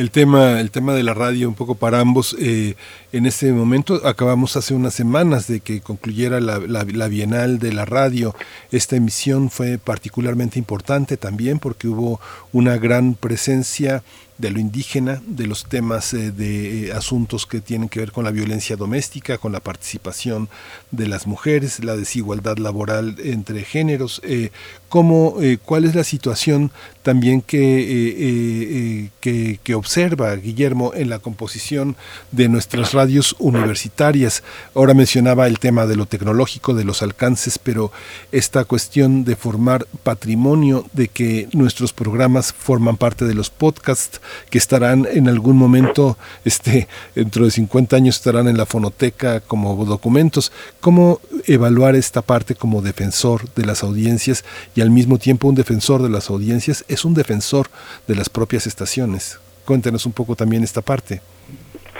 El 0.00 0.10
tema, 0.10 0.60
el 0.60 0.70
tema 0.70 0.94
de 0.94 1.02
la 1.02 1.12
radio, 1.12 1.46
un 1.46 1.54
poco 1.54 1.74
para 1.74 2.00
ambos. 2.00 2.34
Eh, 2.40 2.74
en 3.12 3.26
este 3.26 3.52
momento 3.52 4.00
acabamos 4.06 4.56
hace 4.56 4.72
unas 4.72 4.94
semanas 4.94 5.46
de 5.46 5.60
que 5.60 5.82
concluyera 5.82 6.40
la, 6.40 6.58
la, 6.58 7.08
Bienal 7.08 7.58
de 7.58 7.74
la 7.74 7.84
Radio. 7.84 8.34
Esta 8.72 8.96
emisión 8.96 9.50
fue 9.50 9.76
particularmente 9.76 10.58
importante 10.58 11.18
también 11.18 11.58
porque 11.58 11.86
hubo 11.86 12.18
una 12.50 12.78
gran 12.78 13.12
presencia 13.12 14.02
de 14.38 14.50
lo 14.50 14.58
indígena, 14.58 15.20
de 15.26 15.46
los 15.46 15.66
temas 15.66 16.14
eh, 16.14 16.32
de 16.32 16.86
eh, 16.86 16.92
asuntos 16.92 17.44
que 17.44 17.60
tienen 17.60 17.90
que 17.90 18.00
ver 18.00 18.10
con 18.10 18.24
la 18.24 18.30
violencia 18.30 18.76
doméstica, 18.76 19.36
con 19.36 19.52
la 19.52 19.60
participación 19.60 20.48
de 20.90 21.06
las 21.06 21.26
mujeres, 21.26 21.82
la 21.84 21.96
desigualdad 21.96 22.58
laboral 22.58 23.16
entre 23.22 23.64
géneros, 23.64 24.20
eh, 24.24 24.50
cómo, 24.88 25.36
eh, 25.40 25.58
cuál 25.64 25.84
es 25.84 25.94
la 25.94 26.04
situación 26.04 26.72
también 27.02 27.40
que, 27.42 27.58
eh, 27.60 29.10
que, 29.20 29.60
que, 29.62 29.74
observa 29.74 30.34
Guillermo 30.34 30.92
en 30.94 31.08
la 31.08 31.20
composición 31.20 31.96
de 32.32 32.48
nuestras 32.48 32.92
radios 32.92 33.36
universitarias. 33.38 34.42
Ahora 34.74 34.92
mencionaba 34.92 35.46
el 35.46 35.58
tema 35.58 35.86
de 35.86 35.96
lo 35.96 36.06
tecnológico, 36.06 36.74
de 36.74 36.84
los 36.84 37.02
alcances, 37.02 37.58
pero 37.58 37.92
esta 38.32 38.64
cuestión 38.64 39.24
de 39.24 39.36
formar 39.36 39.86
patrimonio, 40.02 40.84
de 40.92 41.08
que 41.08 41.48
nuestros 41.52 41.92
programas 41.92 42.52
forman 42.52 42.96
parte 42.96 43.24
de 43.24 43.34
los 43.34 43.48
podcasts, 43.48 44.20
que 44.50 44.58
estarán 44.58 45.06
en 45.10 45.28
algún 45.28 45.56
momento, 45.56 46.18
este, 46.44 46.88
dentro 47.14 47.44
de 47.44 47.50
50 47.50 47.96
años 47.96 48.16
estarán 48.16 48.48
en 48.48 48.58
la 48.58 48.66
fonoteca 48.66 49.40
como 49.40 49.84
documentos. 49.84 50.52
¿Cómo 50.80 51.20
evaluar 51.46 51.94
esta 51.94 52.22
parte 52.22 52.54
como 52.54 52.80
defensor 52.80 53.42
de 53.54 53.66
las 53.66 53.82
audiencias 53.82 54.46
y 54.74 54.80
al 54.80 54.90
mismo 54.90 55.18
tiempo 55.18 55.46
un 55.46 55.54
defensor 55.54 56.00
de 56.00 56.08
las 56.08 56.30
audiencias 56.30 56.86
es 56.88 57.04
un 57.04 57.12
defensor 57.12 57.66
de 58.08 58.14
las 58.14 58.30
propias 58.30 58.66
estaciones? 58.66 59.38
Cuéntenos 59.66 60.06
un 60.06 60.12
poco 60.12 60.36
también 60.36 60.64
esta 60.64 60.80
parte. 60.80 61.20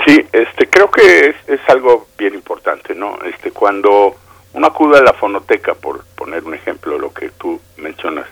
Sí, 0.06 0.24
este, 0.32 0.66
creo 0.68 0.90
que 0.90 1.26
es, 1.26 1.36
es 1.46 1.60
algo 1.68 2.08
bien 2.16 2.34
importante, 2.34 2.94
¿no? 2.94 3.18
Este, 3.22 3.50
cuando 3.50 4.16
uno 4.54 4.66
acude 4.66 4.98
a 4.98 5.02
la 5.02 5.12
fonoteca, 5.12 5.74
por 5.74 6.02
poner 6.16 6.44
un 6.44 6.54
ejemplo, 6.54 6.98
lo 6.98 7.12
que 7.12 7.28
tú 7.38 7.60
mencionas, 7.76 8.26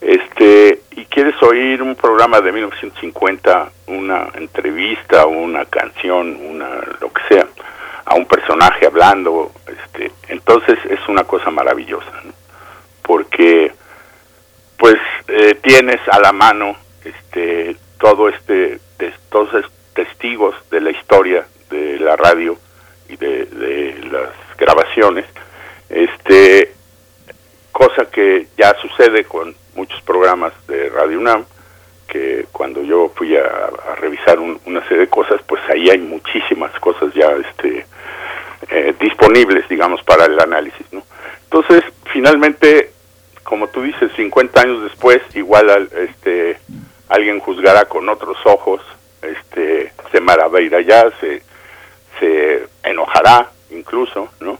este 0.00 0.80
y 0.96 1.04
quieres 1.04 1.40
oír 1.42 1.80
un 1.80 1.94
programa 1.94 2.40
de 2.40 2.50
1950, 2.50 3.70
una 3.86 4.30
entrevista, 4.34 5.26
una 5.26 5.64
canción, 5.64 6.36
una 6.44 6.68
lo 7.00 7.12
que 7.12 7.22
sea, 7.28 7.46
a 8.06 8.14
un 8.14 8.24
personaje 8.26 8.86
hablando, 8.86 9.50
este, 9.66 10.12
entonces 10.28 10.78
es 10.88 11.00
una 11.08 11.24
cosa 11.24 11.50
maravillosa, 11.50 12.10
porque 13.02 13.72
pues 14.78 14.96
eh, 15.28 15.56
tienes 15.60 16.00
a 16.08 16.20
la 16.20 16.32
mano 16.32 16.76
este 17.04 17.76
todo 17.98 18.28
este 18.28 18.78
todos 19.28 19.52
estos 19.54 19.72
testigos 19.94 20.54
de 20.70 20.80
la 20.80 20.90
historia 20.90 21.46
de 21.68 21.98
la 21.98 22.14
radio 22.16 22.56
y 23.08 23.16
de, 23.16 23.46
de 23.46 23.98
las 24.10 24.30
grabaciones, 24.56 25.24
este 25.88 26.72
cosa 27.72 28.06
que 28.10 28.46
ya 28.56 28.74
sucede 28.80 29.24
con 29.24 29.54
muchos 29.74 30.00
programas 30.02 30.52
de 30.68 30.88
Radio 30.90 31.18
UNAM, 31.18 31.44
que 32.08 32.46
cuando 32.52 32.82
yo 32.82 33.10
fui 33.16 33.36
a, 33.36 33.42
a 33.42 33.94
revisar 33.96 34.38
un, 34.38 34.60
una 34.64 34.80
serie 34.82 35.00
de 35.00 35.08
cosas, 35.08 35.40
pues 35.46 35.60
ahí 35.68 35.90
hay 35.90 35.98
muchísimas 35.98 36.72
cosas 36.80 37.12
ya 37.14 37.32
este, 37.32 37.84
eh, 38.70 38.94
disponibles, 38.98 39.68
digamos, 39.68 40.02
para 40.02 40.26
el 40.26 40.38
análisis, 40.38 40.86
¿no? 40.92 41.02
Entonces, 41.44 41.84
finalmente, 42.12 42.90
como 43.42 43.68
tú 43.68 43.82
dices, 43.82 44.10
50 44.16 44.60
años 44.60 44.82
después, 44.82 45.22
igual 45.34 45.70
al, 45.70 45.88
este, 45.96 46.58
alguien 47.08 47.40
juzgará 47.40 47.84
con 47.84 48.08
otros 48.08 48.36
ojos, 48.44 48.80
este, 49.22 49.92
se 50.10 50.20
maravillará 50.20 51.12
se, 51.20 51.42
se 52.18 52.66
enojará 52.82 53.50
incluso, 53.70 54.28
¿no? 54.40 54.58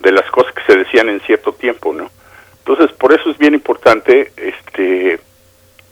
De 0.00 0.12
las 0.12 0.28
cosas 0.30 0.52
que 0.52 0.62
se 0.64 0.78
decían 0.78 1.08
en 1.08 1.20
cierto 1.20 1.52
tiempo, 1.52 1.92
¿no? 1.92 2.10
Entonces, 2.58 2.90
por 2.96 3.12
eso 3.12 3.30
es 3.30 3.38
bien 3.38 3.54
importante, 3.54 4.32
este, 4.36 5.20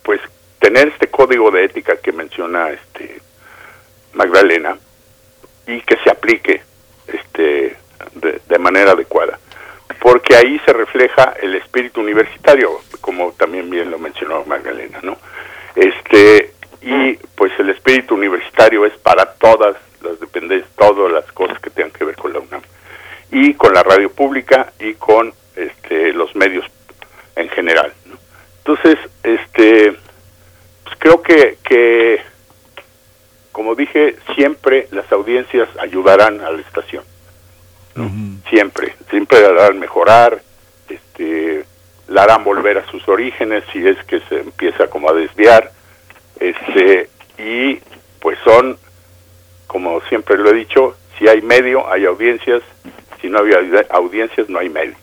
pues, 0.02 0.20
tener 0.58 0.88
este 0.88 1.08
código 1.08 1.50
de 1.50 1.64
ética 1.64 1.96
que 1.96 2.12
menciona 2.12 2.70
este 2.70 3.20
Magdalena 4.12 4.76
y 5.66 5.80
que 5.82 5.96
se 5.98 6.10
aplique 6.10 6.62
este 7.06 7.76
de, 8.14 8.40
de, 8.46 8.58
manera 8.58 8.92
adecuada. 8.92 9.38
Porque 10.00 10.36
ahí 10.36 10.60
se 10.64 10.72
refleja 10.72 11.34
el 11.40 11.54
espíritu 11.54 12.00
universitario 12.00 12.80
como 13.00 13.32
también 13.32 13.70
bien 13.70 13.90
lo 13.90 13.98
mencionó 13.98 14.44
Magdalena 14.44 14.98
no 15.02 15.16
este 15.74 16.52
y 16.80 17.14
pues 17.34 17.52
el 17.58 17.70
espíritu 17.70 18.14
universitario 18.14 18.84
es 18.84 18.92
para 18.98 19.34
todas 19.34 19.76
las 20.02 20.20
dependencias 20.20 20.70
todas 20.76 21.12
las 21.12 21.30
cosas 21.32 21.58
que 21.60 21.70
tengan 21.70 21.92
que 21.92 22.04
ver 22.04 22.16
con 22.16 22.32
la 22.32 22.40
UNAM. 22.40 22.62
Y 23.30 23.54
con 23.54 23.72
la 23.72 23.82
radio 23.82 24.10
pública 24.10 24.72
y 24.78 24.94
con 24.94 25.32
este, 25.56 26.12
los 26.12 26.34
medios 26.36 26.64
en 27.36 27.48
general. 27.48 27.92
Entonces, 28.58 28.98
este, 29.22 29.92
pues 30.84 30.96
creo 30.98 31.22
que, 31.22 31.58
que, 31.64 32.20
como 33.54 33.76
dije, 33.76 34.16
siempre 34.34 34.88
las 34.90 35.10
audiencias 35.12 35.68
ayudarán 35.78 36.40
a 36.40 36.50
la 36.50 36.60
estación. 36.60 37.04
Siempre, 38.50 38.96
siempre 39.08 39.40
la 39.40 39.50
harán 39.50 39.78
mejorar, 39.78 40.42
este, 40.88 41.64
la 42.08 42.24
harán 42.24 42.42
volver 42.42 42.78
a 42.78 42.86
sus 42.90 43.06
orígenes 43.08 43.62
si 43.72 43.86
es 43.86 43.96
que 44.06 44.18
se 44.28 44.40
empieza 44.40 44.88
como 44.88 45.08
a 45.08 45.12
desviar, 45.12 45.70
este, 46.40 47.08
y 47.38 47.76
pues 48.20 48.36
son, 48.42 48.76
como 49.68 50.00
siempre 50.08 50.36
lo 50.36 50.50
he 50.50 50.54
dicho, 50.54 50.96
si 51.16 51.28
hay 51.28 51.40
medio, 51.40 51.88
hay 51.88 52.06
audiencias, 52.06 52.60
si 53.20 53.28
no 53.28 53.38
hay 53.38 53.52
audiencias, 53.90 54.48
no 54.48 54.58
hay 54.58 54.68
medio. 54.68 54.96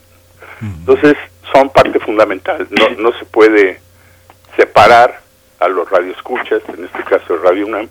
Entonces, 0.60 1.16
son 1.54 1.70
parte 1.70 1.98
fundamental, 2.00 2.68
no, 2.68 2.90
no 2.98 3.18
se 3.18 3.24
puede 3.24 3.80
separar 4.56 5.22
a 5.58 5.68
los 5.68 5.88
radioescuchas, 5.88 6.60
en 6.68 6.84
este 6.84 7.02
caso 7.04 7.38
Radio 7.38 7.66
UNAM, 7.66 7.88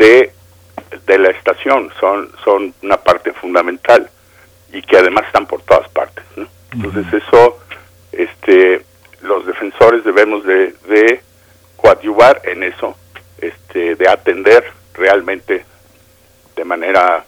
de, 0.00 0.32
de 1.06 1.18
la 1.18 1.30
estación, 1.30 1.92
son, 2.00 2.32
son 2.42 2.74
una 2.82 2.96
parte 2.96 3.32
fundamental 3.34 4.08
y 4.72 4.80
que 4.82 4.96
además 4.96 5.26
están 5.26 5.46
por 5.46 5.62
todas 5.62 5.88
partes. 5.90 6.24
Entonces 6.72 7.06
eso, 7.12 7.58
este, 8.12 8.84
los 9.20 9.44
defensores 9.46 10.02
debemos 10.04 10.44
de, 10.44 10.74
de 10.88 11.20
coadyuvar 11.76 12.40
en 12.44 12.62
eso, 12.62 12.96
este, 13.38 13.94
de 13.94 14.08
atender 14.08 14.64
realmente 14.94 15.64
de 16.56 16.64
manera 16.64 17.24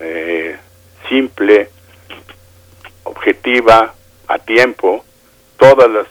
eh, 0.00 0.56
simple, 1.08 1.68
objetiva, 3.04 3.94
a 4.28 4.38
tiempo, 4.38 5.04
todas 5.58 5.90
las, 5.90 6.06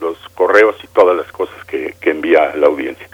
los 0.00 0.16
correos 0.34 0.76
y 0.82 0.86
todas 0.88 1.16
las 1.16 1.30
cosas 1.30 1.62
que, 1.66 1.94
que 2.00 2.10
envía 2.10 2.54
la 2.56 2.68
audiencia. 2.68 3.06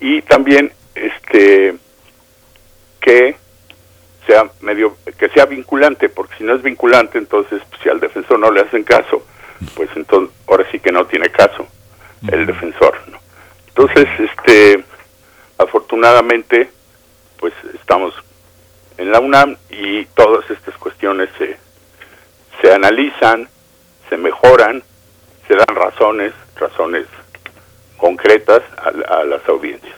Y 0.00 0.22
también 0.22 0.72
este 1.00 1.76
que 3.00 3.36
sea 4.26 4.50
medio 4.60 4.96
que 5.18 5.28
sea 5.30 5.46
vinculante, 5.46 6.08
porque 6.08 6.36
si 6.36 6.44
no 6.44 6.54
es 6.54 6.62
vinculante, 6.62 7.18
entonces 7.18 7.62
si 7.82 7.88
al 7.88 8.00
defensor 8.00 8.38
no 8.38 8.50
le 8.50 8.60
hacen 8.60 8.84
caso, 8.84 9.24
pues 9.74 9.88
entonces 9.96 10.34
ahora 10.46 10.66
sí 10.70 10.78
que 10.78 10.92
no 10.92 11.06
tiene 11.06 11.30
caso 11.30 11.66
el 12.30 12.46
defensor, 12.46 12.98
¿no? 13.10 13.18
Entonces, 13.68 14.06
este 14.18 14.84
afortunadamente 15.58 16.70
pues 17.38 17.54
estamos 17.74 18.14
en 18.98 19.10
la 19.10 19.20
UNAM 19.20 19.56
y 19.70 20.04
todas 20.06 20.48
estas 20.50 20.76
cuestiones 20.76 21.30
se 21.38 21.56
se 22.60 22.72
analizan, 22.72 23.48
se 24.08 24.16
mejoran, 24.16 24.82
se 25.48 25.54
dan 25.54 25.74
razones, 25.74 26.32
razones 26.56 27.06
concretas 27.96 28.62
a, 28.76 29.24
las 29.24 29.48
audiencias. 29.48 29.96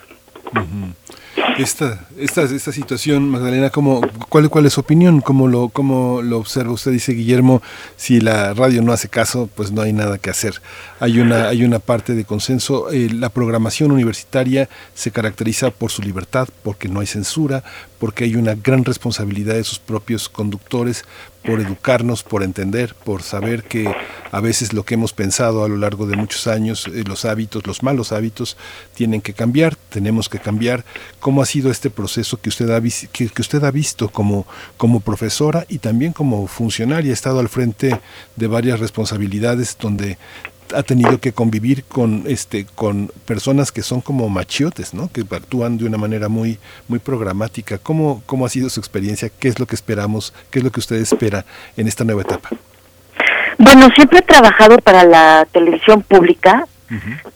Esta, 1.59 2.07
esta, 2.19 2.43
esta 2.43 2.73
situación, 2.73 3.29
Magdalena, 3.29 3.71
¿cómo, 3.71 4.01
cuál, 4.29 4.49
¿cuál 4.49 4.67
es 4.67 4.73
su 4.73 4.81
opinión? 4.81 5.21
¿Cómo 5.21 5.49
lo, 5.49 5.69
¿Cómo 5.69 6.23
lo 6.23 6.39
observa? 6.39 6.73
Usted 6.73 6.93
dice, 6.93 7.13
Guillermo, 7.13 7.63
si 7.97 8.21
la 8.21 8.55
radio 8.55 8.81
no 8.81 8.93
hace 8.93 9.09
caso, 9.09 9.51
pues 9.55 9.71
no 9.71 9.83
hay 9.83 9.93
nada 9.93 10.19
que 10.19 10.31
hacer. 10.31 10.63
Hay 10.99 11.21
una, 11.21 11.49
hay 11.49 11.65
una 11.65 11.79
parte 11.79 12.15
de 12.15 12.25
consenso. 12.25 12.91
Eh, 12.91 13.11
la 13.13 13.29
programación 13.29 13.93
universitaria 13.93 14.69
se 14.95 15.11
caracteriza 15.11 15.71
por 15.71 15.91
su 15.91 16.01
libertad, 16.03 16.49
porque 16.63 16.89
no 16.89 17.01
hay 17.01 17.07
censura, 17.07 17.63
porque 17.99 18.25
hay 18.25 18.37
una 18.37 18.55
gran 18.55 18.85
responsabilidad 18.85 19.55
de 19.55 19.65
sus 19.65 19.79
propios 19.79 20.29
conductores 20.29 21.05
por 21.45 21.61
educarnos, 21.61 22.23
por 22.23 22.43
entender, 22.43 22.95
por 22.95 23.23
saber 23.23 23.65
que 23.65 23.93
a 24.31 24.41
veces 24.41 24.73
lo 24.73 24.85
que 24.85 24.95
hemos 24.95 25.13
pensado 25.13 25.65
a 25.65 25.69
lo 25.69 25.77
largo 25.77 26.07
de 26.07 26.17
muchos 26.17 26.47
años, 26.47 26.87
eh, 26.87 27.05
los 27.07 27.25
hábitos, 27.25 27.67
los 27.67 27.83
malos 27.83 28.13
hábitos, 28.13 28.57
tienen 28.95 29.21
que 29.21 29.35
cambiar, 29.35 29.77
tenemos 29.77 30.29
que 30.29 30.39
cambiar. 30.39 30.85
¿Cómo 31.21 31.43
ha 31.43 31.47
sido 31.47 31.71
este 31.71 31.91
proceso 31.91 32.41
que 32.41 32.49
usted 32.49 32.71
ha, 32.71 32.81
que, 32.81 33.31
usted 33.39 33.65
ha 33.65 33.71
visto 33.71 34.09
como, 34.09 34.47
como 34.77 35.01
profesora 35.01 35.67
y 35.69 35.79
también 35.79 36.13
como 36.13 36.47
funcionaria? 36.47 37.11
Ha 37.11 37.15
estado 37.15 37.41
al 37.41 37.49
frente 37.49 38.01
de 38.37 38.47
varias 38.47 38.81
responsabilidades 38.81 39.77
donde 39.79 40.19
ha 40.75 40.83
tenido 40.83 41.19
que 41.19 41.33
convivir 41.33 41.85
con 41.85 42.25
este 42.27 42.67
con 42.75 43.11
personas 43.27 43.73
que 43.73 43.83
son 43.83 44.01
como 44.01 44.29
machiotes, 44.29 44.95
¿no? 44.95 45.11
Que 45.13 45.23
actúan 45.31 45.79
de 45.79 45.85
una 45.85 45.99
manera 45.99 46.29
muy 46.29 46.59
muy 46.89 46.99
programática. 46.99 47.79
¿Cómo 47.79 48.23
cómo 48.27 48.47
ha 48.47 48.49
sido 48.49 48.69
su 48.69 48.81
experiencia? 48.81 49.31
¿Qué 49.39 49.49
es 49.49 49.59
lo 49.59 49.67
que 49.67 49.75
esperamos? 49.75 50.33
¿Qué 50.51 50.59
es 50.59 50.65
lo 50.65 50.71
que 50.71 50.81
usted 50.81 50.97
espera 50.97 51.45
en 51.77 51.89
esta 51.89 52.05
nueva 52.05 52.23
etapa? 52.23 52.51
Bueno, 53.59 53.89
siempre 53.95 54.19
he 54.19 54.23
trabajado 54.23 54.79
para 54.79 55.05
la 55.05 55.47
televisión 55.53 56.03
pública 56.03 56.67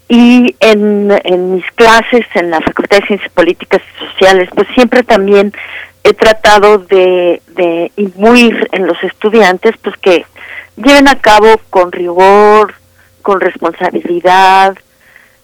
y 0.08 0.54
en, 0.60 1.10
en 1.24 1.54
mis 1.54 1.64
clases 1.76 2.26
en 2.34 2.50
la 2.50 2.60
Facultad 2.60 2.98
de 2.98 3.06
Ciencias 3.06 3.32
Políticas 3.32 3.80
y 3.80 4.06
Sociales, 4.06 4.50
pues 4.54 4.68
siempre 4.74 5.02
también 5.02 5.52
he 6.04 6.12
tratado 6.12 6.78
de, 6.78 7.40
de 7.56 7.90
imbuir 7.96 8.68
en 8.72 8.86
los 8.86 9.02
estudiantes, 9.02 9.74
pues 9.82 9.96
que 9.96 10.26
lleven 10.76 11.08
a 11.08 11.18
cabo 11.18 11.60
con 11.70 11.90
rigor, 11.90 12.74
con 13.26 13.40
responsabilidad, 13.40 14.78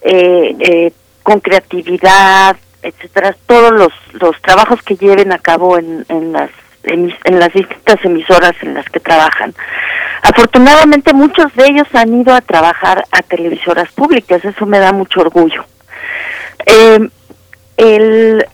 eh, 0.03 0.55
eh, 0.61 0.93
con 1.25 1.41
creatividad, 1.41 2.57
etcétera, 2.81 3.35
todos 3.45 3.73
los, 3.73 3.93
los 4.13 4.41
trabajos 4.41 4.81
que 4.83 4.95
lleven 4.95 5.33
a 5.33 5.39
cabo 5.39 5.77
en, 5.77 6.07
en 6.09 6.33
las 6.33 6.51
en, 6.85 7.13
las 7.41 7.53
distintas 7.53 7.97
emisoras 8.05 8.53
en 8.63 8.75
las 8.75 8.89
que 8.89 9.01
trabajan. 9.01 9.53
Afortunadamente 10.23 11.13
muchos 11.13 11.53
de 11.57 11.67
ellos 11.67 11.89
han 11.93 12.21
ido 12.21 12.33
a 12.33 12.41
trabajar 12.41 13.05
a 13.11 13.23
televisoras 13.23 13.91
públicas, 13.91 14.45
eso 14.45 14.65
me 14.65 14.79
da 14.79 14.93
mucho 14.93 15.21
orgullo. 15.21 15.65
Eh, 16.65 17.09
el, 17.79 18.47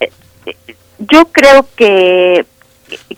yo 1.00 1.26
creo 1.26 1.66
que, 1.76 2.46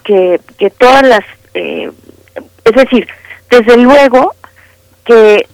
que, 0.03 0.41
que 0.59 0.71
todas 0.71 1.05
las, 1.05 1.25
es 1.55 2.75
decir, 2.75 3.07
desde 3.49 3.77
luego 3.77 4.35
que 5.05 5.47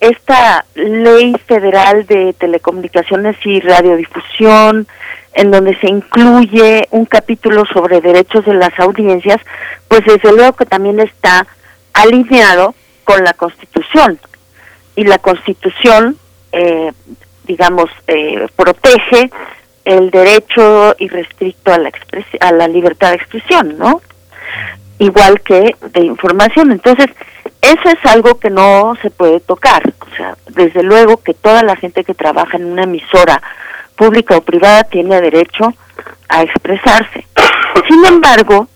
esta 0.00 0.64
ley 0.74 1.34
federal 1.46 2.06
de 2.06 2.32
telecomunicaciones 2.34 3.36
y 3.44 3.60
radiodifusión, 3.60 4.86
en 5.34 5.50
donde 5.50 5.76
se 5.78 5.88
incluye 5.88 6.86
un 6.90 7.04
capítulo 7.04 7.64
sobre 7.72 8.00
derechos 8.00 8.44
de 8.44 8.54
las 8.54 8.78
audiencias, 8.78 9.40
pues 9.88 10.04
desde 10.04 10.32
luego 10.32 10.54
que 10.54 10.66
también 10.66 11.00
está 11.00 11.46
alineado 11.92 12.74
con 13.04 13.24
la 13.24 13.32
Constitución. 13.32 14.18
Y 14.96 15.04
la 15.04 15.18
Constitución, 15.18 16.16
eh, 16.52 16.92
digamos, 17.44 17.90
eh, 18.06 18.46
protege 18.56 19.30
el 19.84 20.10
derecho 20.10 20.94
irrestricto 20.98 21.72
a 21.72 21.78
la, 21.78 21.90
a 22.40 22.52
la 22.52 22.68
libertad 22.68 23.10
de 23.10 23.16
expresión, 23.16 23.78
¿no? 23.78 24.02
Igual 24.98 25.40
que 25.40 25.76
de 25.92 26.00
información. 26.00 26.72
Entonces, 26.72 27.06
eso 27.60 27.88
es 27.88 28.10
algo 28.10 28.38
que 28.38 28.50
no 28.50 28.94
se 29.02 29.10
puede 29.10 29.40
tocar. 29.40 29.82
O 30.00 30.16
sea, 30.16 30.36
desde 30.50 30.82
luego 30.82 31.18
que 31.18 31.34
toda 31.34 31.62
la 31.62 31.76
gente 31.76 32.04
que 32.04 32.14
trabaja 32.14 32.56
en 32.56 32.66
una 32.66 32.84
emisora 32.84 33.42
pública 33.96 34.36
o 34.36 34.42
privada 34.42 34.84
tiene 34.84 35.20
derecho 35.20 35.74
a 36.28 36.42
expresarse. 36.42 37.26
Sin 37.88 38.04
embargo, 38.04 38.68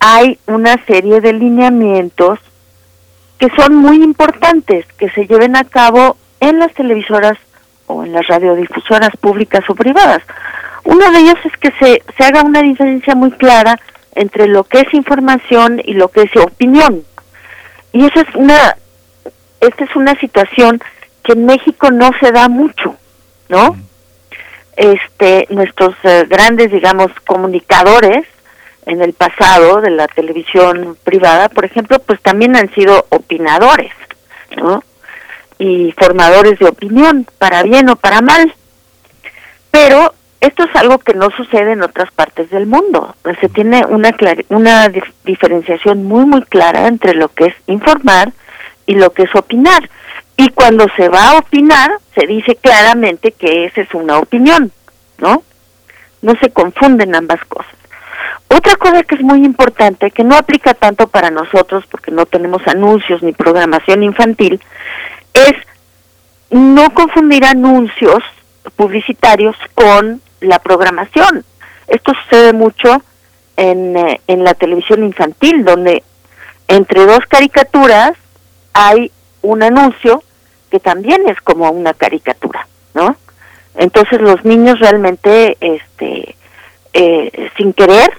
hay 0.00 0.38
una 0.46 0.74
serie 0.86 1.20
de 1.20 1.32
lineamientos 1.32 2.38
que 3.38 3.48
son 3.56 3.76
muy 3.76 4.02
importantes 4.02 4.86
que 4.98 5.10
se 5.10 5.26
lleven 5.26 5.56
a 5.56 5.64
cabo 5.64 6.16
en 6.40 6.58
las 6.58 6.72
televisoras 6.74 7.38
o 7.86 8.04
en 8.04 8.12
las 8.12 8.26
radiodifusoras 8.26 9.10
públicas 9.20 9.62
o 9.68 9.74
privadas. 9.74 10.22
Uno 10.84 11.10
de 11.10 11.18
ellos 11.18 11.38
es 11.44 11.56
que 11.58 11.72
se, 11.78 12.02
se 12.16 12.24
haga 12.24 12.42
una 12.42 12.62
diferencia 12.62 13.14
muy 13.14 13.30
clara 13.32 13.78
entre 14.14 14.48
lo 14.48 14.64
que 14.64 14.80
es 14.80 14.94
información 14.94 15.80
y 15.84 15.94
lo 15.94 16.08
que 16.08 16.22
es 16.22 16.36
opinión. 16.36 17.04
Y 17.92 18.04
esa 18.04 18.20
es 18.20 18.34
una, 18.34 18.76
esta 19.60 19.84
es 19.84 19.96
una 19.96 20.18
situación 20.20 20.80
que 21.22 21.32
en 21.32 21.46
México 21.46 21.90
no 21.90 22.10
se 22.20 22.30
da 22.32 22.48
mucho, 22.48 22.96
¿no? 23.48 23.76
Este, 24.76 25.46
nuestros 25.50 25.94
eh, 26.02 26.26
grandes, 26.28 26.70
digamos, 26.70 27.10
comunicadores 27.26 28.26
en 28.84 29.02
el 29.02 29.12
pasado 29.14 29.80
de 29.80 29.90
la 29.90 30.06
televisión 30.06 30.96
privada, 31.02 31.48
por 31.48 31.64
ejemplo, 31.64 31.98
pues 31.98 32.20
también 32.22 32.54
han 32.56 32.72
sido 32.74 33.06
opinadores, 33.08 33.92
¿no? 34.56 34.84
Y 35.58 35.92
formadores 35.92 36.58
de 36.58 36.66
opinión, 36.66 37.26
para 37.38 37.62
bien 37.62 37.88
o 37.88 37.96
para 37.96 38.20
mal. 38.20 38.54
Pero 39.70 40.14
esto 40.40 40.64
es 40.64 40.76
algo 40.76 40.98
que 40.98 41.14
no 41.14 41.30
sucede 41.30 41.72
en 41.72 41.82
otras 41.82 42.10
partes 42.12 42.50
del 42.50 42.66
mundo. 42.66 43.14
Pues 43.22 43.38
se 43.40 43.48
tiene 43.48 43.84
una, 43.86 44.14
una 44.50 44.88
diferenciación 45.24 46.04
muy, 46.04 46.26
muy 46.26 46.42
clara 46.42 46.86
entre 46.88 47.14
lo 47.14 47.28
que 47.28 47.46
es 47.46 47.54
informar 47.66 48.32
y 48.86 48.94
lo 48.94 49.12
que 49.12 49.24
es 49.24 49.34
opinar. 49.34 49.88
Y 50.36 50.50
cuando 50.50 50.86
se 50.96 51.08
va 51.08 51.30
a 51.30 51.38
opinar, 51.38 51.90
se 52.14 52.26
dice 52.26 52.56
claramente 52.56 53.32
que 53.32 53.64
esa 53.64 53.80
es 53.80 53.94
una 53.94 54.18
opinión, 54.18 54.70
¿no? 55.18 55.42
No 56.20 56.34
se 56.40 56.50
confunden 56.50 57.14
ambas 57.14 57.40
cosas. 57.46 57.72
otra 58.48 58.76
cosa 58.76 59.02
que 59.02 59.16
es 59.16 59.22
muy 59.22 59.44
importante, 59.44 60.10
que 60.10 60.24
no 60.24 60.36
aplica 60.36 60.74
tanto 60.74 61.08
para 61.08 61.30
nosotros 61.30 61.84
porque 61.90 62.10
no 62.10 62.26
tenemos 62.26 62.62
anuncios 62.66 63.22
ni 63.22 63.32
programación 63.32 64.02
infantil, 64.02 64.60
es 65.32 65.54
no 66.50 66.90
confundir 66.90 67.44
anuncios 67.44 68.22
publicitarios 68.76 69.56
con 69.74 70.20
la 70.40 70.58
programación. 70.58 71.44
Esto 71.86 72.12
sucede 72.22 72.52
mucho 72.52 73.02
en, 73.56 73.96
eh, 73.96 74.20
en 74.26 74.44
la 74.44 74.54
televisión 74.54 75.04
infantil, 75.04 75.64
donde 75.64 76.02
entre 76.68 77.06
dos 77.06 77.20
caricaturas 77.28 78.12
hay 78.72 79.10
un 79.42 79.62
anuncio 79.62 80.22
que 80.70 80.80
también 80.80 81.28
es 81.28 81.40
como 81.40 81.70
una 81.70 81.94
caricatura, 81.94 82.66
¿no? 82.94 83.16
Entonces 83.76 84.20
los 84.20 84.44
niños 84.44 84.78
realmente, 84.80 85.56
este, 85.60 86.34
eh, 86.92 87.50
sin 87.56 87.72
querer, 87.72 88.10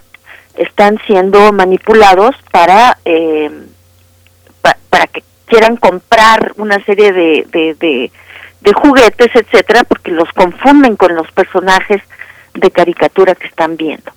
están 0.56 1.00
siendo 1.06 1.52
manipulados 1.52 2.36
para 2.52 2.98
eh, 3.06 3.52
para 4.90 5.08
que 5.08 5.24
quieran 5.46 5.78
comprar 5.78 6.54
una 6.58 6.84
serie 6.84 7.14
de, 7.14 7.48
de, 7.52 7.74
de, 7.76 8.12
juguetes, 8.74 9.30
etcétera, 9.34 9.84
porque 9.84 10.12
los 10.12 10.32
confunden 10.34 10.96
con 10.96 11.16
los 11.16 11.32
personajes 11.32 12.02
de 12.54 12.72
caricatura 12.72 13.36
que 13.36 13.48
están 13.48 13.78
viendo. 13.78 14.12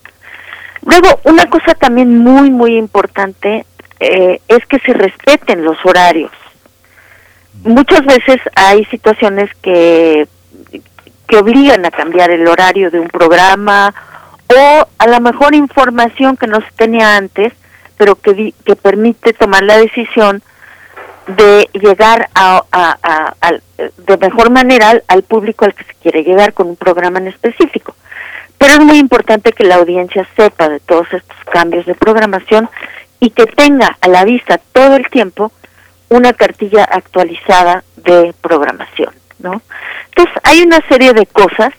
Luego, 0.83 1.21
una 1.25 1.47
cosa 1.47 1.75
también 1.75 2.19
muy, 2.19 2.51
muy 2.51 2.77
importante 2.77 3.67
eh, 3.99 4.41
es 4.49 4.65
que 4.67 4.79
se 4.81 4.95
respeten 4.95 5.65
los 5.65 5.77
horarios. 5.85 6.33
Muchas 7.63 8.05
veces 8.07 8.41
hay 8.55 8.85
situaciones 8.87 9.51
que, 9.61 10.27
que 11.29 11.37
obligan 11.37 11.85
a 11.85 11.91
cambiar 11.91 12.31
el 12.31 12.47
horario 12.49 12.91
de 12.91 12.99
un 12.99 13.09
programa 13.09 13.95
o 14.49 14.89
a 14.99 15.07
la 15.07 15.21
mejor 15.21 15.55
información 15.55 16.37
que 16.37 16.47
no 16.47 16.61
se 16.61 16.71
tenía 16.77 17.17
antes, 17.17 17.53
pero 17.99 18.15
que, 18.15 18.55
que 18.65 18.77
permite 18.77 19.35
tomar 19.35 19.63
la 19.63 19.77
decisión 19.77 20.43
de 21.27 21.69
llegar 21.73 22.29
a, 22.35 22.65
de 23.97 24.17
mejor 24.17 24.51
manera 24.51 25.01
al, 25.07 25.23
público 25.23 25.65
al 25.65 25.75
que 25.75 25.85
se 25.85 25.95
quiere 25.95 26.23
llegar 26.23 26.53
con 26.53 26.69
un 26.69 26.77
programa 26.77 27.19
en 27.19 27.29
específico. 27.29 27.95
Pero 28.59 28.75
es 28.75 28.81
muy 28.81 28.99
importante 28.99 29.53
que 29.53 29.65
la 29.65 29.77
audiencia 29.77 30.29
sepa 30.37 30.69
de 30.69 30.81
todos 30.81 31.07
estos 31.13 31.37
cambios 31.51 31.87
de 31.87 31.95
programación 31.95 32.69
y 33.19 33.31
que 33.31 33.47
tenga 33.47 33.97
a 34.01 34.09
la 34.09 34.25
vista 34.25 34.61
todo 34.73 34.97
el 34.97 35.09
tiempo 35.09 35.53
una 36.09 36.33
cartilla 36.33 36.85
actualizada 36.85 37.85
de 37.97 38.35
programación, 38.41 39.15
¿no? 39.39 39.63
Entonces, 40.09 40.35
hay 40.43 40.63
una 40.63 40.81
serie 40.89 41.13
de 41.13 41.27
cosas 41.27 41.73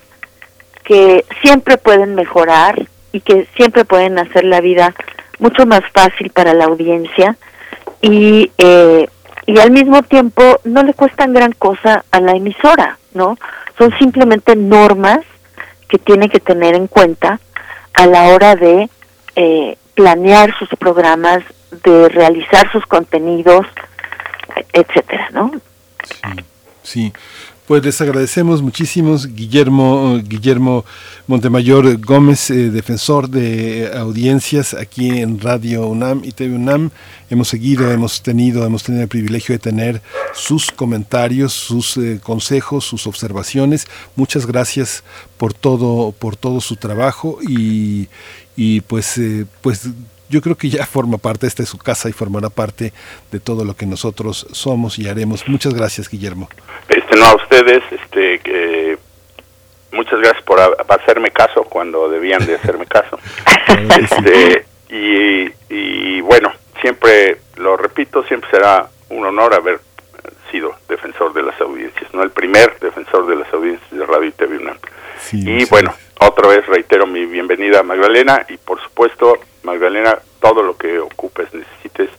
que 0.84 1.26
siempre 1.42 1.78
pueden 1.78 2.16
mejorar 2.16 2.88
y 3.12 3.20
que 3.22 3.48
siempre 3.56 3.86
pueden 3.86 4.18
hacer 4.18 4.46
la 4.46 4.62
vida 4.62 4.96
mucho 5.40 5.66
más 5.66 5.82
fácil 5.94 6.30
para 6.32 6.54
la 6.54 6.66
audiencia 6.66 7.36
y 8.02 8.52
eh, 8.58 9.08
y 9.46 9.60
al 9.60 9.72
mismo 9.72 10.04
tiempo 10.04 10.60
no 10.64 10.84
le 10.84 10.94
cuestan 10.94 11.34
gran 11.34 11.52
cosa 11.54 12.04
a 12.12 12.22
la 12.22 12.34
emisora, 12.34 12.98
¿no? 13.14 13.38
Son 13.78 13.92
simplemente 13.98 14.56
normas 14.56 15.20
que 15.90 15.98
tiene 15.98 16.30
que 16.30 16.40
tener 16.40 16.76
en 16.76 16.88
cuenta 16.88 17.40
a 17.94 18.06
la 18.06 18.30
hora 18.30 18.56
de 18.56 18.90
eh, 19.36 19.78
planear 19.96 20.58
sus 20.58 20.70
programas, 20.78 21.44
de 21.84 22.10
realizar 22.10 22.72
sus 22.72 22.86
contenidos, 22.86 23.66
etcétera, 24.74 25.30
¿no? 25.32 25.52
Sí, 26.04 26.44
sí. 26.84 27.14
Pues 27.72 27.86
les 27.86 28.02
agradecemos 28.02 28.62
muchísimo, 28.62 29.18
Guillermo, 29.18 30.20
Guillermo 30.22 30.84
Montemayor 31.26 31.98
Gómez, 32.02 32.50
eh, 32.50 32.70
defensor 32.70 33.30
de 33.30 33.90
audiencias 33.96 34.74
aquí 34.74 35.08
en 35.22 35.40
Radio 35.40 35.88
UNAM 35.88 36.22
y 36.26 36.34
TV 36.34 36.54
UNAM. 36.54 36.92
Hemos 37.30 37.48
seguido, 37.48 37.90
hemos 37.90 38.22
tenido, 38.24 38.66
hemos 38.66 38.84
tenido 38.84 39.04
el 39.04 39.08
privilegio 39.08 39.56
de 39.56 39.60
tener 39.60 40.02
sus 40.34 40.70
comentarios, 40.70 41.54
sus 41.54 41.96
eh, 41.96 42.20
consejos, 42.22 42.84
sus 42.84 43.08
observaciones. 43.08 43.88
Muchas 44.18 44.46
gracias 44.46 45.06
por 45.38 45.54
todo, 45.54 46.12
por 46.12 46.36
todo 46.36 46.60
su 46.60 46.76
trabajo 46.76 47.40
y, 47.42 48.10
y 48.58 48.82
pues, 48.82 49.18
eh, 49.18 49.46
pues 49.62 49.88
yo 50.32 50.42
creo 50.42 50.56
que 50.56 50.70
ya 50.70 50.86
forma 50.86 51.18
parte, 51.18 51.46
esta 51.46 51.66
su 51.66 51.78
casa 51.78 52.10
y 52.10 52.14
formará 52.14 52.50
parte 52.50 52.94
de 53.32 53.40
todo 53.40 53.66
lo 53.66 53.76
que 53.76 53.86
nosotros 53.86 54.48
somos 54.52 54.98
y 54.98 55.08
haremos. 55.08 55.48
Muchas 55.48 55.74
gracias, 55.74 56.10
Guillermo. 56.10 56.50
Este, 56.90 57.16
no, 57.18 57.26
a 57.26 57.36
ustedes, 57.36 57.84
este, 57.92 58.40
que 58.40 58.98
muchas 59.92 60.20
gracias 60.20 60.44
por 60.44 60.60
hacerme 60.88 61.32
caso 61.32 61.64
cuando 61.64 62.10
debían 62.10 62.46
de 62.46 62.56
hacerme 62.56 62.86
caso. 62.88 63.20
este, 64.00 64.66
y, 64.90 65.52
y 65.70 66.22
bueno, 66.22 66.52
siempre, 66.82 67.38
lo 67.58 67.78
repito, 67.78 68.24
siempre 68.24 68.50
será 68.50 68.90
un 69.10 69.26
honor 69.26 69.54
haber 69.54 69.80
sido 70.50 70.76
defensor 70.90 71.34
de 71.34 71.44
las 71.44 71.60
audiencias, 71.62 72.14
no 72.14 72.24
el 72.24 72.32
primer 72.32 72.80
defensor 72.80 73.28
de 73.28 73.36
las 73.36 73.54
audiencias 73.54 73.92
de 73.92 74.06
Radio 74.06 74.30
y 74.30 74.32
TV 74.32 74.60
y 75.34 75.66
bueno, 75.66 75.94
otra 76.20 76.48
vez 76.48 76.66
reitero 76.66 77.08
mi 77.08 77.26
bienvenida 77.26 77.80
a 77.80 77.84
Magdalena 77.84 78.46
y 78.50 78.58
por 78.58 78.82
supuesto, 78.82 79.40
Magdalena, 79.64 80.20
todo 80.40 80.64
lo 80.64 80.76
que 80.76 81.00
ocupes, 81.00 81.54
necesites, 81.54 82.10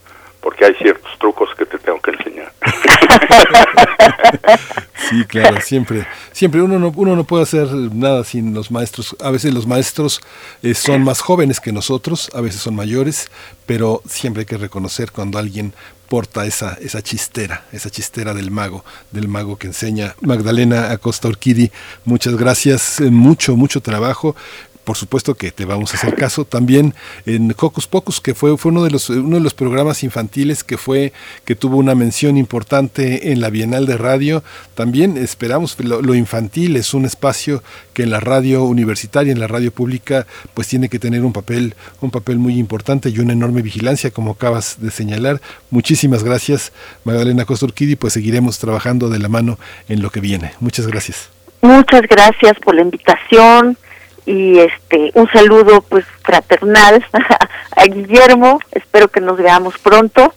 porque 0.40 0.64
hay 0.64 0.74
ciertos 0.74 1.10
trucos 1.19 1.51
que 1.56 1.66
te 1.66 1.78
tengo 1.78 2.01
que 2.01 2.12
enseñar. 2.12 2.52
Sí, 5.09 5.24
claro, 5.24 5.60
siempre, 5.60 6.06
siempre 6.32 6.62
uno 6.62 6.78
no, 6.78 6.93
uno 6.94 7.16
no 7.16 7.24
puede 7.24 7.43
hacer 7.43 7.69
nada 7.69 8.24
sin 8.24 8.55
los 8.55 8.70
maestros. 8.70 9.16
A 9.20 9.31
veces 9.31 9.52
los 9.52 9.66
maestros 9.66 10.20
eh, 10.62 10.74
son 10.74 11.02
más 11.02 11.20
jóvenes 11.20 11.60
que 11.60 11.73
nosotros, 11.73 12.31
a 12.35 12.40
veces 12.40 12.62
son 12.62 12.77
mayores, 12.77 13.31
pero 13.66 14.01
siempre 14.06 14.43
hay 14.43 14.47
que 14.47 14.56
reconocer 14.56 15.10
cuando 15.10 15.39
alguien 15.39 15.74
porta 16.09 16.47
esa, 16.47 16.74
esa 16.74 17.02
chistera, 17.02 17.64
esa 17.73 17.90
chistera 17.90 18.32
del 18.32 18.51
mago, 18.51 18.85
del 19.10 19.28
mago 19.28 19.56
que 19.56 19.66
enseña 19.66 20.14
Magdalena 20.20 20.93
Acosta 20.93 21.28
Orquidi. 21.28 21.73
Muchas 22.05 22.36
gracias, 22.36 23.01
eh, 23.01 23.10
mucho, 23.10 23.56
mucho 23.56 23.81
trabajo 23.81 24.36
por 24.84 24.96
supuesto 24.96 25.34
que 25.34 25.52
te 25.52 25.64
vamos 25.64 25.92
a 25.92 25.96
hacer 25.96 26.14
caso. 26.14 26.44
También 26.44 26.94
en 27.26 27.54
Hocus 27.59 27.86
Pocus, 27.86 28.20
que 28.20 28.34
fue, 28.34 28.56
fue 28.56 28.72
uno, 28.72 28.84
de 28.84 28.90
los, 28.90 29.10
uno 29.10 29.36
de 29.36 29.42
los 29.42 29.54
programas 29.54 30.02
infantiles 30.02 30.64
que 30.64 30.76
fue, 30.76 31.12
que 31.44 31.54
tuvo 31.54 31.76
una 31.76 31.94
mención 31.94 32.36
importante 32.36 33.32
en 33.32 33.40
la 33.40 33.50
Bienal 33.50 33.86
de 33.86 33.96
Radio. 33.96 34.42
También 34.74 35.16
esperamos, 35.16 35.78
lo, 35.80 36.14
infantil 36.14 36.76
es 36.76 36.94
un 36.94 37.04
espacio 37.04 37.62
que 37.92 38.02
en 38.02 38.10
la 38.10 38.20
radio 38.20 38.64
universitaria, 38.64 39.32
en 39.32 39.40
la 39.40 39.46
radio 39.46 39.70
pública, 39.70 40.26
pues 40.54 40.68
tiene 40.68 40.88
que 40.88 40.98
tener 40.98 41.24
un 41.24 41.32
papel, 41.32 41.74
un 42.00 42.10
papel 42.10 42.38
muy 42.38 42.59
importante 42.59 43.10
y 43.10 43.18
una 43.20 43.32
enorme 43.32 43.62
vigilancia, 43.62 44.10
como 44.10 44.32
acabas 44.32 44.80
de 44.80 44.90
señalar. 44.90 45.40
Muchísimas 45.70 46.24
gracias, 46.24 46.72
Magdalena 47.04 47.44
Costurquidi, 47.44 47.96
pues 47.96 48.14
seguiremos 48.14 48.59
trabajando 48.59 49.09
de 49.09 49.18
la 49.18 49.28
mano 49.28 49.59
en 49.88 50.02
lo 50.02 50.10
que 50.10 50.20
viene. 50.20 50.52
Muchas 50.60 50.86
gracias. 50.86 51.30
Muchas 51.60 52.02
gracias 52.02 52.54
por 52.64 52.74
la 52.74 52.82
invitación 52.82 53.76
y 54.24 54.60
este 54.60 55.10
un 55.14 55.28
saludo 55.30 55.82
pues 55.82 56.04
fraternal 56.22 57.04
a 57.76 57.84
Guillermo. 57.86 58.60
Espero 58.72 59.08
que 59.08 59.20
nos 59.20 59.38
veamos 59.38 59.78
pronto. 59.78 60.34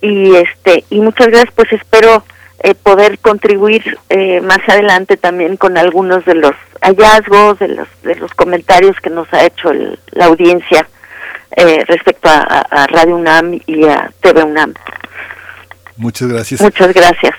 Y 0.00 0.34
este 0.36 0.84
y 0.90 1.00
muchas 1.00 1.28
gracias 1.28 1.54
pues 1.54 1.72
espero 1.72 2.24
eh, 2.64 2.74
poder 2.74 3.18
contribuir 3.18 3.98
eh, 4.08 4.40
más 4.40 4.60
adelante 4.68 5.16
también 5.16 5.56
con 5.56 5.78
algunos 5.78 6.24
de 6.24 6.34
los 6.34 6.52
hallazgos 6.80 7.58
de 7.58 7.68
los 7.68 7.88
de 8.02 8.16
los 8.16 8.32
comentarios 8.34 8.96
que 9.00 9.10
nos 9.10 9.32
ha 9.32 9.44
hecho 9.44 9.70
la 10.12 10.26
audiencia 10.26 10.88
eh, 11.56 11.84
respecto 11.86 12.28
a, 12.30 12.86
Radio 12.86 13.16
UNAM 13.16 13.60
y 13.66 13.84
a 13.84 14.10
TV 14.20 14.42
UNAM. 14.42 14.74
Muchas 15.96 16.28
gracias. 16.28 16.60
Muchas 16.60 16.92
gracias. 16.92 17.34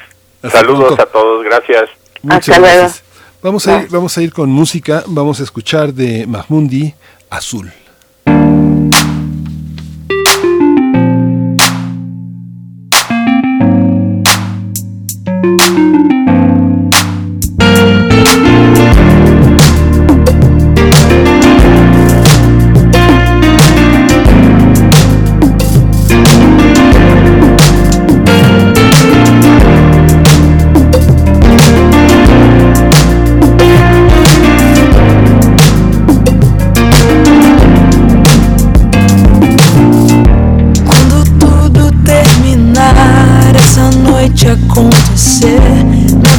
Saludos 0.50 1.00
a 1.00 1.06
todos 1.08 1.44
gracias. 1.44 1.90
Hasta 2.30 2.60
luego 2.60 2.88
Vamos 3.44 3.68
a, 3.68 3.82
ir, 3.82 3.90
vamos 3.90 4.18
a 4.18 4.22
ir 4.22 4.32
con 4.32 4.50
música, 4.50 5.04
vamos 5.06 5.42
a 5.42 5.44
escuchar 5.44 5.94
de 5.94 6.26
Mahmundi 6.26 6.94
Azul. 7.30 7.74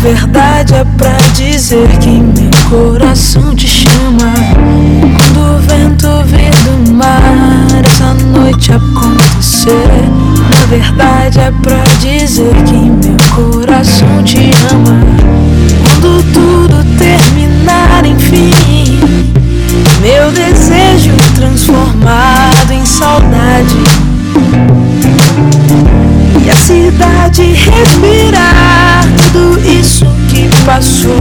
verdade 0.05 0.75
é 0.75 0.85
pra 0.99 1.17
dizer 1.35 1.89
que 1.97 2.11
meu 2.11 2.51
coração 2.69 3.55
te 3.55 3.67
chama. 3.67 4.35
Quando 5.17 5.57
o 5.57 5.59
vento 5.61 6.25
vir 6.27 6.51
do 6.65 6.93
mar, 6.93 7.67
essa 7.83 8.13
noite 8.13 8.71
acontecer. 8.71 9.89
Na 10.51 10.67
verdade 10.67 11.41
é 11.41 11.51
pra 11.51 11.83
dizer 12.01 12.55
que 12.67 12.75
meu 12.75 13.17
coração 13.35 14.23
te 14.23 14.51
ama. 14.71 15.01
Quando 15.85 16.23
tudo 16.35 16.85
terminar, 16.99 18.05
enfim, 18.05 19.01
meu 20.03 20.31
desejo 20.33 21.17
transformado 21.35 22.71
em 22.71 22.85
saudade. 22.85 24.04
Passou. 30.75 31.15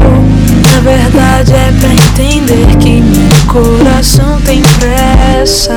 Na 0.74 0.80
verdade 0.82 1.54
é 1.54 1.72
pra 1.80 1.94
entender 1.94 2.76
que 2.78 3.02
meu 3.02 3.30
coração 3.48 4.42
tem 4.42 4.62
pressa. 4.80 5.74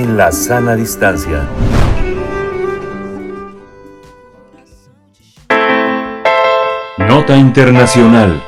En 0.00 0.16
la 0.16 0.32
sana 0.32 0.76
distancia. 0.76 1.46
Nota 6.96 7.36
Internacional. 7.36 8.42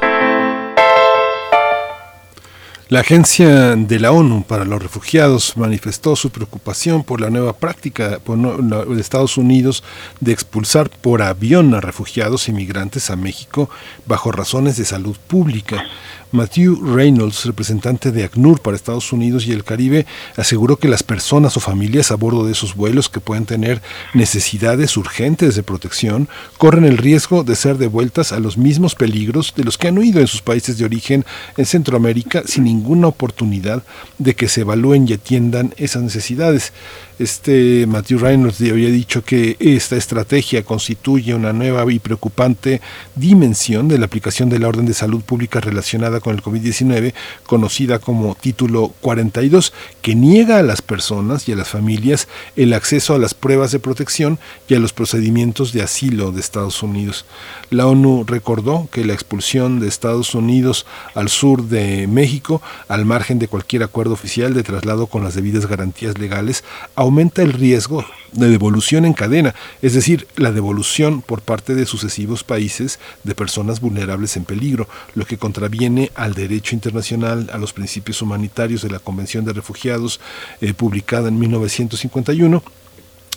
La 2.89 3.01
Agencia 3.01 3.77
de 3.77 4.01
la 4.01 4.13
ONU 4.13 4.45
para 4.45 4.65
los 4.65 4.83
Refugiados 4.83 5.57
manifestó 5.57 6.17
su 6.17 6.31
preocupación 6.31 7.05
por 7.05 7.21
la 7.21 7.31
nueva 7.31 7.55
práctica 7.55 8.19
de 8.19 9.01
Estados 9.01 9.37
Unidos 9.37 9.83
de 10.21 10.33
expulsar 10.33 10.89
por 10.89 11.23
avión 11.23 11.75
a 11.75 11.81
refugiados 11.81 12.49
y 12.49 12.53
migrantes 12.53 13.11
a 13.11 13.17
México 13.17 13.69
bajo 14.07 14.33
razones 14.33 14.77
de 14.77 14.85
salud 14.85 15.17
pública. 15.27 15.85
Matthew 16.33 16.95
Reynolds, 16.95 17.45
representante 17.45 18.11
de 18.11 18.25
ACNUR 18.25 18.61
para 18.61 18.75
Estados 18.75 19.13
Unidos 19.13 19.47
y 19.47 19.53
el 19.53 19.65
Caribe, 19.65 20.07
aseguró 20.37 20.79
que 20.79 20.89
las 20.89 21.03
personas 21.03 21.59
o 21.59 21.61
familias 21.61 22.11
a 22.11 22.17
bordo 22.17 22.47
de 22.47 22.53
esos 22.53 22.75
vuelos 22.75 23.11
que 23.11 23.21
pueden 23.21 23.45
tener 23.45 23.83
necesidades 24.15 24.97
urgentes 24.97 25.55
de 25.55 25.63
protección 25.63 26.31
corren 26.57 26.85
el 26.85 26.97
riesgo 26.97 27.45
de 27.45 27.55
ser 27.55 27.77
devueltas 27.77 28.33
a 28.33 28.41
los 28.41 28.57
mismos 28.57 28.95
peligros 28.95 29.53
de 29.55 29.65
los 29.65 29.77
que 29.77 29.89
han 29.89 29.99
huido 29.99 30.21
en 30.21 30.27
sus 30.27 30.41
países 30.41 30.79
de 30.79 30.87
origen 30.87 31.27
en 31.59 31.67
Centroamérica 31.67 32.45
sin 32.47 32.65
ninguna 32.65 33.09
oportunidad 33.09 33.83
de 34.17 34.35
que 34.35 34.49
se 34.49 34.63
evalúen 34.63 35.07
y 35.07 35.13
atiendan 35.13 35.75
esas 35.77 36.03
necesidades. 36.03 36.73
Este 37.19 37.87
Matthew 37.87 38.19
Reynolds 38.19 38.61
había 38.61 38.89
dicho 38.89 39.23
que 39.23 39.57
esta 39.61 39.97
estrategia 39.97 40.65
constituye 40.65 41.35
una 41.35 41.53
nueva 41.53 41.91
y 41.93 41.99
preocupante 41.99 42.81
dimensión 43.15 43.89
de 43.89 43.99
la 43.99 44.07
aplicación 44.07 44.49
de 44.49 44.59
la 44.59 44.69
orden 44.69 44.87
de 44.87 44.95
salud 44.95 45.21
pública 45.23 45.61
relacionada 45.61 46.21
con 46.21 46.35
el 46.35 46.43
COVID-19, 46.43 47.13
conocida 47.47 47.99
como 47.99 48.35
Título 48.35 48.93
42, 49.01 49.73
que 50.01 50.15
niega 50.15 50.59
a 50.59 50.63
las 50.63 50.83
personas 50.83 51.49
y 51.49 51.53
a 51.53 51.57
las 51.57 51.69
familias 51.69 52.29
el 52.57 52.73
acceso 52.73 53.15
a 53.15 53.19
las 53.19 53.35
pruebas 53.35 53.73
de 53.73 53.79
protección 53.79 54.39
y 54.69 54.75
a 54.75 54.81
los 54.81 54.93
procedimientos 54.93 55.73
de 55.73 55.83
asilo 55.83 56.33
de 56.33 56.41
Estados 56.41 56.83
Unidos. 56.83 57.25
La 57.71 57.87
ONU 57.87 58.25
recordó 58.27 58.89
que 58.91 59.05
la 59.05 59.13
expulsión 59.13 59.81
de 59.81 59.89
Estados 59.89 60.35
Unidos 60.35 60.87
al 61.15 61.29
sur 61.29 61.65
de 61.65 62.07
México, 62.07 62.63
al 62.89 63.05
margen 63.05 63.39
de 63.39 63.49
cualquier 63.49 63.83
acuerdo 63.83 64.15
oficial 64.15 64.55
de 64.55 64.63
traslado 64.63 65.07
con 65.07 65.25
las 65.25 65.35
debidas 65.35 65.67
garantías 65.67 66.19
legales, 66.19 66.65
aumenta 67.03 67.43
el 67.43 67.53
riesgo 67.53 68.05
de 68.31 68.49
devolución 68.49 69.05
en 69.05 69.13
cadena, 69.13 69.57
es 69.83 69.93
decir, 69.93 70.29
la 70.37 70.53
devolución 70.53 71.21
por 71.21 71.43
parte 71.43 71.75
de 71.75 71.85
sucesivos 71.85 72.45
países 72.45 73.01
de 73.25 73.35
personas 73.35 73.81
vulnerables 73.81 74.37
en 74.37 74.45
peligro, 74.45 74.89
lo 75.17 75.27
que 75.27 75.37
contraviene 75.37 76.13
al 76.15 76.35
derecho 76.35 76.77
internacional, 76.77 77.51
a 77.53 77.59
los 77.59 77.73
principios 77.73 78.23
humanitarios 78.23 78.83
de 78.83 78.91
la 78.91 79.01
Convención 79.01 79.45
de 79.45 79.53
Refugiados 79.53 80.21
eh, 80.61 80.75
publicada 80.75 81.29
en 81.29 81.41
1951. 81.41 82.63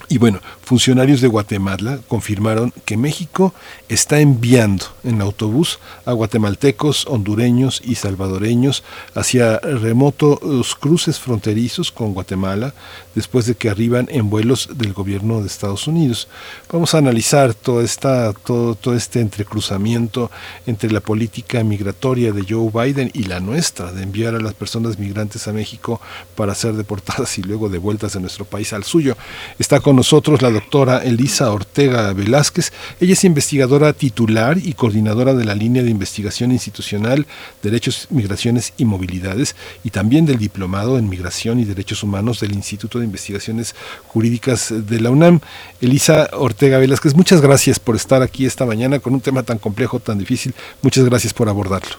Y 0.08 0.20
bueno, 0.20 0.40
funcionarios 0.62 1.22
de 1.22 1.28
Guatemala 1.28 2.00
confirmaron 2.08 2.72
que 2.86 2.96
México 2.96 3.54
está 3.90 4.20
enviando 4.20 4.86
en 5.04 5.22
autobús 5.22 5.80
a 6.06 6.12
guatemaltecos, 6.12 7.08
hondureños 7.08 7.82
y 7.84 7.96
salvadoreños 7.96 8.84
hacia 9.16 9.60
remotos 9.60 10.76
cruces 10.76 11.20
fronterizos 11.20 11.92
con 11.92 12.14
Guatemala 12.14 12.74
después 13.16 13.46
de 13.46 13.56
que 13.56 13.70
arriban 13.70 14.08
en 14.12 14.30
vuelos 14.30 14.70
del 14.76 14.94
gobierno 14.94 15.42
de 15.42 15.48
Estados 15.48 15.88
Unidos. 15.88 16.28
Vamos 16.72 16.94
a 16.94 17.00
analizar 17.00 17.54
toda 17.54 17.84
esta, 17.84 18.34
todo, 18.34 18.76
todo 18.76 18.96
este 18.96 19.22
entrecruzamiento 19.22 20.30
entre 20.68 20.92
la 20.92 21.00
política 21.00 21.64
migratoria 21.64 22.32
de 22.32 22.46
Joe 22.48 22.70
Biden 22.72 23.10
y 23.14 23.24
la 23.24 23.40
nuestra 23.40 23.92
de 23.92 24.04
enviar 24.04 24.36
a 24.36 24.40
las 24.40 24.54
personas 24.54 25.00
migrantes 25.00 25.48
a 25.48 25.54
México 25.54 26.00
para 26.36 26.54
ser 26.54 26.74
deportadas 26.74 27.38
y 27.38 27.44
luego 27.44 27.70
devueltas 27.70 28.16
a 28.16 28.20
nuestro 28.20 28.46
país 28.46 28.74
al 28.74 28.84
suyo. 28.84 29.18
Está 29.58 29.80
con 29.80 29.95
nosotros 29.96 30.42
la 30.42 30.52
doctora 30.52 31.04
Elisa 31.04 31.52
Ortega 31.52 32.14
Velázquez. 32.14 32.72
Ella 33.00 33.14
es 33.14 33.24
investigadora 33.24 33.94
titular 33.94 34.58
y 34.58 34.74
coordinadora 34.74 35.34
de 35.34 35.46
la 35.46 35.56
línea 35.56 35.84
de 35.84 35.90
investigación 35.90 36.52
institucional 36.52 37.26
Derechos, 37.64 38.08
Migraciones 38.10 38.74
y 38.78 38.86
Movilidades 38.86 39.56
y 39.84 39.90
también 39.90 40.26
del 40.26 40.38
diplomado 40.38 40.98
en 40.98 41.10
Migración 41.10 41.60
y 41.60 41.66
Derechos 41.66 42.04
Humanos 42.04 42.40
del 42.40 42.54
Instituto 42.54 43.00
de 43.00 43.06
Investigaciones 43.06 43.76
Jurídicas 44.08 44.72
de 44.72 45.00
la 45.00 45.10
UNAM. 45.10 45.40
Elisa 45.82 46.30
Ortega 46.34 46.78
Velázquez, 46.78 47.16
muchas 47.16 47.42
gracias 47.42 47.80
por 47.80 47.96
estar 47.96 48.22
aquí 48.22 48.46
esta 48.46 48.66
mañana 48.66 49.00
con 49.00 49.14
un 49.14 49.22
tema 49.22 49.44
tan 49.44 49.58
complejo, 49.58 50.00
tan 50.00 50.18
difícil. 50.18 50.54
Muchas 50.82 51.06
gracias 51.06 51.34
por 51.34 51.50
abordarlo. 51.50 51.96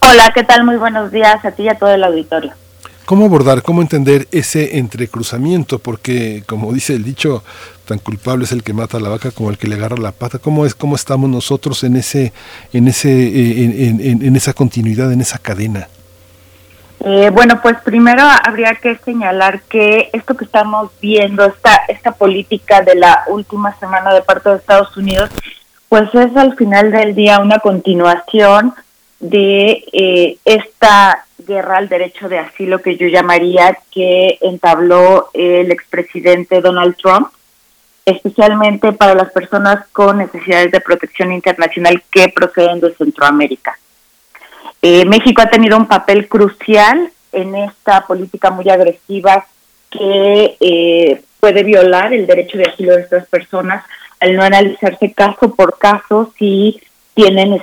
Hola, 0.00 0.32
¿qué 0.34 0.44
tal? 0.44 0.64
Muy 0.64 0.76
buenos 0.76 1.10
días 1.10 1.44
a 1.44 1.50
ti 1.52 1.64
y 1.64 1.68
a 1.68 1.78
todo 1.78 1.90
el 1.90 2.04
auditorio. 2.04 2.52
¿Cómo 3.06 3.26
abordar, 3.26 3.62
cómo 3.62 3.82
entender 3.82 4.26
ese 4.32 4.78
entrecruzamiento? 4.78 5.78
Porque, 5.78 6.42
como 6.44 6.72
dice 6.72 6.96
el 6.96 7.04
dicho, 7.04 7.44
tan 7.86 8.00
culpable 8.00 8.44
es 8.44 8.50
el 8.50 8.64
que 8.64 8.72
mata 8.72 8.96
a 8.96 9.00
la 9.00 9.08
vaca 9.08 9.30
como 9.30 9.48
el 9.48 9.58
que 9.58 9.68
le 9.68 9.76
agarra 9.76 9.96
la 9.96 10.10
pata. 10.10 10.40
¿Cómo 10.40 10.66
es, 10.66 10.74
cómo 10.74 10.96
estamos 10.96 11.30
nosotros 11.30 11.84
en 11.84 11.94
ese, 11.94 12.32
en 12.72 12.88
ese, 12.88 13.08
eh, 13.08 13.94
en, 14.00 14.34
esa 14.34 14.54
continuidad, 14.54 15.12
en 15.12 15.20
esa 15.20 15.38
cadena? 15.38 15.86
Eh, 17.04 17.30
bueno, 17.32 17.62
pues 17.62 17.76
primero 17.84 18.24
habría 18.44 18.74
que 18.74 18.96
señalar 19.04 19.60
que 19.68 20.10
esto 20.12 20.36
que 20.36 20.44
estamos 20.44 20.90
viendo, 21.00 21.46
esta, 21.46 21.82
esta 21.86 22.10
política 22.10 22.80
de 22.80 22.96
la 22.96 23.22
última 23.28 23.78
semana 23.78 24.12
de 24.12 24.22
parte 24.22 24.50
de 24.50 24.56
Estados 24.56 24.96
Unidos, 24.96 25.30
pues 25.88 26.12
es 26.12 26.36
al 26.36 26.56
final 26.56 26.90
del 26.90 27.14
día 27.14 27.38
una 27.38 27.60
continuación 27.60 28.74
de 29.20 29.84
eh, 29.92 30.38
esta 30.44 31.24
guerra 31.38 31.78
al 31.78 31.88
derecho 31.88 32.28
de 32.28 32.38
asilo 32.38 32.82
que 32.82 32.96
yo 32.96 33.06
llamaría 33.08 33.78
que 33.90 34.38
entabló 34.40 35.30
el 35.32 35.70
expresidente 35.70 36.60
Donald 36.60 36.96
Trump, 36.96 37.28
especialmente 38.04 38.92
para 38.92 39.14
las 39.14 39.32
personas 39.32 39.86
con 39.92 40.18
necesidades 40.18 40.70
de 40.72 40.80
protección 40.80 41.32
internacional 41.32 42.02
que 42.10 42.28
proceden 42.28 42.80
de 42.80 42.94
Centroamérica. 42.94 43.78
Eh, 44.82 45.04
México 45.04 45.42
ha 45.42 45.50
tenido 45.50 45.76
un 45.76 45.86
papel 45.86 46.28
crucial 46.28 47.10
en 47.32 47.54
esta 47.54 48.06
política 48.06 48.50
muy 48.50 48.68
agresiva 48.68 49.46
que 49.90 50.56
eh, 50.60 51.22
puede 51.40 51.62
violar 51.62 52.12
el 52.12 52.26
derecho 52.26 52.58
de 52.58 52.64
asilo 52.64 52.94
de 52.94 53.02
estas 53.02 53.26
personas 53.26 53.84
al 54.20 54.34
no 54.34 54.42
analizarse 54.42 55.12
caso 55.12 55.54
por 55.54 55.78
caso 55.78 56.32
si 56.38 56.80
tienen 57.14 57.60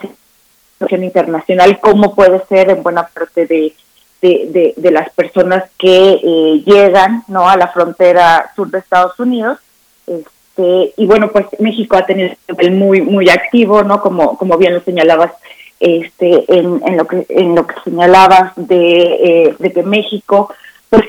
internacional, 0.92 1.80
como 1.80 2.14
puede 2.16 2.42
ser 2.48 2.70
en 2.70 2.84
buena 2.84 3.08
parte 3.08 3.46
de, 3.46 3.74
de, 4.22 4.74
de- 4.78 4.92
las 4.92 5.10
personas 5.12 5.64
que 5.78 6.20
eh, 6.24 6.64
llegan 6.66 7.24
no 7.28 7.48
a 7.50 7.58
la 7.58 7.68
frontera 7.70 8.52
sur 8.56 8.70
de 8.70 8.80
Estados 8.80 9.20
Unidos 9.20 9.60
este, 10.08 10.94
y 10.98 11.06
bueno, 11.06 11.32
pues 11.32 11.46
México 11.60 11.96
ha 11.96 12.06
tenido 12.06 12.30
un 12.30 12.56
papel 12.56 12.72
muy, 12.72 13.02
muy 13.02 13.30
activo, 13.30 13.84
¿no? 13.84 14.02
Como, 14.02 14.38
como 14.38 14.58
bien 14.58 14.74
lo 14.74 14.82
señalabas, 14.82 15.32
este, 15.80 16.46
en, 16.54 16.82
en 16.86 16.98
lo 16.98 17.06
que, 17.08 17.26
en 17.30 17.56
lo 17.56 17.66
que 17.66 17.76
señalabas 17.84 18.54
de, 18.56 19.02
eh, 19.02 19.56
de 19.58 19.72
que 19.74 19.84
México, 19.84 20.54
pues, 20.90 21.04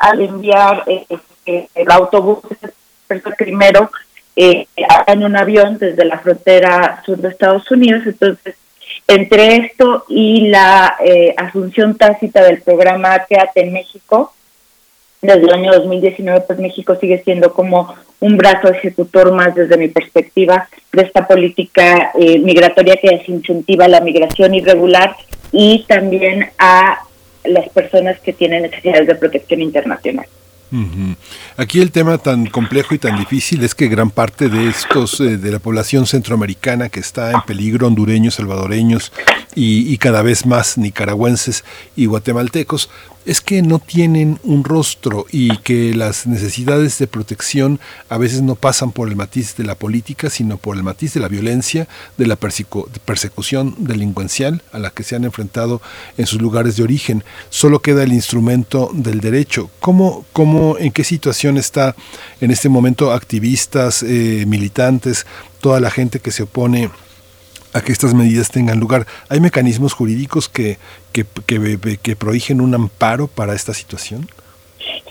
al 0.00 0.20
enviar 0.20 0.84
eh, 0.86 1.04
este, 1.08 1.68
el 1.74 1.90
autobús 1.90 2.38
primero 3.38 3.90
eh, 4.36 4.66
en 5.06 5.24
un 5.24 5.36
avión 5.36 5.78
desde 5.78 6.04
la 6.04 6.18
frontera 6.18 7.02
sur 7.04 7.18
de 7.18 7.28
Estados 7.28 7.70
Unidos, 7.70 8.02
entonces 8.06 8.56
entre 9.06 9.56
esto 9.56 10.04
y 10.08 10.48
la 10.48 10.96
eh, 11.04 11.34
asunción 11.36 11.96
tácita 11.96 12.42
del 12.42 12.62
programa 12.62 13.26
Quédate 13.28 13.60
en 13.60 13.72
México, 13.72 14.32
desde 15.20 15.42
el 15.42 15.52
año 15.52 15.72
2019, 15.72 16.42
pues 16.46 16.58
México 16.58 16.96
sigue 16.96 17.22
siendo 17.22 17.52
como 17.52 17.94
un 18.20 18.36
brazo 18.36 18.68
ejecutor 18.68 19.32
más 19.32 19.54
desde 19.54 19.76
mi 19.76 19.88
perspectiva 19.88 20.68
de 20.92 21.02
esta 21.02 21.26
política 21.26 22.12
eh, 22.18 22.38
migratoria 22.38 22.96
que 22.96 23.16
desincentiva 23.16 23.88
la 23.88 24.00
migración 24.00 24.54
irregular 24.54 25.16
y 25.52 25.84
también 25.86 26.50
a 26.58 27.00
las 27.44 27.68
personas 27.70 28.18
que 28.20 28.32
tienen 28.32 28.62
necesidades 28.62 29.06
de 29.06 29.14
protección 29.14 29.60
internacional. 29.60 30.26
Aquí 31.56 31.80
el 31.80 31.90
tema 31.90 32.18
tan 32.18 32.46
complejo 32.46 32.94
y 32.94 32.98
tan 32.98 33.16
difícil 33.18 33.62
es 33.62 33.74
que 33.74 33.88
gran 33.88 34.10
parte 34.10 34.48
de 34.48 34.68
estos, 34.68 35.20
eh, 35.20 35.36
de 35.36 35.52
la 35.52 35.58
población 35.58 36.06
centroamericana 36.06 36.88
que 36.88 37.00
está 37.00 37.30
en 37.30 37.42
peligro, 37.42 37.86
hondureños, 37.86 38.34
salvadoreños 38.34 39.12
y, 39.54 39.92
y 39.92 39.98
cada 39.98 40.22
vez 40.22 40.46
más 40.46 40.76
nicaragüenses 40.78 41.64
y 41.96 42.06
guatemaltecos, 42.06 42.90
es 43.26 43.40
que 43.40 43.62
no 43.62 43.78
tienen 43.78 44.38
un 44.42 44.64
rostro 44.64 45.26
y 45.30 45.56
que 45.58 45.94
las 45.94 46.26
necesidades 46.26 46.98
de 46.98 47.06
protección 47.06 47.80
a 48.08 48.18
veces 48.18 48.42
no 48.42 48.54
pasan 48.54 48.92
por 48.92 49.08
el 49.08 49.16
matiz 49.16 49.56
de 49.56 49.64
la 49.64 49.74
política, 49.74 50.30
sino 50.30 50.58
por 50.58 50.76
el 50.76 50.82
matiz 50.82 51.14
de 51.14 51.20
la 51.20 51.28
violencia, 51.28 51.88
de 52.18 52.26
la 52.26 52.36
persecución 52.36 53.74
delincuencial 53.78 54.62
a 54.72 54.78
la 54.78 54.90
que 54.90 55.02
se 55.02 55.16
han 55.16 55.24
enfrentado 55.24 55.80
en 56.16 56.26
sus 56.26 56.40
lugares 56.40 56.76
de 56.76 56.82
origen. 56.82 57.24
Solo 57.50 57.80
queda 57.80 58.02
el 58.02 58.12
instrumento 58.12 58.90
del 58.92 59.20
derecho. 59.20 59.70
¿Cómo, 59.80 60.24
cómo 60.32 60.76
en 60.78 60.92
qué 60.92 61.04
situación 61.04 61.56
está 61.56 61.96
en 62.40 62.50
este 62.50 62.68
momento 62.68 63.12
activistas, 63.12 64.02
eh, 64.02 64.44
militantes, 64.46 65.26
toda 65.60 65.80
la 65.80 65.90
gente 65.90 66.20
que 66.20 66.30
se 66.30 66.42
opone 66.42 66.90
a 67.74 67.80
que 67.80 67.92
estas 67.92 68.14
medidas 68.14 68.50
tengan 68.50 68.80
lugar. 68.80 69.06
¿Hay 69.28 69.40
mecanismos 69.40 69.92
jurídicos 69.92 70.48
que, 70.48 70.78
que, 71.12 71.26
que, 72.00 72.16
prohigen 72.16 72.60
un 72.60 72.74
amparo 72.74 73.26
para 73.26 73.54
esta 73.54 73.74
situación? 73.74 74.28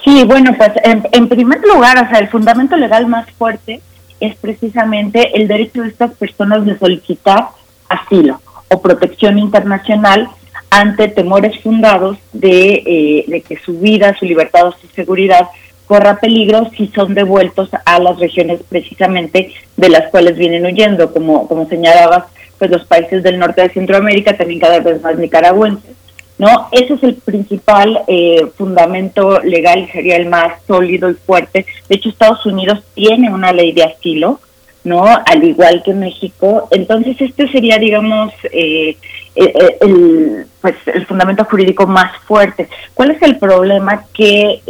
Sí, 0.04 0.24
bueno, 0.24 0.56
pues 0.58 0.72
en, 0.84 1.28
primer 1.28 1.62
lugar, 1.62 2.04
o 2.04 2.10
sea, 2.10 2.20
el 2.20 2.30
fundamento 2.30 2.76
legal 2.78 3.06
más 3.08 3.30
fuerte 3.32 3.82
es 4.20 4.36
precisamente 4.38 5.38
el 5.38 5.48
derecho 5.48 5.82
de 5.82 5.90
estas 5.90 6.12
personas 6.12 6.66
de 6.66 6.80
solicitar 6.80 7.50
asilo 7.90 8.42
o 8.70 8.82
protección 8.82 9.38
internacional 9.38 10.30
ante 10.70 11.10
temores 11.10 11.62
fundados 11.62 12.18
de, 12.32 12.82
eh, 12.86 13.26
de 13.28 13.42
que 13.42 13.58
su 13.58 13.78
vida, 13.78 14.16
su 14.18 14.26
libertad 14.26 14.68
o 14.68 14.72
su 14.72 14.88
seguridad 14.88 15.50
corra 15.86 16.20
peligro 16.20 16.70
si 16.78 16.88
son 16.88 17.14
devueltos 17.14 17.70
a 17.86 18.00
las 18.00 18.18
regiones 18.18 18.62
precisamente 18.68 19.54
de 19.76 19.90
las 19.90 20.10
cuales 20.10 20.38
vienen 20.38 20.66
huyendo, 20.66 21.12
como, 21.14 21.48
como 21.48 21.68
señalabas, 21.68 22.24
pues 22.64 22.72
los 22.72 22.88
países 22.88 23.22
del 23.24 23.40
norte 23.40 23.62
de 23.62 23.74
Centroamérica, 23.74 24.38
también 24.38 24.62
cada 24.62 24.80
vez 24.80 25.02
más 25.02 25.18
nicaragüenses, 25.18 25.92
¿no? 26.38 26.70
Ese 26.72 26.94
es 26.94 27.04
el 27.04 27.16
principal 27.16 28.04
eh, 28.08 28.48
fundamento 28.58 29.42
legal 29.42 29.80
y 29.80 29.92
sería 29.92 30.16
el 30.16 30.28
más 30.28 30.54
sólido 30.66 31.10
y 31.10 31.16
fuerte. 31.16 31.66
De 31.90 31.96
hecho, 31.96 32.08
Estados 32.08 32.46
Unidos 32.46 32.82
tiene 32.94 33.30
una 33.34 33.52
ley 33.52 33.74
de 33.74 33.84
asilo, 33.84 34.40
¿no? 34.86 35.04
Al 35.04 35.44
igual 35.44 35.84
que 35.84 35.94
México. 35.94 36.70
Entonces, 36.72 37.20
este 37.20 37.52
sería, 37.52 37.78
digamos, 37.78 38.32
eh, 38.54 38.96
eh, 39.36 39.78
el, 39.82 40.46
pues, 40.62 40.76
el 40.86 41.06
fundamento 41.06 41.44
jurídico 41.44 41.86
más 41.86 42.16
fuerte. 42.20 42.70
¿Cuál 42.94 43.12
es 43.12 43.22
el 43.24 43.40
problema? 43.40 44.06
Que 44.14 44.62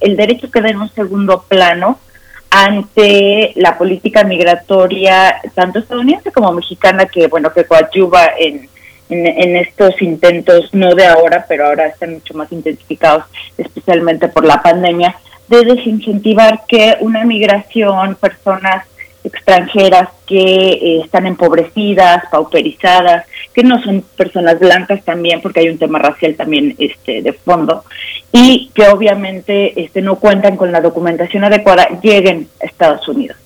el 0.00 0.16
derecho 0.16 0.50
queda 0.50 0.70
en 0.70 0.78
un 0.78 0.88
segundo 0.88 1.44
plano 1.46 2.00
ante 2.50 3.52
la 3.56 3.76
política 3.76 4.24
migratoria 4.24 5.40
tanto 5.54 5.80
estadounidense 5.80 6.32
como 6.32 6.52
mexicana 6.52 7.06
que 7.06 7.26
bueno 7.26 7.52
que 7.52 7.64
coadyuva 7.64 8.30
en, 8.38 8.68
en, 9.10 9.56
estos 9.56 10.00
intentos 10.00 10.72
no 10.72 10.94
de 10.94 11.06
ahora 11.06 11.44
pero 11.46 11.66
ahora 11.66 11.86
están 11.86 12.14
mucho 12.14 12.34
más 12.34 12.50
intensificados 12.50 13.24
especialmente 13.58 14.28
por 14.28 14.46
la 14.46 14.62
pandemia 14.62 15.14
de 15.48 15.64
desincentivar 15.64 16.62
que 16.66 16.96
una 17.00 17.24
migración 17.24 18.14
personas 18.14 18.86
extranjeras 19.24 20.08
que 20.26 20.36
eh, 20.36 21.00
están 21.04 21.26
empobrecidas, 21.26 22.24
pauperizadas, 22.30 23.26
que 23.52 23.62
no 23.62 23.82
son 23.82 24.04
personas 24.16 24.58
blancas 24.58 25.04
también, 25.04 25.40
porque 25.40 25.60
hay 25.60 25.68
un 25.68 25.78
tema 25.78 25.98
racial 25.98 26.34
también 26.36 26.74
este, 26.78 27.22
de 27.22 27.32
fondo, 27.32 27.84
y 28.32 28.70
que 28.74 28.88
obviamente 28.88 29.80
este, 29.80 30.02
no 30.02 30.16
cuentan 30.16 30.56
con 30.56 30.70
la 30.70 30.80
documentación 30.80 31.44
adecuada, 31.44 31.88
lleguen 32.00 32.48
a 32.62 32.66
Estados 32.66 33.06
Unidos. 33.08 33.36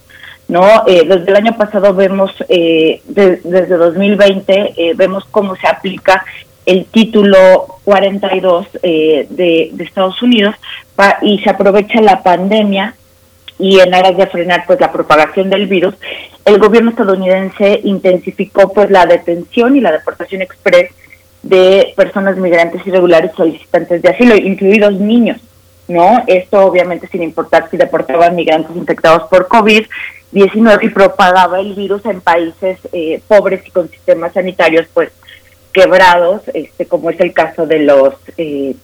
¿no? 0.48 0.84
Eh, 0.86 1.04
desde 1.06 1.30
el 1.30 1.36
año 1.36 1.56
pasado 1.56 1.94
vemos, 1.94 2.30
eh, 2.48 3.00
desde 3.06 3.74
2020, 3.74 4.74
eh, 4.76 4.92
vemos 4.94 5.24
cómo 5.30 5.56
se 5.56 5.66
aplica 5.66 6.24
el 6.66 6.84
título 6.84 7.78
42 7.84 8.66
de, 8.82 9.26
de 9.72 9.84
Estados 9.84 10.22
Unidos 10.22 10.54
y 11.22 11.38
se 11.40 11.50
aprovecha 11.50 12.00
la 12.00 12.22
pandemia 12.22 12.94
y 13.62 13.78
en 13.78 13.94
aras 13.94 14.16
de 14.16 14.26
frenar 14.26 14.64
pues 14.66 14.80
la 14.80 14.90
propagación 14.90 15.48
del 15.48 15.68
virus, 15.68 15.94
el 16.44 16.58
gobierno 16.58 16.90
estadounidense 16.90 17.80
intensificó 17.84 18.72
pues 18.72 18.90
la 18.90 19.06
detención 19.06 19.76
y 19.76 19.80
la 19.80 19.92
deportación 19.92 20.42
express 20.42 20.90
de 21.44 21.92
personas 21.96 22.36
migrantes 22.38 22.84
irregulares 22.84 23.30
solicitantes 23.36 24.02
de 24.02 24.08
asilo, 24.08 24.34
incluidos 24.34 24.94
niños, 24.94 25.40
¿no? 25.86 26.24
Esto 26.26 26.66
obviamente 26.66 27.06
sin 27.06 27.22
importar 27.22 27.70
si 27.70 27.76
deportaban 27.76 28.34
migrantes 28.34 28.76
infectados 28.76 29.28
por 29.30 29.46
COVID-19 29.46 30.78
y 30.82 30.88
propagaba 30.88 31.60
el 31.60 31.74
virus 31.74 32.04
en 32.06 32.20
países 32.20 32.80
eh, 32.92 33.22
pobres 33.28 33.64
y 33.64 33.70
con 33.70 33.88
sistemas 33.88 34.32
sanitarios 34.32 34.88
pues 34.92 35.10
quebrados, 35.72 36.42
este 36.52 36.86
como 36.86 37.10
es 37.10 37.20
el 37.20 37.32
caso 37.32 37.64
de 37.64 37.78
los 37.78 38.14
eh, 38.38 38.74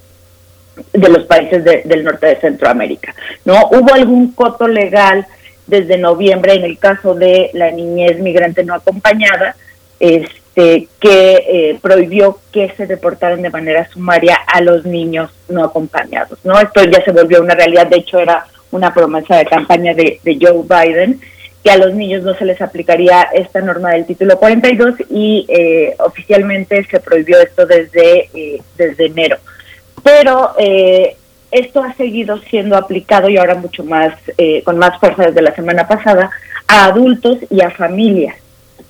de 0.92 1.08
los 1.08 1.24
países 1.24 1.64
del 1.64 2.04
norte 2.04 2.26
de 2.26 2.36
Centroamérica. 2.36 3.14
¿no? 3.44 3.68
Hubo 3.70 3.94
algún 3.94 4.32
coto 4.32 4.68
legal 4.68 5.26
desde 5.68 5.98
noviembre 5.98 6.54
en 6.54 6.64
el 6.64 6.78
caso 6.78 7.14
de 7.14 7.50
la 7.52 7.70
niñez 7.70 8.18
migrante 8.18 8.64
no 8.64 8.74
acompañada, 8.74 9.54
este, 10.00 10.88
que 10.98 11.44
eh, 11.46 11.78
prohibió 11.80 12.38
que 12.52 12.72
se 12.76 12.86
deportaran 12.86 13.42
de 13.42 13.50
manera 13.50 13.88
sumaria 13.90 14.34
a 14.46 14.60
los 14.60 14.84
niños 14.84 15.30
no 15.48 15.64
acompañados. 15.64 16.38
¿no? 16.42 16.58
Esto 16.58 16.82
ya 16.84 17.04
se 17.04 17.12
volvió 17.12 17.42
una 17.42 17.54
realidad, 17.54 17.86
de 17.86 17.98
hecho 17.98 18.18
era 18.18 18.46
una 18.70 18.92
promesa 18.92 19.36
de 19.36 19.44
campaña 19.44 19.94
de, 19.94 20.20
Joe 20.24 20.62
Biden, 20.62 21.20
que 21.62 21.70
a 21.70 21.76
los 21.76 21.94
niños 21.94 22.22
no 22.22 22.34
se 22.34 22.44
les 22.44 22.60
aplicaría 22.62 23.22
esta 23.34 23.60
norma 23.60 23.90
del 23.90 24.06
título 24.06 24.38
42 24.38 24.94
y 25.10 25.44
eh, 25.48 25.94
oficialmente 25.98 26.84
se 26.84 27.00
prohibió 27.00 27.40
esto 27.40 27.66
desde, 27.66 28.30
eh, 28.32 28.62
desde 28.76 29.06
enero 29.06 29.38
pero 30.08 30.54
eh, 30.58 31.16
esto 31.50 31.82
ha 31.82 31.92
seguido 31.92 32.38
siendo 32.38 32.78
aplicado 32.78 33.28
y 33.28 33.36
ahora 33.36 33.56
mucho 33.56 33.84
más, 33.84 34.14
eh, 34.38 34.62
con 34.62 34.78
más 34.78 34.98
fuerza 34.98 35.26
desde 35.26 35.42
la 35.42 35.54
semana 35.54 35.86
pasada, 35.86 36.30
a 36.66 36.86
adultos 36.86 37.36
y 37.50 37.60
a 37.60 37.70
familias. 37.70 38.36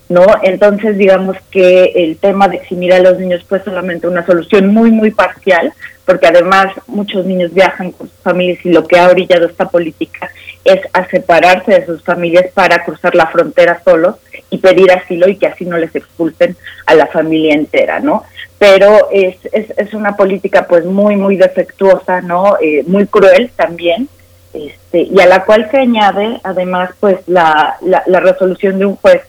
¿No? 0.09 0.25
Entonces, 0.43 0.97
digamos 0.97 1.37
que 1.51 1.93
el 1.97 2.17
tema 2.17 2.49
de 2.49 2.57
eximir 2.57 2.93
a 2.93 3.01
los 3.01 3.19
niños 3.19 3.45
fue 3.45 3.63
solamente 3.63 4.09
una 4.09 4.25
solución 4.25 4.69
muy, 4.69 4.91
muy 4.91 5.11
parcial, 5.11 5.73
porque 6.05 6.27
además 6.27 6.73
muchos 6.87 7.27
niños 7.27 7.53
viajan 7.53 7.93
con 7.93 8.09
sus 8.09 8.19
familias 8.21 8.65
y 8.65 8.71
lo 8.71 8.87
que 8.87 8.99
ha 8.99 9.09
orillado 9.09 9.47
esta 9.47 9.69
política 9.69 10.31
es 10.65 10.81
a 10.93 11.07
separarse 11.09 11.73
de 11.73 11.87
sus 11.87 12.03
familias 12.03 12.47
para 12.55 12.85
cruzar 12.85 13.15
la 13.15 13.27
frontera 13.27 13.81
solos 13.85 14.17
y 14.51 14.59
pedir 14.59 14.91
asilo 14.91 15.29
y 15.29 15.37
que 15.37 15.47
así 15.47 15.65
no 15.65 15.77
les 15.77 15.95
expulsen 15.95 16.57
a 16.87 16.95
la 16.95 17.07
familia 17.07 17.55
entera, 17.55 18.01
¿no? 18.01 18.25
pero 18.59 19.09
es, 19.13 19.37
es, 19.53 19.73
es, 19.77 19.95
una 19.95 20.17
política 20.17 20.67
pues 20.67 20.85
muy, 20.85 21.17
muy 21.17 21.37
defectuosa, 21.37 22.21
¿no? 22.21 22.57
Eh, 22.61 22.83
muy 22.87 23.07
cruel 23.07 23.51
también, 23.55 24.09
este, 24.53 25.03
y 25.03 25.21
a 25.21 25.27
la 25.27 25.45
cual 25.45 25.71
se 25.71 25.79
añade 25.79 26.41
además 26.43 26.91
pues 26.99 27.19
la, 27.27 27.77
la, 27.83 28.21
resolución 28.21 28.79
de 28.79 28.87
un 28.87 28.97
juez 28.97 29.23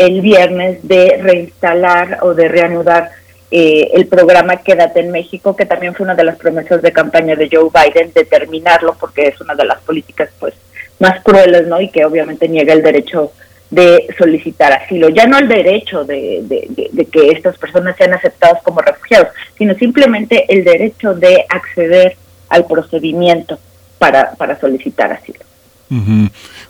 el 0.00 0.22
viernes 0.22 0.78
de 0.82 1.18
reinstalar 1.22 2.18
o 2.22 2.32
de 2.32 2.48
reanudar 2.48 3.10
eh, 3.50 3.90
el 3.94 4.06
programa 4.06 4.56
Quédate 4.56 5.00
en 5.00 5.10
México, 5.10 5.54
que 5.54 5.66
también 5.66 5.94
fue 5.94 6.04
una 6.04 6.14
de 6.14 6.24
las 6.24 6.36
promesas 6.36 6.80
de 6.80 6.92
campaña 6.92 7.36
de 7.36 7.50
Joe 7.52 7.68
Biden, 7.68 8.12
de 8.14 8.24
terminarlo 8.24 8.96
porque 8.98 9.28
es 9.28 9.40
una 9.40 9.54
de 9.54 9.66
las 9.66 9.78
políticas 9.80 10.30
pues 10.38 10.54
más 11.00 11.22
crueles, 11.22 11.66
¿no? 11.66 11.80
Y 11.80 11.90
que 11.90 12.04
obviamente 12.04 12.48
niega 12.48 12.72
el 12.72 12.82
derecho 12.82 13.32
de 13.68 14.08
solicitar 14.18 14.72
asilo, 14.72 15.10
ya 15.10 15.26
no 15.26 15.38
el 15.38 15.48
derecho 15.48 16.04
de, 16.04 16.42
de, 16.42 17.04
que 17.06 17.28
estas 17.28 17.56
personas 17.56 17.96
sean 17.96 18.14
aceptadas 18.14 18.62
como 18.62 18.80
refugiados, 18.80 19.28
sino 19.56 19.74
simplemente 19.74 20.44
el 20.48 20.64
derecho 20.64 21.14
de 21.14 21.44
acceder 21.48 22.16
al 22.48 22.66
procedimiento 22.66 23.58
para, 23.98 24.32
para 24.32 24.58
solicitar 24.58 25.12
asilo. 25.12 25.40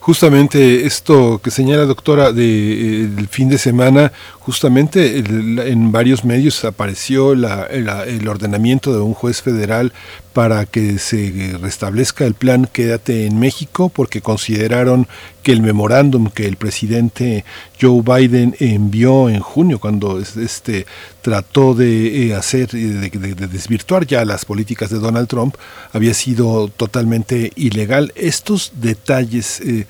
Justamente 0.01 0.87
esto 0.87 1.41
que 1.45 1.51
señala 1.51 1.85
doctora 1.85 2.33
de, 2.33 3.05
eh, 3.05 3.09
fin 3.31 3.51
de 3.51 3.59
semana, 3.59 4.13
justamente 4.41 5.19
en 5.19 5.93
varios 5.93 6.25
medios 6.25 6.65
apareció 6.65 7.33
el 7.33 8.29
ordenamiento 8.29 8.93
de 8.93 9.01
un 9.01 9.12
juez 9.12 9.43
federal 9.43 9.93
para 10.33 10.65
que 10.65 10.99
se 10.99 11.59
restablezca 11.61 12.25
el 12.25 12.35
plan 12.35 12.67
Quédate 12.73 13.27
en 13.27 13.39
México 13.39 13.91
porque 13.91 14.23
consideraron 14.23 15.07
que 15.43 15.53
el 15.53 15.61
memorándum 15.61 16.31
que 16.31 16.47
el 16.47 16.57
presidente 16.57 17.45
Joe 17.79 18.03
Biden 18.03 18.57
envió 18.61 19.29
en 19.29 19.41
junio 19.41 19.79
cuando 19.79 20.19
este 20.19 20.87
trató 21.21 21.75
de 21.75 22.29
eh, 22.29 22.35
hacer 22.35 22.71
de, 22.71 23.11
de, 23.11 23.47
desvirtuar 23.47 24.07
ya 24.07 24.25
las 24.25 24.47
políticas 24.47 24.89
de 24.89 24.99
Donald 24.99 25.29
Trump 25.29 25.57
había 25.93 26.15
sido 26.15 26.69
totalmente 26.69 27.53
ilegal. 27.57 28.12
Estos 28.15 28.73
detalles 28.77 29.61
eh, 29.61 29.87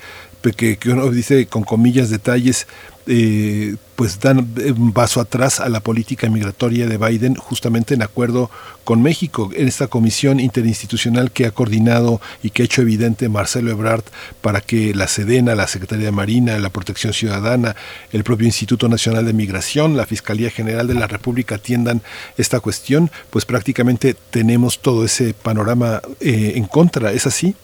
que 0.56 0.78
uno 0.86 1.10
dice 1.10 1.46
con 1.46 1.62
comillas 1.62 2.08
detalles 2.10 2.66
eh, 3.12 3.74
pues 3.96 4.20
dan 4.20 4.38
un 4.78 4.92
paso 4.92 5.20
atrás 5.20 5.58
a 5.58 5.68
la 5.68 5.80
política 5.80 6.30
migratoria 6.30 6.86
de 6.86 6.96
Biden 6.96 7.34
justamente 7.34 7.92
en 7.92 8.02
acuerdo 8.02 8.50
con 8.84 9.02
México 9.02 9.50
en 9.54 9.66
esta 9.66 9.88
comisión 9.88 10.38
interinstitucional 10.38 11.32
que 11.32 11.44
ha 11.44 11.50
coordinado 11.50 12.20
y 12.40 12.50
que 12.50 12.62
ha 12.62 12.64
hecho 12.66 12.82
evidente 12.82 13.28
Marcelo 13.28 13.72
Ebrard 13.72 14.04
para 14.40 14.60
que 14.60 14.94
la 14.94 15.08
Sedena, 15.08 15.56
la 15.56 15.66
Secretaría 15.66 16.06
de 16.06 16.12
Marina, 16.12 16.56
la 16.60 16.70
Protección 16.70 17.12
Ciudadana, 17.12 17.74
el 18.12 18.22
propio 18.22 18.46
Instituto 18.46 18.88
Nacional 18.88 19.26
de 19.26 19.32
Migración, 19.32 19.96
la 19.96 20.06
Fiscalía 20.06 20.50
General 20.50 20.86
de 20.86 20.94
la 20.94 21.08
República 21.08 21.56
atiendan 21.56 22.00
esta 22.38 22.60
cuestión, 22.60 23.10
pues 23.30 23.44
prácticamente 23.44 24.14
tenemos 24.30 24.78
todo 24.78 25.04
ese 25.04 25.34
panorama 25.34 26.00
eh, 26.20 26.52
en 26.54 26.64
contra, 26.64 27.12
¿es 27.12 27.26
así? 27.26 27.56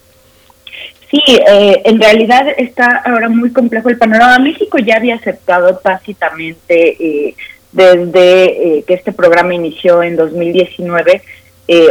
Sí, 1.11 1.23
eh, 1.29 1.83
en 1.85 2.01
realidad 2.01 2.47
está 2.57 3.03
ahora 3.05 3.29
muy 3.29 3.53
complejo 3.53 3.89
el 3.89 3.99
panorama. 3.99 4.39
México 4.39 4.79
ya 4.79 4.97
había 4.97 5.15
aceptado 5.15 5.77
tácitamente 5.77 6.97
eh, 6.99 7.35
desde 7.71 8.79
eh, 8.79 8.85
que 8.85 8.95
este 8.95 9.13
programa 9.13 9.55
inició 9.55 10.03
en 10.03 10.17
2019 10.17 11.23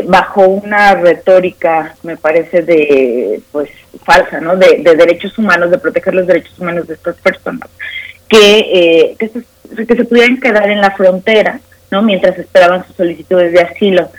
bajo 0.05 0.47
una 0.47 0.95
retórica, 0.95 1.95
me 2.01 2.15
parece, 2.15 2.61
de 2.61 3.41
pues 3.51 3.69
falsa, 4.05 4.39
¿no? 4.39 4.55
De, 4.55 4.81
derechos 4.81 5.37
humanos, 5.37 5.69
de 5.69 5.77
proteger 5.77 6.15
los 6.15 6.25
derechos 6.25 6.57
humanos 6.57 6.87
de 6.87 6.93
estas 6.93 7.17
personas, 7.17 7.69
que, 8.29 9.17
que, 9.19 9.27
se, 9.27 9.85
que 9.85 9.95
se 9.97 10.05
pudieran 10.05 10.39
quedar 10.39 10.69
en 10.69 10.79
la 10.79 10.91
frontera, 10.91 11.59
¿no? 11.91 12.01
Mientras 12.03 12.39
esperaban 12.39 12.87
sus 12.87 12.95
solicitudes 12.95 13.51
de 13.51 13.61
asilo. 13.61 14.09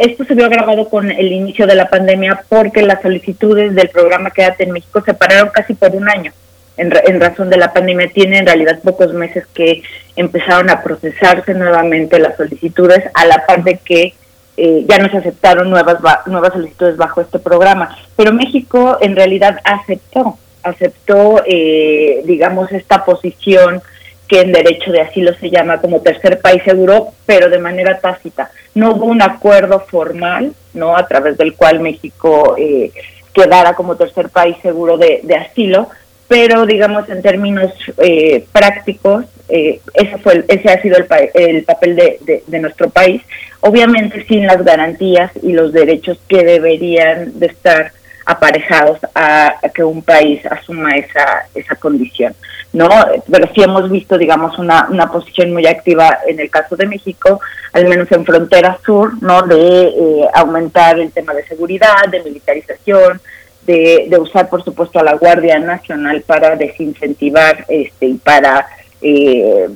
Esto 0.00 0.24
se 0.24 0.34
vio 0.34 0.46
agravado 0.46 0.88
con 0.88 1.10
el 1.10 1.30
inicio 1.30 1.66
de 1.66 1.74
la 1.74 1.90
pandemia 1.90 2.42
porque 2.48 2.80
las 2.80 3.02
solicitudes 3.02 3.74
del 3.74 3.90
programa 3.90 4.30
Quédate 4.30 4.64
en 4.64 4.70
México 4.70 5.02
se 5.04 5.12
pararon 5.12 5.50
casi 5.50 5.74
por 5.74 5.90
un 5.90 6.08
año. 6.08 6.32
En, 6.78 7.20
razón 7.20 7.50
de 7.50 7.58
la 7.58 7.74
pandemia, 7.74 8.08
tiene 8.08 8.38
en 8.38 8.46
realidad 8.46 8.80
pocos 8.82 9.12
meses 9.12 9.44
que 9.52 9.82
empezaron 10.16 10.70
a 10.70 10.82
procesarse 10.82 11.52
nuevamente 11.52 12.18
las 12.18 12.38
solicitudes, 12.38 13.04
a 13.12 13.26
la 13.26 13.44
par 13.44 13.62
de 13.62 13.76
que 13.76 14.14
eh, 14.56 14.86
ya 14.88 14.96
no 14.96 15.10
se 15.10 15.18
aceptaron 15.18 15.68
nuevas, 15.68 15.98
nuevas 16.24 16.54
solicitudes 16.54 16.96
bajo 16.96 17.20
este 17.20 17.38
programa. 17.38 17.94
Pero 18.16 18.32
México 18.32 18.96
en 19.02 19.14
realidad 19.14 19.58
aceptó, 19.64 20.38
aceptó, 20.62 21.42
eh, 21.46 22.22
digamos, 22.24 22.72
esta 22.72 23.04
posición 23.04 23.82
que 24.30 24.40
en 24.40 24.52
derecho 24.52 24.92
de 24.92 25.00
asilo 25.00 25.34
se 25.34 25.50
llama 25.50 25.80
como 25.80 26.02
tercer 26.02 26.40
país 26.40 26.62
seguro, 26.62 27.08
pero 27.26 27.50
de 27.50 27.58
manera 27.58 27.98
tácita. 27.98 28.52
No 28.76 28.92
hubo 28.92 29.06
un 29.06 29.20
acuerdo 29.22 29.80
formal, 29.80 30.54
¿no? 30.72 30.96
A 30.96 31.04
través 31.08 31.36
del 31.36 31.56
cual 31.56 31.80
México 31.80 32.54
eh, 32.56 32.92
quedara 33.34 33.74
como 33.74 33.96
tercer 33.96 34.28
país 34.28 34.56
seguro 34.62 34.98
de, 34.98 35.20
asilo, 35.34 35.88
pero 36.28 36.64
digamos 36.64 37.08
en 37.08 37.22
términos 37.22 37.72
eh, 37.98 38.44
prácticos, 38.52 39.24
eh, 39.48 39.80
ese, 39.94 40.16
fue 40.18 40.44
ese 40.46 40.68
ha 40.70 40.80
sido 40.80 40.96
el, 40.96 41.08
el 41.34 41.64
papel 41.64 41.96
de, 41.96 42.44
de, 42.46 42.58
nuestro 42.60 42.88
país, 42.88 43.22
obviamente 43.58 44.24
sin 44.26 44.46
las 44.46 44.64
garantías 44.64 45.32
y 45.42 45.54
los 45.54 45.72
derechos 45.72 46.20
que 46.28 46.44
deberían 46.44 47.36
de 47.40 47.46
estar 47.46 47.90
aparejados 48.26 49.00
a, 49.12 49.56
a 49.60 49.68
que 49.70 49.82
un 49.82 50.02
país 50.02 50.46
asuma 50.46 50.90
esa, 50.92 51.46
esa 51.52 51.74
condición. 51.74 52.32
¿No? 52.72 52.88
Pero 53.30 53.48
sí 53.54 53.62
hemos 53.62 53.90
visto, 53.90 54.16
digamos, 54.16 54.58
una, 54.58 54.86
una 54.90 55.10
posición 55.10 55.52
muy 55.52 55.66
activa 55.66 56.18
en 56.26 56.38
el 56.38 56.50
caso 56.50 56.76
de 56.76 56.86
México, 56.86 57.40
al 57.72 57.88
menos 57.88 58.10
en 58.12 58.24
frontera 58.24 58.78
sur, 58.84 59.20
¿no? 59.22 59.42
De 59.42 59.82
eh, 59.88 60.28
aumentar 60.34 60.98
el 60.98 61.10
tema 61.10 61.34
de 61.34 61.46
seguridad, 61.46 62.06
de 62.10 62.22
militarización, 62.22 63.20
de, 63.62 64.06
de, 64.08 64.18
usar, 64.18 64.48
por 64.48 64.64
supuesto, 64.64 64.98
a 64.98 65.04
la 65.04 65.14
Guardia 65.14 65.58
Nacional 65.58 66.22
para 66.22 66.56
desincentivar 66.56 67.64
este, 67.68 68.06
y 68.06 68.14
para, 68.14 68.66
eh, 69.02 69.68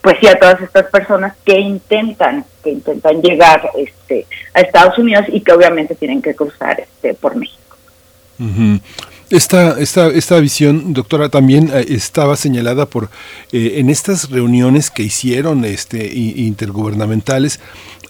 pues 0.00 0.16
sí, 0.20 0.26
a 0.26 0.38
todas 0.38 0.60
estas 0.60 0.86
personas 0.86 1.34
que 1.44 1.58
intentan, 1.58 2.44
que 2.62 2.70
intentan 2.70 3.22
llegar 3.22 3.70
este, 3.76 4.26
a 4.54 4.60
Estados 4.60 4.98
Unidos 4.98 5.24
y 5.28 5.40
que 5.40 5.52
obviamente 5.52 5.94
tienen 5.94 6.20
que 6.20 6.34
cruzar 6.34 6.80
este, 6.80 7.14
por 7.14 7.36
México. 7.36 7.76
Esta, 9.30 9.78
esta, 9.78 10.08
esta 10.08 10.40
visión, 10.40 10.92
doctora, 10.92 11.28
también 11.28 11.70
eh, 11.72 11.86
estaba 11.90 12.34
señalada 12.34 12.86
por 12.86 13.10
eh, 13.52 13.74
en 13.76 13.88
estas 13.88 14.28
reuniones 14.28 14.90
que 14.90 15.04
hicieron 15.04 15.64
este, 15.64 16.12
intergubernamentales. 16.12 17.60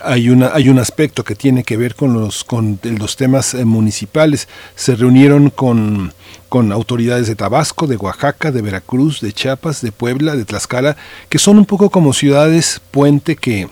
Hay, 0.00 0.30
una, 0.30 0.50
hay 0.54 0.70
un 0.70 0.78
aspecto 0.78 1.22
que 1.22 1.34
tiene 1.34 1.62
que 1.62 1.76
ver 1.76 1.94
con 1.94 2.14
los, 2.14 2.42
con 2.42 2.80
los 2.82 3.16
temas 3.16 3.52
eh, 3.52 3.66
municipales. 3.66 4.48
Se 4.76 4.96
reunieron 4.96 5.50
con, 5.50 6.14
con 6.48 6.72
autoridades 6.72 7.26
de 7.26 7.36
Tabasco, 7.36 7.86
de 7.86 7.96
Oaxaca, 7.96 8.50
de 8.50 8.62
Veracruz, 8.62 9.20
de 9.20 9.34
Chiapas, 9.34 9.82
de 9.82 9.92
Puebla, 9.92 10.36
de 10.36 10.46
Tlaxcala, 10.46 10.96
que 11.28 11.38
son 11.38 11.58
un 11.58 11.66
poco 11.66 11.90
como 11.90 12.14
ciudades 12.14 12.80
puente 12.90 13.36
que, 13.36 13.68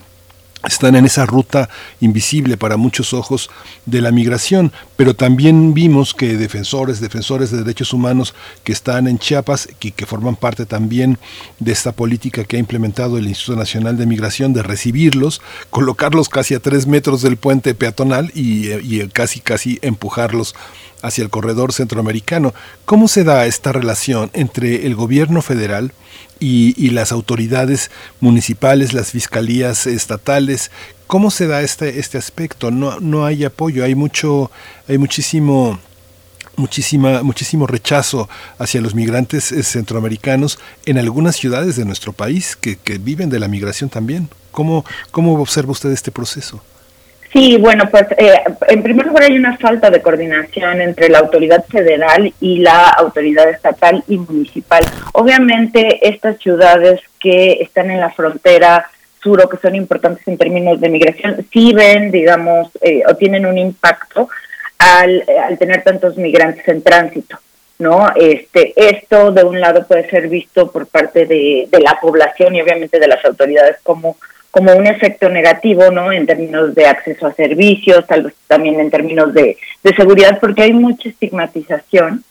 están 0.66 0.96
en 0.96 1.04
esa 1.04 1.24
ruta 1.24 1.68
invisible 2.00 2.56
para 2.56 2.76
muchos 2.76 3.12
ojos 3.14 3.48
de 3.86 4.00
la 4.00 4.10
migración, 4.10 4.72
pero 4.96 5.14
también 5.14 5.72
vimos 5.72 6.14
que 6.14 6.36
defensores, 6.36 7.00
defensores 7.00 7.50
de 7.50 7.58
derechos 7.58 7.92
humanos 7.92 8.34
que 8.64 8.72
están 8.72 9.06
en 9.06 9.18
Chiapas 9.18 9.68
y 9.80 9.92
que 9.92 10.06
forman 10.06 10.36
parte 10.36 10.66
también 10.66 11.18
de 11.60 11.72
esta 11.72 11.92
política 11.92 12.44
que 12.44 12.56
ha 12.56 12.60
implementado 12.60 13.18
el 13.18 13.28
Instituto 13.28 13.58
Nacional 13.58 13.96
de 13.96 14.06
Migración 14.06 14.52
de 14.52 14.62
recibirlos, 14.62 15.40
colocarlos 15.70 16.28
casi 16.28 16.54
a 16.54 16.60
tres 16.60 16.86
metros 16.86 17.22
del 17.22 17.36
puente 17.36 17.74
peatonal 17.74 18.32
y, 18.34 18.72
y 18.72 19.06
casi 19.08 19.40
casi 19.40 19.78
empujarlos 19.82 20.54
hacia 21.02 21.22
el 21.22 21.30
corredor 21.30 21.72
centroamericano. 21.72 22.54
¿Cómo 22.84 23.08
se 23.08 23.24
da 23.24 23.46
esta 23.46 23.72
relación 23.72 24.30
entre 24.32 24.86
el 24.86 24.94
gobierno 24.94 25.42
federal, 25.42 25.92
y, 26.40 26.90
las 26.90 27.12
autoridades 27.12 27.90
municipales, 28.20 28.92
las 28.92 29.10
fiscalías 29.12 29.86
estatales. 29.86 30.70
¿Cómo 31.06 31.30
se 31.30 31.46
da 31.46 31.62
este, 31.62 31.98
este 31.98 32.18
aspecto? 32.18 32.70
No, 32.70 33.00
no 33.00 33.24
hay 33.24 33.44
apoyo, 33.44 33.84
hay 33.84 33.94
mucho, 33.94 34.50
hay 34.88 34.98
muchísimo 34.98 35.78
muchísima, 36.56 37.22
muchísimo 37.22 37.68
rechazo 37.68 38.28
hacia 38.58 38.80
los 38.80 38.94
migrantes 38.94 39.52
eh, 39.52 39.62
centroamericanos 39.62 40.58
en 40.86 40.98
algunas 40.98 41.36
ciudades 41.36 41.76
de 41.76 41.84
nuestro 41.84 42.12
país 42.12 42.56
que, 42.56 42.76
que 42.76 42.98
viven 42.98 43.30
de 43.30 43.38
la 43.38 43.46
migración 43.46 43.88
también. 43.90 44.28
¿Cómo, 44.50 44.84
¿Cómo 45.12 45.40
observa 45.40 45.70
usted 45.70 45.90
este 45.92 46.10
proceso? 46.10 46.60
Sí, 47.32 47.58
bueno, 47.58 47.88
pues 47.90 48.04
eh, 48.16 48.42
en 48.68 48.82
primer 48.82 49.06
lugar 49.06 49.24
hay 49.24 49.36
una 49.36 49.56
falta 49.58 49.90
de 49.90 50.00
coordinación 50.00 50.80
entre 50.80 51.10
la 51.10 51.18
autoridad 51.18 51.64
federal 51.66 52.32
y 52.40 52.58
la 52.58 52.88
autoridad 52.88 53.48
estatal 53.50 54.02
y 54.08 54.16
municipal. 54.16 54.82
Obviamente 55.12 56.08
estas 56.08 56.38
ciudades 56.38 57.00
que 57.20 57.58
están 57.60 57.90
en 57.90 58.00
la 58.00 58.10
frontera 58.10 58.88
sur 59.22 59.42
o 59.42 59.48
que 59.48 59.58
son 59.58 59.74
importantes 59.74 60.26
en 60.26 60.38
términos 60.38 60.80
de 60.80 60.88
migración, 60.88 61.46
sí 61.52 61.74
ven, 61.74 62.10
digamos, 62.10 62.70
eh, 62.80 63.02
o 63.06 63.14
tienen 63.16 63.44
un 63.44 63.58
impacto 63.58 64.28
al, 64.78 65.24
al 65.46 65.58
tener 65.58 65.82
tantos 65.82 66.16
migrantes 66.16 66.66
en 66.68 66.82
tránsito. 66.82 67.38
¿no? 67.78 68.08
Este, 68.16 68.72
esto 68.74 69.30
de 69.30 69.44
un 69.44 69.60
lado 69.60 69.86
puede 69.86 70.08
ser 70.10 70.28
visto 70.28 70.70
por 70.70 70.86
parte 70.86 71.26
de, 71.26 71.68
de 71.70 71.80
la 71.80 71.98
población 72.00 72.54
y 72.54 72.62
obviamente 72.62 72.98
de 72.98 73.06
las 73.06 73.24
autoridades 73.24 73.76
como 73.82 74.16
como 74.58 74.74
un 74.74 74.88
efecto 74.88 75.28
negativo, 75.28 75.92
¿no? 75.92 76.10
En 76.10 76.26
términos 76.26 76.74
de 76.74 76.84
acceso 76.84 77.28
a 77.28 77.32
servicios, 77.32 78.04
tal 78.08 78.24
vez 78.24 78.34
también 78.48 78.80
en 78.80 78.90
términos 78.90 79.32
de, 79.32 79.56
seguridad, 79.96 80.40
porque 80.40 80.62
hay 80.62 80.72
mucha 80.72 81.08
estigmatización 81.08 82.24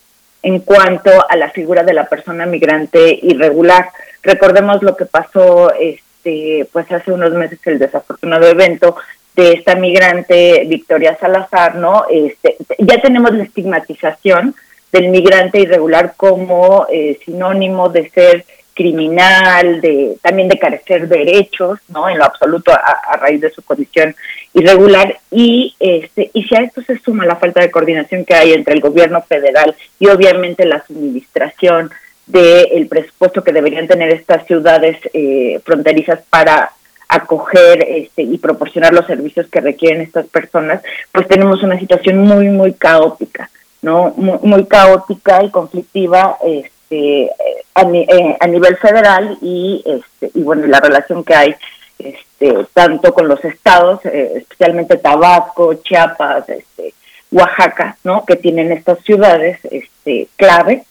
en 0.44 0.60
cuanto 0.60 1.10
a 1.30 1.38
la 1.38 1.50
figura 1.52 1.84
de 1.84 1.94
la 1.94 2.10
persona 2.10 2.46
migrante 2.46 3.18
irregular. 3.22 3.92
Recordemos 4.24 4.84
lo 4.84 4.98
que 4.98 5.06
pasó, 5.06 5.74
este, 5.74 6.68
pues 6.74 6.92
hace 6.92 7.14
unos 7.14 7.32
meses 7.32 7.60
el 7.64 7.80
desafortunado 7.80 8.46
evento 8.46 8.98
de 9.34 9.54
esta 9.54 9.76
migrante 9.76 10.66
Victoria 10.68 11.18
Salazar, 11.22 11.76
¿no? 11.76 12.08
Este, 12.12 12.58
ya 12.78 13.00
tenemos 13.00 13.34
la 13.34 13.44
estigmatización 13.44 14.54
del 14.92 15.08
migrante 15.10 15.62
irregular 15.62 16.14
como 16.18 16.88
eh, 16.92 17.18
sinónimo 17.24 17.88
de 17.88 18.10
ser 18.10 18.46
criminal, 18.78 19.82
de 19.82 20.18
también 20.22 20.48
de 20.48 20.60
carecer 20.60 21.08
derechos, 21.08 21.80
¿no? 21.90 22.08
En 22.08 22.20
lo 22.20 22.26
absoluto 22.26 22.72
a, 22.72 23.18
raíz 23.18 23.42
de 23.42 23.50
su 23.50 23.64
condición 23.64 24.16
irregular 24.54 25.18
y 25.32 25.76
este 25.80 26.30
y 26.32 26.44
si 26.44 26.56
a 26.56 26.60
esto 26.60 26.84
se 26.84 27.00
suma 27.00 27.26
la 27.26 27.38
falta 27.38 27.60
de 27.60 27.72
coordinación 27.72 28.24
que 28.24 28.36
hay 28.36 28.54
entre 28.54 28.76
el 28.76 28.82
gobierno 28.82 29.24
federal 29.24 29.76
y 30.00 30.08
obviamente 30.08 30.64
la 30.66 30.86
suministración 30.86 31.90
del 32.28 32.88
presupuesto 32.88 33.44
que 33.44 33.52
deberían 33.52 33.88
tener 33.88 34.10
estas 34.12 34.46
ciudades 34.46 34.98
eh, 35.14 35.60
fronterizas 35.66 36.20
para 36.30 36.72
acoger 37.10 37.84
este, 37.88 38.22
y 38.22 38.38
proporcionar 38.38 38.94
los 38.94 39.08
servicios 39.08 39.48
que 39.48 39.62
requieren 39.62 40.02
estas 40.02 40.28
personas, 40.28 40.84
pues 41.12 41.28
tenemos 41.28 41.64
una 41.64 41.80
situación 41.80 42.20
muy, 42.20 42.50
muy 42.50 42.74
caótica, 42.74 43.50
¿no? 43.82 44.14
Muy, 44.18 44.66
caótica 44.66 45.42
y 45.44 45.50
conflictiva 45.50 46.38
este, 46.46 46.77
a, 46.92 47.82
eh, 47.82 48.38
a, 48.40 48.48
nivel 48.48 48.78
federal 48.78 49.38
y, 49.42 49.84
este, 49.86 50.32
y 50.38 50.44
bueno, 50.44 50.68
la 50.68 50.80
relación 50.80 51.24
que 51.24 51.36
hay 51.36 51.56
este, 52.00 52.54
tanto 52.74 53.14
con 53.14 53.28
los 53.28 53.44
estados, 53.44 54.06
eh, 54.06 54.34
especialmente 54.38 54.98
Tabasco, 54.98 55.74
Chiapas, 55.76 56.48
este, 56.50 56.94
Oaxaca, 57.32 57.98
¿no? 58.04 58.26
Que 58.26 58.36
tienen 58.36 58.72
estas 58.72 59.00
ciudades 59.04 59.60
este, 59.70 60.28
clave 60.36 60.86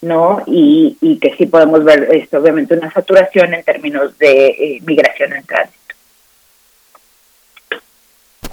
¿no? 0.00 0.42
Y, 0.46 1.18
que 1.20 1.34
sí 1.36 1.46
podemos 1.46 1.84
ver 1.84 2.08
esto, 2.14 2.38
obviamente 2.38 2.74
una 2.74 2.92
saturación 2.92 3.54
en 3.54 3.64
términos 3.64 4.16
de 4.18 4.46
eh, 4.46 4.80
migración 4.84 5.32
en. 5.32 5.46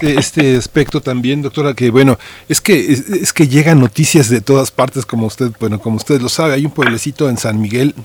Este 0.01 0.57
aspecto 0.57 1.01
también, 1.01 1.41
doctora, 1.41 1.73
que 1.73 1.89
bueno, 1.89 2.17
es 2.49 2.61
que 2.61 2.91
es, 2.91 3.33
que 3.33 3.47
llegan 3.47 3.79
noticias 3.79 4.29
de 4.29 4.41
todas 4.41 4.71
partes, 4.71 5.05
como 5.05 5.27
usted, 5.27 5.51
bueno, 5.59 5.79
como 5.79 5.97
usted 5.97 6.21
lo 6.21 6.29
sabe, 6.29 6.53
hay 6.53 6.65
un 6.65 6.71
pueblecito 6.71 7.29
en 7.29 7.37
San 7.37 7.61
Miguel 7.61 7.95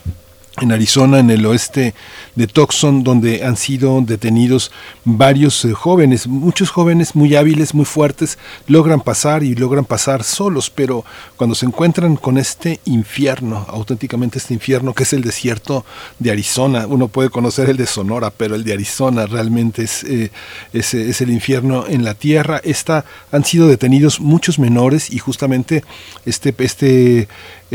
en 0.60 0.72
Arizona, 0.72 1.18
en 1.18 1.30
el 1.30 1.44
oeste 1.46 1.94
de 2.34 2.46
Tucson, 2.46 3.02
donde 3.02 3.44
han 3.44 3.56
sido 3.56 4.00
detenidos 4.02 4.70
varios 5.04 5.64
eh, 5.64 5.72
jóvenes, 5.72 6.26
muchos 6.26 6.70
jóvenes 6.70 7.14
muy 7.14 7.34
hábiles, 7.34 7.74
muy 7.74 7.84
fuertes, 7.84 8.38
logran 8.66 9.00
pasar 9.00 9.42
y 9.42 9.54
logran 9.54 9.84
pasar 9.84 10.22
solos, 10.22 10.70
pero 10.70 11.04
cuando 11.36 11.54
se 11.54 11.66
encuentran 11.66 12.16
con 12.16 12.38
este 12.38 12.80
infierno, 12.84 13.64
auténticamente 13.68 14.38
este 14.38 14.54
infierno 14.54 14.94
que 14.94 15.04
es 15.04 15.12
el 15.12 15.22
desierto 15.22 15.84
de 16.18 16.30
Arizona, 16.30 16.86
uno 16.86 17.08
puede 17.08 17.30
conocer 17.30 17.70
el 17.70 17.76
de 17.76 17.86
Sonora, 17.86 18.30
pero 18.30 18.54
el 18.54 18.64
de 18.64 18.74
Arizona 18.74 19.26
realmente 19.26 19.82
es, 19.82 20.04
eh, 20.04 20.30
es, 20.72 21.20
el 21.20 21.30
infierno 21.30 21.86
en 21.88 22.04
la 22.04 22.14
tierra. 22.14 22.60
Esta, 22.62 23.04
han 23.32 23.44
sido 23.44 23.66
detenidos 23.66 24.20
muchos 24.20 24.58
menores 24.58 25.10
y 25.10 25.18
justamente 25.18 25.84
este, 26.24 26.54
este 26.58 27.28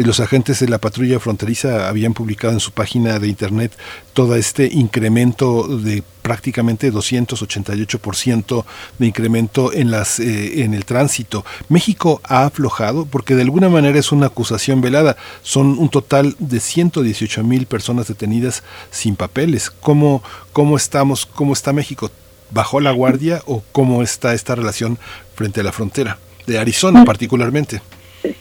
los 0.03 0.19
agentes 0.19 0.59
de 0.59 0.67
la 0.67 0.77
patrulla 0.77 1.19
fronteriza 1.19 1.87
habían 1.87 2.13
publicado 2.13 2.53
en 2.53 2.59
su 2.59 2.71
página 2.71 3.19
de 3.19 3.27
internet 3.27 3.71
todo 4.13 4.35
este 4.35 4.67
incremento 4.71 5.67
de 5.67 6.03
prácticamente 6.21 6.91
288% 6.91 8.65
de 8.97 9.05
incremento 9.05 9.71
en 9.71 9.91
las 9.91 10.19
eh, 10.19 10.63
en 10.63 10.73
el 10.73 10.85
tránsito. 10.85 11.45
México 11.69 12.19
ha 12.23 12.45
aflojado 12.45 13.05
porque 13.05 13.35
de 13.35 13.43
alguna 13.43 13.69
manera 13.69 13.99
es 13.99 14.11
una 14.11 14.27
acusación 14.27 14.81
velada. 14.81 15.17
Son 15.43 15.77
un 15.77 15.89
total 15.89 16.35
de 16.39 16.59
118 16.59 17.43
mil 17.43 17.65
personas 17.67 18.07
detenidas 18.07 18.63
sin 18.91 19.15
papeles. 19.15 19.69
¿Cómo, 19.69 20.23
cómo 20.51 20.77
estamos? 20.77 21.25
¿Cómo 21.25 21.53
está 21.53 21.73
México? 21.73 22.11
¿Bajó 22.51 22.79
la 22.79 22.91
guardia 22.91 23.41
o 23.45 23.63
cómo 23.71 24.01
está 24.01 24.33
esta 24.33 24.55
relación 24.55 24.97
frente 25.35 25.61
a 25.61 25.63
la 25.63 25.71
frontera 25.71 26.19
de 26.47 26.59
Arizona 26.59 27.05
particularmente? 27.05 27.81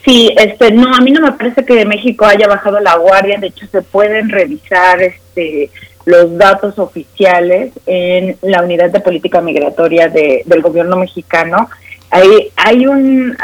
Sí, 0.05 0.33
este, 0.37 0.71
no, 0.73 0.95
a 0.95 1.01
mí 1.01 1.11
no 1.11 1.21
me 1.21 1.33
parece 1.33 1.65
que 1.65 1.85
México 1.85 2.25
haya 2.25 2.47
bajado 2.47 2.81
la 2.81 2.97
guardia. 2.97 3.39
De 3.39 3.49
hecho, 3.49 3.67
se 3.67 3.83
pueden 3.83 4.29
revisar 4.29 5.03
este, 5.03 5.71
los 6.05 6.37
datos 6.37 6.79
oficiales 6.79 7.73
en 7.87 8.37
la 8.43 8.63
unidad 8.63 8.91
de 8.91 9.01
política 9.01 9.41
migratoria 9.41 10.09
de, 10.09 10.43
del 10.47 10.63
gobierno 10.63 10.97
mexicano. 10.97 11.69
Hay, 12.11 12.53
hay 12.57 12.87
un, 12.87 13.37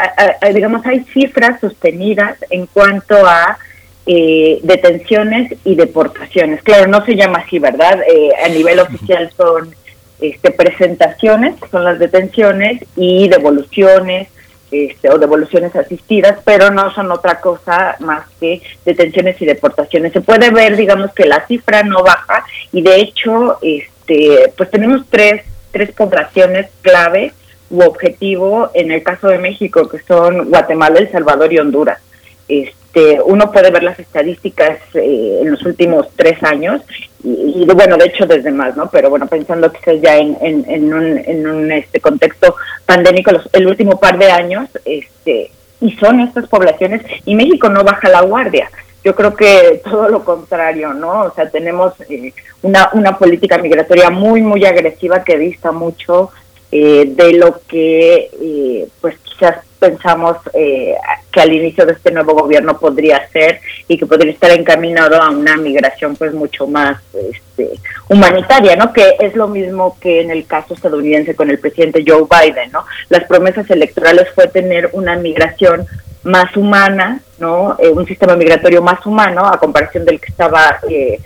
digamos, 0.55 0.87
hay 0.87 1.01
cifras 1.13 1.61
sostenidas 1.61 2.37
en 2.51 2.67
cuanto 2.67 3.17
a 3.27 3.59
eh, 4.07 4.61
detenciones 4.63 5.55
y 5.65 5.75
deportaciones. 5.75 6.63
Claro, 6.63 6.87
no 6.87 7.05
se 7.05 7.17
llama 7.17 7.45
así, 7.47 7.59
¿verdad? 7.59 8.01
Eh, 8.03 8.31
a 8.45 8.49
nivel 8.49 8.79
oficial 8.79 9.31
son 9.37 9.75
este, 10.21 10.51
presentaciones, 10.51 11.55
son 11.71 11.85
las 11.85 11.99
detenciones 11.99 12.85
y 12.97 13.29
devoluciones 13.29 14.29
este, 14.71 15.11
o 15.11 15.19
devoluciones 15.19 15.75
asistidas, 15.75 16.39
pero 16.45 16.71
no 16.71 16.93
son 16.95 17.11
otra 17.11 17.41
cosa 17.41 17.97
más 18.01 18.27
que 18.39 18.63
detenciones 18.85 19.41
y 19.43 19.47
deportaciones. 19.47 20.13
Se 20.13 20.21
puede 20.21 20.51
ver, 20.51 20.77
digamos, 20.77 21.13
que 21.13 21.27
la 21.27 21.47
cifra 21.47 21.83
no 21.83 22.03
baja 22.03 22.45
y 22.73 22.83
de 22.83 22.97
hecho, 22.97 23.59
este, 23.63 24.53
pues 24.57 24.71
tenemos 24.71 25.07
tres, 25.11 25.43
tres 25.73 25.93
poblaciones 25.93 26.69
clave 26.83 27.33
u 27.71 27.83
objetivo 27.83 28.71
en 28.75 28.91
el 28.91 29.03
caso 29.03 29.29
de 29.29 29.39
México, 29.39 29.89
que 29.89 30.01
son 30.01 30.51
Guatemala, 30.51 30.99
El 30.99 31.11
Salvador 31.11 31.53
y 31.53 31.59
Honduras. 31.59 32.01
Este, 32.49 32.80
uno 33.25 33.53
puede 33.53 33.71
ver 33.71 33.83
las 33.83 33.99
estadísticas 33.99 34.79
eh, 34.95 35.41
en 35.43 35.51
los 35.51 35.65
últimos 35.65 36.09
tres 36.17 36.43
años 36.43 36.83
y, 37.23 37.67
bueno, 37.75 37.97
de 37.97 38.07
hecho 38.07 38.27
desde 38.27 38.51
más, 38.51 38.77
¿no? 38.77 38.89
Pero 38.91 39.11
bueno, 39.11 39.27
pensando 39.27 39.71
quizás 39.73 40.01
ya 40.01 40.17
en, 40.17 40.37
en, 40.41 40.93
un, 40.93 41.19
en 41.19 41.47
un 41.47 41.71
este 41.71 42.01
contexto 42.01 42.57
pandémico, 42.87 43.31
el 43.53 43.67
último 43.67 44.01
par 44.01 44.19
de 44.19 44.31
años, 44.31 44.69
este, 44.85 45.51
y 45.81 45.93
son 45.97 46.21
estas 46.21 46.49
poblaciones, 46.49 47.03
y 47.25 47.35
México 47.35 47.69
no 47.69 47.85
baja 47.85 48.09
la 48.09 48.23
guardia. 48.23 48.71
Yo 49.05 49.15
creo 49.15 49.35
que 49.35 49.81
todo 49.85 50.09
lo 50.09 50.25
contrario, 50.25 50.93
¿no? 50.93 51.25
O 51.25 51.35
sea, 51.35 51.49
tenemos 51.49 51.95
eh, 52.09 52.33
una, 52.63 52.91
una 52.93 53.17
política 53.17 53.59
migratoria 53.59 54.11
muy, 54.11 54.43
muy 54.43 54.65
agresiva 54.65 55.25
que 55.25 55.39
dista 55.39 55.73
mucho 55.73 56.31
eh, 56.73 57.05
de 57.07 57.33
lo 57.35 57.61
que, 57.67 58.31
eh, 58.41 58.89
pues 59.01 59.17
quizás 59.41 59.57
pensamos 59.79 60.37
eh, 60.53 60.95
que 61.33 61.41
al 61.41 61.53
inicio 61.53 61.87
de 61.87 61.93
este 61.93 62.11
nuevo 62.11 62.35
gobierno 62.35 62.79
podría 62.79 63.27
ser 63.31 63.61
y 63.89 63.97
que 63.97 64.07
podría 64.07 64.33
estar 64.33 64.51
encaminado 64.51 65.21
a 65.21 65.31
una 65.31 65.57
migración 65.57 66.15
pues 66.17 66.35
mucho 66.35 66.67
más 66.67 67.01
este, 67.15 67.71
humanitaria, 68.09 68.77
¿no? 68.77 68.93
Que 68.93 69.17
es 69.21 69.35
lo 69.35 69.49
mismo 69.49 69.97
que 69.99 70.21
en 70.21 70.31
el 70.31 70.47
caso 70.47 70.75
estadounidense 70.75 71.35
con 71.35 71.49
el 71.49 71.59
presidente 71.59 72.05
Joe 72.07 72.27
Biden, 72.29 72.71
¿no? 72.73 72.85
Las 73.09 73.25
promesas 73.25 73.69
electorales 73.71 74.29
fue 74.35 74.49
tener 74.49 74.91
una 74.93 75.17
migración 75.17 75.87
más 76.23 76.55
humana, 76.57 77.21
¿no? 77.39 77.77
Eh, 77.79 77.89
un 77.89 78.07
sistema 78.07 78.37
migratorio 78.37 78.83
más 78.83 79.05
humano 79.07 79.47
a 79.47 79.59
comparación 79.59 80.05
del 80.05 80.21
que 80.21 80.29
estaba 80.29 80.79
eh, 80.89 81.19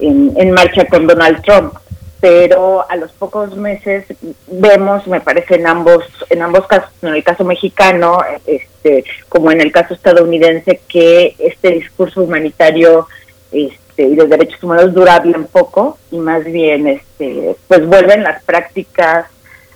en 0.00 0.50
marcha 0.52 0.86
con 0.86 1.06
Donald 1.06 1.42
Trump 1.42 1.74
pero 2.20 2.84
a 2.88 2.96
los 2.96 3.12
pocos 3.12 3.56
meses 3.56 4.04
vemos, 4.46 5.06
me 5.06 5.20
parece 5.20 5.54
en 5.54 5.66
ambos 5.66 6.04
en 6.28 6.42
ambos 6.42 6.66
casos, 6.66 6.90
en 7.02 7.14
el 7.14 7.24
caso 7.24 7.44
mexicano, 7.44 8.18
este, 8.46 9.04
como 9.28 9.50
en 9.50 9.60
el 9.60 9.72
caso 9.72 9.94
estadounidense, 9.94 10.80
que 10.86 11.34
este 11.38 11.70
discurso 11.70 12.22
humanitario 12.22 13.08
este, 13.50 14.02
y 14.02 14.14
los 14.14 14.28
derechos 14.28 14.62
humanos 14.62 14.94
dura 14.94 15.18
bien 15.20 15.46
poco 15.46 15.98
y 16.10 16.18
más 16.18 16.44
bien, 16.44 16.86
este, 16.88 17.56
pues 17.66 17.86
vuelven 17.86 18.22
las 18.22 18.42
prácticas 18.44 19.26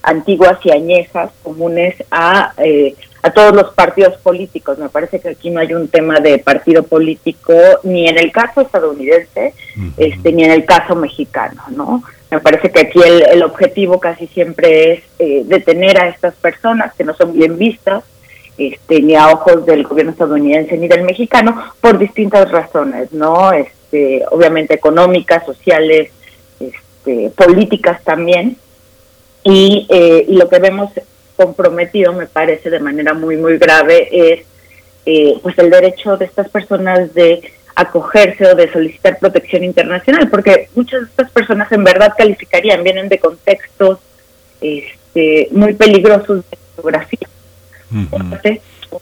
antiguas 0.03 0.59
y 0.65 0.71
añejas 0.71 1.31
comunes 1.43 1.95
a 2.11 2.53
eh, 2.59 2.95
a 3.25 3.31
todos 3.31 3.55
los 3.55 3.73
partidos 3.73 4.19
políticos. 4.19 4.79
Me 4.79 4.91
parece 4.91 5.19
que 5.19 5.31
aquí 5.31 5.49
no 5.49 5.59
hay 5.59 5.73
un 5.73 5.89
tema 5.89 6.21
de 6.21 6.39
partido 6.39 6.83
político 6.83 7.55
ni 7.83 8.07
en 8.07 8.19
el 8.19 8.31
caso 8.31 8.61
estadounidense, 8.61 9.55
este, 9.97 10.31
ni 10.31 10.45
en 10.45 10.51
el 10.51 10.67
caso 10.67 10.95
mexicano, 10.95 11.63
¿no? 11.71 12.03
Me 12.31 12.41
parece 12.41 12.71
que 12.71 12.81
aquí 12.81 13.01
el, 13.03 13.43
objetivo 13.43 13.99
casi 13.99 14.27
siempre 14.27 14.93
es 14.93 15.03
eh, 15.19 15.43
detener 15.47 15.99
a 15.99 16.09
estas 16.09 16.35
personas 16.35 16.93
que 16.95 17.05
no 17.05 17.15
son 17.15 17.33
bien 17.33 17.57
vistas, 17.57 18.05
este, 18.59 19.01
ni 19.01 19.15
a 19.15 19.29
ojos 19.29 19.65
del 19.65 19.85
gobierno 19.85 20.13
estadounidense 20.13 20.77
ni 20.77 20.87
del 20.87 21.05
mexicano, 21.05 21.73
por 21.81 21.97
distintas 21.97 22.51
razones, 22.51 23.11
¿no? 23.11 23.53
Este, 23.53 24.23
obviamente 24.33 24.75
económicas, 24.75 25.47
sociales, 25.47 26.11
este, 26.61 27.31
políticas 27.31 28.05
también. 28.05 28.59
Y, 29.45 29.87
eh, 29.89 30.27
y 30.29 30.37
lo 30.37 30.47
que 30.51 30.59
vemos 30.59 30.91
comprometido, 31.37 32.13
me 32.13 32.27
parece, 32.27 32.71
de 32.71 32.81
manera 32.81 33.15
muy, 33.15 33.37
muy 33.37 33.59
grave, 33.59 34.09
es 34.11 34.47
eh, 35.07 35.39
pues 35.43 35.59
el 35.59 35.71
derecho 35.71 36.17
de 36.17 36.25
estas 36.25 36.49
personas 36.49 37.13
de 37.15 37.53
acogerse 37.75 38.47
o 38.47 38.55
de 38.55 38.73
solicitar 38.73 39.19
protección 39.19 39.65
internacional, 39.65 40.29
porque 40.31 40.69
muchas 40.75 41.01
de 41.03 41.07
estas 41.07 41.31
personas 41.31 41.71
en 41.73 41.85
verdad 41.85 42.15
calificarían, 42.17 42.85
vienen 42.85 43.09
de 43.09 43.19
contextos 43.19 43.99
este, 44.61 45.49
muy 45.51 45.75
peligrosos 45.75 46.45
de 46.51 46.59
geografía, 46.75 47.29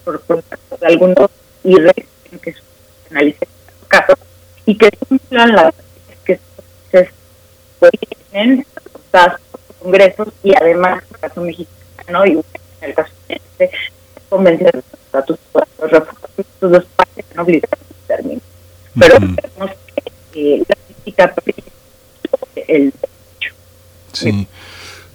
por, 0.04 0.20
por, 0.22 0.42
algunos 0.82 1.30
y 1.62 1.76
que 1.76 2.54
analicen 3.10 3.48
casos 3.88 4.18
y 4.66 4.76
que 4.76 4.90
cumplan 5.08 5.54
las 5.54 5.74
que 6.24 6.40
se 6.90 7.08
tienen 8.30 8.66
congresos 9.78 10.28
y 10.42 10.54
además 10.54 11.02
el 11.10 11.20
caso 11.20 11.40
mexicano 11.42 11.81
mexicano 12.02 12.26
y 12.26 12.30
en 12.32 12.88
el 12.88 12.94
caso 12.94 13.12
de 13.28 13.34
este, 13.34 13.70
la 14.14 14.22
Convención 14.28 14.70
de 14.70 14.78
los 14.78 14.84
Estatus 15.04 15.38
los 15.52 15.90
refugiados, 15.90 16.46
dos 16.60 16.84
partes 16.96 17.18
están 17.18 17.38
obligadas 17.40 17.78
a 17.80 18.06
terminar. 18.06 18.42
Pero 18.98 19.18
vemos 19.20 19.36
uh 19.56 19.64
-huh. 19.64 19.76
que 20.32 20.54
eh, 20.56 20.64
la 21.16 21.34
política 21.34 21.34
el 22.68 22.92
derecho. 22.92 23.54
Sí. 24.12 24.48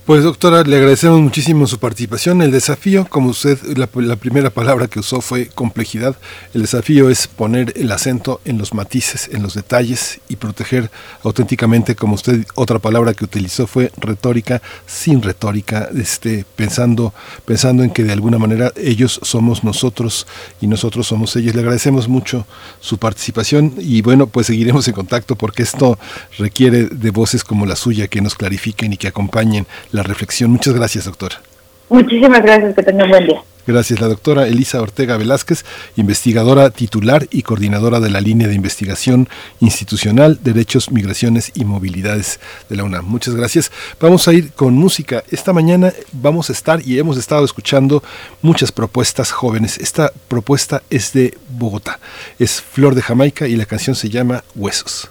Pues 0.07 0.23
doctora, 0.23 0.63
le 0.63 0.77
agradecemos 0.77 1.19
muchísimo 1.19 1.67
su 1.67 1.79
participación. 1.79 2.41
El 2.41 2.51
desafío, 2.51 3.05
como 3.09 3.31
usted, 3.31 3.59
la, 3.75 3.87
primera 3.87 4.49
palabra 4.49 4.87
que 4.87 5.01
usó 5.01 5.19
fue 5.19 5.47
complejidad. 5.47 6.15
El 6.53 6.61
desafío 6.61 7.09
es 7.09 7.27
poner 7.27 7.73
el 7.75 7.91
acento 7.91 8.39
en 8.45 8.57
los 8.57 8.73
matices, 8.73 9.29
en 9.33 9.43
los 9.43 9.53
detalles 9.53 10.21
y 10.29 10.37
proteger 10.37 10.89
auténticamente, 11.23 11.97
como 11.97 12.15
usted, 12.15 12.45
otra 12.55 12.79
palabra 12.79 13.13
que 13.15 13.25
utilizó 13.25 13.67
fue 13.67 13.91
retórica, 13.97 14.61
sin 14.85 15.21
retórica, 15.21 15.89
este, 15.93 16.45
pensando, 16.55 17.13
pensando 17.43 17.83
en 17.83 17.89
que 17.89 18.05
de 18.05 18.13
alguna 18.13 18.37
manera 18.37 18.71
ellos 18.77 19.19
somos 19.23 19.65
nosotros 19.65 20.25
y 20.61 20.67
nosotros 20.67 21.05
somos 21.05 21.35
ellos. 21.35 21.53
Le 21.53 21.59
agradecemos 21.59 22.07
mucho 22.07 22.47
su 22.79 22.97
participación 22.97 23.73
y 23.77 24.01
bueno, 24.03 24.27
pues 24.27 24.47
seguiremos 24.47 24.87
en 24.87 24.93
contacto 24.93 25.35
porque 25.35 25.63
esto 25.63 25.99
requiere 26.37 26.85
de 26.85 27.11
voces 27.11 27.43
como 27.43 27.65
la 27.65 27.75
suya 27.75 28.07
que 28.07 28.21
nos 28.21 28.35
clarifiquen 28.35 28.93
y 28.93 28.97
que 28.97 29.09
acompañen 29.09 29.67
la 29.97 30.03
reflexión. 30.03 30.51
Muchas 30.51 30.73
gracias, 30.73 31.05
doctora. 31.05 31.41
Muchísimas 31.89 32.41
gracias, 32.41 32.75
que 32.75 32.83
tengan 32.83 33.09
buen 33.09 33.25
día. 33.25 33.41
Gracias, 33.67 33.99
la 33.99 34.07
doctora 34.07 34.47
Elisa 34.47 34.81
Ortega 34.81 35.17
Velázquez, 35.17 35.65
investigadora 35.97 36.69
titular 36.69 37.27
y 37.31 37.41
coordinadora 37.41 37.99
de 37.99 38.09
la 38.09 38.21
línea 38.21 38.47
de 38.47 38.55
investigación 38.55 39.27
institucional, 39.59 40.39
derechos, 40.41 40.89
migraciones 40.89 41.51
y 41.53 41.65
movilidades 41.65 42.39
de 42.69 42.77
la 42.77 42.85
UNAM. 42.85 43.03
Muchas 43.03 43.35
gracias. 43.35 43.69
Vamos 43.99 44.25
a 44.29 44.33
ir 44.33 44.53
con 44.53 44.73
música. 44.75 45.21
Esta 45.31 45.51
mañana 45.51 45.91
vamos 46.13 46.49
a 46.49 46.53
estar 46.53 46.79
y 46.81 46.97
hemos 46.97 47.17
estado 47.17 47.43
escuchando 47.43 48.01
muchas 48.41 48.71
propuestas 48.71 49.31
jóvenes. 49.31 49.77
Esta 49.79 50.13
propuesta 50.29 50.81
es 50.89 51.11
de 51.11 51.37
Bogotá, 51.49 51.99
es 52.39 52.61
Flor 52.61 52.95
de 52.95 53.01
Jamaica 53.01 53.49
y 53.49 53.57
la 53.57 53.65
canción 53.65 53.97
se 53.97 54.09
llama 54.09 54.45
Huesos. 54.55 55.09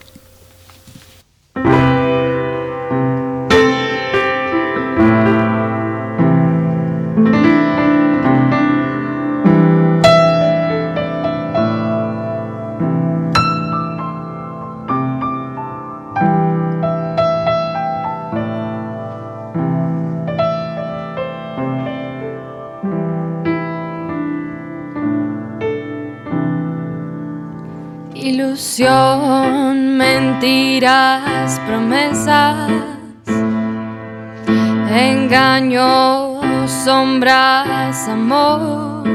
Mentiras, 30.47 31.61
promesas, 31.67 32.71
engaños, 34.89 36.71
sombras, 36.85 38.09
amor. 38.09 39.09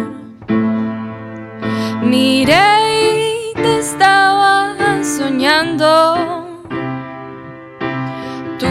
Miré 2.03 3.52
y 3.52 3.53
te 3.53 3.80
estaba 3.80 4.76
soñando. 5.03 5.94
Tú 8.60 8.68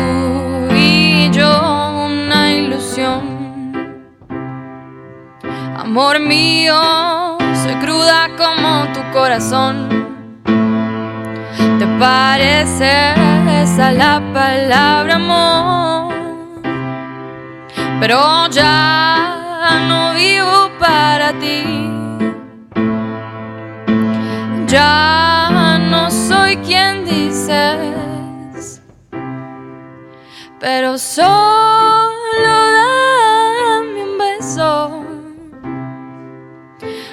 y 0.77 1.31
yo 1.31 2.05
una 2.09 2.53
ilusión. 2.53 3.23
Amor 5.79 6.21
mío, 6.21 6.79
soy 7.63 7.75
cruda 7.77 8.29
como 8.37 8.93
tu 8.93 9.01
corazón 9.13 10.00
te 11.81 11.87
pareces 11.99 13.79
a 13.79 13.91
la 13.93 14.21
palabra 14.35 15.15
amor, 15.15 16.13
pero 17.99 18.47
ya 18.51 19.79
no 19.89 20.13
vivo 20.13 20.71
para 20.79 21.33
ti. 21.39 21.91
Ya 24.67 25.79
no 25.91 26.11
soy 26.11 26.59
quien 26.59 27.07
dices, 27.07 28.83
pero 30.61 30.99
solo 30.99 32.57
dame 32.77 34.05
un 34.05 34.19
beso. 34.19 35.03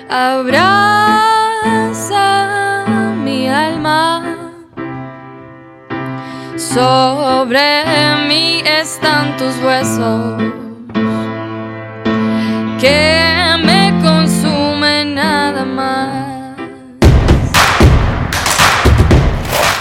Abraza 0.09 1.36
Sobre 6.73 7.85
mí 8.27 8.61
están 8.65 9.37
tus 9.37 9.57
huesos 9.63 10.41
que 12.79 13.55
me 13.63 13.97
consumen 14.03 15.15
nada 15.15 15.63
más. 15.63 16.57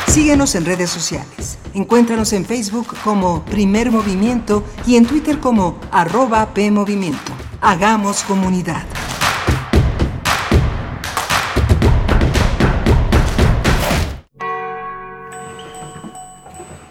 Síguenos 0.07 0.55
en 0.55 0.65
redes 0.65 0.89
sociales. 0.89 1.59
Encuéntranos 1.75 2.33
en 2.33 2.45
Facebook 2.45 2.95
como 3.03 3.45
Primer 3.45 3.91
Movimiento 3.91 4.63
y 4.87 4.95
en 4.97 5.07
Twitter 5.07 5.41
como 5.41 5.79
arroba 5.91 6.55
PMovimiento. 6.55 7.33
Hagamos 7.61 8.23
comunidad. 8.23 8.85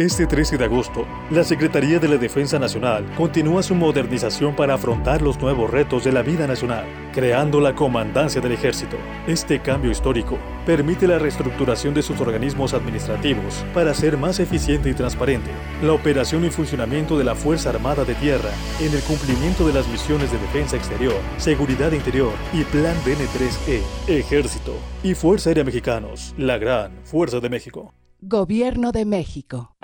Este 0.00 0.28
13 0.28 0.58
de 0.58 0.64
agosto, 0.64 1.08
la 1.28 1.42
Secretaría 1.42 1.98
de 1.98 2.06
la 2.06 2.18
Defensa 2.18 2.56
Nacional 2.56 3.04
continúa 3.16 3.64
su 3.64 3.74
modernización 3.74 4.54
para 4.54 4.74
afrontar 4.74 5.22
los 5.22 5.40
nuevos 5.40 5.68
retos 5.68 6.04
de 6.04 6.12
la 6.12 6.22
vida 6.22 6.46
nacional, 6.46 6.86
creando 7.12 7.60
la 7.60 7.74
Comandancia 7.74 8.40
del 8.40 8.52
Ejército. 8.52 8.96
Este 9.26 9.58
cambio 9.60 9.90
histórico 9.90 10.38
permite 10.64 11.08
la 11.08 11.18
reestructuración 11.18 11.94
de 11.94 12.02
sus 12.02 12.20
organismos 12.20 12.74
administrativos 12.74 13.64
para 13.74 13.92
ser 13.92 14.16
más 14.16 14.38
eficiente 14.38 14.88
y 14.88 14.94
transparente, 14.94 15.50
la 15.82 15.94
operación 15.94 16.44
y 16.44 16.50
funcionamiento 16.50 17.18
de 17.18 17.24
la 17.24 17.34
Fuerza 17.34 17.70
Armada 17.70 18.04
de 18.04 18.14
Tierra 18.14 18.50
en 18.80 18.94
el 18.94 19.02
cumplimiento 19.02 19.66
de 19.66 19.72
las 19.72 19.88
misiones 19.88 20.30
de 20.30 20.38
defensa 20.38 20.76
exterior, 20.76 21.16
seguridad 21.38 21.90
interior 21.90 22.34
y 22.52 22.62
Plan 22.62 22.94
DN3E, 23.04 23.82
Ejército 24.06 24.76
y 25.02 25.14
Fuerza 25.14 25.50
Aérea 25.50 25.64
Mexicanos, 25.64 26.36
la 26.38 26.56
gran 26.56 26.92
Fuerza 27.02 27.40
de 27.40 27.48
México. 27.48 27.97
Gobierno 28.20 28.90
de 28.90 29.04
México. 29.04 29.76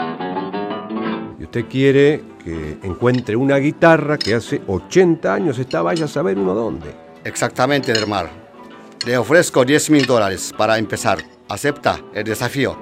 Y 1.38 1.44
usted 1.44 1.66
quiere 1.66 2.20
que 2.44 2.78
encuentre 2.82 3.36
una 3.36 3.58
guitarra 3.58 4.18
que 4.18 4.34
hace 4.34 4.60
80 4.66 5.32
años 5.32 5.58
está, 5.58 5.82
vaya 5.82 6.06
a 6.06 6.08
saber 6.08 6.36
uno 6.36 6.52
dónde. 6.52 6.96
Exactamente, 7.22 7.92
del 7.92 8.08
mar. 8.08 8.28
Le 9.06 9.16
ofrezco 9.18 9.64
10 9.64 9.90
mil 9.90 10.06
dólares 10.06 10.52
para 10.56 10.78
empezar. 10.78 11.18
¿Acepta 11.48 12.00
el 12.12 12.24
desafío? 12.24 12.76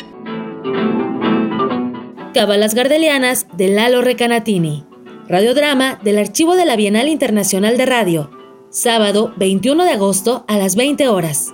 Cabalas 2.33 2.75
Gardelianas 2.75 3.47
de 3.55 3.69
Lalo 3.69 4.01
Recanatini. 4.01 4.87
Radiodrama 5.29 5.99
del 6.03 6.19
Archivo 6.19 6.57
de 6.57 6.65
la 6.65 6.77
Bienal 6.77 7.09
Internacional 7.09 7.77
de 7.77 7.85
Radio. 7.85 8.31
Sábado 8.71 9.35
21 9.37 9.85
de 9.85 9.91
agosto 9.91 10.47
a 10.49 10.57
las 10.57 10.77
20 10.77 11.09
horas. 11.09 11.53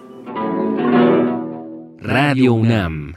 Radio 1.98 2.54
UNAM. 2.54 3.16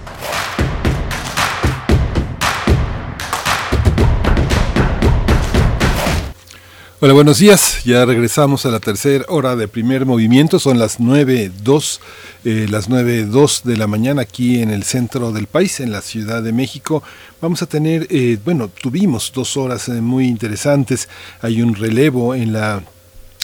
Hola, 7.03 7.13
buenos 7.13 7.39
días. 7.39 7.83
Ya 7.83 8.05
regresamos 8.05 8.67
a 8.67 8.69
la 8.69 8.79
tercera 8.79 9.25
hora 9.27 9.55
de 9.55 9.67
primer 9.67 10.05
movimiento. 10.05 10.59
Son 10.59 10.77
las 10.77 10.99
9.02, 10.99 11.99
eh, 12.45 12.67
las 12.69 12.91
9.02 12.91 13.63
de 13.63 13.75
la 13.75 13.87
mañana 13.87 14.21
aquí 14.21 14.61
en 14.61 14.69
el 14.69 14.83
centro 14.83 15.31
del 15.31 15.47
país, 15.47 15.79
en 15.79 15.91
la 15.91 16.01
Ciudad 16.03 16.43
de 16.43 16.53
México. 16.53 17.01
Vamos 17.41 17.63
a 17.63 17.65
tener, 17.65 18.05
eh, 18.11 18.37
bueno, 18.45 18.67
tuvimos 18.67 19.31
dos 19.33 19.57
horas 19.57 19.89
eh, 19.89 19.93
muy 19.93 20.27
interesantes. 20.27 21.09
Hay 21.41 21.63
un 21.63 21.73
relevo 21.73 22.35
en 22.35 22.53
la 22.53 22.83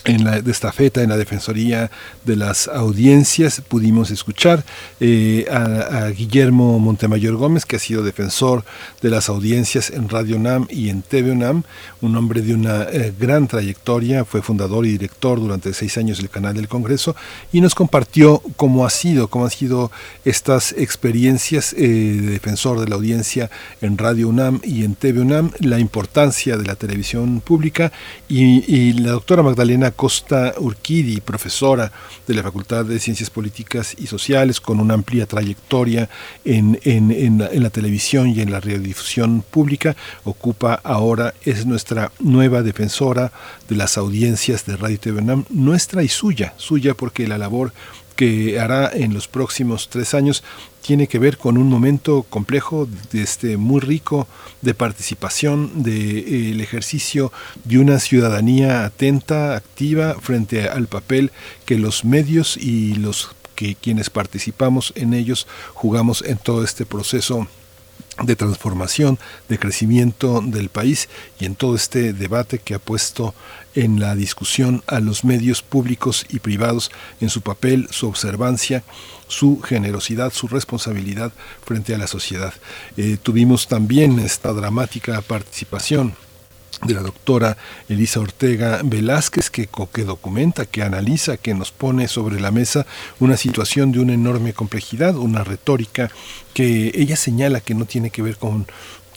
en 0.07 0.23
la 0.23 0.41
de 0.41 0.57
en 0.95 1.09
la 1.09 1.17
Defensoría 1.17 1.91
de 2.23 2.35
las 2.37 2.67
Audiencias 2.69 3.61
pudimos 3.61 4.09
escuchar 4.09 4.63
eh, 4.99 5.45
a, 5.51 6.07
Guillermo 6.07 6.79
Montemayor 6.79 7.35
Gómez, 7.35 7.65
que 7.65 7.75
ha 7.75 7.79
sido 7.79 8.03
defensor 8.03 8.63
de 9.01 9.09
las 9.09 9.27
audiencias 9.27 9.89
en 9.89 10.07
Radio 10.07 10.37
UNAM 10.37 10.65
y 10.69 10.89
en 10.89 11.01
TV 11.01 11.31
UNAM, 11.31 11.63
un 12.01 12.15
hombre 12.15 12.41
de 12.41 12.53
una 12.53 12.83
eh, 12.83 13.13
gran 13.19 13.47
trayectoria, 13.47 14.23
fue 14.23 14.41
fundador 14.41 14.85
y 14.85 14.91
director 14.91 15.39
durante 15.39 15.73
seis 15.73 15.97
años 15.97 16.17
del 16.19 16.29
canal 16.29 16.55
del 16.55 16.69
Congreso 16.69 17.15
y 17.51 17.59
nos 17.59 17.75
compartió 17.75 18.41
cómo 18.55 18.85
ha 18.85 18.89
sido, 18.89 19.27
cómo 19.27 19.45
han 19.45 19.51
sido 19.51 19.91
estas 20.23 20.71
experiencias 20.71 21.73
eh, 21.73 21.79
de 21.79 22.31
defensor 22.31 22.79
de 22.79 22.87
la 22.87 22.95
audiencia 22.95 23.49
en 23.81 23.97
Radio 23.97 24.29
UNAM 24.29 24.61
y 24.63 24.85
en 24.85 24.95
TV 24.95 25.19
UNAM, 25.19 25.51
la 25.59 25.79
importancia 25.79 26.55
de 26.55 26.65
la 26.65 26.75
televisión 26.75 27.41
pública 27.41 27.91
y, 28.29 28.63
y 28.73 28.93
la 28.93 29.11
doctora 29.11 29.43
Magdalena 29.43 29.91
Costa 29.97 30.53
Urquidi, 30.59 31.19
profesora 31.19 31.91
de 32.27 32.33
la 32.35 32.43
Facultad 32.43 32.85
de 32.85 32.99
Ciencias 32.99 33.29
Políticas 33.29 33.95
y 33.97 34.07
Sociales, 34.07 34.61
con 34.61 34.79
una 34.79 34.93
amplia 34.93 35.25
trayectoria 35.25 36.07
en, 36.45 36.77
la, 37.37 37.69
televisión 37.71 38.29
y 38.29 38.39
en 38.39 38.51
la 38.51 38.61
radiodifusión 38.61 39.41
pública, 39.41 39.97
ocupa 40.23 40.79
ahora, 40.83 41.33
es 41.43 41.65
nuestra 41.65 42.11
nueva 42.19 42.61
defensora 42.61 43.33
de 43.67 43.75
las 43.75 43.97
audiencias 43.97 44.65
de 44.65 44.77
Radio 44.77 44.99
TV 44.99 45.17
nuestra 45.49 46.03
y 46.03 46.07
suya, 46.07 46.53
suya 46.57 46.93
porque 46.93 47.27
la 47.27 47.39
labor 47.39 47.73
que 48.17 48.59
hará 48.59 48.91
en 48.93 49.13
los 49.13 49.29
próximos 49.29 49.87
tres 49.89 50.13
años 50.13 50.43
tiene 50.81 51.07
que 51.07 51.19
ver 51.19 51.37
con 51.37 51.57
un 51.57 51.69
momento 51.69 52.23
complejo, 52.23 52.89
este, 53.13 53.57
muy 53.57 53.79
rico 53.79 54.27
de 54.61 54.73
participación, 54.73 55.83
del 55.83 55.93
de, 55.93 56.51
eh, 56.51 56.63
ejercicio 56.63 57.31
de 57.63 57.77
una 57.77 57.99
ciudadanía 57.99 58.85
atenta, 58.85 59.55
activa 59.55 60.15
frente 60.19 60.67
al 60.67 60.87
papel 60.87 61.31
que 61.65 61.77
los 61.77 62.03
medios 62.03 62.57
y 62.57 62.95
los 62.95 63.29
que 63.55 63.75
quienes 63.75 64.09
participamos 64.09 64.93
en 64.95 65.13
ellos 65.13 65.47
jugamos 65.73 66.23
en 66.23 66.37
todo 66.37 66.63
este 66.63 66.85
proceso 66.85 67.47
de 68.23 68.35
transformación, 68.35 69.19
de 69.47 69.59
crecimiento 69.59 70.41
del 70.41 70.69
país 70.69 71.07
y 71.39 71.45
en 71.45 71.55
todo 71.55 71.75
este 71.75 72.13
debate 72.13 72.59
que 72.59 72.73
ha 72.73 72.79
puesto 72.79 73.35
en 73.77 73.99
la 73.99 74.15
discusión 74.15 74.83
a 74.87 74.99
los 74.99 75.23
medios 75.23 75.61
públicos 75.61 76.25
y 76.29 76.39
privados 76.39 76.91
en 77.21 77.29
su 77.29 77.41
papel, 77.41 77.87
su 77.91 78.07
observancia, 78.07 78.83
su 79.27 79.61
generosidad, 79.61 80.33
su 80.33 80.47
responsabilidad 80.47 81.31
frente 81.63 81.93
a 81.93 81.99
la 81.99 82.07
sociedad. 82.07 82.55
Eh, 82.97 83.17
tuvimos 83.21 83.67
también 83.67 84.17
esta 84.17 84.51
dramática 84.51 85.21
participación 85.21 86.15
de 86.85 86.93
la 86.95 87.01
doctora 87.01 87.57
Elisa 87.87 88.19
Ortega 88.19 88.81
Velázquez, 88.83 89.51
que, 89.51 89.69
que 89.93 90.03
documenta, 90.03 90.65
que 90.65 90.81
analiza, 90.81 91.37
que 91.37 91.53
nos 91.53 91.71
pone 91.71 92.07
sobre 92.07 92.39
la 92.39 92.51
mesa 92.51 92.87
una 93.19 93.37
situación 93.37 93.91
de 93.91 93.99
una 93.99 94.13
enorme 94.13 94.53
complejidad, 94.53 95.15
una 95.15 95.43
retórica 95.43 96.09
que 96.53 96.91
ella 96.95 97.15
señala 97.15 97.61
que 97.61 97.75
no 97.75 97.85
tiene 97.85 98.09
que 98.09 98.23
ver 98.23 98.37
con 98.37 98.67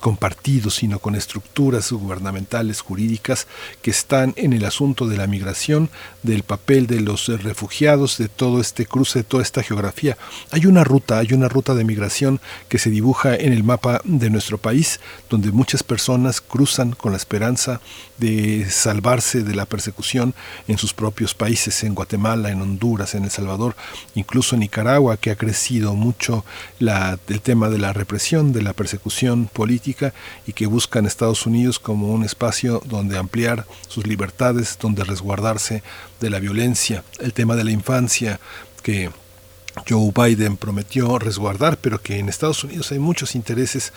con 0.01 0.17
partidos, 0.17 0.77
sino 0.77 0.99
con 0.99 1.15
estructuras 1.15 1.93
gubernamentales, 1.93 2.81
jurídicas, 2.81 3.47
que 3.83 3.91
están 3.91 4.35
en 4.37 4.53
el 4.53 4.65
asunto 4.65 5.07
de 5.07 5.17
la 5.17 5.27
migración, 5.27 5.91
del 6.23 6.43
papel 6.43 6.87
de 6.87 7.01
los 7.01 7.29
refugiados, 7.29 8.19
de 8.19 8.29
todo 8.29 8.61
este 8.61 8.87
cruce, 8.87 9.21
de 9.21 9.25
toda 9.25 9.43
esta 9.43 9.63
geografía. 9.63 10.17
Hay 10.51 10.67
una 10.67 10.85
ruta, 10.85 11.19
hay 11.19 11.33
una 11.33 11.49
ruta 11.49 11.75
de 11.75 11.85
migración 11.85 12.41
que 12.69 12.79
se 12.79 12.91
dibuja 12.91 13.35
en 13.35 13.53
el 13.53 13.63
mapa 13.63 14.01
de 14.05 14.31
nuestro 14.31 14.59
país, 14.59 15.01
donde 15.29 15.53
muchas 15.53 15.83
personas 15.83 16.41
cruzan 16.41 16.93
con 16.93 17.13
la 17.13 17.19
esperanza 17.19 17.81
de 18.21 18.69
salvarse 18.71 19.43
de 19.43 19.55
la 19.55 19.67
persecución 19.67 20.35
en 20.69 20.79
sus 20.79 20.93
propios 20.93 21.35
países, 21.35 21.83
en 21.83 21.95
Guatemala, 21.95 22.51
en 22.51 22.61
Honduras, 22.61 23.15
en 23.15 23.25
El 23.25 23.31
Salvador, 23.31 23.75
incluso 24.15 24.55
en 24.55 24.61
Nicaragua, 24.61 25.17
que 25.17 25.31
ha 25.31 25.37
crecido 25.37 25.95
mucho 25.95 26.45
la, 26.79 27.19
el 27.29 27.41
tema 27.41 27.69
de 27.71 27.79
la 27.79 27.93
represión, 27.93 28.53
de 28.53 28.63
la 28.63 28.75
persecución 28.75 29.47
política 29.53 30.13
y 30.47 30.53
que 30.53 30.67
buscan 30.67 31.07
Estados 31.07 31.47
Unidos 31.47 31.79
como 31.79 32.13
un 32.13 32.25
espacio 32.25 32.83
donde 32.85 33.19
ampliar 33.19 33.67
sus 33.89 34.07
libertades, 34.07 34.79
donde 34.81 35.03
resguardarse 35.05 35.83
de 36.21 36.31
la 36.31 36.39
violencia, 36.39 37.03
el 37.19 37.33
tema 37.33 37.57
de 37.57 37.65
la 37.65 37.71
infancia 37.71 38.39
que 38.83 39.11
Joe 39.89 40.13
Biden 40.15 40.57
prometió 40.57 41.19
resguardar, 41.19 41.79
pero 41.79 42.03
que 42.03 42.19
en 42.19 42.29
Estados 42.29 42.65
Unidos 42.65 42.93
hay 42.93 42.99
muchos 42.99 43.35
intereses 43.35 43.93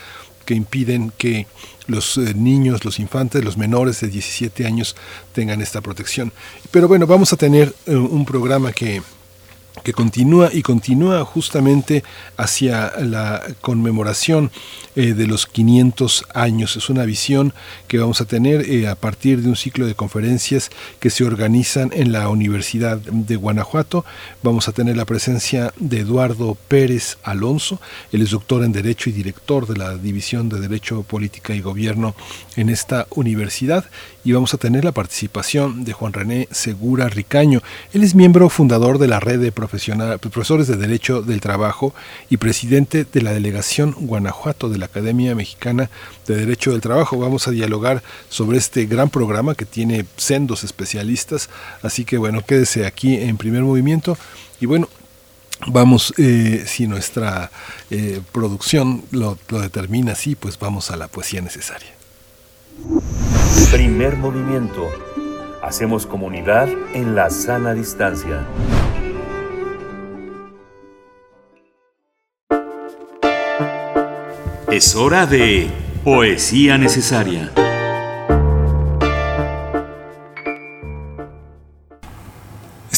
que 0.46 0.54
impiden 0.54 1.12
que 1.18 1.48
los 1.88 2.18
eh, 2.18 2.34
niños, 2.34 2.86
los 2.86 3.00
infantes, 3.00 3.44
los 3.44 3.58
menores 3.58 4.02
de 4.02 4.08
17 4.08 4.66
años 4.66 4.96
tengan 5.34 5.62
esta 5.62 5.82
protección. 5.82 6.32
Pero 6.72 6.88
bueno, 6.88 7.08
vamos 7.08 7.34
a 7.34 7.38
tener 7.38 7.74
eh, 7.86 7.96
un 7.96 8.26
programa 8.26 8.72
que 8.72 9.02
que 9.84 9.94
continúa 9.94 10.50
y 10.52 10.62
continúa 10.62 11.24
justamente 11.26 12.04
hacia 12.38 12.94
la 13.00 13.44
conmemoración 13.62 14.52
eh, 14.96 15.14
de 15.14 15.28
los 15.28 15.46
500 15.46 16.26
años. 16.34 16.76
Es 16.78 16.90
una 16.90 17.06
visión 17.06 17.54
que 17.88 17.98
vamos 17.98 18.22
a 18.22 18.26
tener 18.26 18.70
eh, 18.70 18.88
a 18.88 18.96
partir 18.96 19.42
de 19.42 19.50
un 19.50 19.56
ciclo 19.56 19.86
de 19.86 19.96
conferencias 19.96 20.70
que 21.00 21.10
se 21.10 21.24
organizan 21.24 21.92
en 21.94 22.12
la 22.12 22.30
Universidad 22.30 22.98
de 22.98 23.36
Guanajuato. 23.36 24.06
Vamos 24.42 24.68
a 24.68 24.72
tener 24.72 24.96
la 24.96 25.06
presencia 25.06 25.74
de 25.78 26.00
Eduardo 26.00 26.58
Pérez 26.68 27.18
Alonso. 27.24 27.80
Él 28.12 28.22
es 28.22 28.32
doctor 28.32 28.64
en 28.64 28.72
Derecho 28.72 29.10
y 29.10 29.14
director 29.14 29.68
de 29.68 29.78
la 29.78 29.98
División 29.98 30.50
de 30.50 30.60
Derecho, 30.60 31.04
Política 31.04 31.54
y 31.54 31.62
Gobierno 31.62 32.16
en 32.56 32.70
esta 32.70 33.08
universidad. 33.10 33.86
Y 34.26 34.32
vamos 34.32 34.54
a 34.54 34.58
tener 34.58 34.86
la 34.86 34.94
participación 34.94 35.84
de 35.84 35.92
Juan 35.92 36.14
René 36.14 36.48
Segura 36.50 37.10
Ricaño. 37.10 37.62
Él 37.92 38.04
es 38.04 38.16
miembro 38.16 38.48
fundador 38.50 38.98
de 38.98 39.10
la 39.10 39.20
red 39.20 39.40
de 39.40 39.52
profesores 39.52 40.68
de 40.68 40.78
Derecho 40.78 41.22
del 41.22 41.42
Trabajo 41.42 41.94
y 42.30 42.38
presidente 42.38 43.06
de 43.06 43.22
la 43.22 43.34
Delegación 43.34 43.92
Guanajuato 44.00 44.70
de 44.70 44.78
la 44.78 44.86
Academia 44.86 45.36
Mexicana 45.36 45.90
de 46.26 46.38
Derecho 46.38 46.72
del 46.72 46.80
Trabajo. 46.80 47.18
Vamos 47.18 47.50
a 47.50 47.52
dialogar 47.52 48.02
sobre 48.30 48.58
este 48.58 48.86
gran 48.86 49.10
programa 49.10 49.56
que 49.56 49.66
tiene 49.66 50.06
sendos 50.16 50.64
especialistas. 50.64 51.50
Así 51.82 52.06
que 52.06 52.18
bueno, 52.18 52.46
quédese 52.46 52.86
aquí 52.86 53.16
en 53.16 53.38
primer 53.38 53.64
movimiento. 53.64 54.18
Y 54.62 54.66
bueno, 54.66 54.88
Vamos, 55.68 56.14
eh, 56.18 56.66
si 56.68 56.88
nuestra 56.88 57.50
eh, 57.90 58.20
producción 58.34 59.06
lo, 59.12 59.38
lo 59.48 59.62
determina 59.62 60.12
así, 60.12 60.36
pues 60.36 60.60
vamos 60.60 60.92
a 60.92 60.98
la 60.98 61.08
poesía 61.08 61.42
necesaria. 61.42 62.03
Primer 63.72 64.18
movimiento. 64.18 64.90
Hacemos 65.62 66.06
comunidad 66.06 66.68
en 66.94 67.16
la 67.16 67.30
sana 67.30 67.74
distancia. 67.74 68.46
Es 74.72 74.96
hora 74.96 75.26
de 75.26 75.70
Poesía 76.04 76.78
Necesaria. 76.78 77.52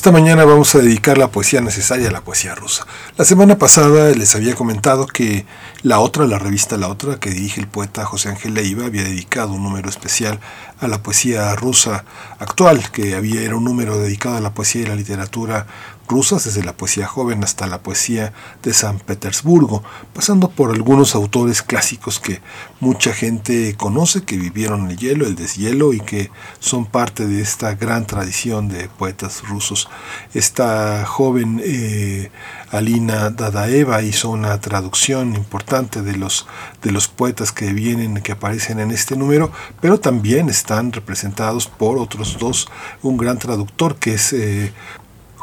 Esta 0.05 0.13
mañana 0.13 0.45
vamos 0.45 0.75
a 0.75 0.81
dedicar 0.81 1.17
la 1.17 1.31
poesía 1.31 1.61
necesaria 1.61 2.09
a 2.09 2.11
la 2.11 2.21
poesía 2.21 2.53
rusa. 2.53 2.85
La 3.17 3.25
semana 3.25 3.57
pasada 3.57 4.11
les 4.11 4.35
había 4.35 4.53
comentado 4.53 5.07
que 5.07 5.47
La 5.81 5.99
Otra, 5.99 6.27
la 6.27 6.37
revista 6.37 6.77
La 6.77 6.89
Otra, 6.89 7.19
que 7.19 7.31
dirige 7.31 7.59
el 7.59 7.67
poeta 7.67 8.05
José 8.05 8.29
Ángel 8.29 8.53
Leiva, 8.53 8.85
había 8.85 9.01
dedicado 9.01 9.53
un 9.53 9.63
número 9.63 9.89
especial 9.89 10.39
a 10.79 10.87
la 10.87 11.01
poesía 11.01 11.55
rusa 11.55 12.05
actual, 12.37 12.91
que 12.91 13.15
había, 13.15 13.41
era 13.41 13.55
un 13.55 13.63
número 13.63 13.97
dedicado 13.97 14.37
a 14.37 14.41
la 14.41 14.53
poesía 14.53 14.83
y 14.83 14.85
la 14.85 14.95
literatura 14.95 15.65
rusas, 16.07 16.45
desde 16.45 16.63
la 16.63 16.77
poesía 16.77 17.07
joven 17.07 17.43
hasta 17.43 17.67
la 17.67 17.81
poesía 17.81 18.33
de 18.63 18.73
San 18.73 18.99
Petersburgo, 18.99 19.83
pasando 20.13 20.49
por 20.49 20.71
algunos 20.71 21.15
autores 21.15 21.61
clásicos 21.61 22.19
que 22.19 22.41
mucha 22.79 23.13
gente 23.13 23.75
conoce, 23.77 24.23
que 24.23 24.37
vivieron 24.37 24.89
el 24.89 24.97
hielo, 24.97 25.25
el 25.25 25.35
deshielo 25.35 25.93
y 25.93 25.99
que 25.99 26.31
son 26.59 26.85
parte 26.85 27.25
de 27.25 27.41
esta 27.41 27.75
gran 27.75 28.05
tradición 28.05 28.67
de 28.67 28.89
poetas 28.89 29.47
rusos. 29.47 29.89
Esta 30.33 31.05
joven 31.05 31.61
eh, 31.63 32.31
Alina 32.71 33.29
Dadaeva 33.29 34.01
hizo 34.01 34.29
una 34.29 34.59
traducción 34.59 35.35
importante 35.35 36.01
de 36.01 36.15
los, 36.17 36.47
de 36.81 36.91
los 36.91 37.07
poetas 37.07 37.51
que 37.51 37.73
vienen, 37.73 38.21
que 38.21 38.33
aparecen 38.33 38.79
en 38.79 38.91
este 38.91 39.15
número, 39.15 39.51
pero 39.81 39.99
también 39.99 40.49
están 40.49 40.91
representados 40.91 41.67
por 41.67 41.97
otros 41.97 42.37
dos, 42.39 42.67
un 43.01 43.17
gran 43.17 43.39
traductor 43.39 43.95
que 43.97 44.15
es 44.15 44.33
eh, 44.33 44.73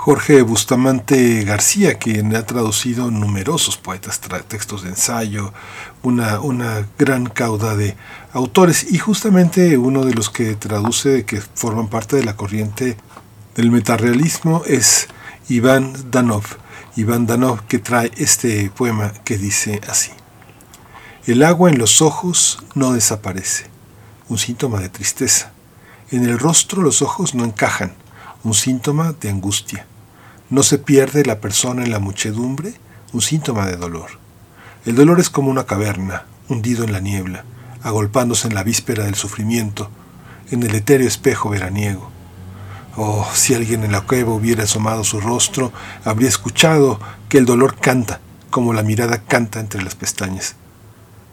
Jorge 0.05 0.43
Bustamante 0.43 1.45
García, 1.45 1.97
quien 1.97 2.35
ha 2.35 2.45
traducido 2.45 3.13
numerosos 3.13 3.77
poetas, 3.77 4.21
textos 4.49 4.83
de 4.83 4.89
ensayo, 4.89 5.55
una, 6.03 6.41
una 6.41 6.89
gran 6.99 7.27
cauda 7.27 7.77
de 7.77 7.95
autores 8.33 8.91
y 8.91 8.99
justamente 8.99 9.79
uno 9.79 10.05
de 10.05 10.13
los 10.13 10.29
que 10.29 10.57
traduce, 10.57 11.25
que 11.25 11.41
forman 11.41 11.87
parte 11.87 12.17
de 12.17 12.25
la 12.25 12.35
corriente 12.35 12.97
del 13.55 13.71
metarrealismo 13.71 14.65
es 14.67 15.07
Iván 15.49 15.95
Danov. 16.11 16.47
Iván 16.97 17.27
Danov 17.27 17.65
que 17.69 17.79
trae 17.79 18.11
este 18.17 18.71
poema 18.71 19.13
que 19.25 19.39
dice 19.39 19.81
así. 19.89 20.11
El 21.27 21.45
agua 21.45 21.71
en 21.71 21.79
los 21.79 22.03
ojos 22.03 22.59
no 22.75 22.93
desaparece, 22.93 23.67
un 24.29 24.39
síntoma 24.39 24.81
de 24.81 24.89
tristeza. 24.89 25.53
En 26.11 26.25
el 26.25 26.41
rostro 26.41 26.83
los 26.83 27.03
ojos 27.03 27.37
no 27.37 27.45
encajan, 27.45 27.95
un 28.43 28.55
síntoma 28.55 29.13
de 29.13 29.31
angustia. 29.31 29.87
No 30.53 30.63
se 30.63 30.77
pierde 30.77 31.25
la 31.25 31.41
persona 31.41 31.83
en 31.83 31.91
la 31.91 31.99
muchedumbre, 31.99 32.75
un 33.15 33.23
síntoma 33.23 33.65
de 33.65 33.77
dolor. 33.79 34.19
El 34.85 34.97
dolor 34.97 35.19
es 35.19 35.31
como 35.31 35.51
una 35.51 35.65
caverna, 35.65 36.27
hundido 36.47 36.85
en 36.85 36.93
la 36.93 37.01
niebla, 37.01 37.47
agolpándose 37.83 38.49
en 38.49 38.55
la 38.55 38.63
víspera 38.63 39.05
del 39.05 39.15
sufrimiento, 39.15 39.89
en 40.51 40.63
el 40.63 40.75
etéreo 40.75 41.09
espejo 41.09 41.49
veraniego. 41.49 42.11
Oh, 42.99 43.27
si 43.33 43.55
alguien 43.55 43.83
en 43.83 43.93
la 43.93 44.03
cueva 44.03 44.35
hubiera 44.35 44.65
asomado 44.65 45.05
su 45.05 45.23
rostro, 45.23 45.73
habría 46.05 46.29
escuchado 46.29 47.01
que 47.31 47.39
el 47.39 47.47
dolor 47.47 47.77
canta, 47.77 48.21
como 48.51 48.75
la 48.75 48.83
mirada 48.83 49.23
canta 49.23 49.59
entre 49.59 49.83
las 49.83 49.95
pestañas. 49.95 50.57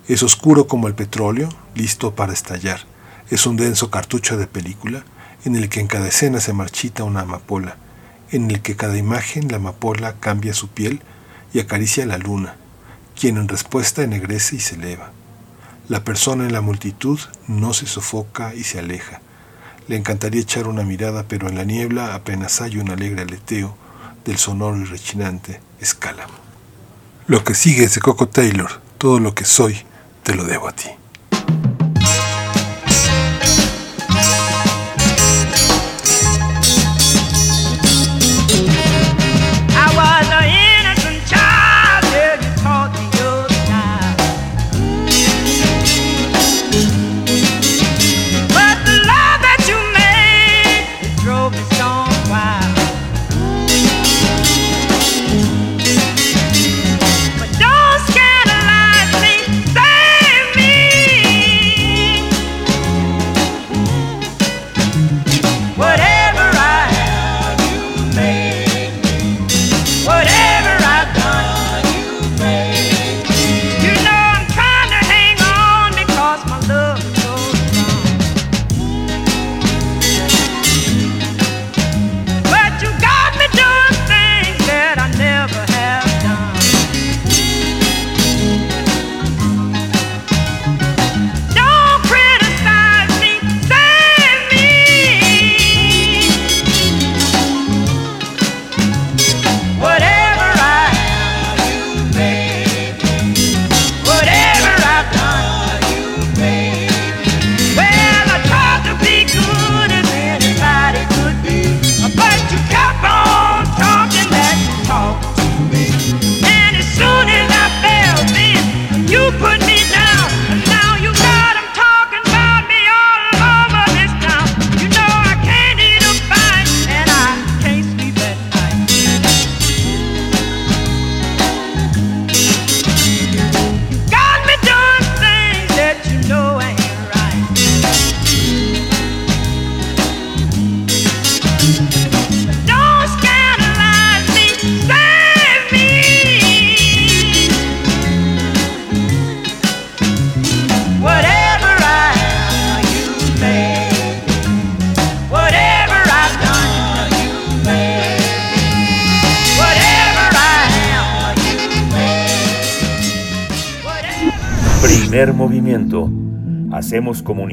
Es 0.07 0.23
oscuro 0.23 0.65
como 0.67 0.87
el 0.87 0.95
petróleo, 0.95 1.49
listo 1.75 2.15
para 2.15 2.31
estallar. 2.31 2.85
Es 3.29 3.45
un 3.45 3.57
denso 3.57 3.91
cartucho 3.91 4.37
de 4.37 4.47
película, 4.47 5.03
en 5.43 5.57
el 5.57 5.67
que 5.67 5.81
en 5.81 5.87
cada 5.87 6.07
escena 6.07 6.39
se 6.39 6.53
marchita 6.53 7.03
una 7.03 7.19
amapola 7.19 7.75
en 8.31 8.49
el 8.51 8.61
que 8.61 8.75
cada 8.75 8.97
imagen 8.97 9.47
la 9.49 9.57
amapola 9.57 10.15
cambia 10.19 10.53
su 10.53 10.67
piel 10.67 11.01
y 11.53 11.59
acaricia 11.59 12.05
la 12.05 12.17
luna, 12.17 12.55
quien 13.19 13.37
en 13.37 13.47
respuesta 13.47 14.03
ennegrece 14.03 14.55
y 14.57 14.59
se 14.59 14.75
eleva. 14.75 15.11
La 15.87 16.03
persona 16.03 16.45
en 16.45 16.53
la 16.53 16.61
multitud 16.61 17.19
no 17.47 17.73
se 17.73 17.87
sofoca 17.87 18.53
y 18.53 18.63
se 18.63 18.79
aleja. 18.79 19.21
Le 19.87 19.95
encantaría 19.95 20.41
echar 20.41 20.67
una 20.67 20.83
mirada, 20.83 21.25
pero 21.27 21.49
en 21.49 21.55
la 21.55 21.63
niebla 21.63 22.13
apenas 22.13 22.61
hay 22.61 22.77
un 22.77 22.91
alegre 22.91 23.23
aleteo 23.23 23.75
del 24.23 24.37
sonoro 24.37 24.77
y 24.77 24.83
rechinante 24.85 25.61
escálamo. 25.79 26.33
Lo 27.25 27.43
que 27.43 27.55
sigue 27.55 27.85
es 27.85 27.95
de 27.95 28.01
Coco 28.01 28.27
Taylor, 28.27 28.69
todo 28.97 29.19
lo 29.19 29.33
que 29.33 29.45
soy 29.45 29.77
te 30.23 30.35
lo 30.35 30.43
debo 30.43 30.67
a 30.67 30.73
ti. 30.73 30.89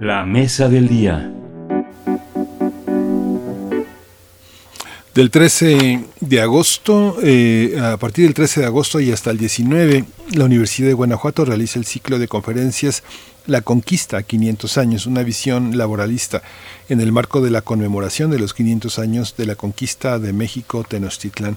La 0.00 0.24
mesa 0.26 0.68
del 0.68 0.88
día. 0.88 1.32
Del 5.14 5.30
13 5.30 6.04
de 6.20 6.40
agosto, 6.40 7.18
eh, 7.22 7.78
a 7.80 7.96
partir 7.98 8.24
del 8.24 8.34
13 8.34 8.60
de 8.60 8.66
agosto 8.66 8.98
y 8.98 9.12
hasta 9.12 9.30
el 9.30 9.36
19, 9.36 10.06
la 10.32 10.46
Universidad 10.46 10.88
de 10.88 10.94
Guanajuato 10.94 11.44
realiza 11.44 11.78
el 11.78 11.84
ciclo 11.84 12.18
de 12.18 12.28
conferencias 12.28 13.02
La 13.46 13.60
Conquista 13.60 14.18
a 14.18 14.22
500 14.22 14.78
años, 14.78 15.06
una 15.06 15.24
visión 15.24 15.76
laboralista 15.76 16.42
en 16.88 17.00
el 17.00 17.10
marco 17.10 17.40
de 17.40 17.50
la 17.50 17.62
conmemoración 17.62 18.30
de 18.30 18.38
los 18.38 18.54
500 18.54 19.00
años 19.00 19.34
de 19.36 19.46
la 19.46 19.56
conquista 19.56 20.20
de 20.20 20.32
México 20.32 20.84
Tenochtitlán. 20.88 21.56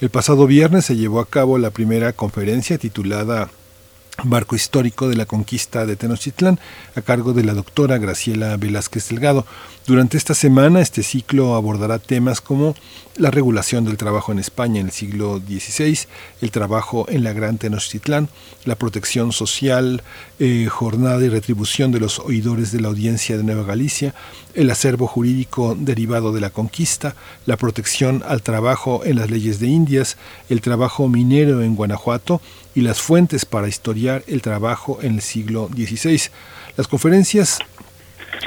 El 0.00 0.08
pasado 0.08 0.46
viernes 0.46 0.86
se 0.86 0.96
llevó 0.96 1.20
a 1.20 1.26
cabo 1.26 1.58
la 1.58 1.70
primera 1.70 2.14
conferencia 2.14 2.78
titulada 2.78 3.50
Marco 4.24 4.56
Histórico 4.56 5.08
de 5.08 5.16
la 5.16 5.26
Conquista 5.26 5.86
de 5.86 5.96
Tenochtitlán, 5.96 6.58
a 6.94 7.02
cargo 7.02 7.32
de 7.32 7.44
la 7.44 7.54
doctora 7.54 7.98
Graciela 7.98 8.56
Velázquez 8.56 9.08
Delgado. 9.08 9.46
Durante 9.86 10.16
esta 10.16 10.34
semana, 10.34 10.80
este 10.80 11.02
ciclo 11.02 11.54
abordará 11.54 11.98
temas 11.98 12.40
como 12.40 12.74
la 13.16 13.30
regulación 13.30 13.84
del 13.84 13.96
trabajo 13.96 14.32
en 14.32 14.38
España 14.38 14.80
en 14.80 14.86
el 14.86 14.92
siglo 14.92 15.38
XVI, 15.38 15.98
el 16.40 16.50
trabajo 16.50 17.06
en 17.08 17.24
la 17.24 17.32
Gran 17.32 17.58
Tenochtitlán, 17.58 18.28
la 18.64 18.74
protección 18.74 19.32
social, 19.32 20.02
eh, 20.38 20.66
jornada 20.68 21.24
y 21.24 21.28
retribución 21.28 21.92
de 21.92 22.00
los 22.00 22.18
oidores 22.18 22.72
de 22.72 22.80
la 22.80 22.88
audiencia 22.88 23.36
de 23.36 23.44
Nueva 23.44 23.62
Galicia, 23.62 24.14
el 24.54 24.70
acervo 24.70 25.06
jurídico 25.06 25.76
derivado 25.78 26.32
de 26.32 26.40
la 26.40 26.50
conquista, 26.50 27.14
la 27.44 27.56
protección 27.56 28.24
al 28.26 28.42
trabajo 28.42 29.02
en 29.04 29.16
las 29.16 29.30
leyes 29.30 29.60
de 29.60 29.68
Indias, 29.68 30.16
el 30.48 30.62
trabajo 30.62 31.08
minero 31.08 31.62
en 31.62 31.76
Guanajuato 31.76 32.40
y 32.76 32.82
las 32.82 33.00
fuentes 33.00 33.46
para 33.46 33.68
historiar 33.68 34.22
el 34.28 34.42
trabajo 34.42 34.98
en 35.02 35.14
el 35.14 35.22
siglo 35.22 35.68
XVI. 35.74 36.20
Las 36.76 36.86
conferencias 36.86 37.58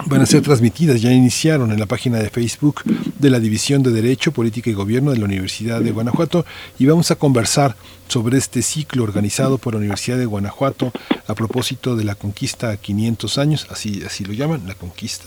van 0.06 0.22
a 0.22 0.28
ser 0.28 0.44
transmitidas, 0.44 1.02
ya 1.02 1.12
iniciaron 1.12 1.72
en 1.72 1.80
la 1.80 1.88
página 1.88 2.20
de 2.20 2.30
Facebook 2.30 2.84
de 2.86 3.30
la 3.32 3.40
División 3.40 3.82
de 3.82 3.90
Derecho, 3.90 4.32
Política 4.32 4.70
y 4.70 4.74
Gobierno 4.74 5.12
de 5.12 5.18
la 5.18 5.26
Universidad 5.26 5.82
de 5.82 5.92
Guanajuato 5.92 6.46
y 6.78 6.86
vamos 6.86 7.10
a 7.10 7.16
conversar 7.16 7.76
sobre 8.08 8.38
este 8.38 8.62
ciclo 8.62 9.04
organizado 9.04 9.58
por 9.58 9.74
la 9.74 9.80
Universidad 9.80 10.20
de 10.20 10.28
Guanajuato 10.28 10.94
a 11.28 11.34
propósito 11.34 11.96
de 11.96 12.04
la 12.04 12.14
conquista 12.14 12.70
a 12.70 12.78
500 12.78 13.38
años, 13.40 13.68
así, 13.72 14.04
así 14.06 14.26
lo 14.26 14.34
llaman, 14.34 14.68
la 14.68 14.76
conquista. 14.76 15.26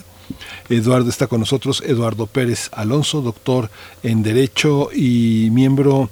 Eduardo 0.68 1.10
está 1.10 1.26
con 1.26 1.40
nosotros, 1.40 1.82
Eduardo 1.84 2.28
Pérez 2.28 2.70
Alonso, 2.72 3.20
doctor 3.20 3.68
en 4.04 4.22
Derecho 4.22 4.90
y 4.94 5.48
miembro 5.50 6.08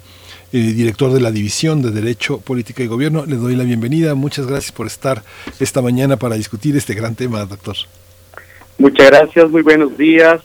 eh, 0.53 0.73
director 0.73 1.11
de 1.11 1.21
la 1.21 1.31
División 1.31 1.81
de 1.81 1.91
Derecho, 1.91 2.39
Política 2.39 2.83
y 2.83 2.87
Gobierno. 2.87 3.25
Le 3.25 3.35
doy 3.35 3.55
la 3.55 3.63
bienvenida. 3.63 4.15
Muchas 4.15 4.47
gracias 4.47 4.71
por 4.71 4.87
estar 4.87 5.23
esta 5.59 5.81
mañana 5.81 6.17
para 6.17 6.35
discutir 6.35 6.75
este 6.75 6.93
gran 6.93 7.15
tema, 7.15 7.45
doctor. 7.45 7.75
Muchas 8.77 9.11
gracias, 9.11 9.49
muy 9.49 9.61
buenos 9.61 9.97
días 9.97 10.41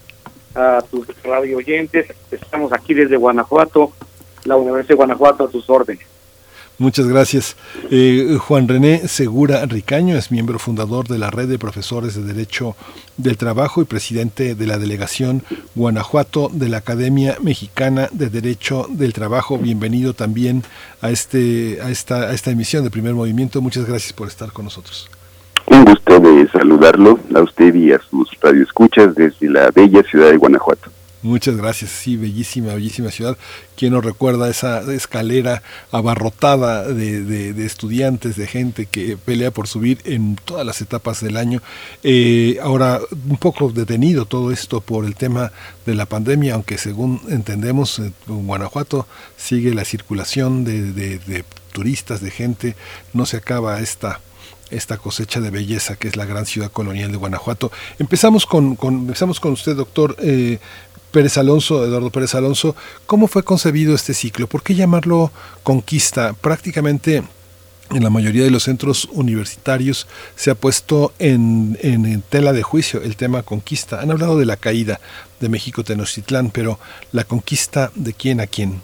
a 0.55 0.83
tus 0.91 1.07
radio 1.23 1.59
oyentes. 1.59 2.07
Estamos 2.31 2.73
aquí 2.73 2.95
desde 2.95 3.16
Guanajuato, 3.16 3.93
la 4.45 4.57
Universidad 4.57 4.89
de 4.89 4.95
Guanajuato 4.95 5.45
a 5.45 5.49
tus 5.49 5.69
órdenes. 5.69 6.07
Muchas 6.78 7.09
gracias. 7.09 7.57
Eh, 7.90 8.36
Juan 8.39 8.69
René 8.69 9.09
Segura 9.09 9.65
Ricaño 9.65 10.16
es 10.16 10.31
miembro 10.31 10.59
fundador 10.59 11.09
de 11.09 11.19
la 11.19 11.31
Red 11.31 11.48
de 11.48 11.59
Profesores 11.59 12.15
de 12.15 12.23
Derecho 12.23 12.77
del 13.16 13.39
Trabajo 13.39 13.81
y 13.81 13.86
presidente 13.86 14.55
de 14.55 14.66
la 14.66 14.77
Delegación 14.77 15.43
Guanajuato 15.74 16.51
de 16.53 16.69
la 16.69 16.78
Academia 16.78 17.39
Mexicana 17.40 18.09
de 18.12 18.28
Derecho 18.28 18.86
del 18.90 19.15
Trabajo. 19.15 19.57
Bienvenido 19.57 20.12
también 20.12 20.65
a, 21.01 21.09
este, 21.09 21.78
a, 21.82 21.90
esta, 21.90 22.28
a 22.28 22.35
esta 22.35 22.51
emisión 22.51 22.85
de 22.85 22.90
Primer 22.90 23.15
Movimiento. 23.15 23.62
Muchas 23.62 23.86
gracias 23.86 24.12
por 24.12 24.28
estar 24.28 24.53
con 24.53 24.66
nosotros. 24.66 25.09
Un 25.69 25.85
gusto 25.85 26.20
de 26.20 26.47
saludarlo 26.51 27.19
a 27.35 27.40
usted 27.40 27.74
y 27.74 27.90
a 27.93 28.01
sus 28.11 28.28
radioescuchas 28.40 29.15
desde 29.15 29.48
la 29.48 29.70
bella 29.70 30.03
ciudad 30.03 30.31
de 30.31 30.36
Guanajuato. 30.36 30.90
Muchas 31.27 31.57
gracias, 31.57 31.90
sí, 31.90 32.16
bellísima, 32.16 32.73
bellísima 32.73 33.11
ciudad. 33.11 33.36
¿Quién 33.77 33.93
nos 33.93 34.05
recuerda 34.05 34.48
esa 34.48 34.81
escalera 34.93 35.61
abarrotada 35.90 36.85
de, 36.85 37.24
de, 37.24 37.66
estudiantes, 37.66 38.36
de 38.36 38.47
gente 38.47 38.86
que 38.86 39.16
pelea 39.16 39.51
por 39.51 39.66
subir 39.66 39.98
en 40.05 40.36
todas 40.36 40.65
las 40.65 40.81
etapas 40.82 41.20
del 41.20 41.36
año? 41.36 41.62
Eh, 42.05 42.59
ahora, 42.62 43.01
un 43.28 43.39
poco 43.39 43.73
detenido 43.73 44.24
todo 44.24 44.53
esto 44.53 44.81
por 44.81 45.05
el 45.05 45.16
tema 45.16 45.51
de 45.85 45.97
la 45.97 46.07
pandemia, 46.07 46.55
aunque 46.55 46.78
según 46.78 47.20
entendemos, 47.28 47.98
en 47.98 48.15
Guanajuato 48.47 49.09
sigue 49.36 49.74
la 49.74 49.85
circulación 49.85 50.62
de, 50.62 50.93
de 50.93 51.44
turistas, 51.73 52.20
de 52.20 52.31
gente, 52.31 52.77
no 53.12 53.27
se 53.27 53.39
acaba 53.39 53.81
esta 53.81 54.20
esta 54.70 54.98
cosecha 54.98 55.40
de 55.40 55.51
belleza 55.51 55.97
que 55.97 56.09
es 56.09 56.16
la 56.16 56.24
gran 56.24 56.47
ciudad 56.47 56.70
colonial 56.70 57.11
de 57.11 57.16
Guanajuato. 57.16 57.70
Empezamos 57.98 58.47
con, 58.47 58.77
con 58.77 58.94
empezamos 58.94 59.40
con 59.40 59.53
usted, 59.53 59.77
doctor 59.77 60.16
eh, 60.20 60.59
Pérez 61.11 61.39
Alonso, 61.39 61.85
Eduardo 61.85 62.11
Pérez 62.11 62.35
Alonso. 62.35 62.77
¿Cómo 63.07 63.28
fue 63.28 63.43
concebido 63.43 63.95
este 63.95 64.15
ciclo? 64.15 64.47
¿Por 64.47 64.62
qué 64.62 64.74
llamarlo 64.74 65.31
conquista? 65.62 66.35
Prácticamente 66.35 67.23
en 67.91 68.03
la 68.03 68.11
mayoría 68.11 68.43
de 68.43 68.51
los 68.51 68.65
centros 68.65 69.09
universitarios 69.12 70.09
se 70.35 70.51
ha 70.51 70.55
puesto 70.55 71.12
en, 71.19 71.77
tela 72.28 72.53
de 72.53 72.62
juicio 72.62 73.01
el 73.03 73.16
tema 73.16 73.43
conquista. 73.43 74.01
Han 74.01 74.11
hablado 74.11 74.39
de 74.39 74.47
la 74.47 74.57
caída 74.57 75.01
de 75.41 75.49
México 75.49 75.85
Tenochtitlán, 75.85 76.51
pero 76.51 76.78
la 77.12 77.24
conquista 77.24 77.91
de 77.95 78.12
quién 78.12 78.41
a 78.41 78.47
quién. 78.47 78.81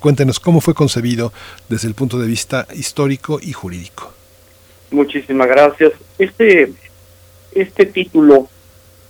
Cuéntenos 0.00 0.40
cómo 0.40 0.60
fue 0.60 0.74
concebido 0.74 1.32
desde 1.68 1.88
el 1.88 1.94
punto 1.94 2.18
de 2.18 2.26
vista 2.26 2.66
histórico 2.74 3.38
y 3.42 3.52
jurídico. 3.52 4.14
Muchísimas 4.90 5.48
gracias. 5.48 5.92
Este, 6.18 6.72
este 7.52 7.84
título 7.86 8.48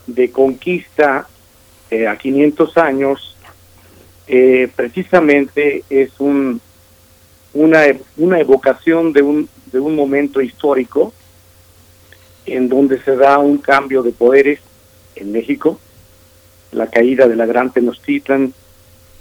de 0.07 0.31
conquista 0.33 1.29
eh, 1.90 2.06
a 2.06 2.16
500 2.16 2.77
años 2.78 3.36
eh, 4.27 4.70
precisamente 4.77 5.85
es 5.89 6.10
un, 6.19 6.60
una, 7.55 7.85
una 8.19 8.39
evocación 8.40 9.12
de 9.12 9.23
un, 9.23 9.48
de 9.73 9.81
un 9.81 9.97
momento 9.97 10.40
histórico 10.40 11.15
en 12.44 12.69
donde 12.69 13.01
se 13.02 13.16
da 13.16 13.39
un 13.39 13.59
cambio 13.59 14.02
de 14.02 14.12
poderes 14.12 14.60
en 15.16 15.32
México, 15.32 15.78
la 16.73 16.89
caída 16.89 17.27
de 17.27 17.36
la 17.36 17.47
Gran 17.47 17.73
Tenochtitlan 17.73 18.52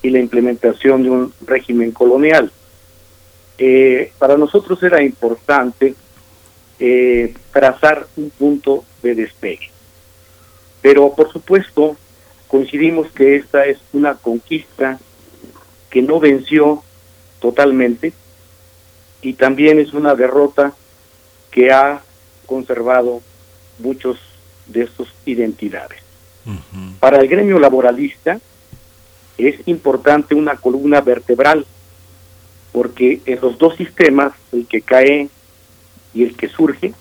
y 0.02 0.10
la 0.10 0.20
implementación 0.20 1.04
de 1.04 1.10
un 1.10 1.34
régimen 1.46 1.92
colonial. 1.92 2.52
Eh, 3.58 4.12
para 4.20 4.38
nosotros 4.38 4.82
era 4.84 5.02
importante 5.02 5.96
eh, 6.80 7.34
trazar 7.52 8.08
un 8.18 8.30
punto 8.30 8.84
de 9.02 9.16
despegue. 9.16 9.72
Pero 10.82 11.14
por 11.16 11.32
supuesto 11.32 11.98
coincidimos 12.48 13.12
que 13.12 13.36
esta 13.36 13.66
es 13.66 13.78
una 13.94 14.16
conquista 14.16 15.00
que 15.90 16.02
no 16.02 16.20
venció 16.20 16.84
totalmente 17.40 18.14
y 19.22 19.34
también 19.34 19.80
es 19.80 19.94
una 19.94 20.16
derrota 20.16 20.74
que 21.52 21.72
ha 21.72 22.02
conservado 22.46 23.22
muchos 23.80 24.18
de 24.68 24.88
sus 24.88 25.10
identidades. 25.26 26.02
Para 27.00 27.20
el 27.20 27.28
gremio 27.28 27.60
laboralista 27.60 28.40
es 29.38 29.68
importante 29.68 30.34
una 30.34 30.56
columna 30.56 31.02
vertebral 31.02 31.66
porque 32.72 33.22
en 33.26 33.42
los 33.42 33.58
dos 33.58 33.76
sistemas, 33.76 34.34
el 34.54 34.66
que 34.66 34.82
cae 34.82 35.30
y 36.14 36.24
el 36.24 36.38
que 36.38 36.48
surge, 36.48 36.94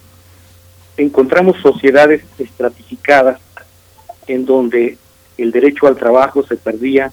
encontramos 0.97 1.57
sociedades 1.63 2.25
estratificadas 2.39 3.41
en 4.27 4.47
donde 4.47 4.99
el 5.39 5.53
derecho 5.53 5.87
al 5.87 5.97
trabajo 5.97 6.47
se 6.47 6.57
perdía 6.57 7.13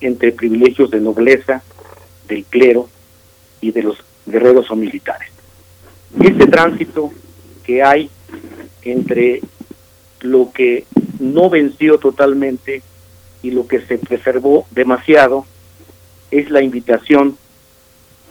entre 0.00 0.32
privilegios 0.32 0.90
de 0.90 1.00
nobleza, 1.00 1.62
del 2.28 2.44
clero 2.44 2.88
y 3.60 3.70
de 3.70 3.82
los 3.82 3.96
guerreros 4.26 4.70
o 4.70 4.76
militares. 4.76 5.30
Este 6.20 6.46
tránsito 6.46 7.12
que 7.64 7.82
hay 7.82 8.10
entre 8.82 9.40
lo 10.20 10.50
que 10.52 10.84
no 11.20 11.50
venció 11.50 11.98
totalmente 11.98 12.82
y 13.42 13.50
lo 13.50 13.66
que 13.66 13.80
se 13.80 13.98
preservó 13.98 14.66
demasiado 14.70 15.46
es 16.30 16.50
la 16.50 16.62
invitación 16.62 17.36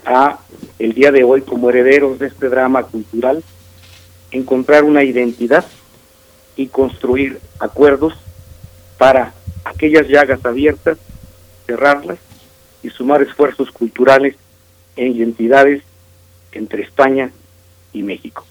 a 0.05 0.39
el 0.79 0.93
día 0.93 1.11
de 1.11 1.23
hoy 1.23 1.41
como 1.41 1.69
herederos 1.69 2.19
de 2.19 2.27
este 2.27 2.49
drama 2.49 2.83
cultural, 2.83 3.43
encontrar 4.31 4.83
una 4.83 5.03
identidad 5.03 5.65
y 6.55 6.67
construir 6.67 7.39
acuerdos 7.59 8.13
para 9.01 9.33
aquellas 9.65 10.07
llagas 10.07 10.45
abiertas, 10.45 10.99
cerrarlas 11.65 12.19
y 12.83 12.89
sumar 12.91 13.23
esfuerzos 13.23 13.71
culturales 13.71 14.35
e 14.95 15.07
identidades 15.07 15.81
entre 16.51 16.83
España 16.83 17.31
y 17.93 18.03
México. 18.03 18.45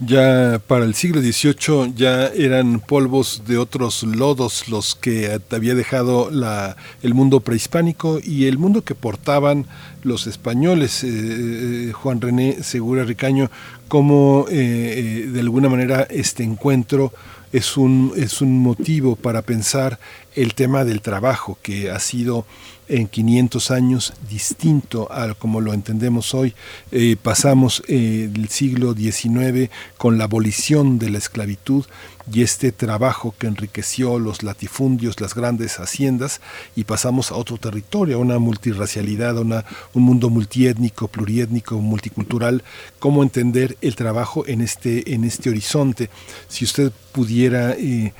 Ya 0.00 0.60
para 0.66 0.84
el 0.84 0.94
siglo 0.94 1.22
XVIII 1.22 1.94
ya 1.94 2.26
eran 2.26 2.80
polvos 2.80 3.44
de 3.46 3.56
otros 3.56 4.02
lodos 4.02 4.68
los 4.68 4.94
que 4.94 5.40
había 5.50 5.74
dejado 5.74 6.30
la, 6.30 6.76
el 7.02 7.14
mundo 7.14 7.40
prehispánico 7.40 8.18
y 8.22 8.48
el 8.48 8.58
mundo 8.58 8.82
que 8.82 8.94
portaban 8.94 9.64
los 10.02 10.26
españoles. 10.26 11.04
Eh, 11.04 11.08
eh, 11.08 11.92
Juan 11.92 12.20
René 12.20 12.62
Segura 12.62 13.04
Ricaño, 13.04 13.50
como 13.88 14.44
eh, 14.50 15.26
de 15.30 15.40
alguna 15.40 15.70
manera 15.70 16.06
este 16.10 16.42
encuentro 16.42 17.12
es 17.52 17.76
un, 17.76 18.12
es 18.16 18.40
un 18.40 18.58
motivo 18.58 19.16
para 19.16 19.42
pensar 19.42 19.98
el 20.34 20.54
tema 20.54 20.84
del 20.84 21.00
trabajo 21.00 21.58
que 21.62 21.90
ha 21.90 21.98
sido 21.98 22.46
en 22.90 23.06
500 23.06 23.70
años 23.70 24.12
distinto 24.28 25.10
a 25.10 25.34
como 25.34 25.60
lo 25.60 25.72
entendemos 25.72 26.34
hoy. 26.34 26.54
Eh, 26.92 27.16
pasamos 27.20 27.82
eh, 27.88 28.30
el 28.34 28.48
siglo 28.48 28.94
XIX 28.94 29.70
con 29.96 30.18
la 30.18 30.24
abolición 30.24 30.98
de 30.98 31.10
la 31.10 31.18
esclavitud 31.18 31.84
y 32.32 32.42
este 32.42 32.72
trabajo 32.72 33.34
que 33.38 33.46
enriqueció 33.46 34.18
los 34.18 34.42
latifundios, 34.42 35.20
las 35.20 35.34
grandes 35.34 35.80
haciendas, 35.80 36.40
y 36.76 36.84
pasamos 36.84 37.32
a 37.32 37.36
otro 37.36 37.56
territorio, 37.56 38.16
a 38.16 38.20
una 38.20 38.38
multirracialidad, 38.38 39.38
a 39.38 39.64
un 39.94 40.02
mundo 40.02 40.30
multiétnico, 40.30 41.08
pluriétnico, 41.08 41.78
multicultural, 41.78 42.62
cómo 42.98 43.22
entender 43.22 43.76
el 43.80 43.96
trabajo 43.96 44.46
en 44.46 44.60
este, 44.60 45.14
en 45.14 45.24
este 45.24 45.50
horizonte. 45.50 46.10
Si 46.48 46.64
usted 46.64 46.92
pudiera 47.12 47.72
eh, 47.72 48.12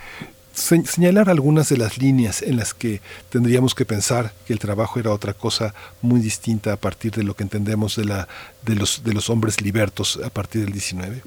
señalar 0.53 1.31
algunas 1.31 1.69
de 1.69 1.77
las 1.77 1.99
líneas 1.99 2.43
en 2.43 2.57
las 2.57 2.75
que 2.75 3.01
tendríamos 3.31 3.75
que 3.75 3.85
pensar 3.85 4.33
que 4.47 4.53
el 4.53 4.59
trabajo 4.59 4.99
era 4.99 5.13
otra 5.13 5.33
cosa 5.33 5.75
muy 6.03 6.21
distinta 6.21 6.73
a 6.73 6.77
partir 6.77 7.13
de 7.13 7.23
lo 7.23 7.35
que 7.35 7.43
entendemos 7.43 7.97
de 7.97 8.05
la 8.05 8.29
de 8.65 8.75
los 8.75 9.03
de 9.05 9.13
los 9.13 9.31
hombres 9.31 9.61
libertos 9.61 10.21
a 10.25 10.31
partir 10.31 10.63
del 10.63 10.73
19. 10.73 11.23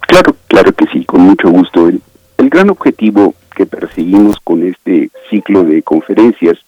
Claro, 0.00 0.36
claro 0.46 0.72
que 0.72 0.86
sí, 0.92 1.04
con 1.04 1.20
mucho 1.20 1.50
gusto. 1.50 1.88
El, 1.88 2.00
el 2.38 2.48
gran 2.48 2.70
objetivo 2.70 3.34
que 3.54 3.66
perseguimos 3.66 4.38
con 4.42 4.62
este 4.62 5.10
ciclo 5.28 5.64
de 5.64 5.82
conferencias 5.82 6.58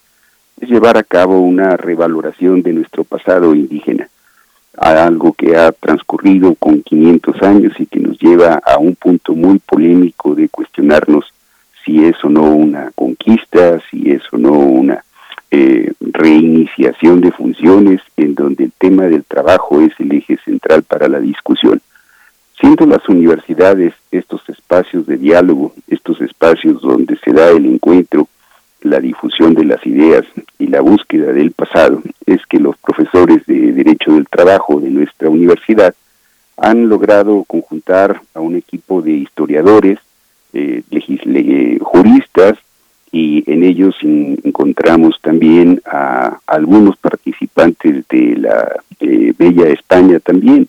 es 0.61 0.69
llevar 0.69 0.99
a 0.99 1.03
cabo 1.03 1.41
una 1.41 1.77
revaloración 1.77 2.63
de 2.63 2.73
nuestro 2.73 3.05
pasado 3.05 3.55
indígena, 3.55 4.09
a 4.77 5.05
algo 5.07 5.33
que 5.33 5.57
ha 5.57 5.73
transcurrido 5.73 6.55
con 6.55 6.83
500 6.83 7.43
años 7.43 7.73
y 7.79 7.87
que 7.87 8.01
nos 8.01 8.19
lleva 8.19 8.61
a 8.65 8.79
un 8.79 8.95
punto 8.95 9.35
muy 9.35 9.59
polémico 9.59 10.35
de 10.35 10.49
cuestionarnos 10.49 11.33
si 11.85 12.05
es 12.05 12.23
o 12.25 12.29
no 12.29 12.43
una 12.43 12.93
conquista, 12.95 13.81
si 13.91 14.11
es 14.11 14.23
o 14.33 14.39
no 14.39 14.53
una 14.53 15.05
eh, 15.51 15.93
reiniciación 16.01 17.21
de 17.21 17.33
funciones 17.33 18.01
en 18.17 18.35
donde 18.35 18.65
el 18.65 18.73
tema 18.73 19.05
del 19.05 19.25
trabajo 19.25 19.81
es 19.81 19.93
el 19.99 20.13
eje 20.13 20.39
central 20.45 20.83
para 20.85 21.09
la 21.09 21.19
discusión. 21.19 21.81
Siendo 22.61 22.87
las 22.87 23.09
universidades 23.09 23.95
estos 24.11 24.47
espacios 24.49 25.07
de 25.07 25.17
diálogo, 25.17 25.73
estos 25.89 26.21
espacios 26.21 26.83
donde 26.83 27.19
se 27.25 27.33
da 27.33 27.49
el 27.51 27.65
encuentro, 27.67 28.29
la 28.83 29.01
difusión 29.01 29.55
de 29.55 29.65
las 29.65 29.85
ideas 29.87 30.25
y 30.59 30.67
la 30.67 30.81
búsqueda 30.81 31.33
del 31.33 31.53
pasado, 31.53 32.03
es 32.27 32.45
que 32.47 32.59
los 32.59 32.77
profesores 32.79 33.45
de 33.47 33.73
Derecho 33.73 34.13
del 34.13 34.29
Trabajo 34.29 34.81
de 34.81 34.91
nuestra 34.91 35.29
universidad 35.29 35.95
han 36.57 36.89
logrado 36.89 37.45
conjuntar 37.45 38.21
a 38.35 38.41
un 38.41 38.57
equipo 38.57 39.03
de 39.03 39.13
historiadores, 39.13 39.99
eh, 40.53 40.83
legisle, 40.91 41.79
juristas 41.81 42.59
y 43.13 43.45
en 43.51 43.65
ellos 43.65 43.97
encontramos 44.03 45.19
también 45.23 45.81
a, 45.85 46.39
algunos 46.47 46.97
participantes 46.97 48.07
de 48.09 48.37
la 48.37 48.77
eh, 49.01 49.33
Bella 49.37 49.69
España 49.69 50.21
también, 50.21 50.69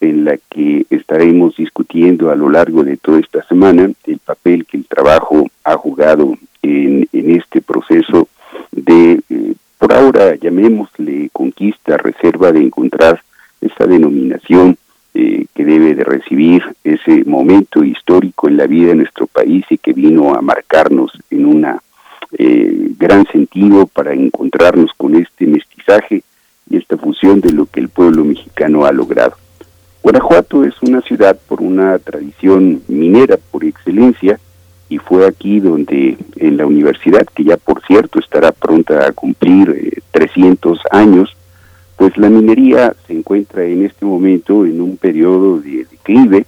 en 0.00 0.24
la 0.24 0.36
que 0.50 0.86
estaremos 0.90 1.56
discutiendo 1.56 2.30
a 2.30 2.36
lo 2.36 2.48
largo 2.48 2.84
de 2.84 2.96
toda 2.96 3.20
esta 3.20 3.42
semana 3.44 3.90
el 4.06 4.18
papel 4.18 4.66
que 4.66 4.76
el 4.76 4.86
trabajo 4.86 5.46
ha 5.64 5.74
jugado 5.74 6.36
en, 6.62 7.08
este 7.12 7.60
proceso 7.60 8.28
de, 8.72 9.20
eh, 9.28 9.54
por 9.78 9.92
ahora 9.92 10.34
llamémosle 10.36 11.30
conquista, 11.32 11.96
reserva 11.96 12.52
de 12.52 12.60
encontrar 12.60 13.22
esa 13.60 13.86
denominación 13.86 14.76
eh, 15.14 15.46
que 15.54 15.64
debe 15.64 15.94
de 15.94 16.04
recibir 16.04 16.62
ese 16.84 17.24
momento 17.24 17.82
histórico 17.84 18.48
en 18.48 18.56
la 18.56 18.66
vida 18.66 18.88
de 18.88 18.96
nuestro 18.96 19.26
país 19.26 19.64
y 19.70 19.78
que 19.78 19.92
vino 19.92 20.34
a 20.34 20.40
marcarnos 20.40 21.12
en 21.30 21.46
un 21.46 21.66
eh, 22.38 22.90
gran 22.98 23.26
sentido 23.26 23.86
para 23.86 24.12
encontrarnos 24.12 24.92
con 24.96 25.16
este 25.16 25.46
mestizaje 25.46 26.22
y 26.70 26.76
esta 26.76 26.96
fusión 26.96 27.40
de 27.40 27.52
lo 27.52 27.66
que 27.66 27.80
el 27.80 27.88
pueblo 27.88 28.24
mexicano 28.24 28.84
ha 28.84 28.92
logrado. 28.92 29.34
Guanajuato 30.08 30.64
es 30.64 30.72
una 30.80 31.02
ciudad 31.02 31.38
por 31.48 31.60
una 31.60 31.98
tradición 31.98 32.80
minera 32.88 33.36
por 33.50 33.62
excelencia 33.62 34.40
y 34.88 34.96
fue 34.96 35.26
aquí 35.26 35.60
donde 35.60 36.16
en 36.36 36.56
la 36.56 36.64
universidad, 36.64 37.26
que 37.34 37.44
ya 37.44 37.58
por 37.58 37.84
cierto 37.84 38.18
estará 38.18 38.52
pronta 38.52 39.06
a 39.06 39.12
cumplir 39.12 40.02
300 40.12 40.78
eh, 40.78 40.82
años, 40.92 41.36
pues 41.96 42.16
la 42.16 42.30
minería 42.30 42.96
se 43.06 43.12
encuentra 43.12 43.64
en 43.64 43.84
este 43.84 44.06
momento 44.06 44.64
en 44.64 44.80
un 44.80 44.96
periodo 44.96 45.58
de 45.60 45.84
declive 45.90 46.46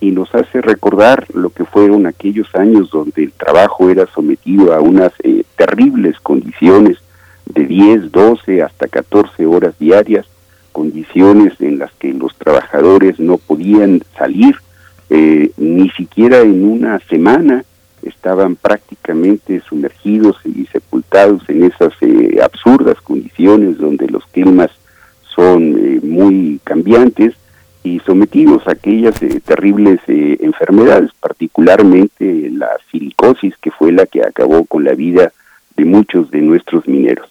y 0.00 0.10
nos 0.10 0.34
hace 0.34 0.60
recordar 0.60 1.28
lo 1.32 1.50
que 1.50 1.64
fueron 1.64 2.06
aquellos 2.06 2.52
años 2.56 2.90
donde 2.90 3.22
el 3.22 3.30
trabajo 3.30 3.88
era 3.88 4.06
sometido 4.12 4.74
a 4.74 4.80
unas 4.80 5.12
eh, 5.22 5.44
terribles 5.54 6.18
condiciones 6.18 6.98
de 7.44 7.66
10, 7.66 8.10
12 8.10 8.62
hasta 8.64 8.88
14 8.88 9.46
horas 9.46 9.78
diarias, 9.78 10.26
condiciones 10.76 11.58
en 11.60 11.78
las 11.78 11.90
que 11.94 12.12
los 12.12 12.36
trabajadores 12.36 13.18
no 13.18 13.38
podían 13.38 14.02
salir 14.18 14.54
eh, 15.08 15.50
ni 15.56 15.88
siquiera 15.88 16.40
en 16.40 16.62
una 16.66 16.98
semana, 17.08 17.64
estaban 18.02 18.56
prácticamente 18.56 19.62
sumergidos 19.66 20.36
y 20.44 20.66
sepultados 20.66 21.48
en 21.48 21.64
esas 21.64 21.94
eh, 22.02 22.40
absurdas 22.42 23.00
condiciones 23.00 23.78
donde 23.78 24.06
los 24.08 24.26
climas 24.26 24.70
son 25.34 25.78
eh, 25.78 26.00
muy 26.02 26.60
cambiantes 26.62 27.32
y 27.82 27.98
sometidos 28.00 28.68
a 28.68 28.72
aquellas 28.72 29.22
eh, 29.22 29.40
terribles 29.42 29.98
eh, 30.08 30.36
enfermedades, 30.40 31.10
particularmente 31.18 32.50
la 32.50 32.68
silicosis, 32.90 33.56
que 33.62 33.70
fue 33.70 33.92
la 33.92 34.04
que 34.04 34.20
acabó 34.20 34.66
con 34.66 34.84
la 34.84 34.92
vida 34.92 35.32
de 35.74 35.86
muchos 35.86 36.30
de 36.30 36.42
nuestros 36.42 36.86
mineros. 36.86 37.30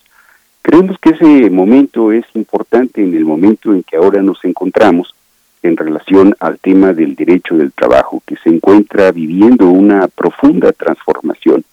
Creemos 0.65 0.97
que 0.97 1.11
ese 1.11 1.51
momento 1.51 2.11
es 2.11 2.25
importante 2.33 3.03
en 3.03 3.13
el 3.13 3.23
momento 3.23 3.71
en 3.71 3.83
que 3.83 3.97
ahora 3.97 4.23
nos 4.23 4.43
encontramos 4.43 5.13
en 5.61 5.77
relación 5.77 6.35
al 6.39 6.57
tema 6.57 6.91
del 6.91 7.13
derecho 7.13 7.55
del 7.55 7.71
trabajo, 7.71 8.23
que 8.25 8.35
se 8.37 8.49
encuentra 8.49 9.11
viviendo 9.11 9.69
una 9.69 10.07
profunda 10.07 10.71
transformación. 10.71 11.63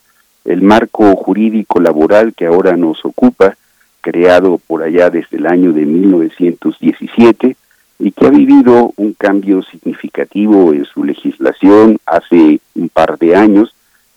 El 0.45 0.61
marco 0.61 1.15
jurídico 1.15 1.79
laboral 1.81 2.35
que 2.35 2.45
ahora 2.45 2.77
nos 2.77 3.03
ocupa 3.03 3.57
creado 3.99 4.59
por 4.59 4.83
allá 4.83 5.09
desde 5.09 5.37
el 5.37 5.47
año 5.47 5.73
de 5.73 5.87
1917 5.87 7.55
y 7.97 8.11
que 8.11 8.27
ha 8.27 8.29
vivido 8.29 8.93
un 8.95 9.13
cambio 9.13 9.63
significativo 9.63 10.71
en 10.71 10.85
su 10.85 11.03
legislación 11.03 11.97
hace 12.05 12.59
un 12.75 12.89
par 12.89 13.17
de 13.17 13.35
años 13.35 13.73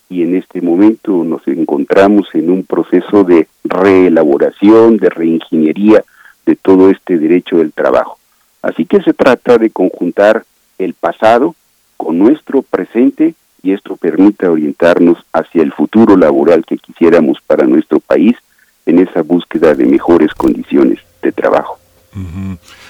y 0.09 0.23
en 0.23 0.35
este 0.35 0.61
momento 0.61 1.23
nos 1.23 1.47
encontramos 1.47 2.27
en 2.33 2.49
un 2.49 2.63
proceso 2.63 3.23
de 3.23 3.47
reelaboración, 3.63 4.97
de 4.97 5.09
reingeniería 5.09 6.03
de 6.45 6.55
todo 6.55 6.89
este 6.89 7.17
derecho 7.17 7.57
del 7.57 7.73
trabajo. 7.73 8.17
Así 8.61 8.85
que 8.85 9.01
se 9.01 9.13
trata 9.13 9.57
de 9.57 9.69
conjuntar 9.69 10.43
el 10.77 10.93
pasado 10.93 11.55
con 11.97 12.17
nuestro 12.17 12.61
presente 12.61 13.33
y 13.63 13.73
esto 13.73 13.97
permite 13.97 14.47
orientarnos 14.47 15.17
hacia 15.33 15.61
el 15.61 15.73
futuro 15.73 16.15
laboral 16.15 16.65
que 16.65 16.77
quisiéramos 16.77 17.39
para 17.41 17.65
nuestro 17.65 17.99
país 17.99 18.37
en 18.85 18.99
esa 18.99 19.21
búsqueda 19.23 19.73
de 19.73 19.85
mejores 19.85 20.33
condiciones 20.33 20.99
de 21.21 21.31
trabajo. 21.31 21.77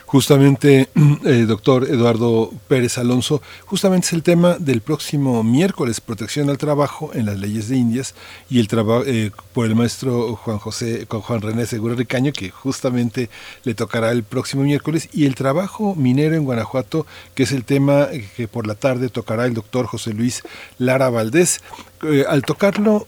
Justamente, 0.06 0.90
eh, 1.26 1.46
doctor 1.48 1.86
Eduardo 1.90 2.52
Pérez 2.68 2.98
Alonso, 2.98 3.42
justamente 3.66 4.08
es 4.08 4.14
el 4.14 4.24
tema 4.24 4.58
del 4.58 4.82
próximo 4.82 5.44
miércoles, 5.44 6.02
protección 6.02 6.50
al 6.50 6.58
trabajo 6.58 7.12
en 7.14 7.26
las 7.26 7.38
leyes 7.38 7.68
de 7.68 7.78
Indias 7.78 8.16
y 8.50 8.60
el 8.60 8.68
trabajo 8.68 9.04
eh, 9.06 9.32
por 9.54 9.66
el 9.66 9.76
maestro 9.76 10.36
Juan 10.36 10.60
José, 10.60 11.06
Juan 11.10 11.42
René 11.42 11.66
Seguro 11.66 11.96
Ricaño, 11.96 12.32
que 12.32 12.50
justamente 12.50 13.30
le 13.64 13.74
tocará 13.74 14.12
el 14.12 14.24
próximo 14.24 14.64
miércoles, 14.64 15.10
y 15.12 15.26
el 15.26 15.36
trabajo 15.36 15.96
minero 15.96 16.36
en 16.36 16.46
Guanajuato, 16.46 17.06
que 17.36 17.44
es 17.44 17.52
el 17.52 17.64
tema 17.64 18.08
que 18.36 18.48
por 18.48 18.68
la 18.68 18.76
tarde 18.76 19.10
tocará 19.10 19.46
el 19.46 19.54
doctor 19.54 19.88
José 19.88 20.14
Luis 20.14 20.44
Lara 20.78 21.10
Valdés. 21.10 21.62
Eh, 22.04 22.26
al 22.28 22.44
tocarlo, 22.44 23.08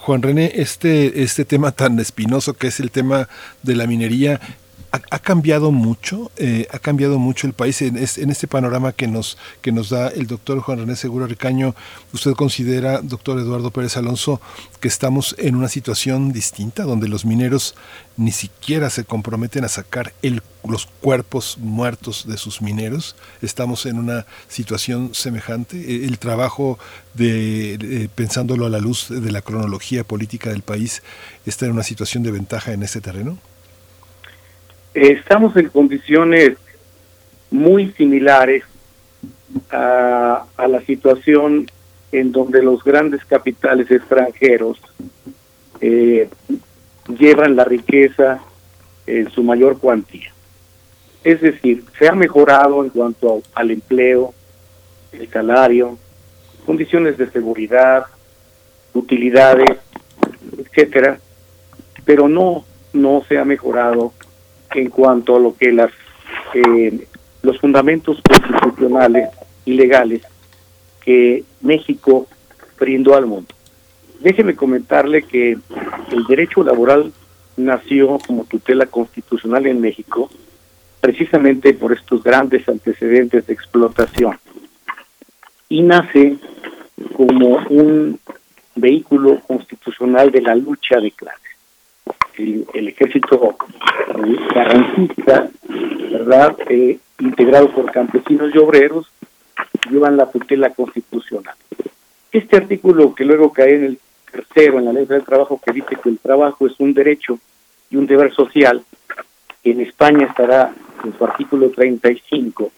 Juan 0.00 0.22
René, 0.22 0.52
este, 0.54 1.22
este 1.22 1.44
tema 1.44 1.72
tan 1.72 1.98
espinoso 1.98 2.54
que 2.54 2.68
es 2.68 2.80
el 2.80 2.90
tema 2.90 3.28
de 3.62 3.74
la 3.74 3.86
minería, 3.86 4.40
ha, 5.10 5.18
cambiado 5.18 5.72
mucho, 5.72 6.30
eh, 6.36 6.66
ha 6.72 6.78
cambiado 6.78 7.18
mucho 7.18 7.46
el 7.46 7.52
país 7.52 7.82
en, 7.82 7.96
este 7.96 8.46
panorama 8.46 8.92
que 8.92 9.06
nos, 9.06 9.38
que 9.60 9.72
nos 9.72 9.90
da 9.90 10.08
el 10.08 10.26
doctor 10.26 10.60
Juan 10.60 10.78
René 10.78 10.96
Seguro 10.96 11.26
Ricaño. 11.26 11.74
¿Usted 12.12 12.32
considera, 12.32 13.00
doctor 13.02 13.38
Eduardo 13.38 13.70
Pérez 13.70 13.96
Alonso, 13.96 14.40
que 14.80 14.88
estamos 14.88 15.34
en 15.38 15.56
una 15.56 15.68
situación 15.68 16.32
distinta 16.32 16.84
donde 16.84 17.08
los 17.08 17.24
mineros 17.24 17.74
ni 18.16 18.32
siquiera 18.32 18.90
se 18.90 19.04
comprometen 19.04 19.64
a 19.64 19.68
sacar 19.68 20.12
el, 20.22 20.42
los 20.64 20.86
cuerpos 20.86 21.58
muertos 21.58 22.26
de 22.26 22.36
sus 22.36 22.62
mineros? 22.62 23.16
¿Estamos 23.42 23.86
en 23.86 23.98
una 23.98 24.26
situación 24.48 25.14
semejante? 25.14 25.76
E, 25.78 26.04
¿El 26.04 26.18
trabajo 26.18 26.78
de, 27.14 28.08
pensándolo 28.14 28.66
a 28.66 28.70
la 28.70 28.78
luz 28.78 29.06
de 29.08 29.32
la 29.32 29.42
cronología 29.42 30.04
política 30.04 30.50
del 30.50 30.62
país 30.62 31.02
está 31.44 31.66
en 31.66 31.72
una 31.72 31.82
situación 31.82 32.22
de 32.22 32.30
ventaja 32.30 32.72
en 32.72 32.82
ese 32.82 33.00
terreno? 33.00 33.38
Estamos 34.96 35.54
en 35.56 35.68
condiciones 35.68 36.56
muy 37.50 37.92
similares 37.92 38.64
a, 39.70 40.46
la 40.56 40.80
situación 40.86 41.70
en 42.12 42.32
donde 42.32 42.62
los 42.62 42.82
grandes 42.82 43.24
capitales 43.24 43.90
extranjeros 43.90 44.80
eh, 45.80 46.28
llevan 47.18 47.56
la 47.56 47.64
riqueza 47.64 48.40
en 49.06 49.30
su 49.30 49.42
mayor 49.42 49.78
cuantía. 49.78 50.32
Es 51.22 51.40
decir, 51.40 51.84
se 51.98 52.08
ha 52.08 52.12
mejorado 52.12 52.82
en 52.82 52.90
cuanto 52.90 53.42
al 53.54 53.70
empleo, 53.70 54.32
el 55.12 55.28
salario, 55.28 55.98
condiciones 56.64 57.18
de 57.18 57.30
seguridad, 57.30 58.06
utilidades, 58.94 59.78
etcétera, 60.58 61.18
pero 62.04 62.28
no 62.28 62.64
no 62.96 63.22
se 63.28 63.38
ha 63.38 63.44
mejorado 63.44 64.12
en 64.74 64.90
cuanto 64.90 65.36
a 65.36 65.40
lo 65.40 65.56
que 65.56 65.72
las 65.72 65.90
eh, 66.54 67.06
los 67.42 67.58
fundamentos 67.58 68.20
constitucionales 68.28 69.30
y 69.64 69.74
legales 69.74 70.22
que 71.04 71.44
México 71.60 72.26
brindó 72.78 73.14
al 73.14 73.26
mundo. 73.26 73.54
Déjeme 74.20 74.56
comentarle 74.56 75.22
que 75.22 75.52
el 76.10 76.24
derecho 76.28 76.64
laboral 76.64 77.12
nació 77.56 78.18
como 78.26 78.44
tutela 78.44 78.86
constitucional 78.86 79.66
en 79.66 79.80
México 79.80 80.30
precisamente 81.00 81.72
por 81.74 81.92
estos 81.92 82.22
grandes 82.22 82.68
antecedentes 82.68 83.46
de 83.46 83.52
explotación 83.52 84.38
y 85.68 85.82
nace 85.82 86.36
como 87.14 87.58
un 87.68 88.18
vehículo 88.74 89.40
constitucional 89.46 90.30
de 90.30 90.42
la 90.42 90.54
lucha 90.54 90.98
de 91.00 91.10
clases. 91.10 91.55
El, 92.36 92.88
ejército 92.88 93.56
garantista, 94.54 95.48
¿verdad? 96.10 96.56
Eh, 96.68 96.98
integrado 97.18 97.70
por 97.70 97.90
campesinos 97.90 98.54
y 98.54 98.58
obreros, 98.58 99.10
llevan 99.90 100.16
la 100.16 100.30
tutela 100.30 100.70
constitucional. 100.70 101.54
Este 102.32 102.56
artículo 102.56 103.14
que 103.14 103.24
luego 103.24 103.52
cae 103.52 103.76
en 103.76 103.84
el 103.84 103.98
tercero, 104.30 104.78
en 104.78 104.84
la 104.84 104.92
ley 104.92 105.06
del 105.06 105.24
trabajo, 105.24 105.60
que 105.64 105.72
dice 105.72 105.96
que 106.02 106.10
el 106.10 106.18
trabajo 106.18 106.66
es 106.66 106.78
un 106.78 106.92
derecho 106.92 107.38
y 107.90 107.96
un 107.96 108.06
deber 108.06 108.32
social, 108.34 108.82
en 109.64 109.80
España 109.80 110.26
estará 110.26 110.72
en 111.04 111.16
su 111.16 111.24
artículo 111.24 111.70
35, 111.70 112.70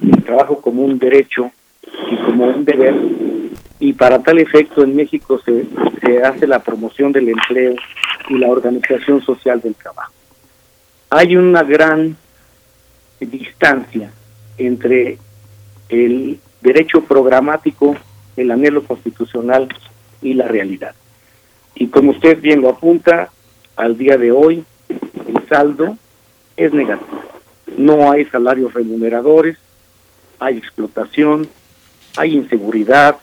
el 0.00 0.24
trabajo 0.24 0.60
como 0.60 0.82
un 0.82 0.98
derecho 0.98 1.50
y 2.10 2.16
como 2.16 2.46
un 2.46 2.64
deber, 2.64 2.94
y 3.82 3.94
para 3.94 4.22
tal 4.22 4.38
efecto 4.38 4.84
en 4.84 4.94
México 4.94 5.40
se, 5.44 5.64
se 6.00 6.22
hace 6.22 6.46
la 6.46 6.60
promoción 6.60 7.10
del 7.10 7.30
empleo 7.30 7.74
y 8.28 8.38
la 8.38 8.46
organización 8.46 9.20
social 9.22 9.60
del 9.60 9.74
trabajo. 9.74 10.12
Hay 11.10 11.34
una 11.34 11.64
gran 11.64 12.16
distancia 13.18 14.12
entre 14.56 15.18
el 15.88 16.38
derecho 16.60 17.02
programático, 17.02 17.96
el 18.36 18.52
anhelo 18.52 18.84
constitucional 18.84 19.66
y 20.20 20.34
la 20.34 20.46
realidad. 20.46 20.94
Y 21.74 21.88
como 21.88 22.12
usted 22.12 22.40
bien 22.40 22.60
lo 22.60 22.68
apunta, 22.68 23.30
al 23.74 23.98
día 23.98 24.16
de 24.16 24.30
hoy 24.30 24.64
el 24.88 25.48
saldo 25.48 25.98
es 26.56 26.72
negativo. 26.72 27.20
No 27.76 28.12
hay 28.12 28.26
salarios 28.26 28.74
remuneradores, 28.74 29.58
hay 30.38 30.56
explotación, 30.56 31.48
hay 32.16 32.36
inseguridad, 32.36 33.16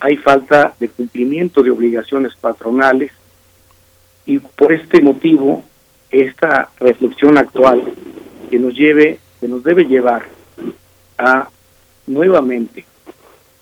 hay 0.00 0.16
falta 0.16 0.74
de 0.78 0.88
cumplimiento 0.88 1.62
de 1.62 1.70
obligaciones 1.70 2.34
patronales 2.36 3.12
y 4.26 4.38
por 4.38 4.72
este 4.72 5.00
motivo 5.00 5.64
esta 6.10 6.70
reflexión 6.78 7.36
actual 7.36 7.82
que 8.50 8.58
nos 8.58 8.74
lleve, 8.74 9.18
que 9.40 9.48
nos 9.48 9.62
debe 9.62 9.84
llevar 9.84 10.26
a 11.18 11.48
nuevamente 12.06 12.84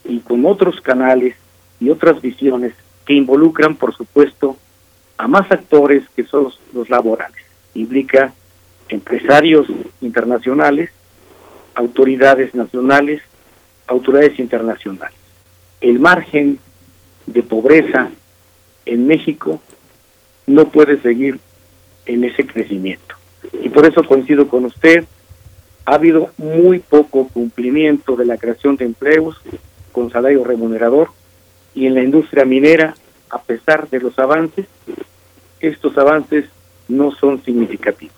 y 0.05 0.20
con 0.20 0.44
otros 0.47 0.81
canales 0.81 1.34
y 1.81 1.90
otras 1.90 2.20
visiones 2.20 2.74
que 3.05 3.15
involucran, 3.15 3.76
por 3.76 3.94
supuesto, 3.94 4.56
a 5.18 5.26
más 5.28 5.50
actores 5.50 6.05
que 6.15 6.24
son 6.24 6.52
los 6.73 6.90
laborales. 6.90 7.44
Implica 7.74 8.32
empresarios 8.89 9.66
internacionales, 10.00 10.90
autoridades 11.74 12.55
nacionales, 12.55 13.23
autoridades 13.86 14.39
internacionales. 14.39 15.25
El 15.80 15.98
margen 15.98 16.58
de 17.26 17.42
pobreza 17.42 18.10
en 18.84 19.06
México 19.06 19.60
no 20.46 20.68
puede 20.68 21.00
seguir 21.02 21.40
en 22.06 22.24
ese 22.24 22.46
crecimiento. 22.46 23.14
Y 23.62 23.68
por 23.68 23.86
eso 23.86 24.05
coincido 24.05 24.48
con 24.48 24.64
usted, 24.64 25.05
ha 25.84 25.94
habido 25.94 26.30
muy 26.38 26.80
poco 26.80 27.28
cumplimiento 27.28 28.16
de 28.16 28.26
la 28.26 28.36
creación 28.36 28.76
de 28.76 28.84
empleos 28.84 29.40
con 29.92 30.10
salario 30.10 30.44
remunerador 30.44 31.10
y 31.74 31.86
en 31.86 31.94
la 31.94 32.02
industria 32.02 32.44
minera, 32.44 32.94
a 33.30 33.42
pesar 33.42 33.88
de 33.88 34.00
los 34.00 34.18
avances, 34.18 34.66
estos 35.60 35.96
avances 35.98 36.46
no 36.88 37.12
son 37.12 37.42
significativos. 37.44 38.16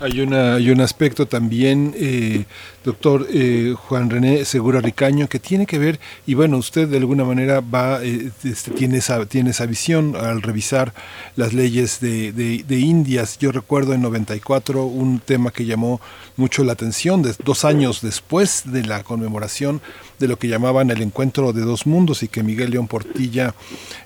Hay, 0.00 0.20
una, 0.20 0.56
hay 0.56 0.70
un 0.70 0.80
aspecto 0.80 1.26
también, 1.26 1.94
eh, 1.96 2.46
doctor 2.82 3.28
eh, 3.30 3.74
Juan 3.76 4.10
René 4.10 4.44
Segura 4.44 4.80
Ricaño, 4.80 5.28
que 5.28 5.38
tiene 5.38 5.66
que 5.66 5.78
ver, 5.78 6.00
y 6.26 6.34
bueno, 6.34 6.56
usted 6.56 6.88
de 6.88 6.96
alguna 6.96 7.24
manera 7.24 7.60
va, 7.60 8.02
eh, 8.02 8.32
este, 8.42 8.72
tiene, 8.72 8.98
esa, 8.98 9.24
tiene 9.26 9.50
esa 9.50 9.66
visión 9.66 10.16
al 10.16 10.42
revisar 10.42 10.92
las 11.36 11.52
leyes 11.52 12.00
de, 12.00 12.32
de, 12.32 12.76
Indias. 12.76 13.38
Yo 13.38 13.52
recuerdo 13.52 13.94
en 13.94 14.02
94 14.02 14.84
un 14.84 15.20
tema 15.20 15.52
que 15.52 15.64
llamó 15.64 16.00
mucho 16.36 16.64
la 16.64 16.72
atención, 16.72 17.22
de, 17.22 17.32
dos 17.44 17.64
años 17.64 18.00
después 18.02 18.64
de 18.64 18.84
la 18.84 19.04
conmemoración 19.04 19.80
de 20.18 20.26
lo 20.26 20.40
que 20.40 20.48
llamaban 20.48 20.90
el 20.90 21.02
encuentro 21.02 21.52
de 21.52 21.60
dos 21.60 21.86
mundos 21.86 22.24
y 22.24 22.28
que 22.28 22.42
Miguel 22.42 22.72
León 22.72 22.88
Portilla 22.88 23.54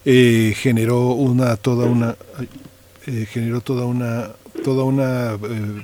generó 0.05 1.12
una, 1.12 1.57
toda 1.57 1.86
una, 1.86 2.15
generó 3.33 3.62
toda 3.62 3.86
una 3.86 4.33
toda 4.62 4.85
una 4.85 5.35
eh, 5.35 5.83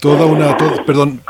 toda 0.00 0.26
una 0.26 0.56
perdón 0.86 1.20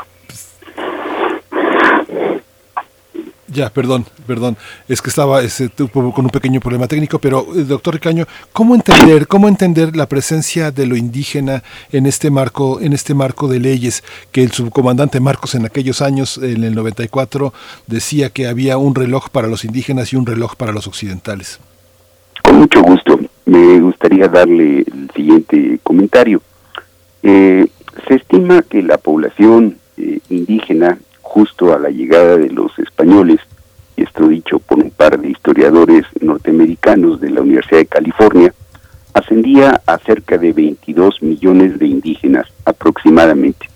Ya, 3.57 3.71
perdón, 3.71 4.05
perdón. 4.27 4.55
Es 4.87 5.01
que 5.01 5.09
estaba 5.09 5.41
ese, 5.41 5.69
con 5.69 6.25
un 6.25 6.29
pequeño 6.29 6.59
problema 6.59 6.87
técnico, 6.87 7.17
pero 7.17 7.47
eh, 7.55 7.63
doctor 7.63 7.95
Ricaño, 7.95 8.27
¿cómo 8.53 8.75
entender, 8.75 9.27
cómo 9.27 9.47
entender 9.47 9.95
la 9.95 10.07
presencia 10.07 10.69
de 10.69 10.85
lo 10.85 10.97
indígena 10.97 11.63
en 11.91 12.05
este 12.05 12.29
marco, 12.29 12.81
en 12.81 12.93
este 12.93 13.13
marco 13.13 13.47
de 13.47 13.59
leyes 13.59 14.03
que 14.31 14.43
el 14.43 14.51
subcomandante 14.51 15.21
Marcos 15.21 15.55
en 15.55 15.65
aquellos 15.65 16.03
años, 16.03 16.37
en 16.37 16.63
el 16.65 16.75
94, 16.75 17.51
decía 17.87 18.29
que 18.29 18.47
había 18.47 18.77
un 18.77 18.93
reloj 18.93 19.29
para 19.29 19.47
los 19.47 19.65
indígenas 19.65 20.13
y 20.13 20.17
un 20.17 20.25
reloj 20.25 20.55
para 20.55 20.73
los 20.73 20.85
occidentales? 20.85 21.59
Con 22.43 22.59
mucho 22.59 22.81
gusto 22.81 23.19
me 23.45 23.79
gustaría 23.79 24.27
darle 24.27 24.79
el 24.79 25.09
siguiente 25.15 25.79
comentario. 25.83 26.41
Eh, 27.23 27.67
se 28.07 28.15
estima 28.15 28.61
que 28.61 28.81
la 28.83 28.97
población 28.97 29.77
eh, 29.97 30.19
indígena, 30.29 30.97
justo 31.21 31.73
a 31.73 31.79
la 31.79 31.89
llegada 31.89 32.37
de 32.37 32.49
los 32.49 32.77
españoles, 32.79 33.39
esto 33.95 34.27
dicho 34.27 34.59
por 34.59 34.79
un 34.79 34.91
par 34.91 35.19
de 35.19 35.29
historiadores 35.29 36.05
norteamericanos 36.21 37.19
de 37.19 37.31
la 37.31 37.41
Universidad 37.41 37.79
de 37.79 37.87
California, 37.87 38.53
ascendía 39.13 39.81
a 39.85 39.97
cerca 39.97 40.37
de 40.37 40.53
22 40.53 41.21
millones 41.23 41.79
de 41.79 41.87
indígenas 41.87 42.47
aproximadamente. 42.65 43.67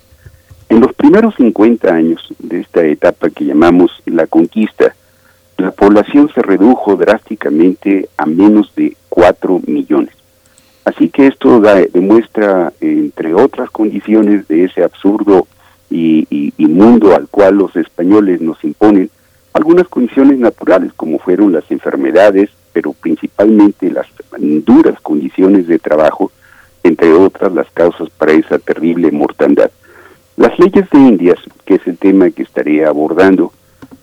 En 0.68 0.80
los 0.80 0.92
primeros 0.94 1.34
50 1.36 1.92
años 1.92 2.22
de 2.38 2.60
esta 2.60 2.84
etapa 2.84 3.28
que 3.30 3.44
llamamos 3.44 3.90
la 4.06 4.26
conquista, 4.26 4.94
la 5.62 5.70
población 5.70 6.28
se 6.34 6.42
redujo 6.42 6.96
drásticamente 6.96 8.08
a 8.16 8.26
menos 8.26 8.74
de 8.74 8.96
4 9.08 9.60
millones. 9.66 10.14
Así 10.84 11.08
que 11.08 11.28
esto 11.28 11.60
demuestra, 11.92 12.72
entre 12.80 13.32
otras 13.34 13.70
condiciones 13.70 14.48
de 14.48 14.64
ese 14.64 14.82
absurdo 14.82 15.46
y, 15.88 16.52
mundo 16.58 17.14
al 17.14 17.28
cual 17.28 17.56
los 17.56 17.76
españoles 17.76 18.40
nos 18.40 18.64
imponen, 18.64 19.08
algunas 19.52 19.86
condiciones 19.86 20.38
naturales 20.38 20.92
como 20.94 21.18
fueron 21.18 21.52
las 21.52 21.70
enfermedades, 21.70 22.50
pero 22.72 22.92
principalmente 22.94 23.90
las 23.90 24.06
duras 24.64 24.98
condiciones 25.00 25.68
de 25.68 25.78
trabajo, 25.78 26.32
entre 26.82 27.12
otras 27.12 27.52
las 27.52 27.70
causas 27.70 28.10
para 28.10 28.32
esa 28.32 28.58
terrible 28.58 29.12
mortandad. 29.12 29.70
Las 30.36 30.58
leyes 30.58 30.88
de 30.90 30.98
Indias, 30.98 31.38
que 31.66 31.74
es 31.74 31.86
el 31.86 31.98
tema 31.98 32.30
que 32.30 32.42
estaré 32.42 32.84
abordando, 32.84 33.52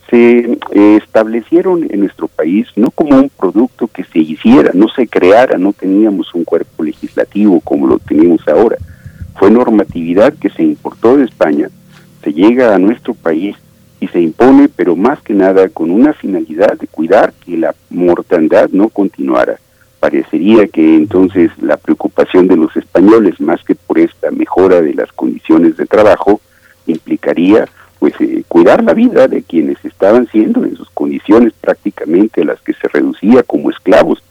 se 0.09 0.57
establecieron 0.97 1.88
en 1.89 2.01
nuestro 2.01 2.27
país 2.27 2.67
no 2.75 2.91
como 2.91 3.15
un 3.17 3.29
producto 3.29 3.88
que 3.88 4.03
se 4.03 4.19
hiciera, 4.19 4.71
no 4.73 4.88
se 4.89 5.07
creara, 5.07 5.57
no 5.57 5.73
teníamos 5.73 6.33
un 6.33 6.43
cuerpo 6.43 6.83
legislativo 6.83 7.59
como 7.61 7.88
lo 7.88 7.99
tenemos 7.99 8.47
ahora. 8.47 8.77
Fue 9.38 9.51
normatividad 9.51 10.33
que 10.33 10.49
se 10.49 10.63
importó 10.63 11.17
de 11.17 11.25
España, 11.25 11.69
se 12.23 12.33
llega 12.33 12.75
a 12.75 12.79
nuestro 12.79 13.13
país 13.13 13.55
y 13.99 14.07
se 14.07 14.21
impone, 14.21 14.69
pero 14.69 14.95
más 14.95 15.21
que 15.21 15.33
nada 15.33 15.69
con 15.69 15.91
una 15.91 16.13
finalidad 16.13 16.77
de 16.77 16.88
cuidar 16.88 17.33
que 17.45 17.57
la 17.57 17.75
mortandad 17.89 18.69
no 18.71 18.89
continuara. 18.89 19.59
Parecería 19.99 20.67
que 20.67 20.95
entonces 20.95 21.51
la 21.61 21.77
preocupación 21.77 22.47
de 22.47 22.55
los 22.55 22.75
españoles, 22.77 23.39
más 23.41 23.61
que 23.63 23.75
por 23.75 23.99
esta 23.99 24.31
mejora 24.31 24.81
de 24.81 24.93
las 24.93 25.11
condiciones 25.11 25.75
de 25.75 25.85
trabajo, 25.85 26.39
implicaría 26.88 27.67
pues 27.99 28.13
eh, 28.19 28.43
cuidar 28.47 28.83
la 28.83 28.93
vida 28.93 29.27
de 29.27 29.43
quienes 29.43 29.83
estaban 29.83 30.27
siendo 30.27 30.63
en 30.63 30.75
sus 30.75 30.89
condiciones 30.91 31.53
prácticamente 31.59 32.45
las 32.45 32.61
que 32.61 32.73
se 32.73 32.87
reducía 32.87 33.43
como 33.43 33.69
esclavos, 33.69 34.23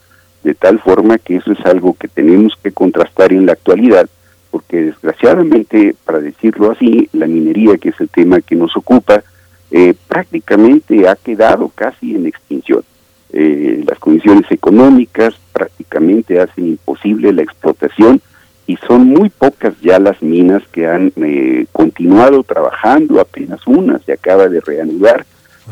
de 0.42 0.54
tal 0.54 0.78
forma 0.80 1.18
que 1.18 1.36
eso 1.36 1.52
es 1.52 1.64
algo 1.66 1.94
que 1.94 2.08
tenemos 2.08 2.54
que 2.62 2.72
contrastar 2.72 3.32
en 3.32 3.46
la 3.46 3.52
actualidad, 3.52 4.08
porque 4.50 4.82
desgraciadamente, 4.82 5.94
para 6.04 6.20
decirlo 6.20 6.70
así, 6.70 7.08
la 7.12 7.26
minería, 7.26 7.76
que 7.76 7.90
es 7.90 8.00
el 8.00 8.08
tema 8.08 8.40
que 8.40 8.56
nos 8.56 8.74
ocupa, 8.76 9.22
eh, 9.70 9.94
prácticamente 10.08 11.06
ha 11.06 11.16
quedado 11.16 11.70
casi 11.74 12.14
en 12.14 12.26
extinción. 12.26 12.82
Eh, 13.30 13.84
las 13.86 13.98
condiciones 13.98 14.50
económicas 14.50 15.34
prácticamente 15.52 16.40
hacen 16.40 16.68
imposible 16.68 17.30
la 17.34 17.42
explotación 17.42 18.22
y 18.68 18.76
son 18.86 19.06
muy 19.06 19.30
pocas 19.30 19.74
ya 19.80 19.98
las 19.98 20.22
minas 20.22 20.62
que 20.70 20.86
han 20.86 21.10
eh, 21.16 21.64
continuado 21.72 22.42
trabajando, 22.42 23.18
apenas 23.18 23.66
una 23.66 23.98
se 24.00 24.12
acaba 24.12 24.46
de 24.46 24.60
reanudar, 24.60 25.24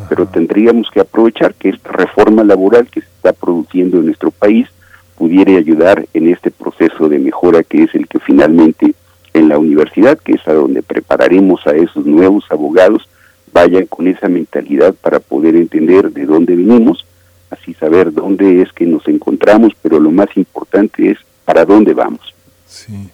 pero 0.09 0.27
tendríamos 0.27 0.91
que 0.91 1.01
aprovechar 1.01 1.53
que 1.55 1.69
esta 1.69 1.93
reforma 1.93 2.43
laboral 2.43 2.87
que 2.87 3.03
se 3.03 3.07
está 3.07 3.35
produciendo 3.35 3.99
en 3.99 4.07
nuestro 4.07 4.31
país 4.31 4.67
pudiera 5.15 5.53
ayudar 5.59 6.07
en 6.15 6.31
este 6.31 6.51
proceso 6.51 7.11
de 7.11 7.19
mejora 7.19 7.63
que 7.63 7.83
es 7.83 7.95
el 7.95 8.09
que 8.09 8.19
finalmente 8.19 8.95
en 9.35 9.51
la 9.51 9.59
universidad, 9.59 10.19
que 10.19 10.33
es 10.33 10.49
a 10.49 10.55
donde 10.55 10.83
prepararemos 10.83 11.67
a 11.67 11.73
esos 11.73 12.07
nuevos 12.07 12.47
abogados, 12.51 13.07
vayan 13.53 13.85
con 13.87 14.09
esa 14.09 14.29
mentalidad 14.29 14.95
para 14.95 15.21
poder 15.21 15.55
entender 15.55 16.13
de 16.13 16.25
dónde 16.25 16.57
venimos, 16.57 17.05
así 17.51 17.75
saber 17.75 18.15
dónde 18.15 18.63
es 18.63 18.73
que 18.73 18.87
nos 18.87 19.07
encontramos, 19.07 19.75
pero 19.83 20.01
lo 20.01 20.11
más 20.11 20.35
importante 20.35 21.11
es 21.11 21.19
para 21.45 21.67
dónde 21.67 21.93
vamos. 21.93 22.36
Sí. 22.69 23.11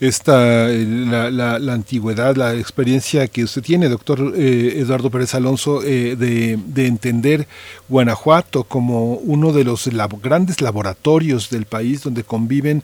Esta, 0.00 0.68
eh, 0.70 0.84
la, 0.84 1.30
la, 1.30 1.72
antigüedad, 1.72 2.34
la 2.34 2.54
experiencia 2.54 3.28
que 3.28 3.44
usted 3.44 3.62
tiene, 3.62 3.88
doctor 3.88 4.34
eh, 4.36 4.74
Eduardo 4.78 5.10
Pérez 5.10 5.34
Alonso, 5.34 5.82
eh, 5.84 6.16
de, 6.16 6.58
de, 6.66 6.86
entender 6.86 7.46
Guanajuato 7.88 8.64
como 8.64 9.14
uno 9.14 9.52
de 9.52 9.62
los 9.62 9.88
grandes 10.22 10.60
laboratorios 10.60 11.50
del 11.50 11.66
país 11.66 12.02
donde 12.02 12.24
conviven 12.24 12.82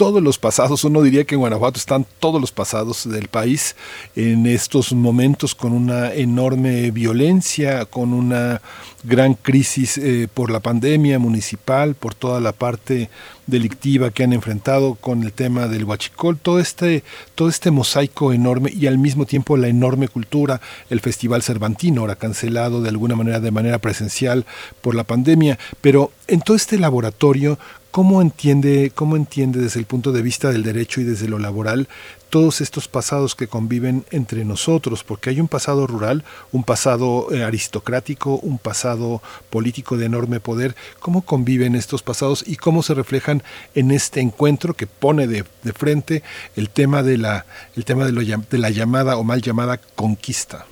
todos 0.00 0.22
los 0.22 0.38
pasados, 0.38 0.82
uno 0.84 1.02
diría 1.02 1.24
que 1.24 1.34
en 1.34 1.42
Guanajuato 1.42 1.78
están 1.78 2.06
todos 2.20 2.40
los 2.40 2.52
pasados 2.52 3.06
del 3.06 3.28
país 3.28 3.76
en 4.16 4.46
estos 4.46 4.94
momentos 4.94 5.54
con 5.54 5.74
una 5.74 6.14
enorme 6.14 6.90
violencia, 6.90 7.84
con 7.84 8.14
una 8.14 8.62
gran 9.04 9.34
crisis 9.34 9.98
eh, 9.98 10.26
por 10.32 10.50
la 10.50 10.60
pandemia 10.60 11.18
municipal, 11.18 11.94
por 11.94 12.14
toda 12.14 12.40
la 12.40 12.52
parte 12.52 13.10
delictiva 13.50 14.10
que 14.10 14.24
han 14.24 14.32
enfrentado 14.32 14.94
con 14.94 15.22
el 15.22 15.32
tema 15.32 15.68
del 15.68 15.84
huachicol, 15.84 16.38
todo 16.38 16.58
este, 16.58 17.02
todo 17.34 17.48
este 17.48 17.70
mosaico 17.70 18.32
enorme 18.32 18.70
y 18.72 18.86
al 18.86 18.98
mismo 18.98 19.26
tiempo 19.26 19.56
la 19.56 19.68
enorme 19.68 20.08
cultura, 20.08 20.60
el 20.88 21.00
Festival 21.00 21.42
Cervantino, 21.42 22.00
ahora 22.00 22.16
cancelado 22.16 22.80
de 22.80 22.88
alguna 22.88 23.16
manera 23.16 23.40
de 23.40 23.50
manera 23.50 23.78
presencial 23.78 24.46
por 24.80 24.94
la 24.94 25.04
pandemia, 25.04 25.58
pero 25.80 26.12
en 26.28 26.40
todo 26.40 26.56
este 26.56 26.78
laboratorio, 26.78 27.58
¿Cómo 27.90 28.22
entiende, 28.22 28.92
¿Cómo 28.94 29.16
entiende 29.16 29.58
desde 29.58 29.80
el 29.80 29.86
punto 29.86 30.12
de 30.12 30.22
vista 30.22 30.50
del 30.50 30.62
derecho 30.62 31.00
y 31.00 31.04
desde 31.04 31.26
lo 31.26 31.40
laboral 31.40 31.88
todos 32.28 32.60
estos 32.60 32.86
pasados 32.86 33.34
que 33.34 33.48
conviven 33.48 34.04
entre 34.12 34.44
nosotros? 34.44 35.02
Porque 35.02 35.30
hay 35.30 35.40
un 35.40 35.48
pasado 35.48 35.88
rural, 35.88 36.22
un 36.52 36.62
pasado 36.62 37.26
eh, 37.32 37.42
aristocrático, 37.42 38.36
un 38.36 38.58
pasado 38.58 39.22
político 39.50 39.96
de 39.96 40.06
enorme 40.06 40.38
poder. 40.38 40.76
¿Cómo 41.00 41.22
conviven 41.22 41.74
estos 41.74 42.04
pasados 42.04 42.44
y 42.46 42.54
cómo 42.54 42.84
se 42.84 42.94
reflejan 42.94 43.39
en 43.74 43.90
este 43.90 44.20
encuentro 44.20 44.74
que 44.74 44.86
pone 44.86 45.26
de, 45.26 45.44
de 45.62 45.72
frente 45.72 46.22
el 46.56 46.70
tema, 46.70 47.02
de 47.02 47.18
la, 47.18 47.46
el 47.76 47.84
tema 47.84 48.04
de, 48.04 48.12
lo, 48.12 48.20
de 48.22 48.58
la 48.58 48.70
llamada 48.70 49.16
o 49.16 49.24
mal 49.24 49.42
llamada 49.42 49.78
conquista? 49.94 50.66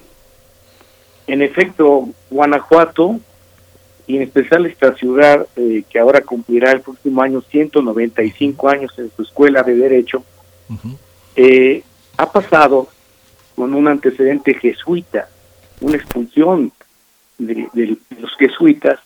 En 1.26 1.42
efecto, 1.42 2.08
Guanajuato 2.30 3.20
y 4.06 4.16
en 4.16 4.22
especial 4.22 4.64
esta 4.64 4.94
ciudad 4.94 5.46
eh, 5.56 5.84
que 5.88 5.98
ahora 5.98 6.22
cumplirá 6.22 6.72
el 6.72 6.80
próximo 6.80 7.20
año 7.20 7.42
195 7.42 8.68
años 8.68 8.92
en 8.98 9.10
su 9.14 9.22
escuela 9.22 9.62
de 9.62 9.74
derecho, 9.74 10.24
eh, 11.36 11.82
ha 12.16 12.32
pasado 12.32 12.88
con 13.54 13.74
un 13.74 13.86
antecedente 13.86 14.54
jesuita, 14.54 15.28
una 15.80 15.96
expulsión 15.96 16.72
de, 17.36 17.98
los 18.18 18.34
jesuitas 18.38 18.98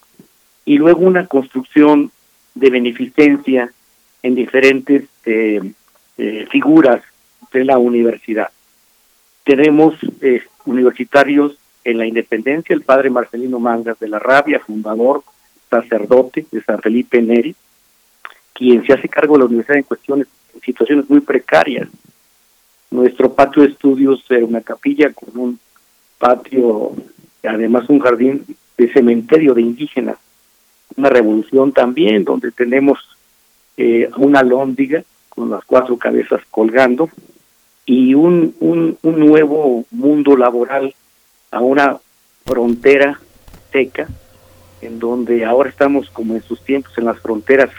y 0.64 0.78
luego 0.78 1.00
una 1.00 1.26
construcción 1.26 2.12
de 2.54 2.70
beneficencia 2.70 3.72
en 4.22 4.34
diferentes 4.34 5.04
eh, 5.24 5.72
figuras 6.50 7.02
de 7.52 7.64
la 7.64 7.78
universidad. 7.78 8.50
Tenemos 9.44 9.94
universitarios 10.64 11.56
en 11.84 11.98
la 11.98 12.06
independencia, 12.06 12.74
el 12.74 12.82
padre 12.82 13.10
Marcelino 13.10 13.58
Mangas 13.58 13.98
de 13.98 14.08
la 14.08 14.18
Rabia, 14.18 14.60
fundador, 14.60 15.24
sacerdote 15.68 16.46
de 16.50 16.62
San 16.62 16.80
Felipe 16.80 17.20
Neri, 17.20 17.54
quien 18.52 18.84
se 18.86 18.92
hace 18.92 19.08
cargo 19.08 19.34
de 19.34 19.40
la 19.40 19.46
universidad 19.46 19.78
en 19.78 19.84
cuestiones, 19.84 20.28
en 20.54 20.60
situaciones 20.60 21.08
muy 21.08 21.20
precarias. 21.20 21.88
Nuestro 22.90 23.32
patio 23.32 23.62
de 23.62 23.70
estudios 23.70 24.24
era 24.28 24.44
una 24.44 24.60
capilla 24.60 25.12
con 25.12 25.36
un 25.36 25.58
patio, 26.18 26.92
además 27.42 27.88
un 27.88 28.00
jardín 28.00 28.44
de 28.76 28.92
cementerio 28.92 29.54
de 29.54 29.62
indígenas, 29.62 30.18
una 30.96 31.08
revolución 31.08 31.72
también, 31.72 32.24
donde 32.24 32.50
tenemos 32.50 32.98
eh, 33.76 34.10
una 34.16 34.42
lóndiga 34.42 35.02
con 35.28 35.50
las 35.50 35.64
cuatro 35.64 35.96
cabezas 35.96 36.42
colgando 36.50 37.08
y 37.86 38.14
un, 38.14 38.54
un, 38.60 38.98
nuevo 39.02 39.84
mundo 39.90 40.36
laboral 40.36 40.94
a 41.50 41.60
una 41.60 41.98
frontera 42.44 43.20
seca, 43.72 44.08
en 44.80 44.98
donde 44.98 45.44
ahora 45.44 45.70
estamos 45.70 46.10
como 46.10 46.34
en 46.34 46.42
sus 46.42 46.62
tiempos 46.62 46.92
en 46.96 47.06
las 47.06 47.18
fronteras, 47.20 47.70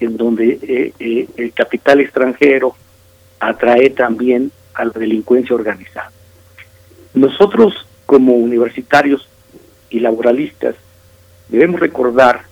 en 0.00 0.16
donde 0.16 0.58
eh, 0.62 0.92
eh, 0.98 1.28
el 1.36 1.52
capital 1.52 2.00
extranjero 2.00 2.74
atrae 3.38 3.90
también 3.90 4.50
a 4.74 4.84
la 4.84 4.92
delincuencia 4.92 5.54
organizada. 5.54 6.10
Nosotros 7.14 7.86
como 8.04 8.34
universitarios 8.34 9.28
y 9.90 10.00
laboralistas 10.00 10.76
debemos 11.48 11.80
recordar, 11.80 12.42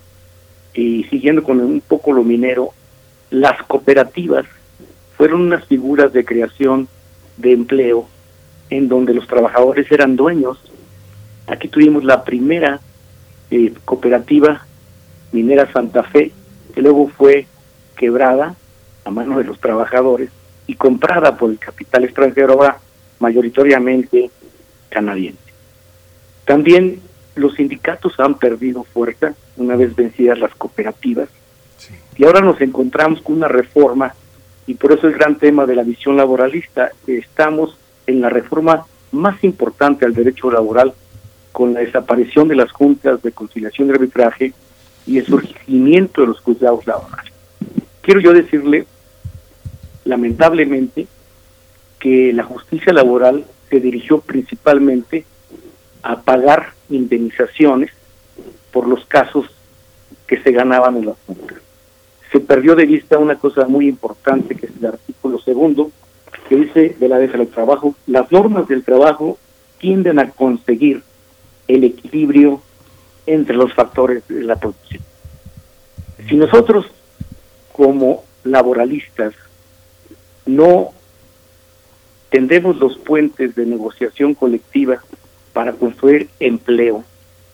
y 0.73 1.05
siguiendo 1.05 1.43
con 1.43 1.61
un 1.61 1.81
poco 1.81 2.13
lo 2.13 2.23
minero, 2.23 2.71
las 3.31 3.63
cooperativas 3.65 4.47
fueron 5.17 5.43
unas 5.43 5.65
figuras 5.67 6.13
de 6.13 6.25
creación 6.25 6.89
de 7.37 7.53
empleo 7.53 8.09
en 8.71 8.89
donde 8.89 9.15
los 9.15 9.27
trabajadores 9.27 9.91
eran 9.91 10.17
dueños. 10.17 10.59
Aquí 11.47 11.69
tuvimos 11.69 12.05
la 12.05 12.25
primera 12.25 12.81
eh, 13.51 13.73
cooperativa 13.85 14.67
minera 15.33 15.71
Santa 15.73 16.03
Fe, 16.03 16.33
que 16.75 16.83
luego 16.83 17.09
fue 17.09 17.47
quebrada 17.97 18.55
a 19.05 19.11
mano 19.11 19.39
de 19.39 19.45
los 19.45 19.61
trabajadores 19.61 20.31
y 20.67 20.75
comprada 20.75 21.37
por 21.37 21.51
el 21.51 21.59
capital 21.59 22.05
extranjero, 22.05 22.55
ahora 22.55 22.79
mayoritariamente 23.19 24.31
canadiense. 24.89 25.39
También 26.45 27.01
los 27.35 27.55
sindicatos 27.55 28.19
han 28.19 28.35
perdido 28.35 28.85
fuerza 28.85 29.35
una 29.57 29.77
vez 29.77 29.95
vencidas 29.95 30.39
las 30.39 30.55
cooperativas 30.55 31.29
y 32.17 32.25
ahora 32.25 32.41
nos 32.41 32.61
encontramos 32.61 33.21
con 33.23 33.37
una 33.37 33.49
reforma 33.49 34.15
y 34.67 34.75
por 34.75 34.93
eso 34.93 35.07
el 35.07 35.15
gran 35.15 35.37
tema 35.37 35.67
de 35.67 35.75
la 35.75 35.83
visión 35.83 36.17
laboralista. 36.17 36.91
Estamos 37.07 37.77
en 38.07 38.21
la 38.21 38.31
reforma 38.31 38.87
más 39.13 39.43
importante 39.45 40.05
al 40.05 40.15
derecho 40.15 40.51
laboral 40.51 40.95
con 41.53 41.75
la 41.75 41.81
desaparición 41.81 42.49
de 42.49 42.57
las 42.57 42.73
juntas 42.73 43.23
de 43.23 43.33
conciliación 43.33 43.89
y 43.89 43.93
arbitraje 43.93 44.53
y 45.07 45.19
el 45.19 45.27
surgimiento 45.27 46.23
de 46.23 46.29
los 46.29 46.41
juzgados 46.41 46.87
laborales. 46.87 47.33
Quiero 48.01 48.21
yo 48.21 48.33
decirle, 48.33 48.87
lamentablemente, 50.05 51.07
que 51.99 52.33
la 52.33 52.45
justicia 52.45 52.93
laboral 52.93 53.45
se 53.71 53.81
dirigió 53.81 54.21
principalmente 54.21 55.25
a 56.05 56.21
pagar 56.21 56.75
indemnizaciones 56.91 57.91
por 58.71 58.87
los 58.87 59.05
casos 59.07 59.47
que 60.27 60.41
se 60.43 60.53
ganaban 60.53 60.99
en 60.99 61.07
las 61.07 61.17
juntas. 61.27 61.59
Se 62.31 62.41
perdió 62.41 62.77
de 62.77 62.85
vista 62.85 63.19
una 63.19 63.37
cosa 63.37 63.67
muy 63.67 63.89
importante 63.89 64.55
que 64.55 64.67
es 64.67 64.73
el 64.79 64.87
artículo 64.87 65.41
segundo 65.41 65.91
que 66.49 66.57
dice 66.57 66.97
de 67.01 67.09
la 67.09 67.19
ley 67.19 67.29
del 67.29 67.49
trabajo, 67.49 67.95
las 68.07 68.31
normas 68.31 68.69
del 68.69 68.85
trabajo 68.85 69.39
tienden 69.79 70.19
a 70.19 70.31
conseguir 70.31 71.03
el 71.69 71.85
equilibrio 71.85 72.61
entre 73.27 73.57
los 73.57 73.73
factores 73.73 74.29
de 74.29 74.43
la 74.43 74.57
producción. 74.57 75.03
Si 76.29 76.37
nosotros 76.37 76.85
como 77.73 78.25
laboralistas 78.45 79.33
no 80.45 80.91
tendemos 82.29 82.77
los 82.77 82.99
puentes 82.99 83.55
de 83.55 83.65
negociación 83.65 84.35
colectiva 84.35 85.03
para 85.55 85.73
construir 85.73 86.29
empleo, 86.41 87.05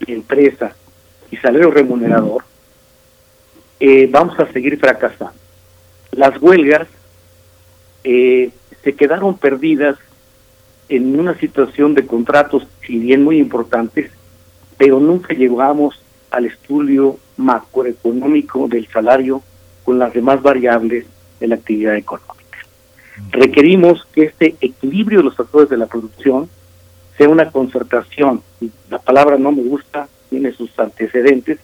empresa 0.07 0.75
y 1.31 1.37
salario 1.37 1.71
remunerador, 1.71 2.43
eh, 3.79 4.09
vamos 4.11 4.41
a 4.41 4.51
seguir 4.53 4.79
fracasando. 4.81 5.39
Las 6.11 6.43
huelgas 6.43 6.89
eh, 8.03 8.51
se 8.83 8.95
quedaron 8.95 9.39
perdidas 9.39 9.97
en 10.89 11.21
una 11.21 11.39
situación 11.39 11.95
de 11.95 12.07
contratos, 12.07 12.67
si 12.85 12.99
bien 12.99 13.23
muy 13.23 13.39
importantes, 13.39 14.11
pero 14.77 14.99
nunca 14.99 15.35
llegamos 15.35 16.03
al 16.31 16.47
estudio 16.47 17.19
macroeconómico 17.37 18.67
del 18.67 18.89
salario 18.89 19.43
con 19.85 19.99
las 19.99 20.13
demás 20.13 20.43
variables 20.43 21.05
de 21.39 21.47
la 21.47 21.57
actividad 21.57 21.97
económica. 21.97 22.59
Requerimos 23.31 24.07
que 24.13 24.23
este 24.23 24.57
equilibrio 24.61 25.19
de 25.19 25.25
los 25.25 25.37
factores 25.37 25.69
de 25.69 25.77
la 25.77 25.87
producción 25.87 26.49
sea 27.21 27.29
una 27.29 27.51
concertación, 27.51 28.43
la 28.89 28.99
palabra 28.99 29.37
no 29.37 29.53
me 29.53 29.63
gusta, 29.63 30.09
tiene 30.31 30.53
sus 30.53 30.71
antecedentes, 30.79 31.59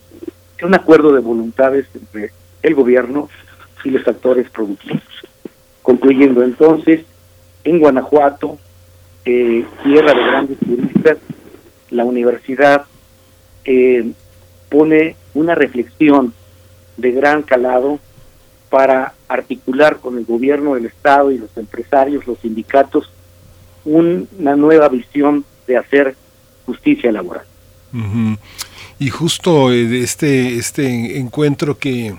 sea 0.58 0.68
un 0.68 0.74
acuerdo 0.74 1.14
de 1.14 1.22
voluntades 1.22 1.86
entre 1.94 2.30
el 2.60 2.74
gobierno 2.74 3.30
y 3.82 3.88
los 3.88 4.06
actores 4.06 4.50
productivos. 4.50 5.00
Concluyendo 5.80 6.42
entonces, 6.42 7.06
en 7.64 7.78
Guanajuato, 7.78 8.58
eh, 9.24 9.64
tierra 9.82 10.12
de 10.12 10.24
grandes 10.26 10.58
turistas, 10.58 11.16
la 11.88 12.04
universidad 12.04 12.84
eh, 13.64 14.12
pone 14.68 15.16
una 15.32 15.54
reflexión 15.54 16.34
de 16.98 17.12
gran 17.12 17.42
calado 17.42 17.98
para 18.68 19.14
articular 19.26 20.00
con 20.00 20.18
el 20.18 20.26
gobierno 20.26 20.74
del 20.74 20.84
Estado 20.84 21.32
y 21.32 21.38
los 21.38 21.56
empresarios, 21.56 22.26
los 22.26 22.40
sindicatos, 22.40 23.10
una 23.86 24.56
nueva 24.56 24.88
visión 24.88 25.44
de 25.66 25.76
hacer 25.78 26.16
justicia 26.66 27.10
laboral. 27.12 27.44
Y 28.98 29.08
justo 29.08 29.72
eh, 29.72 30.02
este, 30.02 30.56
este 30.56 31.18
encuentro 31.18 31.78
que, 31.78 32.14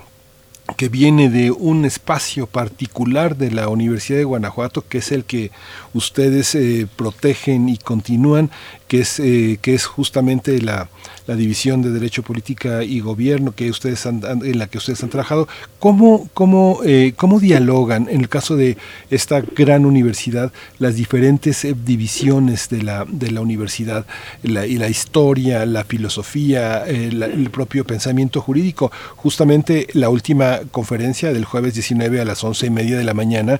que 0.76 0.88
viene 0.88 1.28
de 1.28 1.50
un 1.50 1.84
espacio 1.84 2.46
particular 2.46 3.36
de 3.36 3.50
la 3.50 3.68
Universidad 3.68 4.18
de 4.18 4.24
Guanajuato, 4.24 4.84
que 4.88 4.98
es 4.98 5.12
el 5.12 5.24
que 5.24 5.50
ustedes 5.92 6.54
eh, 6.54 6.88
protegen 6.96 7.68
y 7.68 7.76
continúan, 7.76 8.50
que 8.88 9.00
es, 9.00 9.20
eh, 9.20 9.58
que 9.60 9.74
es 9.74 9.86
justamente 9.86 10.60
la, 10.60 10.88
la, 11.26 11.36
división 11.36 11.82
de 11.82 11.90
Derecho, 11.90 12.22
Política 12.22 12.82
y 12.82 13.00
Gobierno 13.00 13.52
que 13.52 13.70
ustedes 13.70 14.04
han, 14.06 14.22
en 14.24 14.58
la 14.58 14.66
que 14.66 14.78
ustedes 14.78 15.02
han 15.02 15.10
trabajado. 15.10 15.46
¿Cómo, 15.78 16.28
cómo, 16.34 16.80
eh, 16.84 17.12
¿Cómo 17.16 17.38
dialogan 17.38 18.08
en 18.08 18.22
el 18.22 18.28
caso 18.28 18.56
de 18.56 18.76
esta 19.10 19.40
gran 19.40 19.84
universidad 19.84 20.52
las 20.78 20.96
diferentes 20.96 21.66
divisiones 21.84 22.68
de 22.70 22.82
la, 22.82 23.04
de 23.06 23.30
la 23.30 23.40
universidad 23.42 24.06
la, 24.42 24.66
y 24.66 24.76
la 24.76 24.88
historia, 24.88 25.66
la 25.66 25.84
filosofía, 25.84 26.84
el 26.86 27.50
propio 27.50 27.84
pensamiento 27.84 28.40
jurídico? 28.40 28.90
Justamente 29.16 29.86
la 29.92 30.08
última 30.08 30.60
conferencia 30.70 31.32
del 31.32 31.44
jueves 31.44 31.74
19 31.74 32.20
a 32.20 32.24
las 32.24 32.42
once 32.42 32.66
y 32.66 32.70
media 32.70 32.96
de 32.96 33.04
la 33.04 33.14
mañana 33.14 33.58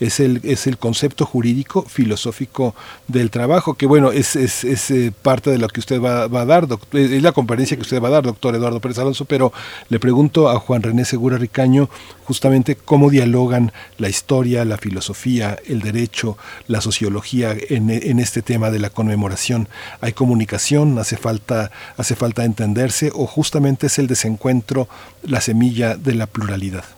es 0.00 0.20
el, 0.20 0.40
es 0.44 0.66
el 0.66 0.78
concepto 0.78 1.26
jurídico 1.26 1.82
filosófico 1.82 2.74
del 3.06 3.30
trabajo, 3.30 3.74
que 3.74 3.86
bueno, 3.86 4.12
es, 4.12 4.36
es, 4.36 4.90
eh, 4.90 5.12
parte 5.22 5.50
de 5.50 5.58
lo 5.58 5.68
que 5.68 5.80
usted 5.80 6.00
va, 6.00 6.28
va 6.28 6.42
a 6.42 6.46
dar, 6.46 6.66
doctor, 6.66 7.00
es 7.00 7.22
la 7.22 7.32
conferencia 7.32 7.76
que 7.76 7.82
usted 7.82 8.02
va 8.02 8.08
a 8.08 8.12
dar, 8.12 8.24
doctor 8.24 8.54
Eduardo 8.54 8.80
Pérez 8.80 8.98
Alonso, 8.98 9.24
pero 9.24 9.52
le 9.88 9.98
pregunto 9.98 10.48
a 10.48 10.58
Juan 10.58 10.82
René 10.82 11.04
Segura 11.04 11.38
Ricaño 11.38 11.88
justamente 12.24 12.76
cómo 12.76 13.10
dialogan 13.10 13.72
la 13.96 14.08
historia, 14.08 14.64
la 14.64 14.76
filosofía, 14.76 15.56
el 15.66 15.80
derecho, 15.80 16.36
la 16.66 16.80
sociología 16.80 17.56
en, 17.68 17.90
en 17.90 18.18
este 18.18 18.42
tema 18.42 18.70
de 18.70 18.78
la 18.78 18.90
conmemoración. 18.90 19.68
¿Hay 20.00 20.12
comunicación? 20.12 20.98
¿Hace 20.98 21.16
falta, 21.16 21.70
¿Hace 21.96 22.16
falta 22.16 22.44
entenderse? 22.44 23.10
¿O 23.14 23.26
justamente 23.26 23.86
es 23.86 23.98
el 23.98 24.06
desencuentro, 24.06 24.88
la 25.22 25.40
semilla 25.40 25.96
de 25.96 26.14
la 26.14 26.26
pluralidad? 26.26 26.97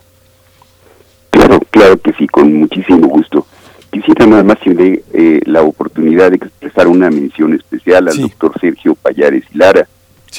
Claro, 1.51 1.65
claro 1.69 1.97
que 1.97 2.13
sí, 2.13 2.27
con 2.27 2.53
muchísimo 2.53 3.07
gusto. 3.09 3.45
Quisiera 3.91 4.25
nada 4.25 4.41
más 4.41 4.57
tener 4.61 5.03
eh, 5.11 5.41
la 5.45 5.63
oportunidad 5.63 6.29
de 6.29 6.37
expresar 6.37 6.87
una 6.87 7.09
mención 7.09 7.53
especial 7.53 8.07
al 8.07 8.21
doctor 8.21 8.57
Sergio 8.61 8.95
Payares 8.95 9.43
Hilara, 9.53 9.85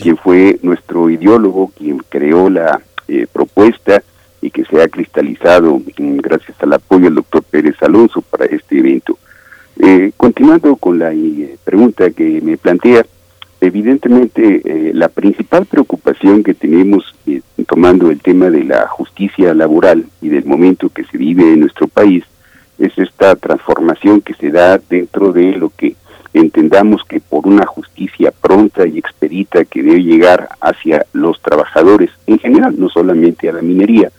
quien 0.00 0.16
fue 0.16 0.58
nuestro 0.62 1.10
ideólogo, 1.10 1.70
quien 1.76 1.98
creó 2.08 2.48
la 2.48 2.80
eh, 3.08 3.26
propuesta 3.30 4.02
y 4.40 4.50
que 4.50 4.64
se 4.64 4.80
ha 4.80 4.88
cristalizado 4.88 5.82
gracias 5.98 6.56
al 6.62 6.72
apoyo 6.72 7.04
del 7.04 7.16
doctor 7.16 7.42
Pérez 7.42 7.76
Alonso 7.82 8.22
para 8.22 8.46
este 8.46 8.78
evento. 8.78 9.18
Eh, 9.80 10.12
continuando 10.16 10.76
con 10.76 10.98
la 10.98 11.12
pregunta 11.62 12.10
que 12.10 12.40
me 12.40 12.56
plantea, 12.56 13.04
Evidentemente, 13.62 14.60
eh, 14.64 14.90
la 14.92 15.08
principal 15.08 15.66
preocupación 15.66 16.42
que 16.42 16.52
tenemos 16.52 17.14
eh, 17.28 17.42
tomando 17.68 18.10
el 18.10 18.20
tema 18.20 18.50
de 18.50 18.64
la 18.64 18.88
justicia 18.88 19.54
laboral 19.54 20.04
y 20.20 20.30
del 20.30 20.44
momento 20.44 20.88
que 20.88 21.04
se 21.04 21.16
vive 21.16 21.44
en 21.44 21.60
nuestro 21.60 21.86
país 21.86 22.24
es 22.80 22.92
esta 22.98 23.36
transformación 23.36 24.20
que 24.20 24.34
se 24.34 24.50
da 24.50 24.78
dentro 24.78 25.32
de 25.32 25.52
lo 25.52 25.70
que 25.70 25.94
entendamos 26.34 27.04
que 27.04 27.20
por 27.20 27.46
una 27.46 27.64
justicia 27.64 28.32
pronta 28.32 28.84
y 28.84 28.98
expedita 28.98 29.64
que 29.64 29.84
debe 29.84 30.02
llegar 30.02 30.48
hacia 30.60 31.06
los 31.12 31.40
trabajadores 31.40 32.10
en 32.26 32.40
general, 32.40 32.74
no 32.76 32.88
solamente 32.88 33.48
a 33.48 33.52
la 33.52 33.62
minería, 33.62 34.10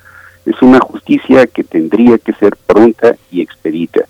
es 0.46 0.62
una 0.62 0.80
justicia 0.80 1.48
que 1.48 1.66
tendría 1.66 2.18
que 2.18 2.32
ser 2.32 2.56
pronta 2.66 3.18
y 3.30 3.42
expedita. 3.42 4.06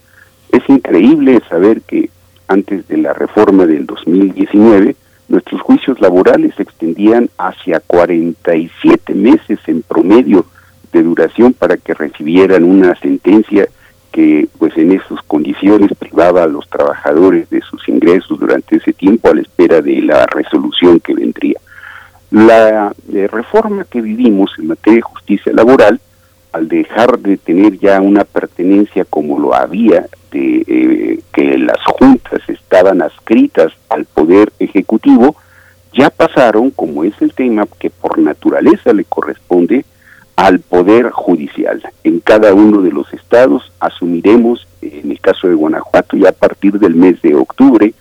Es 0.52 0.62
increíble 0.70 1.42
saber 1.50 1.82
que 1.82 2.12
antes 2.48 2.88
de 2.88 2.98
la 2.98 3.14
reforma 3.14 3.66
del 3.66 3.88
2019, 3.88 4.96
nuestros 5.34 5.62
juicios 5.62 6.00
laborales 6.00 6.54
se 6.56 6.64
extendían 6.64 7.30
hacia 7.40 7.80
47 7.80 9.16
meses 9.16 9.60
en 9.66 9.82
promedio 9.82 10.46
de 10.92 11.02
duración 11.02 11.54
para 11.54 11.76
que 11.76 11.96
recibieran 11.96 12.64
una 12.64 12.96
sentencia 13.00 13.68
que 14.12 14.48
pues 14.60 14.78
en 14.78 14.92
esas 14.92 15.24
condiciones 15.26 15.90
privaba 15.98 16.44
a 16.44 16.48
los 16.48 16.70
trabajadores 16.70 17.50
de 17.50 17.62
sus 17.62 17.90
ingresos 17.90 18.40
durante 18.40 18.76
ese 18.76 18.94
tiempo 18.94 19.28
a 19.28 19.34
la 19.34 19.42
espera 19.42 19.82
de 19.82 20.04
la 20.04 20.28
resolución 20.28 21.00
que 21.00 21.16
vendría. 21.16 21.60
La 22.30 22.94
eh, 23.12 23.28
reforma 23.28 23.86
que 23.86 24.02
vivimos 24.02 24.52
en 24.60 24.68
materia 24.68 24.98
de 24.98 25.02
justicia 25.02 25.52
laboral, 25.52 26.00
al 26.54 26.70
dejar 26.70 27.20
de 27.20 27.38
tener 27.38 27.80
ya 27.80 28.00
una 28.00 28.24
pertenencia 28.24 29.06
como 29.06 29.40
lo 29.40 29.56
había 29.56 30.06
de 30.32 30.64
eh, 30.68 31.20
que 31.34 31.58
las 31.58 31.84
juntas 31.84 32.42
estaban 32.48 33.02
adscritas 33.02 33.74
al 33.90 34.06
poder 34.06 34.54
ejecutivo, 34.60 35.36
ya 35.94 36.10
pasaron, 36.10 36.72
como 36.72 37.04
es 37.04 37.20
el 37.22 37.34
tema 37.34 37.66
que 37.80 37.90
por 37.90 38.20
naturaleza 38.20 38.94
le 38.94 39.04
corresponde, 39.04 39.84
al 40.36 40.60
poder 40.60 41.10
judicial. 41.10 41.82
En 42.04 42.20
cada 42.20 42.54
uno 42.54 42.82
de 42.82 42.92
los 42.92 43.12
estados 43.14 43.72
asumiremos, 43.80 44.68
en 44.82 45.12
el 45.12 45.20
caso 45.20 45.48
de 45.48 45.56
Guanajuato, 45.56 46.18
ya 46.18 46.30
a 46.30 46.34
partir 46.34 46.80
del 46.80 46.96
mes 46.96 47.22
de 47.22 47.36
octubre, 47.36 47.94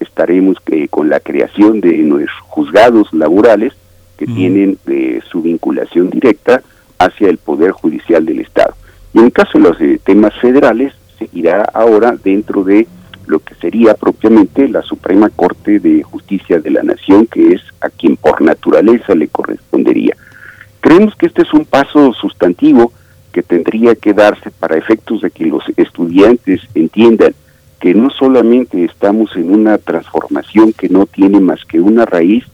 estaremos 0.00 0.58
eh, 0.66 0.88
con 0.88 1.08
la 1.08 1.20
creación 1.20 1.80
de 1.80 1.96
nuestros 1.98 2.40
juzgados 2.48 3.12
laborales 3.12 3.72
que 4.18 4.26
tienen 4.26 4.78
eh, 4.86 5.20
su 5.30 5.42
vinculación 5.42 6.10
directa 6.10 6.62
hacia 6.98 7.28
el 7.28 7.38
poder 7.38 7.72
judicial 7.72 8.24
del 8.24 8.40
estado. 8.40 8.74
Y 9.12 9.18
en 9.18 9.26
el 9.26 9.32
caso 9.32 9.58
de 9.58 9.64
los 9.64 9.76
temas 10.04 10.34
federales, 10.40 10.92
seguirá 11.18 11.62
ahora 11.72 12.16
dentro 12.22 12.64
de 12.64 12.86
lo 13.26 13.38
que 13.38 13.54
sería 13.54 13.94
propiamente 13.94 14.68
la 14.68 14.82
Suprema 14.82 15.30
Corte 15.30 15.78
de 15.78 16.02
Justicia 16.02 16.58
de 16.58 16.70
la 16.70 16.82
Nación, 16.82 17.26
que 17.26 17.54
es 17.54 17.62
a 17.80 17.88
quien 17.88 18.16
por 18.16 18.42
naturaleza 18.42 19.14
le 19.14 19.28
correspondería. 19.28 20.16
Creemos 20.80 21.14
que 21.16 21.26
este 21.26 21.42
es 21.42 21.52
un 21.54 21.64
paso 21.64 22.12
sustantivo 22.12 22.92
que 23.32 23.42
tendría 23.42 23.94
que 23.94 24.12
darse 24.12 24.50
para 24.50 24.76
efectos 24.76 25.22
de 25.22 25.30
que 25.30 25.46
los 25.46 25.64
estudiantes 25.76 26.60
entiendan 26.74 27.34
que 27.80 27.94
no 27.94 28.10
solamente 28.10 28.84
estamos 28.84 29.34
en 29.36 29.52
una 29.52 29.78
transformación 29.78 30.72
que 30.72 30.88
no 30.88 31.06
tiene 31.06 31.40
más 31.40 31.64
que 31.64 31.80
una 31.80 32.04
raíz 32.04 32.44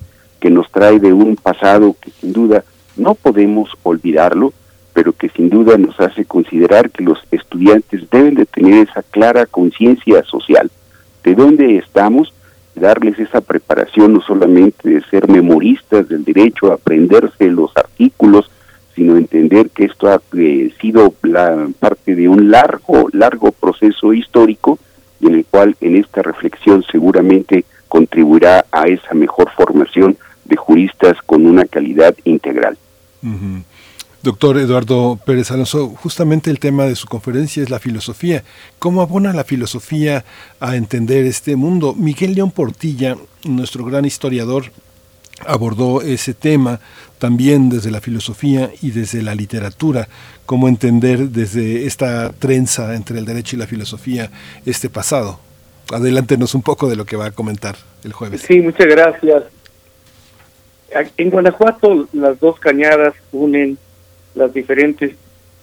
que 0.41 0.51
nos 0.51 0.71
trae 0.71 0.99
de 0.99 1.13
un 1.13 1.37
pasado 1.37 1.95
que 2.01 2.11
sin 2.11 2.33
duda 2.33 2.65
no 2.97 3.15
podemos 3.15 3.71
olvidarlo, 3.83 4.53
pero 4.93 5.13
que 5.13 5.29
sin 5.31 5.49
duda 5.49 5.79
nos 5.79 5.99
hace 6.01 6.25
considerar 6.25 6.91
que 6.91 7.05
los 7.05 7.19
estudiantes 7.31 8.09
deben 8.11 8.35
de 8.35 8.47
tener 8.47 8.89
esa 8.89 9.03
clara 9.03 9.47
conciencia 9.47 10.25
social 10.25 10.71
de 11.23 11.35
dónde 11.35 11.77
estamos, 11.77 12.33
darles 12.75 13.19
esa 13.19 13.41
preparación 13.41 14.15
no 14.15 14.21
solamente 14.21 14.89
de 14.89 15.03
ser 15.03 15.29
memoristas 15.29 16.09
del 16.09 16.25
derecho, 16.25 16.73
aprenderse 16.73 17.49
los 17.49 17.77
artículos, 17.77 18.51
sino 18.95 19.17
entender 19.17 19.71
que 19.71 19.85
esto 19.85 20.09
ha 20.09 20.21
eh, 20.37 20.73
sido 20.81 21.15
la 21.23 21.69
parte 21.79 22.15
de 22.15 22.29
un 22.29 22.51
largo, 22.51 23.09
largo 23.13 23.53
proceso 23.53 24.13
histórico 24.13 24.79
en 25.21 25.35
el 25.35 25.45
cual 25.45 25.77
en 25.81 25.97
esta 25.97 26.23
reflexión 26.23 26.83
seguramente 26.91 27.65
contribuirá 27.89 28.65
a 28.73 28.89
esa 28.89 29.15
mejor 29.15 29.51
formación 29.51 30.17
de 30.51 30.57
juristas 30.57 31.17
con 31.25 31.47
una 31.47 31.65
calidad 31.65 32.15
integral. 32.25 32.77
Doctor 34.23 34.59
Eduardo 34.59 35.19
Pérez 35.25 35.51
Alonso, 35.51 35.89
justamente 35.89 36.51
el 36.51 36.59
tema 36.59 36.85
de 36.85 36.95
su 36.95 37.07
conferencia 37.07 37.63
es 37.63 37.71
la 37.71 37.79
filosofía. 37.79 38.45
¿Cómo 38.79 39.01
abona 39.01 39.33
la 39.33 39.45
filosofía 39.45 40.27
a 40.61 40.77
entender 40.77 41.25
este 41.25 41.57
mundo? 41.57 41.95
Miguel 41.95 42.35
León 42.35 42.51
Portilla, 42.51 43.17
nuestro 43.45 43.83
gran 43.87 44.05
historiador, 44.05 44.65
abordó 45.47 46.03
ese 46.03 46.35
tema 46.35 46.81
también 47.19 47.71
desde 47.71 47.91
la 47.91 48.03
filosofía 48.03 48.71
y 48.83 48.91
desde 48.91 49.23
la 49.23 49.35
literatura, 49.35 50.09
cómo 50.45 50.69
entender 50.69 51.31
desde 51.31 51.87
esta 51.87 52.31
trenza 52.33 52.95
entre 52.95 53.19
el 53.19 53.25
derecho 53.25 53.57
y 53.57 53.59
la 53.59 53.67
filosofía 53.67 54.31
este 54.67 54.91
pasado. 54.91 55.41
Adelántenos 55.93 56.55
un 56.55 56.63
poco 56.63 56.89
de 56.89 56.97
lo 56.97 57.07
que 57.07 57.17
va 57.17 57.27
a 57.27 57.31
comentar 57.31 57.77
el 58.05 58.13
jueves. 58.13 58.43
Sí, 58.43 58.61
muchas 58.61 58.87
gracias. 58.87 59.45
En 61.17 61.31
Guanajuato 61.31 62.09
las 62.13 62.41
dos 62.41 62.59
cañadas 62.59 63.15
unen 63.33 63.79
las 64.35 64.53
diferentes, 64.53 65.15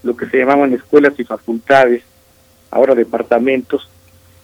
lo 0.04 0.16
que 0.16 0.28
se 0.28 0.38
llamaban 0.38 0.74
escuelas 0.74 1.20
y 1.20 1.24
facultades, 1.24 2.04
ahora 2.72 2.96
departamentos. 2.96 3.90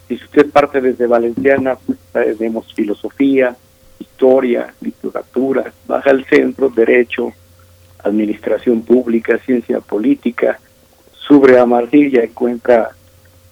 Y 0.10 0.18
si 0.18 0.26
usted 0.26 0.50
parte 0.50 0.82
desde 0.82 1.08
Valenciana, 1.08 1.78
pues, 1.86 1.98
tenemos 2.38 2.74
filosofía, 2.74 3.56
historia, 4.00 4.74
literatura, 4.82 5.72
baja 5.88 6.10
al 6.10 6.26
centro, 6.26 6.70
derecho, 6.70 7.32
administración 8.04 8.82
pública, 8.82 9.38
ciencia 9.38 9.80
política, 9.80 10.60
sube 11.14 11.58
a 11.58 11.66
y 11.92 12.18
encuentra 12.18 12.90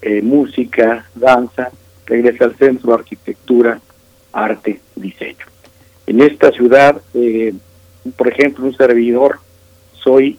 eh, 0.02 0.22
música, 0.22 1.06
danza, 1.16 1.72
regresa 2.06 2.46
al 2.46 2.56
centro, 2.58 2.94
arquitectura, 2.94 3.80
arte, 4.34 4.82
diseño. 4.96 5.46
En 6.12 6.20
esta 6.20 6.52
ciudad, 6.52 7.02
eh, 7.14 7.54
por 8.18 8.28
ejemplo, 8.28 8.66
un 8.66 8.76
servidor, 8.76 9.40
soy 9.94 10.38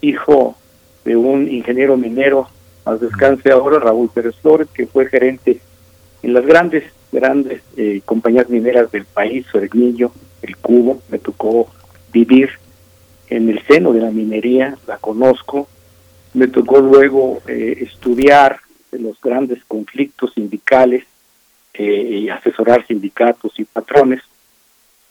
hijo 0.00 0.56
de 1.04 1.14
un 1.14 1.48
ingeniero 1.48 1.96
minero, 1.96 2.48
más 2.84 3.00
descanse 3.00 3.52
ahora, 3.52 3.78
Raúl 3.78 4.10
Pérez 4.12 4.34
Flores, 4.42 4.66
que 4.74 4.88
fue 4.88 5.06
gerente 5.06 5.60
en 6.24 6.34
las 6.34 6.44
grandes, 6.44 6.82
grandes 7.12 7.62
eh, 7.76 8.00
compañías 8.04 8.48
mineras 8.48 8.90
del 8.90 9.04
país, 9.04 9.46
Suerguillo, 9.46 10.10
El 10.42 10.56
Cubo, 10.56 11.00
me 11.08 11.20
tocó 11.20 11.70
vivir 12.12 12.50
en 13.28 13.48
el 13.48 13.64
seno 13.68 13.92
de 13.92 14.00
la 14.00 14.10
minería, 14.10 14.76
la 14.88 14.96
conozco, 14.96 15.68
me 16.34 16.48
tocó 16.48 16.80
luego 16.80 17.40
eh, 17.46 17.76
estudiar 17.80 18.58
los 18.90 19.20
grandes 19.20 19.62
conflictos 19.68 20.32
sindicales 20.34 21.04
eh, 21.74 22.22
y 22.24 22.28
asesorar 22.28 22.84
sindicatos 22.88 23.52
y 23.60 23.64
patrones, 23.64 24.20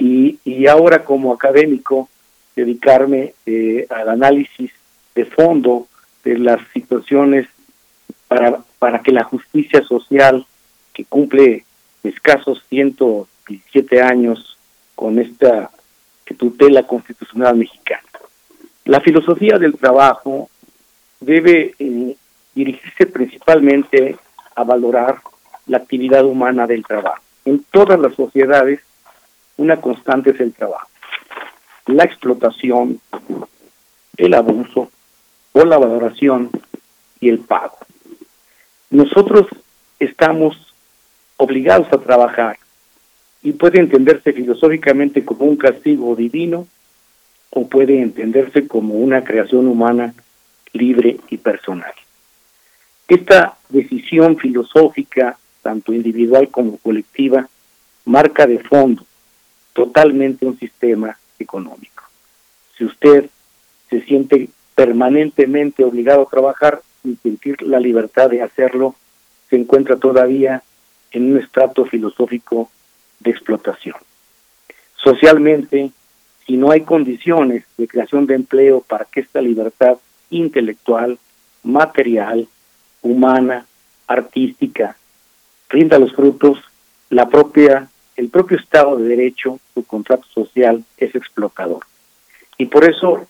y, 0.01 0.67
ahora 0.67 1.03
como 1.03 1.33
académico 1.33 2.09
dedicarme 2.55 3.33
al 3.89 4.09
análisis 4.09 4.71
de 5.13 5.25
fondo 5.25 5.87
de 6.23 6.37
las 6.39 6.59
situaciones 6.73 7.47
para, 8.27 8.63
para 8.79 8.99
que 8.99 9.11
la 9.11 9.23
justicia 9.23 9.83
social, 9.83 10.45
que 10.93 11.05
cumple 11.05 11.65
escasos 12.03 12.63
117 12.69 14.01
años 14.01 14.57
con 14.95 15.19
esta 15.19 15.69
tutela 16.37 16.83
constitucional 16.83 17.57
mexicana. 17.57 18.07
La 18.85 19.01
filosofía 19.01 19.57
del 19.59 19.77
trabajo 19.77 20.49
debe 21.19 21.75
eh, 21.77 22.15
dirigirse 22.55 23.05
principalmente 23.05 24.17
a 24.55 24.63
valorar 24.63 25.17
la 25.67 25.77
actividad 25.77 26.25
humana 26.25 26.65
del 26.65 26.85
trabajo. 26.85 27.21
En 27.45 27.63
todas 27.71 27.99
las 27.99 28.15
sociedades, 28.15 28.79
una 29.61 29.79
constante 29.79 30.31
es 30.31 30.39
el 30.39 30.53
trabajo. 30.53 30.89
La 31.85 32.03
explotación, 32.03 32.99
el 34.17 34.33
abuso 34.33 34.89
o 35.53 35.65
la 35.65 35.77
valoración 35.77 36.49
y 37.19 37.29
el 37.29 37.39
pago. 37.39 37.77
Nosotros 38.89 39.45
estamos 39.99 40.73
obligados 41.37 41.87
a 41.93 41.99
trabajar 41.99 42.57
y 43.43 43.51
puede 43.53 43.79
entenderse 43.79 44.33
filosóficamente 44.33 45.23
como 45.23 45.45
un 45.45 45.57
castigo 45.57 46.15
divino 46.15 46.67
o 47.51 47.67
puede 47.67 48.01
entenderse 48.01 48.67
como 48.67 48.95
una 48.95 49.23
creación 49.23 49.67
humana 49.67 50.15
libre 50.73 51.17
y 51.29 51.37
personal. 51.37 51.93
Esta 53.07 53.57
decisión 53.69 54.37
filosófica, 54.37 55.37
tanto 55.61 55.93
individual 55.93 56.49
como 56.49 56.77
colectiva, 56.77 57.47
marca 58.05 58.47
de 58.47 58.57
fondo 58.59 59.05
totalmente 59.73 60.45
un 60.45 60.57
sistema 60.57 61.17
económico. 61.39 62.03
Si 62.77 62.85
usted 62.85 63.29
se 63.89 64.01
siente 64.01 64.49
permanentemente 64.75 65.83
obligado 65.83 66.23
a 66.23 66.29
trabajar, 66.29 66.81
sin 67.01 67.17
sentir 67.21 67.61
la 67.61 67.79
libertad 67.79 68.29
de 68.29 68.41
hacerlo, 68.41 68.95
se 69.49 69.57
encuentra 69.57 69.97
todavía 69.97 70.63
en 71.11 71.31
un 71.31 71.39
estrato 71.39 71.85
filosófico 71.85 72.69
de 73.19 73.31
explotación. 73.31 73.95
Socialmente, 74.95 75.91
si 76.45 76.57
no 76.57 76.71
hay 76.71 76.81
condiciones 76.81 77.65
de 77.77 77.87
creación 77.87 78.25
de 78.27 78.35
empleo 78.35 78.81
para 78.81 79.05
que 79.05 79.19
esta 79.19 79.41
libertad 79.41 79.97
intelectual, 80.29 81.19
material, 81.63 82.47
humana, 83.01 83.65
artística, 84.07 84.95
rinda 85.69 85.99
los 85.99 86.13
frutos, 86.13 86.59
la 87.09 87.29
propia, 87.29 87.89
el 88.15 88.29
propio 88.29 88.57
Estado 88.57 88.97
de 88.97 89.07
Derecho, 89.07 89.59
su 89.73 89.83
contrato 89.85 90.25
social, 90.33 90.83
es 90.97 91.15
explotador. 91.15 91.85
Y 92.57 92.65
por 92.65 92.83
eso 92.83 93.25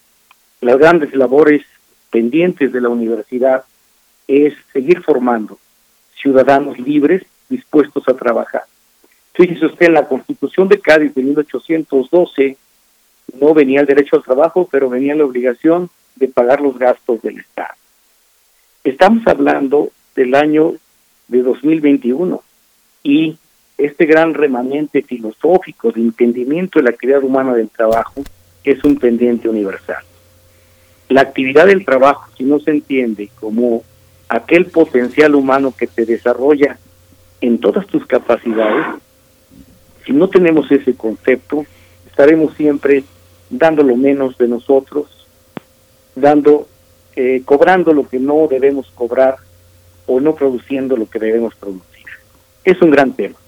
las 0.61 0.77
grandes 0.77 1.13
labores 1.13 1.63
pendientes 2.09 2.71
de 2.71 2.81
la 2.81 2.89
universidad 2.89 3.63
es 4.27 4.53
seguir 4.73 5.01
formando 5.01 5.57
ciudadanos 6.21 6.77
libres 6.79 7.23
dispuestos 7.49 8.07
a 8.07 8.13
trabajar. 8.13 8.63
Fíjese 9.33 9.65
usted, 9.65 9.87
en 9.87 9.93
la 9.93 10.07
Constitución 10.07 10.67
de 10.67 10.79
Cádiz 10.79 11.13
de 11.15 11.23
1812 11.23 12.57
no 13.39 13.53
venía 13.53 13.79
el 13.81 13.87
derecho 13.87 14.17
al 14.17 14.23
trabajo, 14.23 14.67
pero 14.69 14.89
venía 14.89 15.15
la 15.15 15.25
obligación 15.25 15.89
de 16.15 16.27
pagar 16.27 16.61
los 16.61 16.77
gastos 16.77 17.21
del 17.21 17.39
Estado. 17.39 17.73
Estamos 18.83 19.25
hablando 19.27 19.91
del 20.15 20.35
año 20.35 20.73
de 21.27 21.41
2021 21.41 22.43
y 23.03 23.37
este 23.85 24.05
gran 24.05 24.33
remanente 24.33 25.01
filosófico 25.01 25.91
de 25.91 26.01
entendimiento 26.01 26.79
de 26.79 26.83
la 26.83 26.91
actividad 26.91 27.23
humana 27.23 27.53
del 27.53 27.69
trabajo 27.69 28.21
es 28.63 28.83
un 28.83 28.97
pendiente 28.97 29.49
universal. 29.49 30.03
La 31.09 31.21
actividad 31.21 31.65
del 31.65 31.83
trabajo, 31.83 32.29
si 32.37 32.43
no 32.43 32.59
se 32.59 32.71
entiende 32.71 33.29
como 33.39 33.83
aquel 34.29 34.67
potencial 34.67 35.35
humano 35.35 35.73
que 35.77 35.87
te 35.87 36.05
desarrolla 36.05 36.77
en 37.41 37.59
todas 37.59 37.87
tus 37.87 38.05
capacidades, 38.05 38.85
si 40.05 40.13
no 40.13 40.29
tenemos 40.29 40.71
ese 40.71 40.93
concepto, 40.95 41.65
estaremos 42.05 42.53
siempre 42.55 43.03
dando 43.49 43.83
lo 43.83 43.95
menos 43.95 44.37
de 44.37 44.47
nosotros, 44.47 45.27
dando, 46.15 46.67
eh, 47.15 47.41
cobrando 47.45 47.93
lo 47.93 48.07
que 48.07 48.19
no 48.19 48.47
debemos 48.47 48.91
cobrar 48.93 49.37
o 50.05 50.19
no 50.19 50.35
produciendo 50.35 50.95
lo 50.95 51.09
que 51.09 51.19
debemos 51.19 51.55
producir. 51.55 52.05
Es 52.63 52.81
un 52.81 52.91
gran 52.91 53.13
tema. 53.13 53.40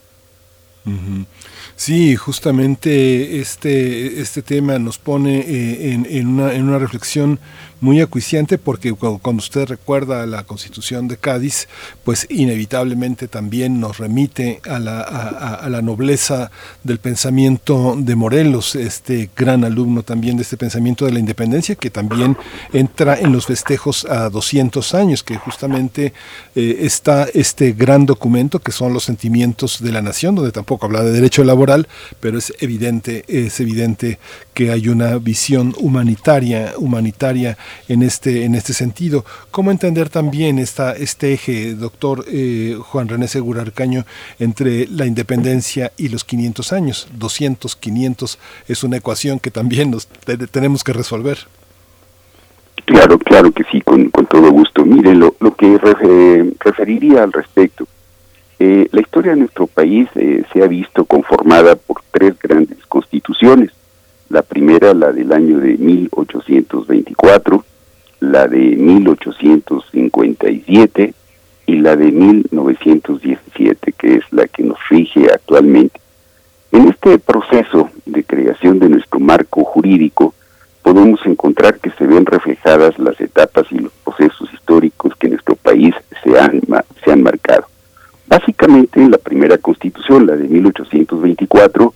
Sí, 1.76 2.16
justamente 2.16 3.40
este, 3.40 4.22
este 4.22 4.42
tema 4.42 4.80
nos 4.80 4.98
pone 4.98 5.40
eh, 5.40 5.94
en, 5.94 6.06
en, 6.10 6.28
una, 6.28 6.54
en 6.54 6.68
una 6.68 6.78
reflexión 6.78 7.40
muy 7.84 8.00
acuiciante 8.00 8.58
porque 8.58 8.94
cuando 8.94 9.42
usted 9.42 9.68
recuerda 9.68 10.26
la 10.26 10.44
constitución 10.44 11.10
de 11.10 11.18
Cádiz, 11.18 11.68
pues 12.06 12.26
inevitablemente 12.30 13.28
también 13.28 13.82
nos 13.82 13.98
remite 13.98 14.62
a 14.68 14.80
la, 14.80 15.82
nobleza 15.84 16.50
del 16.84 17.00
pensamiento 17.00 17.96
de 17.98 18.16
Morelos, 18.16 18.76
este 18.76 19.30
gran 19.36 19.66
alumno 19.66 20.02
también 20.02 20.38
de 20.38 20.44
este 20.44 20.56
pensamiento 20.56 21.06
de 21.06 21.12
la 21.12 21.20
independencia, 21.20 21.76
que 21.76 21.90
también 21.90 22.38
entra 22.72 23.20
en 23.20 23.34
los 23.34 23.48
festejos 23.48 24.06
a 24.06 24.30
200 24.30 24.94
años, 24.94 25.22
que 25.22 25.36
justamente 25.36 26.14
eh, 26.56 26.78
está 26.82 27.28
este 27.34 27.74
gran 27.74 28.06
documento 28.06 28.60
que 28.60 28.72
son 28.72 28.94
los 28.94 29.04
sentimientos 29.04 29.84
de 29.84 29.92
la 29.92 30.02
nación, 30.02 30.36
donde 30.36 30.54
tampoco 30.54 30.86
habla 30.86 31.04
de 31.04 31.12
derecho 31.12 31.44
laboral, 31.44 31.90
pero 32.22 32.38
es 32.38 32.54
evidente, 32.62 33.26
es 33.28 33.60
evidente 33.60 34.20
que 34.54 34.72
hay 34.72 34.88
una 34.88 35.18
visión 35.18 35.74
humanitaria, 35.80 36.74
humanitaria 36.78 37.58
en 37.88 38.04
este, 38.04 38.46
en 38.46 38.56
este 38.56 38.74
sentido. 38.74 39.26
¿Cómo 39.52 39.72
entender 39.72 40.10
también 40.10 40.60
esta, 40.60 40.94
este 40.94 41.34
eje, 41.34 41.76
doctor 41.76 42.26
eh, 42.28 42.78
Juan 42.80 43.08
René 43.08 43.28
Segura 43.28 43.62
Arcaño, 43.62 44.06
entre 44.40 44.88
la 44.88 45.06
independencia 45.06 45.92
y 45.98 46.10
los 46.10 46.24
500 46.24 46.74
años? 46.74 47.08
200, 47.18 47.76
500 47.76 48.40
es 48.68 48.84
una 48.84 48.98
ecuación 48.98 49.40
que 49.40 49.52
también 49.52 49.92
nos 49.92 50.08
tenemos 50.08 50.84
que 50.84 50.94
resolver. 50.94 51.40
Claro, 52.86 53.18
claro 53.18 53.52
que 53.52 53.64
sí, 53.72 53.82
con, 53.82 54.12
todo 54.12 54.52
gusto. 54.52 54.84
Mire, 54.86 55.16
lo, 55.16 55.36
lo 55.40 55.56
que 55.56 55.78
referiría 55.78 57.24
al 57.24 57.32
respecto. 57.32 57.88
Eh, 58.60 58.88
la 58.92 59.02
historia 59.02 59.32
de 59.32 59.40
nuestro 59.40 59.68
país 59.68 60.08
eh, 60.16 60.44
se 60.52 60.64
ha 60.64 60.68
visto 60.68 61.06
conformada 61.06 61.76
por 61.76 62.02
tres 62.12 62.38
grandes 62.40 62.78
constituciones. 62.88 63.72
La 64.34 64.42
primera, 64.42 64.94
la 64.96 65.12
del 65.12 65.32
año 65.32 65.60
de 65.60 65.78
1824, 65.78 67.64
la 68.22 68.48
de 68.48 68.76
1857 68.76 71.14
y 71.68 71.76
la 71.76 71.96
de 71.96 72.12
1917, 72.12 73.92
que 73.92 74.16
es 74.16 74.24
la 74.32 74.48
que 74.48 74.64
nos 74.64 74.80
rige 74.90 75.28
actualmente. 75.32 76.02
En 76.72 76.88
este 76.88 77.20
proceso 77.20 77.92
de 78.08 78.24
creación 78.24 78.80
de 78.80 78.90
nuestro 78.90 79.20
marco 79.20 79.64
jurídico, 79.66 80.34
podemos 80.82 81.24
encontrar 81.28 81.78
que 81.78 81.92
se 81.92 82.08
ven 82.08 82.26
reflejadas 82.26 82.98
las 82.98 83.22
etapas 83.22 83.68
y 83.70 83.78
los 83.78 83.92
procesos 84.04 84.52
históricos 84.52 85.14
que 85.20 85.30
nuestro 85.30 85.56
país 85.58 85.94
se 86.24 86.40
han, 86.40 86.60
se 87.06 87.12
han 87.12 87.22
marcado. 87.22 87.68
Básicamente, 88.26 89.00
en 89.00 89.12
la 89.12 89.20
primera 89.20 89.60
constitución, 89.60 90.26
la 90.26 90.36
de 90.36 90.48
1824, 90.48 91.94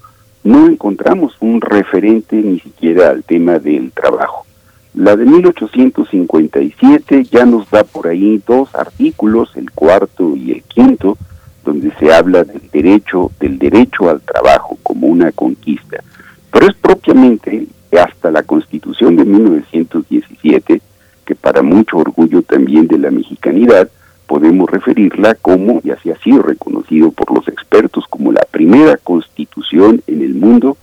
no 0.48 0.66
encontramos 0.66 1.35
un 1.42 1.59
referente 1.59 2.38
ni 2.38 2.61
siquiera 2.61 3.09
al 3.09 3.26
tema 3.26 3.59
del 3.59 3.92
trabajo. 3.92 4.45
La 4.93 5.17
de 5.17 5.26
1857 5.26 7.26
ya 7.26 7.45
nos 7.45 7.69
da 7.69 7.84
por 7.84 8.08
ahí 8.08 8.42
dos 8.48 8.74
artículos, 8.74 9.58
el 9.58 9.69
cuarto 9.72 10.38
y 10.38 10.53
el 10.53 10.64
quinto, 10.64 11.17
donde 11.66 11.92
se 12.00 12.14
habla 12.14 12.45
del 12.45 12.61
derecho, 12.72 13.30
del 13.42 13.59
derecho 13.59 14.09
al 14.09 14.22
trabajo 14.22 14.77
como 14.84 15.08
una 15.08 15.34
conquista. 15.34 16.01
Pero 16.50 16.67
es 16.67 16.76
propiamente 16.76 17.67
hasta 18.01 18.32
la 18.32 18.43
Constitución 18.43 19.17
de 19.17 19.26
1917 19.26 20.82
que 21.26 21.35
para 21.35 21.61
mucho 21.61 21.98
orgullo 21.98 22.42
también 22.42 22.88
de 22.88 22.98
la 22.98 23.11
mexicanidad, 23.11 23.90
podemos 24.27 24.69
referirla 24.69 25.35
como, 25.35 25.81
y 25.83 25.91
así 25.91 26.11
ha 26.11 26.19
sido 26.19 26.43
reconocido 26.43 27.11
por 27.11 27.33
los 27.33 27.47
expertos, 27.47 28.06
como 28.09 28.31
la 28.31 28.45
primera 28.51 28.97
constitución 28.97 30.01
en 30.06 30.22
el 30.22 30.35
mundo 30.35 30.77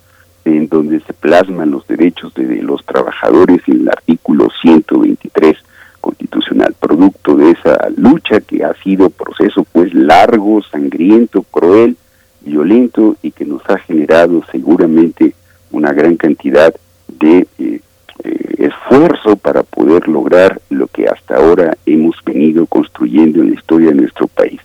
en 0.44 0.68
donde 0.68 1.00
se 1.00 1.12
plasman 1.12 1.70
los 1.70 1.86
derechos 1.86 2.34
de, 2.34 2.62
los 2.62 2.84
trabajadores 2.84 3.60
en 3.66 3.82
el 3.82 3.88
artículo 3.88 4.48
123 4.60 5.56
constitucional, 6.00 6.74
producto 6.78 7.34
de 7.36 7.52
esa 7.52 7.88
lucha 7.96 8.40
que 8.40 8.62
ha 8.62 8.74
sido 8.82 9.08
proceso 9.10 9.64
pues 9.72 9.94
largo, 9.94 10.62
sangriento, 10.62 11.42
cruel, 11.42 11.96
violento 12.42 13.16
y 13.22 13.30
que 13.30 13.46
nos 13.46 13.62
ha 13.70 13.78
generado 13.78 14.42
seguramente 14.52 15.34
una 15.70 15.92
gran 15.92 16.16
cantidad 16.16 16.74
de 17.08 17.46
eh, 17.58 17.80
eh, 18.24 18.54
esfuerzo 18.58 19.36
para 19.36 19.62
poder 19.62 20.08
lograr 20.08 20.60
lo 20.70 20.86
que 20.86 21.06
hasta 21.06 21.36
ahora 21.36 21.76
hemos 21.86 22.16
venido 22.24 22.66
construyendo 22.66 23.40
en 23.40 23.50
la 23.50 23.54
historia 23.54 23.88
de 23.90 23.96
nuestro 23.96 24.26
país. 24.26 24.60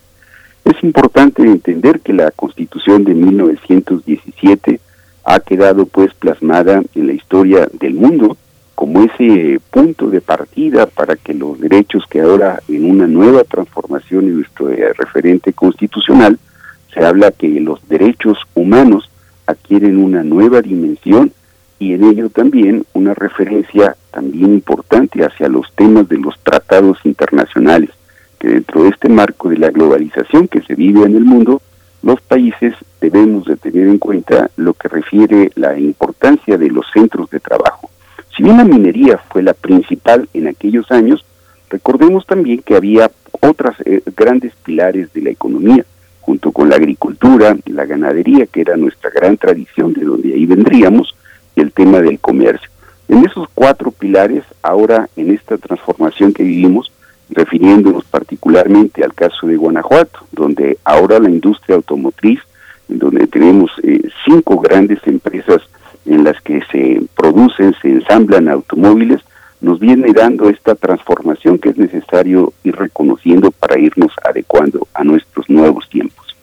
Es 0.64 0.82
importante 0.82 1.42
entender 1.42 2.00
que 2.00 2.12
la 2.12 2.30
Constitución 2.30 3.04
de 3.04 3.14
1917 3.14 4.80
ha 5.24 5.40
quedado 5.40 5.86
pues 5.86 6.12
plasmada 6.14 6.82
en 6.94 7.06
la 7.06 7.12
historia 7.12 7.68
del 7.72 7.94
mundo 7.94 8.36
como 8.74 9.02
ese 9.02 9.60
punto 9.70 10.08
de 10.08 10.22
partida 10.22 10.86
para 10.86 11.14
que 11.16 11.34
los 11.34 11.60
derechos 11.60 12.04
que 12.08 12.20
ahora 12.20 12.60
en 12.66 12.90
una 12.90 13.06
nueva 13.06 13.44
transformación 13.44 14.24
en 14.24 14.36
nuestro 14.36 14.70
eh, 14.70 14.92
referente 14.94 15.52
constitucional 15.52 16.38
se 16.92 17.04
habla 17.04 17.30
que 17.30 17.48
los 17.60 17.86
derechos 17.88 18.38
humanos 18.54 19.10
adquieren 19.46 19.98
una 19.98 20.22
nueva 20.22 20.62
dimensión 20.62 21.32
y 21.80 21.94
en 21.94 22.04
ello 22.04 22.28
también 22.28 22.84
una 22.92 23.14
referencia 23.14 23.96
también 24.12 24.52
importante 24.52 25.24
hacia 25.24 25.48
los 25.48 25.66
temas 25.74 26.06
de 26.08 26.18
los 26.18 26.38
tratados 26.40 26.98
internacionales, 27.04 27.90
que 28.38 28.48
dentro 28.48 28.82
de 28.82 28.90
este 28.90 29.08
marco 29.08 29.48
de 29.48 29.56
la 29.56 29.70
globalización 29.70 30.46
que 30.46 30.60
se 30.60 30.74
vive 30.74 31.04
en 31.04 31.16
el 31.16 31.24
mundo, 31.24 31.62
los 32.02 32.20
países 32.20 32.74
debemos 33.00 33.46
de 33.46 33.56
tener 33.56 33.88
en 33.88 33.98
cuenta 33.98 34.50
lo 34.56 34.74
que 34.74 34.88
refiere 34.88 35.50
la 35.54 35.78
importancia 35.78 36.58
de 36.58 36.68
los 36.68 36.84
centros 36.92 37.30
de 37.30 37.40
trabajo. 37.40 37.90
Si 38.36 38.42
bien 38.42 38.58
la 38.58 38.64
minería 38.64 39.18
fue 39.30 39.42
la 39.42 39.54
principal 39.54 40.28
en 40.34 40.48
aquellos 40.48 40.90
años, 40.90 41.24
recordemos 41.70 42.26
también 42.26 42.60
que 42.60 42.76
había 42.76 43.10
otras 43.40 43.76
eh, 43.86 44.02
grandes 44.14 44.52
pilares 44.64 45.10
de 45.14 45.22
la 45.22 45.30
economía, 45.30 45.84
junto 46.20 46.52
con 46.52 46.68
la 46.68 46.76
agricultura, 46.76 47.56
la 47.64 47.86
ganadería, 47.86 48.44
que 48.46 48.60
era 48.60 48.76
nuestra 48.76 49.08
gran 49.10 49.38
tradición 49.38 49.94
de 49.94 50.04
donde 50.04 50.34
ahí 50.34 50.44
vendríamos, 50.44 51.14
y 51.54 51.60
el 51.60 51.72
tema 51.72 52.00
del 52.00 52.18
comercio. 52.20 52.68
En 53.08 53.24
esos 53.24 53.48
cuatro 53.54 53.90
pilares, 53.90 54.44
ahora 54.62 55.08
en 55.16 55.32
esta 55.32 55.58
transformación 55.58 56.32
que 56.32 56.44
vivimos, 56.44 56.92
refiriéndonos 57.30 58.04
particularmente 58.04 59.04
al 59.04 59.14
caso 59.14 59.46
de 59.46 59.56
Guanajuato, 59.56 60.20
donde 60.32 60.78
ahora 60.84 61.18
la 61.18 61.30
industria 61.30 61.76
automotriz, 61.76 62.40
donde 62.88 63.26
tenemos 63.26 63.70
eh, 63.82 64.00
cinco 64.24 64.58
grandes 64.58 64.98
empresas 65.06 65.62
en 66.06 66.24
las 66.24 66.40
que 66.42 66.60
se 66.72 67.02
producen, 67.16 67.74
se 67.80 67.88
ensamblan 67.88 68.48
automóviles, 68.48 69.20
nos 69.60 69.78
viene 69.78 70.12
dando 70.12 70.48
esta 70.48 70.74
transformación 70.74 71.58
que 71.58 71.70
es 71.70 71.76
necesario 71.76 72.52
ir 72.64 72.74
reconociendo 72.76 73.50
para 73.50 73.78
irnos 73.78 74.12
adecuando 74.24 74.88
a 74.94 75.04
nuestros 75.04 75.48
nuevos 75.50 75.88
tiempos. 75.88 76.34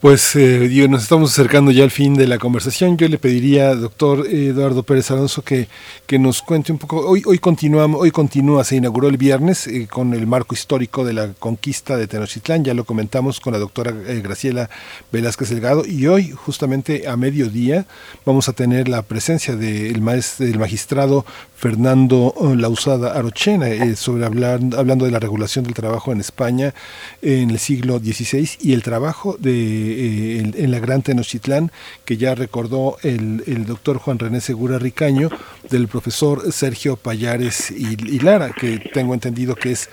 Pues 0.00 0.34
eh, 0.34 0.86
nos 0.88 1.02
estamos 1.02 1.30
acercando 1.30 1.70
ya 1.72 1.84
al 1.84 1.90
fin 1.90 2.14
de 2.14 2.26
la 2.26 2.38
conversación. 2.38 2.96
Yo 2.96 3.06
le 3.06 3.18
pediría, 3.18 3.74
doctor 3.74 4.26
Eduardo 4.26 4.82
Pérez 4.82 5.10
Alonso, 5.10 5.42
que, 5.42 5.68
que 6.06 6.18
nos 6.18 6.40
cuente 6.40 6.72
un 6.72 6.78
poco. 6.78 7.06
Hoy, 7.06 7.22
hoy 7.26 7.38
continuamos, 7.38 8.00
hoy 8.00 8.10
continúa, 8.10 8.64
se 8.64 8.76
inauguró 8.76 9.08
el 9.08 9.18
viernes 9.18 9.66
eh, 9.66 9.86
con 9.90 10.14
el 10.14 10.26
marco 10.26 10.54
histórico 10.54 11.04
de 11.04 11.12
la 11.12 11.34
conquista 11.34 11.98
de 11.98 12.06
Tenochtitlán. 12.06 12.64
Ya 12.64 12.72
lo 12.72 12.84
comentamos 12.84 13.40
con 13.40 13.52
la 13.52 13.58
doctora 13.58 13.92
eh, 14.06 14.22
Graciela 14.24 14.70
Velázquez 15.12 15.50
Delgado. 15.50 15.84
Y 15.84 16.06
hoy, 16.06 16.30
justamente 16.30 17.06
a 17.06 17.18
mediodía, 17.18 17.84
vamos 18.24 18.48
a 18.48 18.54
tener 18.54 18.88
la 18.88 19.02
presencia 19.02 19.54
del, 19.54 20.00
maestro, 20.00 20.46
del 20.46 20.58
magistrado 20.58 21.26
Fernando 21.60 22.34
Lausada 22.56 23.12
Arochena 23.12 23.68
eh, 23.68 23.94
sobre 23.94 24.24
hablar, 24.24 24.60
hablando 24.78 25.04
de 25.04 25.10
la 25.10 25.18
regulación 25.18 25.66
del 25.66 25.74
trabajo 25.74 26.10
en 26.10 26.18
España 26.18 26.72
en 27.20 27.50
el 27.50 27.58
siglo 27.58 27.98
XVI 27.98 28.48
y 28.60 28.72
el 28.72 28.82
trabajo 28.82 29.36
de 29.38 30.38
eh, 30.38 30.52
en, 30.54 30.70
la 30.70 30.78
Gran 30.78 31.02
Tenochtitlán, 31.02 31.70
que 32.06 32.16
ya 32.16 32.34
recordó 32.34 32.96
el, 33.02 33.44
el, 33.46 33.66
doctor 33.66 33.98
Juan 33.98 34.18
René 34.18 34.40
Segura 34.40 34.78
Ricaño, 34.78 35.28
del 35.68 35.86
profesor 35.86 36.50
Sergio 36.50 36.96
Payares 36.96 37.70
y, 37.70 37.92
y 38.08 38.20
Lara, 38.20 38.52
que 38.58 38.78
tengo 38.94 39.12
entendido 39.12 39.54
que 39.54 39.72
es 39.72 39.90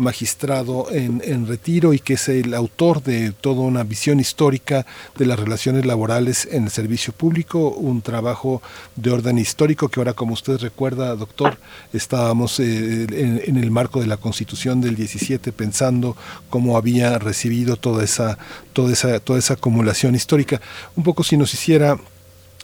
magistrado 0.00 0.90
en, 0.90 1.22
en, 1.24 1.46
retiro 1.46 1.92
y 1.92 1.98
que 1.98 2.14
es 2.14 2.28
el 2.28 2.54
autor 2.54 3.02
de 3.02 3.32
toda 3.32 3.60
una 3.60 3.84
visión 3.84 4.18
histórica 4.18 4.86
de 5.16 5.26
las 5.26 5.38
relaciones 5.38 5.84
laborales 5.86 6.48
en 6.50 6.64
el 6.64 6.70
servicio 6.70 7.12
público, 7.12 7.68
un 7.68 8.02
trabajo 8.02 8.62
de 8.96 9.10
orden 9.10 9.38
histórico 9.38 9.88
que 9.88 10.00
ahora, 10.00 10.14
como 10.14 10.32
usted 10.32 10.58
recuerda, 10.58 11.14
doctor, 11.14 11.58
estábamos 11.92 12.58
eh, 12.60 13.04
en, 13.04 13.42
en, 13.46 13.56
el 13.56 13.70
marco 13.70 14.00
de 14.00 14.06
la 14.06 14.16
Constitución 14.16 14.80
del 14.80 14.96
17 14.96 15.52
pensando 15.52 16.16
cómo 16.48 16.76
había 16.76 17.18
recibido 17.18 17.76
toda 17.76 18.02
esa, 18.02 18.38
toda 18.72 18.92
esa, 18.92 19.20
toda 19.20 19.38
esa 19.38 19.54
acumulación 19.54 20.14
histórica. 20.14 20.60
Un 20.96 21.04
poco 21.04 21.22
si 21.22 21.36
nos 21.36 21.52
hiciera 21.52 21.98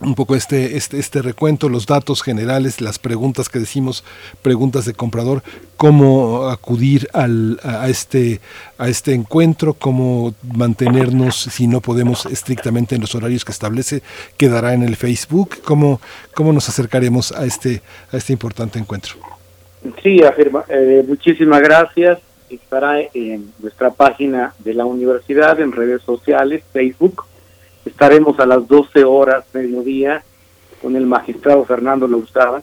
un 0.01 0.15
poco 0.15 0.35
este, 0.35 0.77
este, 0.77 0.99
este 0.99 1.23
recuento, 1.23 1.69
los 1.69 1.87
datos 1.87 2.23
generales, 2.23 2.81
las 2.81 2.99
preguntas 2.99 3.49
que 3.49 3.59
decimos, 3.59 4.05
preguntas 4.43 4.85
de 4.85 4.93
comprador, 4.93 5.43
cómo 5.77 6.49
acudir 6.49 7.09
al, 7.15 7.59
a, 7.63 7.89
este, 7.89 8.41
a 8.77 8.89
este 8.89 9.15
encuentro, 9.15 9.75
cómo 9.75 10.35
mantenernos, 10.43 11.37
si 11.37 11.67
no 11.67 11.81
podemos 11.81 12.27
estrictamente 12.27 12.95
en 12.95 13.01
los 13.01 13.15
horarios 13.15 13.45
que 13.45 13.53
establece, 13.53 14.03
quedará 14.37 14.75
en 14.75 14.83
el 14.83 14.97
Facebook, 14.97 15.63
cómo, 15.65 16.01
cómo 16.35 16.53
nos 16.53 16.69
acercaremos 16.69 17.33
a 17.33 17.47
este, 17.47 17.83
a 18.13 18.19
este 18.19 18.33
importante 18.33 18.79
encuentro. 18.79 19.15
Sí, 20.03 20.23
afirma, 20.23 20.65
eh, 20.69 21.05
muchísimas 21.07 21.63
gracias. 21.63 22.19
Estará 22.51 23.01
en 23.13 23.53
nuestra 23.59 23.91
página 23.91 24.55
de 24.59 24.75
la 24.75 24.85
universidad, 24.85 25.59
en 25.61 25.73
redes 25.73 26.03
sociales, 26.03 26.63
Facebook, 26.73 27.25
Estaremos 27.87 28.39
a 28.41 28.47
las 28.47 28.67
12 28.67 29.05
horas, 29.05 29.45
mediodía, 29.55 30.23
con 30.83 30.97
el 30.97 31.07
magistrado 31.07 31.65
Fernando 31.65 32.09
Lousada, 32.09 32.63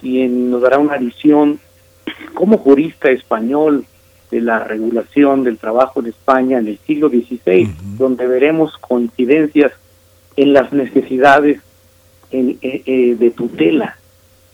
quien 0.00 0.50
nos 0.50 0.62
dará 0.62 0.78
una 0.78 0.96
visión 0.96 1.60
como 2.34 2.56
jurista 2.58 3.10
español 3.10 3.84
de 4.30 4.40
la 4.40 4.64
regulación 4.64 5.44
del 5.44 5.58
trabajo 5.58 6.00
en 6.00 6.06
España 6.06 6.58
en 6.58 6.68
el 6.68 6.78
siglo 6.86 7.10
XVI, 7.10 7.70
donde 7.98 8.26
veremos 8.26 8.78
coincidencias 8.78 9.72
en 10.36 10.52
las 10.54 10.72
necesidades 10.72 11.60
en, 12.30 12.58
eh, 12.62 12.82
eh, 12.86 13.16
de 13.18 13.30
tutela. 13.32 13.98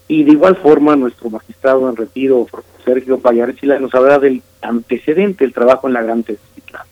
Y 0.09 0.25
de 0.25 0.33
igual 0.33 0.57
forma, 0.57 0.97
nuestro 0.97 1.31
magistrado 1.31 1.89
en 1.89 1.97
retiro, 1.97 2.47
Sergio 2.85 3.19
Payares, 3.19 3.57
nos 3.81 3.95
hablará 3.95 4.19
del 4.19 4.43
antecedente 4.63 5.45
del 5.45 5.53
trabajo 5.53 5.87
en 5.87 5.95
la 5.95 6.03
Gran 6.03 6.23
Tenochtitlan. 6.25 6.87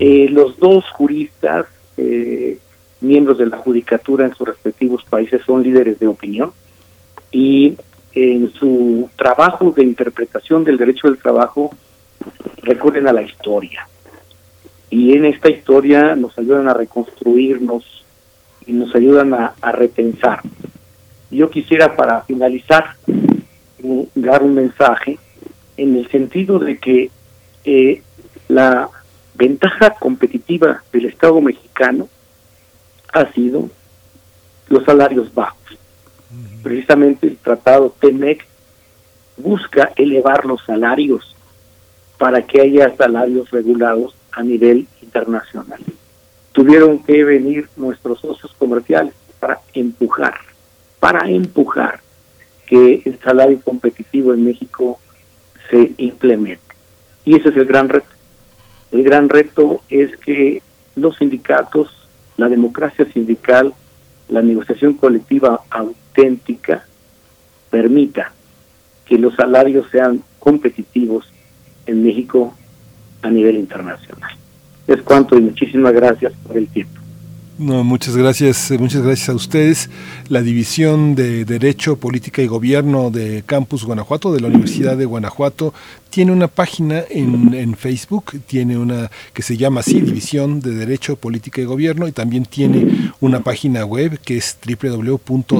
eh, 0.00 0.28
los 0.30 0.58
dos 0.58 0.84
juristas 0.90 1.66
eh, 1.96 2.58
miembros 3.00 3.38
de 3.38 3.46
la 3.46 3.58
judicatura 3.58 4.26
en 4.26 4.34
sus 4.34 4.46
respectivos 4.48 5.04
países 5.04 5.42
son 5.44 5.62
líderes 5.62 5.98
de 5.98 6.06
opinión 6.06 6.52
y 7.30 7.76
en 8.12 8.52
su 8.52 9.10
trabajo 9.16 9.72
de 9.72 9.82
interpretación 9.82 10.64
del 10.64 10.78
derecho 10.78 11.08
del 11.08 11.18
trabajo 11.18 11.70
recurren 12.62 13.06
a 13.06 13.12
la 13.12 13.22
historia. 13.22 13.86
Y 14.88 15.12
en 15.12 15.26
esta 15.26 15.50
historia 15.50 16.16
nos 16.16 16.38
ayudan 16.38 16.68
a 16.68 16.74
reconstruirnos 16.74 18.04
y 18.66 18.72
nos 18.72 18.94
ayudan 18.94 19.34
a, 19.34 19.72
repensar. 19.72 20.40
Yo 21.30 21.50
quisiera 21.50 21.94
para 21.94 22.22
finalizar 22.22 22.96
dar 24.14 24.42
un 24.42 24.54
mensaje 24.54 25.18
en 25.76 25.96
el 25.96 26.08
sentido 26.10 26.58
de 26.58 26.78
que 26.78 27.10
eh, 27.64 28.02
la 28.48 28.88
ventaja 29.36 29.90
competitiva 29.90 30.82
del 30.92 31.06
Estado 31.06 31.40
mexicano 31.40 32.08
ha 33.12 33.30
sido 33.32 33.68
los 34.68 34.84
salarios 34.84 35.32
bajos. 35.34 35.78
Precisamente 36.62 37.26
el 37.28 37.36
tratado 37.36 37.94
TEMEC 38.00 38.44
busca 39.36 39.92
elevar 39.96 40.44
los 40.44 40.64
salarios 40.64 41.36
para 42.18 42.42
que 42.42 42.60
haya 42.60 42.96
salarios 42.96 43.50
regulados 43.50 44.14
a 44.32 44.42
nivel 44.42 44.88
internacional. 45.02 45.80
Tuvieron 46.52 46.98
que 47.00 47.22
venir 47.22 47.68
nuestros 47.76 48.20
socios 48.20 48.54
comerciales 48.58 49.14
para 49.38 49.60
empujar, 49.74 50.34
para 50.98 51.28
empujar 51.28 52.00
que 52.66 53.02
el 53.04 53.18
salario 53.20 53.60
competitivo 53.60 54.32
en 54.32 54.44
México 54.44 54.98
se 55.70 55.92
implemente. 55.98 56.74
Y 57.24 57.36
ese 57.36 57.50
es 57.50 57.56
el 57.56 57.66
gran 57.66 57.88
reto. 57.88 58.15
El 58.96 59.02
gran 59.02 59.28
reto 59.28 59.82
es 59.90 60.16
que 60.16 60.62
los 60.94 61.18
sindicatos, 61.18 61.90
la 62.38 62.48
democracia 62.48 63.06
sindical, 63.12 63.74
la 64.30 64.40
negociación 64.40 64.94
colectiva 64.94 65.60
auténtica 65.68 66.86
permita 67.68 68.32
que 69.04 69.18
los 69.18 69.34
salarios 69.34 69.86
sean 69.92 70.22
competitivos 70.38 71.30
en 71.84 72.04
México 72.04 72.54
a 73.20 73.28
nivel 73.28 73.56
internacional. 73.56 74.30
Es 74.86 75.02
cuanto 75.02 75.36
y 75.36 75.42
muchísimas 75.42 75.92
gracias 75.92 76.32
por 76.46 76.56
el 76.56 76.66
tiempo. 76.68 76.98
No, 77.58 77.84
muchas 77.84 78.16
gracias, 78.16 78.70
eh, 78.70 78.78
muchas 78.78 79.02
gracias 79.02 79.30
a 79.30 79.34
ustedes. 79.34 79.88
La 80.28 80.42
División 80.42 81.14
de 81.14 81.46
Derecho, 81.46 81.96
Política 81.96 82.42
y 82.42 82.46
Gobierno 82.46 83.10
de 83.10 83.44
Campus 83.46 83.84
Guanajuato, 83.84 84.32
de 84.32 84.40
la 84.40 84.48
Universidad 84.48 84.96
de 84.96 85.06
Guanajuato, 85.06 85.72
tiene 86.16 86.32
una 86.32 86.48
página 86.48 87.04
en, 87.10 87.52
en, 87.52 87.76
Facebook, 87.76 88.40
tiene 88.46 88.78
una 88.78 89.10
que 89.34 89.42
se 89.42 89.58
llama 89.58 89.80
así, 89.80 90.00
División 90.00 90.60
de 90.60 90.74
Derecho, 90.74 91.16
Política 91.16 91.60
y 91.60 91.66
Gobierno, 91.66 92.08
y 92.08 92.12
también 92.12 92.46
tiene 92.46 93.12
una 93.20 93.40
página 93.40 93.84
web 93.84 94.18
que 94.24 94.38
es 94.38 94.56
www.ddpg.ugto, 94.66 95.58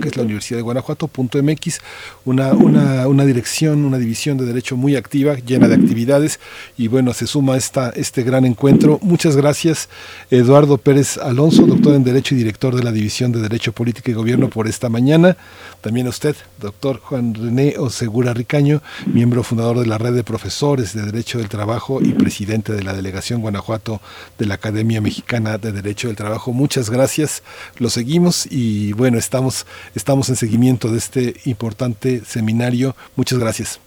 que 0.00 0.08
es 0.08 0.16
la 0.16 0.22
Universidad 0.24 0.58
de 0.58 0.62
Guanajuato.mx, 0.62 1.80
una, 2.24 2.52
una, 2.52 3.06
una 3.06 3.24
dirección, 3.24 3.84
una 3.84 3.98
división 3.98 4.38
de 4.38 4.46
derecho 4.46 4.76
muy 4.76 4.96
activa, 4.96 5.36
llena 5.36 5.68
de 5.68 5.76
actividades, 5.76 6.40
y 6.76 6.88
bueno, 6.88 7.14
se 7.14 7.28
suma 7.28 7.56
esta, 7.56 7.90
este 7.90 8.24
gran 8.24 8.44
encuentro. 8.44 8.98
Muchas 9.02 9.36
gracias, 9.36 9.88
Eduardo 10.32 10.78
Pérez 10.78 11.16
Alonso, 11.16 11.64
doctor 11.64 11.94
en 11.94 12.02
Derecho 12.02 12.34
y 12.34 12.38
director 12.38 12.74
de 12.74 12.82
la 12.82 12.90
División 12.90 13.30
de 13.30 13.40
Derecho, 13.40 13.70
Política 13.70 14.10
y 14.10 14.14
Gobierno, 14.14 14.50
por 14.50 14.66
esta 14.66 14.88
mañana. 14.88 15.36
También 15.80 16.08
a 16.08 16.10
usted, 16.10 16.34
doctor 16.60 16.98
Juan 16.98 17.34
René 17.34 17.67
Osegura 17.78 18.34
Ricaño, 18.34 18.80
miembro 19.06 19.42
fundador 19.42 19.78
de 19.78 19.86
la 19.86 19.98
Red 19.98 20.14
de 20.14 20.24
Profesores 20.24 20.94
de 20.94 21.02
Derecho 21.02 21.38
del 21.38 21.48
Trabajo 21.48 22.00
y 22.02 22.12
presidente 22.12 22.72
de 22.72 22.82
la 22.82 22.92
Delegación 22.92 23.40
Guanajuato 23.40 24.00
de 24.38 24.46
la 24.46 24.54
Academia 24.54 25.00
Mexicana 25.00 25.58
de 25.58 25.72
Derecho 25.72 26.08
del 26.08 26.16
Trabajo. 26.16 26.52
Muchas 26.52 26.90
gracias, 26.90 27.42
lo 27.78 27.90
seguimos 27.90 28.46
y 28.50 28.92
bueno, 28.92 29.18
estamos, 29.18 29.66
estamos 29.94 30.28
en 30.28 30.36
seguimiento 30.36 30.90
de 30.90 30.98
este 30.98 31.34
importante 31.44 32.22
seminario. 32.24 32.94
Muchas 33.16 33.38
gracias. 33.38 33.80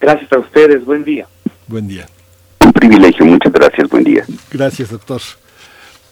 Gracias 0.00 0.32
a 0.32 0.38
ustedes, 0.38 0.84
buen 0.84 1.04
día. 1.04 1.26
Buen 1.66 1.88
día. 1.88 2.06
Un 2.60 2.72
privilegio, 2.72 3.24
muchas 3.24 3.52
gracias, 3.52 3.88
buen 3.88 4.04
día. 4.04 4.24
Gracias, 4.50 4.90
doctor. 4.90 5.20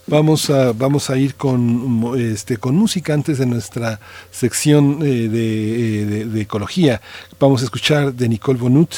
Vamos 0.06 0.50
a, 0.50 0.72
vamos 0.72 1.08
a 1.08 1.16
ir 1.16 1.34
con, 1.34 2.14
este, 2.18 2.58
con 2.58 2.76
música 2.76 3.14
antes 3.14 3.38
de 3.38 3.46
nuestra 3.46 4.00
sección 4.30 4.98
eh, 5.02 5.28
de, 5.28 6.06
de, 6.06 6.24
de, 6.26 6.40
ecología. 6.42 7.00
Vamos 7.40 7.62
a 7.62 7.64
escuchar 7.64 8.12
de 8.12 8.28
Nicole 8.28 8.58
Bonut, 8.58 8.96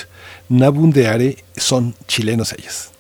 Nabundeare, 0.49 1.37
son 1.57 1.95
chilenos 2.09 2.53
ellas. 2.53 2.91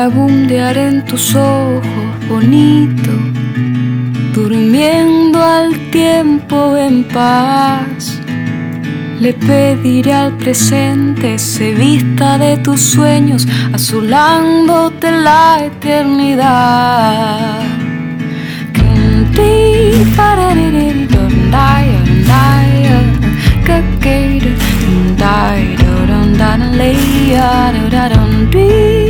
Nabundear 0.00 0.78
en 0.78 1.04
tus 1.04 1.34
ojos 1.34 1.82
bonito, 2.28 3.10
durmiendo 4.32 5.42
al 5.42 5.76
tiempo 5.90 6.76
en 6.76 7.02
paz. 7.02 8.20
Le 9.18 9.32
pediré 9.32 10.12
al 10.14 10.36
presente 10.36 11.36
se 11.36 11.74
vista 11.74 12.38
de 12.38 12.58
tus 12.58 12.80
sueños, 12.80 13.48
azulándote 13.72 15.10
la 15.10 15.64
eternidad. 15.64 17.58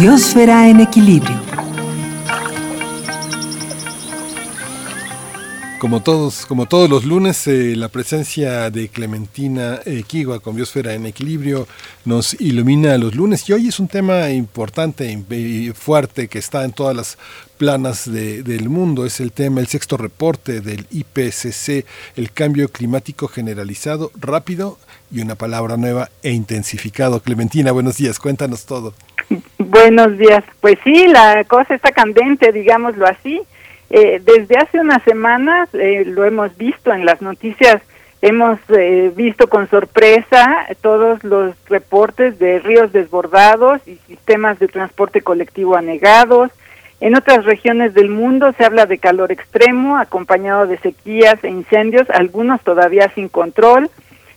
Biosfera 0.00 0.66
en 0.70 0.80
equilibrio. 0.80 1.38
Como 5.78 6.02
todos, 6.02 6.46
como 6.46 6.64
todos 6.64 6.88
los 6.88 7.04
lunes, 7.04 7.46
eh, 7.46 7.76
la 7.76 7.88
presencia 7.88 8.70
de 8.70 8.88
Clementina 8.88 9.78
eh, 9.84 10.02
Kigua 10.06 10.40
con 10.40 10.56
Biosfera 10.56 10.94
en 10.94 11.04
Equilibrio 11.04 11.68
nos 12.06 12.32
ilumina 12.40 12.96
los 12.96 13.14
lunes 13.14 13.46
y 13.46 13.52
hoy 13.52 13.68
es 13.68 13.78
un 13.78 13.88
tema 13.88 14.30
importante 14.30 15.12
y 15.12 15.72
fuerte 15.74 16.28
que 16.28 16.38
está 16.38 16.64
en 16.64 16.72
todas 16.72 16.96
las 16.96 17.18
planas 17.58 18.10
de, 18.10 18.42
del 18.42 18.70
mundo. 18.70 19.04
Es 19.04 19.20
el 19.20 19.32
tema, 19.32 19.60
el 19.60 19.66
sexto 19.66 19.98
reporte 19.98 20.62
del 20.62 20.86
IPCC, 20.90 21.84
el 22.16 22.32
cambio 22.32 22.70
climático 22.70 23.28
generalizado, 23.28 24.12
rápido 24.18 24.78
y 25.12 25.20
una 25.20 25.34
palabra 25.34 25.76
nueva 25.76 26.08
e 26.22 26.32
intensificado. 26.32 27.20
Clementina, 27.20 27.70
buenos 27.70 27.98
días, 27.98 28.18
cuéntanos 28.18 28.64
todo. 28.64 28.94
Buenos 29.58 30.18
días. 30.18 30.42
Pues 30.60 30.78
sí, 30.82 31.06
la 31.06 31.44
cosa 31.44 31.74
está 31.74 31.92
candente, 31.92 32.50
digámoslo 32.52 33.06
así. 33.06 33.40
Eh, 33.90 34.20
desde 34.24 34.56
hace 34.56 34.80
unas 34.80 35.02
semanas 35.02 35.68
eh, 35.72 36.04
lo 36.06 36.24
hemos 36.24 36.56
visto 36.56 36.92
en 36.92 37.04
las 37.04 37.20
noticias, 37.22 37.82
hemos 38.22 38.58
eh, 38.68 39.12
visto 39.16 39.48
con 39.48 39.68
sorpresa 39.68 40.66
todos 40.80 41.24
los 41.24 41.54
reportes 41.68 42.38
de 42.38 42.60
ríos 42.60 42.92
desbordados 42.92 43.80
y 43.86 43.96
sistemas 44.06 44.60
de 44.60 44.68
transporte 44.68 45.22
colectivo 45.22 45.76
anegados. 45.76 46.50
En 47.00 47.16
otras 47.16 47.44
regiones 47.44 47.94
del 47.94 48.10
mundo 48.10 48.52
se 48.56 48.64
habla 48.64 48.86
de 48.86 48.98
calor 48.98 49.32
extremo 49.32 49.96
acompañado 49.96 50.66
de 50.66 50.78
sequías 50.78 51.42
e 51.42 51.48
incendios, 51.48 52.08
algunos 52.10 52.60
todavía 52.62 53.10
sin 53.14 53.28
control. 53.28 53.90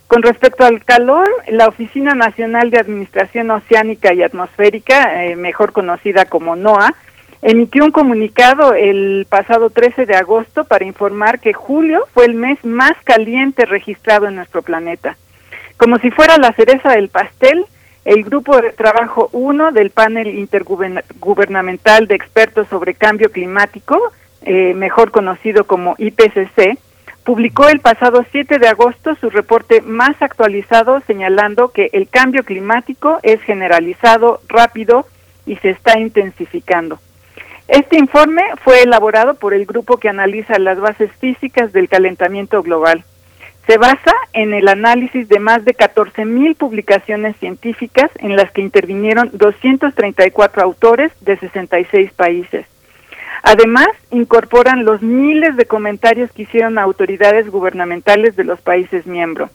Con 0.07 0.21
respecto 0.21 0.65
al 0.65 0.83
calor, 0.83 1.27
la 1.47 1.67
Oficina 1.67 2.13
Nacional 2.13 2.69
de 2.69 2.79
Administración 2.79 3.49
Oceánica 3.51 4.13
y 4.13 4.21
Atmosférica, 4.21 5.25
eh, 5.25 5.35
mejor 5.35 5.71
conocida 5.71 6.25
como 6.25 6.55
NOAA, 6.55 6.93
emitió 7.41 7.83
un 7.83 7.91
comunicado 7.91 8.73
el 8.73 9.25
pasado 9.29 9.69
13 9.69 10.05
de 10.05 10.15
agosto 10.15 10.63
para 10.63 10.85
informar 10.85 11.39
que 11.39 11.53
julio 11.53 12.05
fue 12.13 12.25
el 12.25 12.35
mes 12.35 12.63
más 12.63 12.93
caliente 13.03 13.65
registrado 13.65 14.27
en 14.27 14.35
nuestro 14.35 14.61
planeta. 14.61 15.17
Como 15.77 15.97
si 15.97 16.11
fuera 16.11 16.37
la 16.37 16.53
cereza 16.53 16.91
del 16.91 17.09
pastel, 17.09 17.65
el 18.05 18.23
Grupo 18.23 18.59
de 18.61 18.71
Trabajo 18.71 19.29
1 19.31 19.71
del 19.71 19.89
Panel 19.89 20.27
Intergubernamental 20.27 22.07
de 22.07 22.15
Expertos 22.15 22.67
sobre 22.69 22.93
Cambio 22.93 23.31
Climático, 23.31 23.97
eh, 24.43 24.73
mejor 24.73 25.11
conocido 25.11 25.65
como 25.65 25.95
IPCC, 25.97 26.77
publicó 27.23 27.69
el 27.69 27.79
pasado 27.79 28.25
7 28.31 28.59
de 28.59 28.67
agosto 28.67 29.15
su 29.15 29.29
reporte 29.29 29.81
más 29.81 30.21
actualizado 30.21 31.01
señalando 31.07 31.69
que 31.69 31.89
el 31.93 32.09
cambio 32.09 32.43
climático 32.43 33.19
es 33.23 33.41
generalizado, 33.41 34.41
rápido 34.47 35.05
y 35.45 35.55
se 35.57 35.69
está 35.69 35.99
intensificando. 35.99 36.99
Este 37.67 37.97
informe 37.97 38.43
fue 38.63 38.81
elaborado 38.81 39.35
por 39.35 39.53
el 39.53 39.65
grupo 39.65 39.97
que 39.97 40.09
analiza 40.09 40.59
las 40.59 40.79
bases 40.79 41.11
físicas 41.19 41.71
del 41.71 41.87
calentamiento 41.87 42.61
global. 42.61 43.05
Se 43.67 43.77
basa 43.77 44.11
en 44.33 44.53
el 44.53 44.67
análisis 44.67 45.29
de 45.29 45.39
más 45.39 45.63
de 45.63 45.73
14.000 45.73 46.57
publicaciones 46.57 47.37
científicas 47.37 48.11
en 48.19 48.35
las 48.35 48.51
que 48.51 48.61
intervinieron 48.61 49.29
234 49.31 50.61
autores 50.61 51.13
de 51.21 51.37
66 51.37 52.11
países. 52.11 52.65
Además, 53.41 53.87
incorporan 54.11 54.85
los 54.85 55.01
miles 55.01 55.55
de 55.57 55.65
comentarios 55.65 56.31
que 56.31 56.43
hicieron 56.43 56.77
autoridades 56.77 57.49
gubernamentales 57.49 58.35
de 58.35 58.43
los 58.43 58.61
países 58.61 59.05
miembros. 59.05 59.49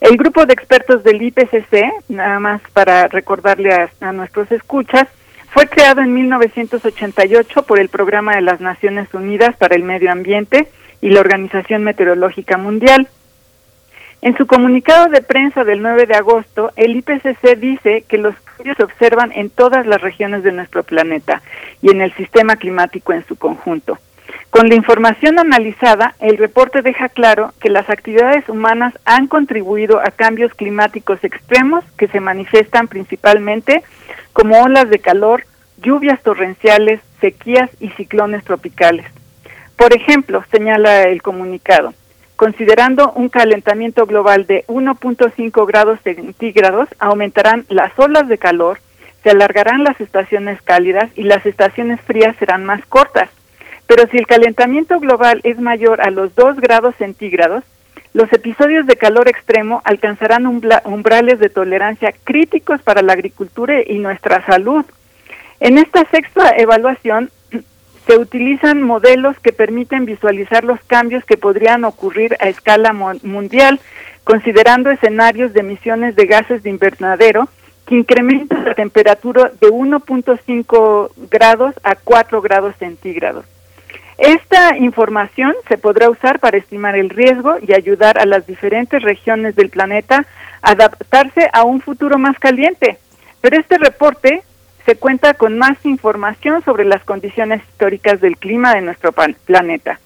El 0.00 0.16
grupo 0.16 0.46
de 0.46 0.52
expertos 0.52 1.02
del 1.02 1.22
IPCC, 1.22 2.08
nada 2.08 2.38
más 2.38 2.62
para 2.72 3.08
recordarle 3.08 3.72
a, 3.72 3.90
a, 4.00 4.12
nuestros 4.12 4.50
escuchas, 4.52 5.08
fue 5.50 5.66
creado 5.66 6.02
en 6.02 6.14
1988 6.14 7.62
por 7.62 7.80
el 7.80 7.88
Programa 7.88 8.36
de 8.36 8.42
las 8.42 8.60
Naciones 8.60 9.12
Unidas 9.12 9.56
para 9.56 9.74
el 9.74 9.82
Medio 9.82 10.12
Ambiente 10.12 10.68
y 11.00 11.10
la 11.10 11.20
Organización 11.20 11.82
Meteorológica 11.82 12.58
Mundial. 12.58 13.08
En 14.20 14.36
su 14.36 14.46
comunicado 14.48 15.08
de 15.08 15.22
prensa 15.22 15.62
del 15.62 15.80
9 15.80 16.06
de 16.06 16.16
agosto, 16.16 16.72
el 16.74 16.96
IPCC 16.96 17.56
dice 17.56 18.04
que 18.08 18.18
los 18.18 18.34
cambios 18.40 18.76
se 18.76 18.82
observan 18.82 19.30
en 19.32 19.48
todas 19.48 19.86
las 19.86 20.00
regiones 20.00 20.42
de 20.42 20.50
nuestro 20.50 20.82
planeta 20.82 21.40
y 21.82 21.90
en 21.90 22.00
el 22.00 22.12
sistema 22.14 22.56
climático 22.56 23.12
en 23.12 23.24
su 23.26 23.36
conjunto. 23.36 23.96
Con 24.50 24.68
la 24.68 24.74
información 24.74 25.38
analizada, 25.38 26.16
el 26.18 26.36
reporte 26.36 26.82
deja 26.82 27.08
claro 27.08 27.52
que 27.60 27.70
las 27.70 27.88
actividades 27.90 28.48
humanas 28.48 28.92
han 29.04 29.28
contribuido 29.28 30.00
a 30.00 30.10
cambios 30.10 30.52
climáticos 30.54 31.22
extremos 31.22 31.84
que 31.96 32.08
se 32.08 32.18
manifiestan 32.18 32.88
principalmente 32.88 33.84
como 34.32 34.60
olas 34.60 34.90
de 34.90 34.98
calor, 34.98 35.44
lluvias 35.80 36.20
torrenciales, 36.22 37.00
sequías 37.20 37.70
y 37.78 37.90
ciclones 37.90 38.42
tropicales. 38.42 39.06
Por 39.76 39.94
ejemplo, 39.94 40.42
señala 40.50 41.02
el 41.04 41.22
comunicado, 41.22 41.94
considerando 42.38 43.10
un 43.16 43.28
calentamiento 43.30 44.06
global 44.06 44.46
de 44.46 44.64
1.5 44.68 45.66
grados 45.66 45.98
centígrados, 46.04 46.88
aumentarán 47.00 47.66
las 47.68 47.90
olas 47.98 48.28
de 48.28 48.38
calor, 48.38 48.78
se 49.24 49.30
alargarán 49.30 49.82
las 49.82 50.00
estaciones 50.00 50.62
cálidas 50.62 51.10
y 51.16 51.24
las 51.24 51.44
estaciones 51.44 52.00
frías 52.02 52.36
serán 52.36 52.64
más 52.64 52.86
cortas. 52.86 53.28
Pero 53.88 54.06
si 54.06 54.18
el 54.18 54.28
calentamiento 54.28 55.00
global 55.00 55.40
es 55.42 55.58
mayor 55.58 56.00
a 56.00 56.12
los 56.12 56.32
2 56.36 56.60
grados 56.60 56.94
centígrados, 56.94 57.64
los 58.14 58.32
episodios 58.32 58.86
de 58.86 58.94
calor 58.94 59.28
extremo 59.28 59.82
alcanzarán 59.84 60.46
umbrales 60.46 61.40
de 61.40 61.48
tolerancia 61.48 62.14
críticos 62.22 62.80
para 62.82 63.02
la 63.02 63.14
agricultura 63.14 63.80
y 63.84 63.98
nuestra 63.98 64.46
salud. 64.46 64.84
En 65.58 65.76
esta 65.76 66.04
sexta 66.04 66.50
evaluación 66.56 67.30
se 68.08 68.16
utilizan 68.16 68.82
modelos 68.82 69.38
que 69.38 69.52
permiten 69.52 70.06
visualizar 70.06 70.64
los 70.64 70.80
cambios 70.86 71.24
que 71.26 71.36
podrían 71.36 71.84
ocurrir 71.84 72.36
a 72.40 72.48
escala 72.48 72.94
mundial, 72.94 73.80
considerando 74.24 74.90
escenarios 74.90 75.52
de 75.52 75.60
emisiones 75.60 76.16
de 76.16 76.24
gases 76.24 76.62
de 76.62 76.70
invernadero 76.70 77.48
que 77.86 77.96
incrementan 77.96 78.64
la 78.64 78.74
temperatura 78.74 79.52
de 79.60 79.68
1.5 79.68 81.10
grados 81.30 81.74
a 81.82 81.96
4 81.96 82.40
grados 82.40 82.74
centígrados. 82.78 83.44
Esta 84.16 84.78
información 84.78 85.54
se 85.68 85.76
podrá 85.76 86.08
usar 86.08 86.38
para 86.40 86.56
estimar 86.56 86.96
el 86.96 87.10
riesgo 87.10 87.56
y 87.60 87.74
ayudar 87.74 88.18
a 88.18 88.24
las 88.24 88.46
diferentes 88.46 89.02
regiones 89.02 89.54
del 89.54 89.68
planeta 89.68 90.26
a 90.62 90.70
adaptarse 90.70 91.50
a 91.52 91.64
un 91.64 91.82
futuro 91.82 92.18
más 92.18 92.38
caliente. 92.38 92.98
Pero 93.42 93.60
este 93.60 93.76
reporte 93.76 94.42
se 94.88 94.96
cuenta 94.96 95.34
con 95.34 95.58
más 95.58 95.76
información 95.84 96.64
sobre 96.64 96.86
las 96.86 97.04
condiciones 97.04 97.60
históricas 97.68 98.22
del 98.22 98.38
clima 98.38 98.72
de 98.72 98.80
nuestro 98.80 99.12
planeta. 99.12 100.00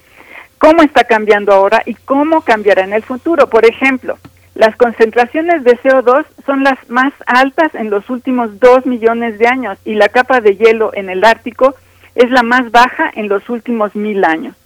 Cómo 0.59 0.83
está 0.83 1.05
cambiando 1.05 1.53
ahora 1.53 1.85
y 1.87 1.95
cómo 1.95 2.41
cambiará 2.41 2.83
en 2.83 2.93
el 2.93 3.05
futuro. 3.05 3.49
Por 3.49 3.65
ejemplo, 3.65 4.19
las 4.57 4.75
concentraciones 4.75 5.63
de 5.63 5.79
CO2 5.79 6.25
son 6.45 6.65
las 6.65 6.79
más 6.89 7.13
altas 7.27 7.73
en 7.77 7.91
los 7.91 8.11
últimos 8.11 8.59
dos 8.59 8.85
millones 8.85 9.39
de 9.39 9.47
años 9.47 9.79
y 9.85 9.95
la 9.95 10.09
capa 10.09 10.41
de 10.41 10.57
hielo 10.57 10.91
en 10.95 11.11
el 11.11 11.23
Ártico 11.23 11.77
es 12.17 12.33
la 12.33 12.43
más 12.43 12.73
baja 12.73 13.09
en 13.15 13.29
los 13.29 13.49
últimos 13.49 13.95
mil 13.95 14.25
años. 14.25 14.57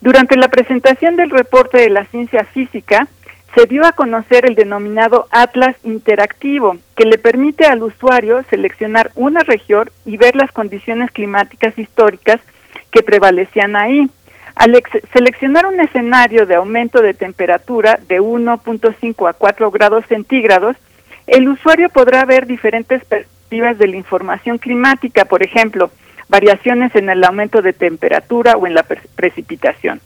Durante 0.00 0.36
la 0.36 0.46
presentación 0.46 1.16
del 1.16 1.30
reporte 1.30 1.78
de 1.78 1.90
la 1.90 2.04
ciencia 2.04 2.44
física, 2.44 3.08
se 3.56 3.64
dio 3.64 3.86
a 3.86 3.92
conocer 3.92 4.44
el 4.44 4.54
denominado 4.54 5.28
Atlas 5.30 5.76
Interactivo, 5.82 6.76
que 6.94 7.06
le 7.06 7.16
permite 7.16 7.64
al 7.64 7.82
usuario 7.82 8.44
seleccionar 8.50 9.12
una 9.14 9.40
región 9.44 9.90
y 10.04 10.18
ver 10.18 10.36
las 10.36 10.52
condiciones 10.52 11.10
climáticas 11.10 11.76
históricas 11.78 12.38
que 12.90 13.02
prevalecían 13.02 13.74
ahí. 13.74 14.10
Al 14.56 14.78
seleccionar 15.10 15.64
un 15.64 15.80
escenario 15.80 16.44
de 16.44 16.56
aumento 16.56 17.00
de 17.00 17.14
temperatura 17.14 17.98
de 18.06 18.20
1.5 18.20 19.28
a 19.28 19.32
4 19.32 19.70
grados 19.70 20.04
centígrados, 20.06 20.76
el 21.26 21.48
usuario 21.48 21.88
podrá 21.88 22.26
ver 22.26 22.46
diferentes 22.46 23.02
perspectivas 23.06 23.78
de 23.78 23.86
la 23.88 23.96
información 23.96 24.58
climática, 24.58 25.24
por 25.24 25.42
ejemplo, 25.42 25.90
variaciones 26.28 26.94
en 26.94 27.08
el 27.08 27.24
aumento 27.24 27.62
de 27.62 27.72
temperatura 27.72 28.58
o 28.58 28.66
en 28.66 28.74
la 28.74 28.82
precipitación. 28.82 30.02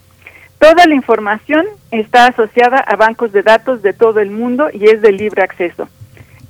Toda 0.60 0.86
la 0.86 0.94
información 0.94 1.64
está 1.90 2.26
asociada 2.26 2.80
a 2.80 2.94
bancos 2.94 3.32
de 3.32 3.42
datos 3.42 3.80
de 3.80 3.94
todo 3.94 4.20
el 4.20 4.30
mundo 4.30 4.68
y 4.70 4.90
es 4.90 5.00
de 5.00 5.10
libre 5.10 5.42
acceso. 5.42 5.88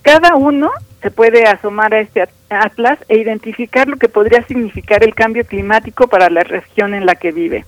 Cada 0.03 0.35
uno 0.35 0.69
se 1.01 1.13
puede 1.13 1.45
asomar 1.45 1.95
a 1.95 2.01
este 2.01 2.27
atlas 2.49 2.99
e 3.09 3.19
identificar 3.19 3.87
lo 3.87 3.99
que 3.99 4.09
podría 4.09 4.43
significar 4.43 5.05
el 5.05 5.15
cambio 5.15 5.45
climático 5.45 6.09
para 6.09 6.29
la 6.29 6.43
región 6.43 6.93
en 6.93 7.07
la 7.07 7.15
que 7.15 7.31
vive. 7.31 7.65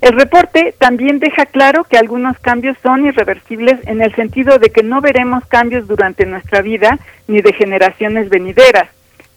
El 0.00 0.18
reporte 0.18 0.74
también 0.76 1.20
deja 1.20 1.46
claro 1.46 1.84
que 1.84 1.98
algunos 1.98 2.36
cambios 2.40 2.76
son 2.82 3.06
irreversibles 3.06 3.78
en 3.86 4.02
el 4.02 4.12
sentido 4.16 4.58
de 4.58 4.70
que 4.70 4.82
no 4.82 5.00
veremos 5.00 5.46
cambios 5.46 5.86
durante 5.86 6.26
nuestra 6.26 6.62
vida 6.62 6.98
ni 7.28 7.42
de 7.42 7.52
generaciones 7.52 8.28
venideras 8.28 8.88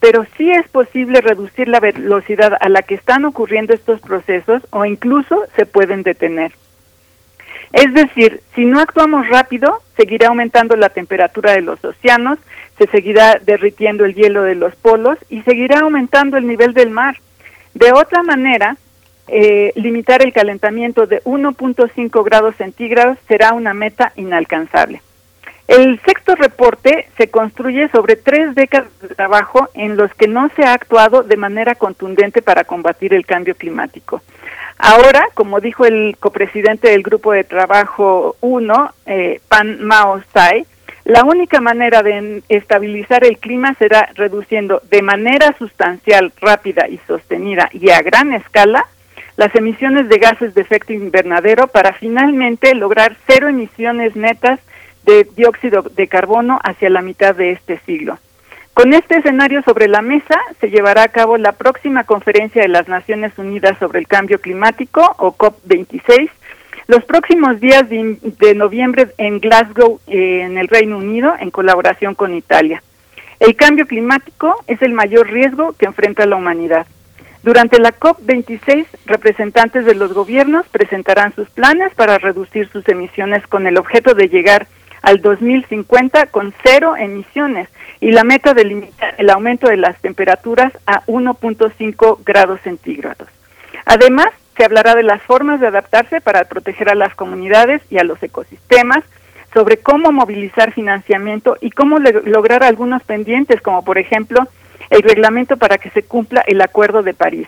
pero 0.03 0.25
sí 0.35 0.51
es 0.51 0.67
posible 0.67 1.21
reducir 1.21 1.69
la 1.69 1.79
velocidad 1.79 2.57
a 2.59 2.67
la 2.67 2.81
que 2.81 2.93
están 2.93 3.23
ocurriendo 3.23 3.73
estos 3.73 4.01
procesos 4.01 4.61
o 4.71 4.83
incluso 4.83 5.45
se 5.55 5.65
pueden 5.65 6.03
detener. 6.03 6.51
Es 7.71 7.93
decir, 7.93 8.41
si 8.53 8.65
no 8.65 8.81
actuamos 8.81 9.29
rápido, 9.29 9.81
seguirá 9.95 10.27
aumentando 10.27 10.75
la 10.75 10.89
temperatura 10.89 11.53
de 11.53 11.61
los 11.61 11.81
océanos, 11.85 12.37
se 12.77 12.87
seguirá 12.87 13.39
derritiendo 13.45 14.03
el 14.03 14.13
hielo 14.13 14.43
de 14.43 14.55
los 14.55 14.75
polos 14.75 15.17
y 15.29 15.41
seguirá 15.43 15.79
aumentando 15.79 16.35
el 16.35 16.47
nivel 16.47 16.73
del 16.73 16.89
mar. 16.89 17.15
De 17.73 17.93
otra 17.93 18.23
manera, 18.23 18.75
eh, 19.29 19.71
limitar 19.75 20.21
el 20.21 20.33
calentamiento 20.33 21.07
de 21.07 21.23
1.5 21.23 22.25
grados 22.25 22.57
centígrados 22.57 23.17
será 23.29 23.53
una 23.53 23.73
meta 23.73 24.11
inalcanzable. 24.17 25.01
El 25.67 25.99
sexto 26.01 26.35
reporte 26.35 27.07
se 27.17 27.29
construye 27.29 27.87
sobre 27.89 28.15
tres 28.15 28.53
décadas 28.53 28.89
de 29.01 29.15
trabajo 29.15 29.69
en 29.73 29.95
los 29.95 30.13
que 30.13 30.27
no 30.27 30.49
se 30.55 30.63
ha 30.63 30.73
actuado 30.73 31.23
de 31.23 31.37
manera 31.37 31.75
contundente 31.75 32.41
para 32.41 32.65
combatir 32.65 33.13
el 33.13 33.25
cambio 33.25 33.55
climático. 33.55 34.21
Ahora, 34.77 35.27
como 35.33 35.61
dijo 35.61 35.85
el 35.85 36.17
copresidente 36.19 36.89
del 36.89 37.03
Grupo 37.03 37.31
de 37.31 37.45
Trabajo 37.45 38.35
1, 38.41 38.93
eh, 39.05 39.39
Pan 39.47 39.81
Mao 39.81 40.21
Tsai, 40.33 40.65
la 41.05 41.23
única 41.23 41.61
manera 41.61 42.01
de 42.01 42.43
estabilizar 42.49 43.23
el 43.23 43.37
clima 43.37 43.73
será 43.75 44.09
reduciendo 44.15 44.81
de 44.89 45.01
manera 45.01 45.55
sustancial, 45.57 46.31
rápida 46.41 46.87
y 46.87 46.97
sostenida 47.07 47.69
y 47.73 47.89
a 47.89 48.01
gran 48.01 48.33
escala 48.33 48.85
las 49.35 49.53
emisiones 49.55 50.07
de 50.09 50.17
gases 50.17 50.53
de 50.53 50.61
efecto 50.61 50.93
invernadero 50.93 51.67
para 51.67 51.93
finalmente 51.93 52.73
lograr 52.75 53.17
cero 53.27 53.49
emisiones 53.49 54.15
netas 54.15 54.59
de 55.05 55.27
dióxido 55.35 55.81
de 55.81 56.07
carbono 56.07 56.59
hacia 56.63 56.89
la 56.89 57.01
mitad 57.01 57.35
de 57.35 57.51
este 57.51 57.79
siglo. 57.85 58.17
Con 58.73 58.93
este 58.93 59.17
escenario 59.17 59.61
sobre 59.61 59.87
la 59.87 60.01
mesa 60.01 60.39
se 60.59 60.69
llevará 60.69 61.03
a 61.03 61.07
cabo 61.09 61.37
la 61.37 61.51
próxima 61.51 62.05
conferencia 62.05 62.63
de 62.63 62.69
las 62.69 62.87
Naciones 62.87 63.37
Unidas 63.37 63.77
sobre 63.77 63.99
el 63.99 64.07
Cambio 64.07 64.41
Climático, 64.41 65.15
o 65.19 65.37
COP26, 65.37 66.29
los 66.87 67.05
próximos 67.05 67.59
días 67.59 67.87
de, 67.87 68.53
noviembre 68.55 69.09
en 69.17 69.39
Glasgow, 69.39 69.99
eh, 70.07 70.41
en 70.41 70.57
el 70.57 70.67
Reino 70.67 70.97
Unido, 70.97 71.33
en 71.39 71.51
colaboración 71.51 72.15
con 72.15 72.33
Italia. 72.33 72.81
El 73.39 73.55
cambio 73.55 73.85
climático 73.85 74.55
es 74.67 74.81
el 74.81 74.93
mayor 74.93 75.29
riesgo 75.29 75.73
que 75.73 75.85
enfrenta 75.85 76.25
la 76.25 76.35
humanidad. 76.35 76.87
Durante 77.43 77.77
la 77.77 77.91
COP26, 77.91 78.85
representantes 79.05 79.85
de 79.85 79.95
los 79.95 80.13
gobiernos 80.13 80.65
presentarán 80.69 81.35
sus 81.35 81.49
planes 81.49 81.93
para 81.93 82.17
reducir 82.17 82.69
sus 82.69 82.87
emisiones 82.87 83.45
con 83.47 83.67
el 83.67 83.77
objeto 83.77 84.13
de 84.13 84.29
llegar 84.29 84.67
al 85.03 85.21
2050 85.21 86.27
con 86.27 86.53
cero 86.63 86.95
emisiones 86.97 87.69
y 87.99 88.11
la 88.11 88.23
meta 88.23 88.53
de 88.53 88.65
limitar 88.65 89.13
el 89.19 89.29
aumento 89.29 89.67
de 89.67 89.77
las 89.77 90.01
temperaturas 90.01 90.73
a 90.87 91.05
1.5 91.05 92.19
grados 92.25 92.59
centígrados. 92.61 93.27
Además, 93.85 94.29
se 94.57 94.65
hablará 94.65 94.95
de 94.95 95.03
las 95.03 95.21
formas 95.21 95.59
de 95.59 95.67
adaptarse 95.67 96.21
para 96.21 96.45
proteger 96.45 96.89
a 96.89 96.95
las 96.95 97.13
comunidades 97.15 97.81
y 97.89 97.97
a 97.97 98.03
los 98.03 98.21
ecosistemas, 98.23 99.03
sobre 99.53 99.77
cómo 99.77 100.11
movilizar 100.11 100.71
financiamiento 100.71 101.57
y 101.61 101.69
cómo 101.69 101.99
lograr 101.99 102.63
algunos 102.63 103.03
pendientes, 103.03 103.61
como 103.61 103.83
por 103.83 103.99
ejemplo 103.99 104.47
el 104.89 105.03
reglamento 105.03 105.57
para 105.57 105.77
que 105.77 105.91
se 105.91 106.03
cumpla 106.03 106.43
el 106.47 106.59
Acuerdo 106.61 107.03
de 107.03 107.13
París. 107.13 107.47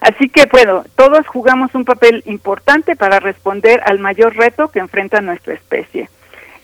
Así 0.00 0.28
que, 0.28 0.46
bueno, 0.50 0.84
todos 0.96 1.26
jugamos 1.26 1.74
un 1.74 1.84
papel 1.84 2.22
importante 2.26 2.96
para 2.96 3.20
responder 3.20 3.80
al 3.84 3.98
mayor 3.98 4.36
reto 4.36 4.68
que 4.68 4.80
enfrenta 4.80 5.20
nuestra 5.20 5.54
especie. 5.54 6.08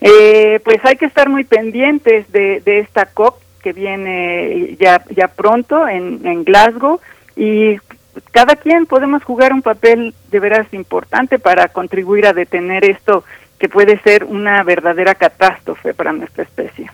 Eh, 0.03 0.61
pues 0.65 0.79
hay 0.85 0.97
que 0.97 1.07
estar 1.07 1.29
muy 1.29 1.45
pendientes 1.45 2.31
de, 2.33 2.63
esta 2.65 3.07
COP 3.07 3.41
que 3.63 3.73
viene 3.73 4.77
ya, 4.81 5.05
ya 5.15 5.29
pronto 5.29 5.87
en, 5.87 6.27
en 6.27 6.45
Glasgow 6.45 7.01
y 7.37 7.77
cada 8.33 8.57
quien 8.57 8.87
podemos 8.87 9.23
jugar 9.23 9.53
un 9.53 9.63
papel 9.63 10.15
de 10.31 10.41
veras 10.41 10.67
importante 10.73 11.39
para 11.39 11.69
contribuir 11.69 12.27
a 12.27 12.33
detener 12.33 12.85
esto 12.85 13.25
que 13.59 13.69
puede 13.69 14.01
ser 14.01 14.25
una 14.25 14.63
verdadera 14.65 15.15
catástrofe 15.15 15.95
para 15.95 16.13
nuestra 16.13 16.43
especie. 16.43 16.91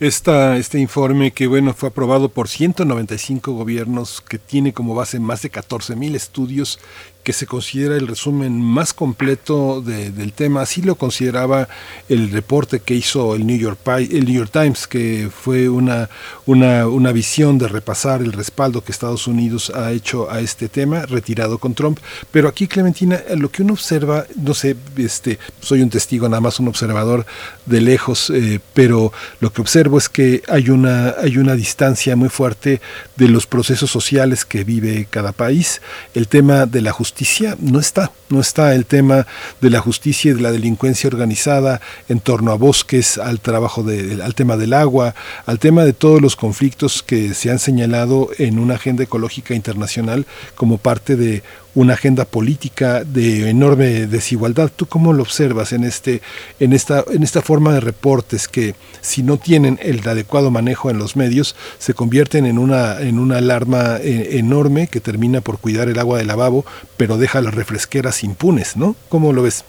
Este 0.00 0.80
informe 0.80 1.30
que 1.30 1.46
bueno 1.46 1.74
fue 1.74 1.90
aprobado 1.90 2.28
por 2.28 2.48
195 2.48 3.52
gobiernos 3.52 4.20
que 4.20 4.38
tiene 4.38 4.72
como 4.72 4.96
base 4.96 5.20
más 5.20 5.42
de 5.42 5.50
14 5.50 5.94
mil 5.94 6.16
estudios 6.16 6.80
que 7.22 7.32
se 7.32 7.46
considera 7.46 7.96
el 7.96 8.08
resumen 8.08 8.60
más 8.60 8.92
completo 8.92 9.80
del 9.80 10.32
tema. 10.32 10.62
Así 10.62 10.82
lo 10.82 10.96
consideraba 10.96 11.68
el 12.08 12.30
reporte 12.30 12.80
que 12.80 12.94
hizo 12.94 13.34
el 13.34 13.46
New 13.46 13.58
York, 13.58 13.78
el 13.86 14.24
New 14.24 14.34
York 14.34 14.50
Times, 14.52 14.86
que 14.86 15.30
fue 15.32 15.68
una, 15.68 16.08
una, 16.46 16.88
una 16.88 17.12
visión 17.12 17.58
de 17.58 17.68
repasar 17.68 18.22
el 18.22 18.32
respaldo 18.32 18.82
que 18.82 18.92
Estados 18.92 19.26
Unidos 19.26 19.70
ha 19.74 19.92
hecho 19.92 20.30
a 20.30 20.40
este 20.40 20.68
tema, 20.68 21.06
retirado 21.06 21.58
con 21.58 21.74
Trump. 21.74 21.98
Pero 22.30 22.48
aquí, 22.48 22.66
Clementina, 22.66 23.20
lo 23.36 23.50
que 23.50 23.62
uno 23.62 23.74
observa, 23.74 24.26
no 24.36 24.54
sé, 24.54 24.76
este, 24.96 25.38
soy 25.60 25.82
un 25.82 25.90
testigo, 25.90 26.28
nada 26.28 26.40
más 26.40 26.58
un 26.58 26.68
observador 26.68 27.24
de 27.66 27.80
lejos, 27.80 28.30
eh, 28.30 28.60
pero 28.74 29.12
lo 29.40 29.52
que 29.52 29.60
observo 29.60 29.98
es 29.98 30.08
que 30.08 30.42
hay 30.48 30.70
una, 30.70 31.14
hay 31.22 31.38
una 31.38 31.54
distancia 31.54 32.16
muy 32.16 32.28
fuerte 32.28 32.80
de 33.16 33.28
los 33.28 33.46
procesos 33.46 33.90
sociales 33.90 34.44
que 34.44 34.64
vive 34.64 35.06
cada 35.08 35.32
país. 35.32 35.80
El 36.14 36.28
tema 36.28 36.66
de 36.66 36.80
la 36.80 36.92
justicia 36.92 37.56
no 37.60 37.78
está, 37.78 38.12
no 38.28 38.40
está 38.40 38.74
el 38.74 38.86
tema 38.86 39.26
de 39.60 39.70
la 39.70 39.80
justicia 39.80 40.30
y 40.30 40.34
de 40.34 40.40
la 40.40 40.52
delincuencia 40.52 41.08
organizada 41.08 41.80
en 42.08 42.20
torno 42.20 42.50
a 42.52 42.56
bosques, 42.56 43.18
al 43.18 43.40
trabajo 43.40 43.82
de, 43.82 44.22
al 44.22 44.34
tema 44.34 44.56
del 44.56 44.72
agua, 44.72 45.14
al 45.46 45.58
tema 45.58 45.84
de 45.84 45.92
todos 45.92 46.20
los 46.20 46.36
conflictos 46.36 47.02
que 47.02 47.34
se 47.34 47.50
han 47.50 47.58
señalado 47.58 48.30
en 48.38 48.58
una 48.58 48.74
agenda 48.74 49.04
ecológica 49.04 49.54
internacional 49.54 50.26
como 50.54 50.78
parte 50.78 51.16
de 51.16 51.42
una 51.74 51.94
agenda 51.94 52.24
política 52.24 53.04
de 53.04 53.48
enorme 53.48 54.06
desigualdad. 54.06 54.70
¿Tú 54.74 54.86
cómo 54.86 55.12
lo 55.12 55.22
observas 55.22 55.72
en 55.72 55.84
este 55.84 56.20
en 56.60 56.72
esta 56.72 57.04
en 57.12 57.22
esta 57.22 57.42
forma 57.42 57.72
de 57.72 57.80
reportes 57.80 58.48
que 58.48 58.74
si 59.00 59.22
no 59.22 59.38
tienen 59.38 59.78
el 59.82 60.06
adecuado 60.06 60.50
manejo 60.50 60.90
en 60.90 60.98
los 60.98 61.16
medios 61.16 61.56
se 61.78 61.94
convierten 61.94 62.46
en 62.46 62.58
una 62.58 63.00
en 63.00 63.18
una 63.18 63.38
alarma 63.38 63.96
eh, 64.00 64.38
enorme 64.38 64.86
que 64.86 65.00
termina 65.00 65.40
por 65.40 65.58
cuidar 65.58 65.88
el 65.88 65.98
agua 65.98 66.18
del 66.18 66.26
lavabo, 66.26 66.64
pero 66.96 67.18
deja 67.18 67.40
las 67.40 67.54
refresqueras 67.54 68.22
impunes, 68.24 68.76
¿no? 68.76 68.94
¿Cómo 69.08 69.32
lo 69.32 69.42
ves? 69.42 69.64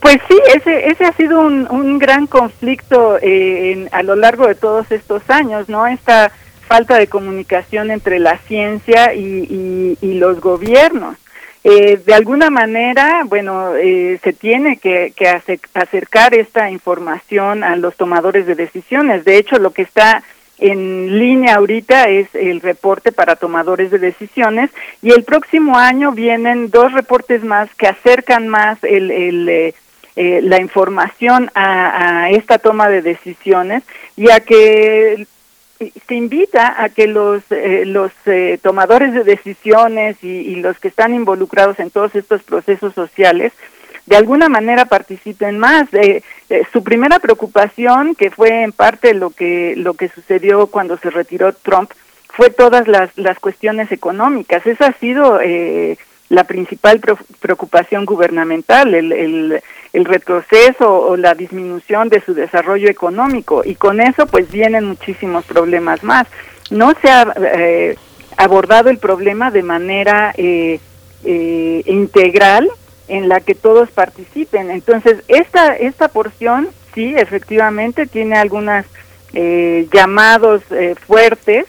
Pues 0.00 0.16
sí, 0.26 0.38
ese, 0.54 0.88
ese 0.88 1.04
ha 1.04 1.14
sido 1.16 1.40
un, 1.40 1.70
un 1.70 1.98
gran 1.98 2.26
conflicto 2.26 3.18
eh, 3.20 3.88
a 3.92 4.02
lo 4.02 4.16
largo 4.16 4.46
de 4.46 4.54
todos 4.54 4.90
estos 4.90 5.22
años, 5.28 5.68
¿no? 5.68 5.86
Esta 5.86 6.32
falta 6.72 6.96
de 6.96 7.06
comunicación 7.06 7.90
entre 7.90 8.18
la 8.18 8.38
ciencia 8.38 9.12
y, 9.12 9.98
los 10.00 10.40
gobiernos. 10.40 11.18
Eh, 11.64 12.00
de 12.02 12.14
alguna 12.14 12.48
manera, 12.48 13.24
bueno, 13.26 13.76
eh, 13.76 14.18
se 14.24 14.32
tiene 14.32 14.78
que, 14.78 15.12
acercar 15.74 16.34
esta 16.34 16.70
información 16.70 17.62
a 17.62 17.76
los 17.76 17.94
tomadores 17.96 18.46
de 18.46 18.54
decisiones. 18.54 19.26
De 19.26 19.36
hecho, 19.36 19.58
lo 19.58 19.72
que 19.72 19.82
está 19.82 20.22
en 20.56 21.18
línea 21.18 21.56
ahorita 21.56 22.08
es 22.08 22.34
el 22.34 22.62
reporte 22.62 23.12
para 23.12 23.36
tomadores 23.36 23.90
de 23.90 23.98
decisiones 23.98 24.70
y 25.02 25.10
el 25.12 25.24
próximo 25.24 25.76
año 25.76 26.12
vienen 26.12 26.70
dos 26.70 26.90
reportes 26.92 27.44
más 27.44 27.68
que 27.74 27.88
acercan 27.88 28.48
más 28.48 28.78
el, 28.82 29.74
eh, 30.14 30.40
la 30.42 30.58
información 30.58 31.50
a, 31.54 32.24
a, 32.24 32.30
esta 32.30 32.58
toma 32.58 32.88
de 32.88 33.02
decisiones 33.02 33.82
y 34.16 34.30
a 34.30 34.40
que 34.40 35.26
se 36.06 36.14
invita 36.14 36.82
a 36.82 36.88
que 36.88 37.06
los, 37.06 37.42
eh, 37.50 37.84
los 37.86 38.12
eh, 38.26 38.58
tomadores 38.62 39.12
de 39.14 39.24
decisiones 39.24 40.22
y, 40.22 40.56
los 40.56 40.78
que 40.78 40.88
están 40.88 41.14
involucrados 41.14 41.78
en 41.80 41.90
todos 41.90 42.14
estos 42.14 42.42
procesos 42.42 42.94
sociales 42.94 43.52
de 44.06 44.16
alguna 44.16 44.48
manera 44.48 44.84
participen 44.84 45.58
más. 45.58 45.88
Eh, 45.92 46.22
su 46.72 46.82
primera 46.82 47.18
preocupación, 47.18 48.14
que 48.14 48.30
fue 48.30 48.62
en 48.62 48.72
parte 48.72 49.14
lo 49.14 49.30
que, 49.30 49.74
lo 49.76 49.94
que 49.94 50.08
sucedió 50.08 50.66
cuando 50.66 50.98
se 50.98 51.10
retiró 51.10 51.52
Trump, 51.52 51.90
fue 52.28 52.50
todas 52.50 52.88
las, 52.88 53.16
las 53.16 53.38
cuestiones 53.38 53.92
económicas. 53.92 54.66
Esa 54.66 54.86
ha 54.86 54.92
sido 54.94 55.38
la 56.28 56.44
principal 56.44 57.00
preocupación 57.40 58.06
gubernamental, 58.06 58.94
el, 58.94 59.12
el, 59.12 59.62
el, 59.92 60.04
retroceso 60.04 60.90
o 60.90 61.16
la 61.16 61.34
disminución 61.34 62.08
de 62.08 62.20
su 62.20 62.34
desarrollo 62.34 62.88
económico 62.88 63.62
y 63.64 63.74
con 63.74 64.00
eso 64.00 64.26
pues 64.26 64.50
vienen 64.50 64.84
muchísimos 64.84 65.44
problemas 65.44 66.02
más. 66.02 66.26
No 66.70 66.92
se 67.00 67.10
ha 67.10 67.32
eh, 67.36 67.96
abordado 68.36 68.90
el 68.90 68.98
problema 68.98 69.50
de 69.50 69.62
manera 69.62 70.32
eh, 70.36 70.80
eh, 71.24 71.82
integral 71.86 72.70
en 73.08 73.28
la 73.28 73.40
que 73.40 73.54
todos 73.54 73.90
participen. 73.90 74.70
Entonces, 74.70 75.22
esta, 75.28 75.76
esta 75.76 76.08
porción 76.08 76.68
sí, 76.94 77.14
efectivamente, 77.16 78.06
tiene 78.06 78.36
algunos 78.36 78.84
llamados 79.90 80.62
fuertes 81.06 81.64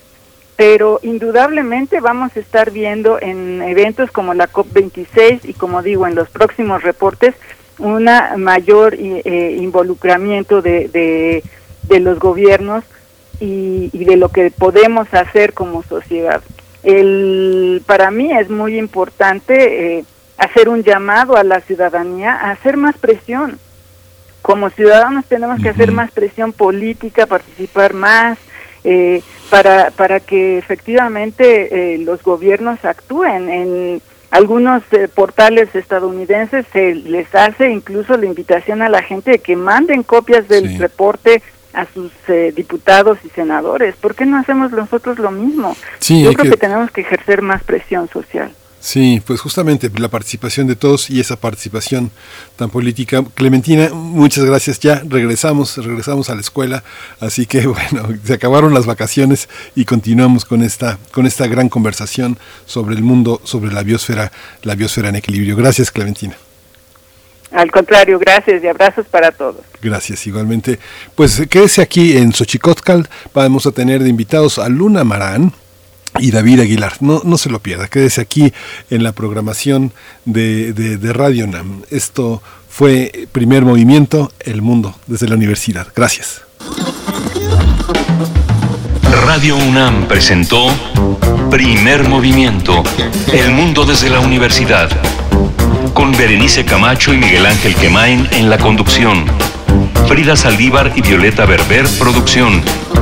pero 0.55 0.99
indudablemente 1.01 1.99
vamos 1.99 2.35
a 2.35 2.39
estar 2.39 2.71
viendo 2.71 3.19
en 3.19 3.61
eventos 3.61 4.11
como 4.11 4.33
la 4.33 4.49
COP26 4.49 5.41
y 5.43 5.53
como 5.53 5.81
digo 5.81 6.05
en 6.07 6.15
los 6.15 6.29
próximos 6.29 6.83
reportes 6.83 7.33
una 7.79 8.35
mayor 8.37 8.95
eh, 8.95 9.57
involucramiento 9.59 10.61
de, 10.61 11.43
de, 11.87 11.99
los 11.99 12.19
gobiernos 12.19 12.83
y, 13.39 13.89
de 13.89 14.17
lo 14.17 14.29
que 14.29 14.51
podemos 14.51 15.13
hacer 15.13 15.53
como 15.53 15.83
sociedad. 15.83 16.41
El, 16.83 17.81
para 17.85 18.11
mí 18.11 18.31
es 18.31 18.49
muy 18.49 18.77
importante 18.77 19.97
eh, 19.97 20.05
hacer 20.37 20.69
un 20.69 20.83
llamado 20.83 21.37
a 21.37 21.43
la 21.43 21.61
ciudadanía 21.61 22.33
a 22.33 22.51
hacer 22.51 22.77
más 22.77 22.97
presión. 22.97 23.59
Como 24.41 24.69
ciudadanos 24.69 25.25
tenemos 25.25 25.61
que 25.61 25.69
hacer 25.69 25.91
más 25.91 26.11
presión 26.11 26.51
política, 26.51 27.25
participar 27.25 27.93
más, 27.93 28.37
eh, 28.83 29.21
para, 29.49 29.91
para 29.91 30.19
que 30.19 30.57
efectivamente 30.57 31.93
eh, 31.93 31.97
los 31.99 32.21
gobiernos 32.21 32.83
actúen. 32.83 33.49
En 33.49 34.01
algunos 34.33 34.81
eh, 34.91 35.07
portales 35.07 35.75
estadounidenses 35.75 36.65
se 36.73 36.95
les 36.95 37.33
hace 37.35 37.69
incluso 37.69 38.17
la 38.17 38.25
invitación 38.25 38.81
a 38.81 38.89
la 38.89 39.03
gente 39.03 39.29
de 39.29 39.39
que 39.39 39.55
manden 39.55 40.01
copias 40.01 40.47
del 40.47 40.79
reporte 40.79 41.43
a 41.73 41.85
sus 41.85 42.11
diputados 42.55 43.19
y 43.23 43.29
senadores. 43.29 43.95
¿Por 43.95 44.15
qué 44.15 44.25
no 44.25 44.37
hacemos 44.37 44.71
nosotros 44.71 45.19
lo 45.19 45.29
mismo? 45.29 45.75
Yo 46.07 46.33
creo 46.33 46.51
que 46.51 46.57
tenemos 46.57 46.89
que 46.89 47.01
ejercer 47.01 47.43
más 47.43 47.63
presión 47.63 48.09
social. 48.09 48.51
Sí, 48.83 49.23
pues 49.25 49.39
justamente 49.39 49.89
la 49.97 50.09
participación 50.09 50.67
de 50.67 50.75
todos 50.75 51.09
y 51.09 51.21
esa 51.21 51.37
participación 51.37 52.11
tan 52.57 52.69
política. 52.69 53.23
Clementina, 53.33 53.87
muchas 53.93 54.43
gracias. 54.43 54.81
Ya 54.81 55.01
regresamos, 55.07 55.77
regresamos 55.77 56.29
a 56.29 56.35
la 56.35 56.41
escuela, 56.41 56.83
así 57.21 57.45
que 57.45 57.65
bueno, 57.67 58.09
se 58.25 58.33
acabaron 58.33 58.73
las 58.73 58.85
vacaciones 58.85 59.47
y 59.73 59.85
continuamos 59.85 60.43
con 60.43 60.61
esta 60.61 60.99
con 61.11 61.25
esta 61.25 61.47
gran 61.47 61.69
conversación 61.69 62.37
sobre 62.65 62.95
el 62.95 63.03
mundo, 63.03 63.39
sobre 63.45 63.71
la 63.71 63.83
biosfera, 63.83 64.33
la 64.63 64.75
biosfera 64.75 65.07
en 65.07 65.15
equilibrio. 65.15 65.55
Gracias, 65.55 65.89
Clementina. 65.89 66.35
Al 67.51 67.71
contrario, 67.71 68.19
gracias 68.19 68.61
y 68.65 68.67
abrazos 68.67 69.05
para 69.07 69.31
todos. 69.31 69.61
Gracias, 69.81 70.27
igualmente. 70.27 70.77
Pues 71.15 71.41
quédese 71.49 71.81
aquí 71.81 72.17
en 72.17 72.33
Xochicótcal. 72.33 73.07
Vamos 73.33 73.65
a 73.65 73.71
tener 73.71 74.03
de 74.03 74.09
invitados 74.09 74.59
a 74.59 74.67
Luna 74.67 75.05
Marán 75.05 75.53
y 76.19 76.31
David 76.31 76.61
Aguilar. 76.61 76.93
No, 76.99 77.21
no 77.23 77.37
se 77.37 77.49
lo 77.49 77.59
pierda, 77.59 77.87
quédese 77.87 78.21
aquí 78.21 78.53
en 78.89 79.03
la 79.03 79.11
programación 79.11 79.91
de, 80.25 80.73
de, 80.73 81.13
Radio 81.13 81.47
NAM. 81.47 81.83
Esto 81.89 82.41
fue 82.69 83.27
Primer 83.31 83.63
Movimiento, 83.63 84.31
El 84.39 84.61
Mundo 84.61 84.95
desde 85.07 85.27
la 85.27 85.35
Universidad. 85.35 85.87
Gracias. 85.95 86.41
Radio 89.25 89.55
UNAM 89.55 90.07
presentó 90.07 90.67
Primer 91.49 92.07
Movimiento, 92.09 92.83
El 93.31 93.51
Mundo 93.51 93.85
desde 93.85 94.09
la 94.09 94.19
Universidad, 94.19 94.89
con 95.93 96.11
Berenice 96.11 96.65
Camacho 96.65 97.13
y 97.13 97.17
Miguel 97.17 97.45
Ángel 97.45 97.75
Quemain 97.75 98.27
en 98.31 98.49
la 98.49 98.57
conducción. 98.57 99.25
Frida 100.07 100.35
Saldívar 100.35 100.93
y 100.95 101.01
Violeta 101.01 101.45
Berber, 101.45 101.87
producción. 101.97 102.61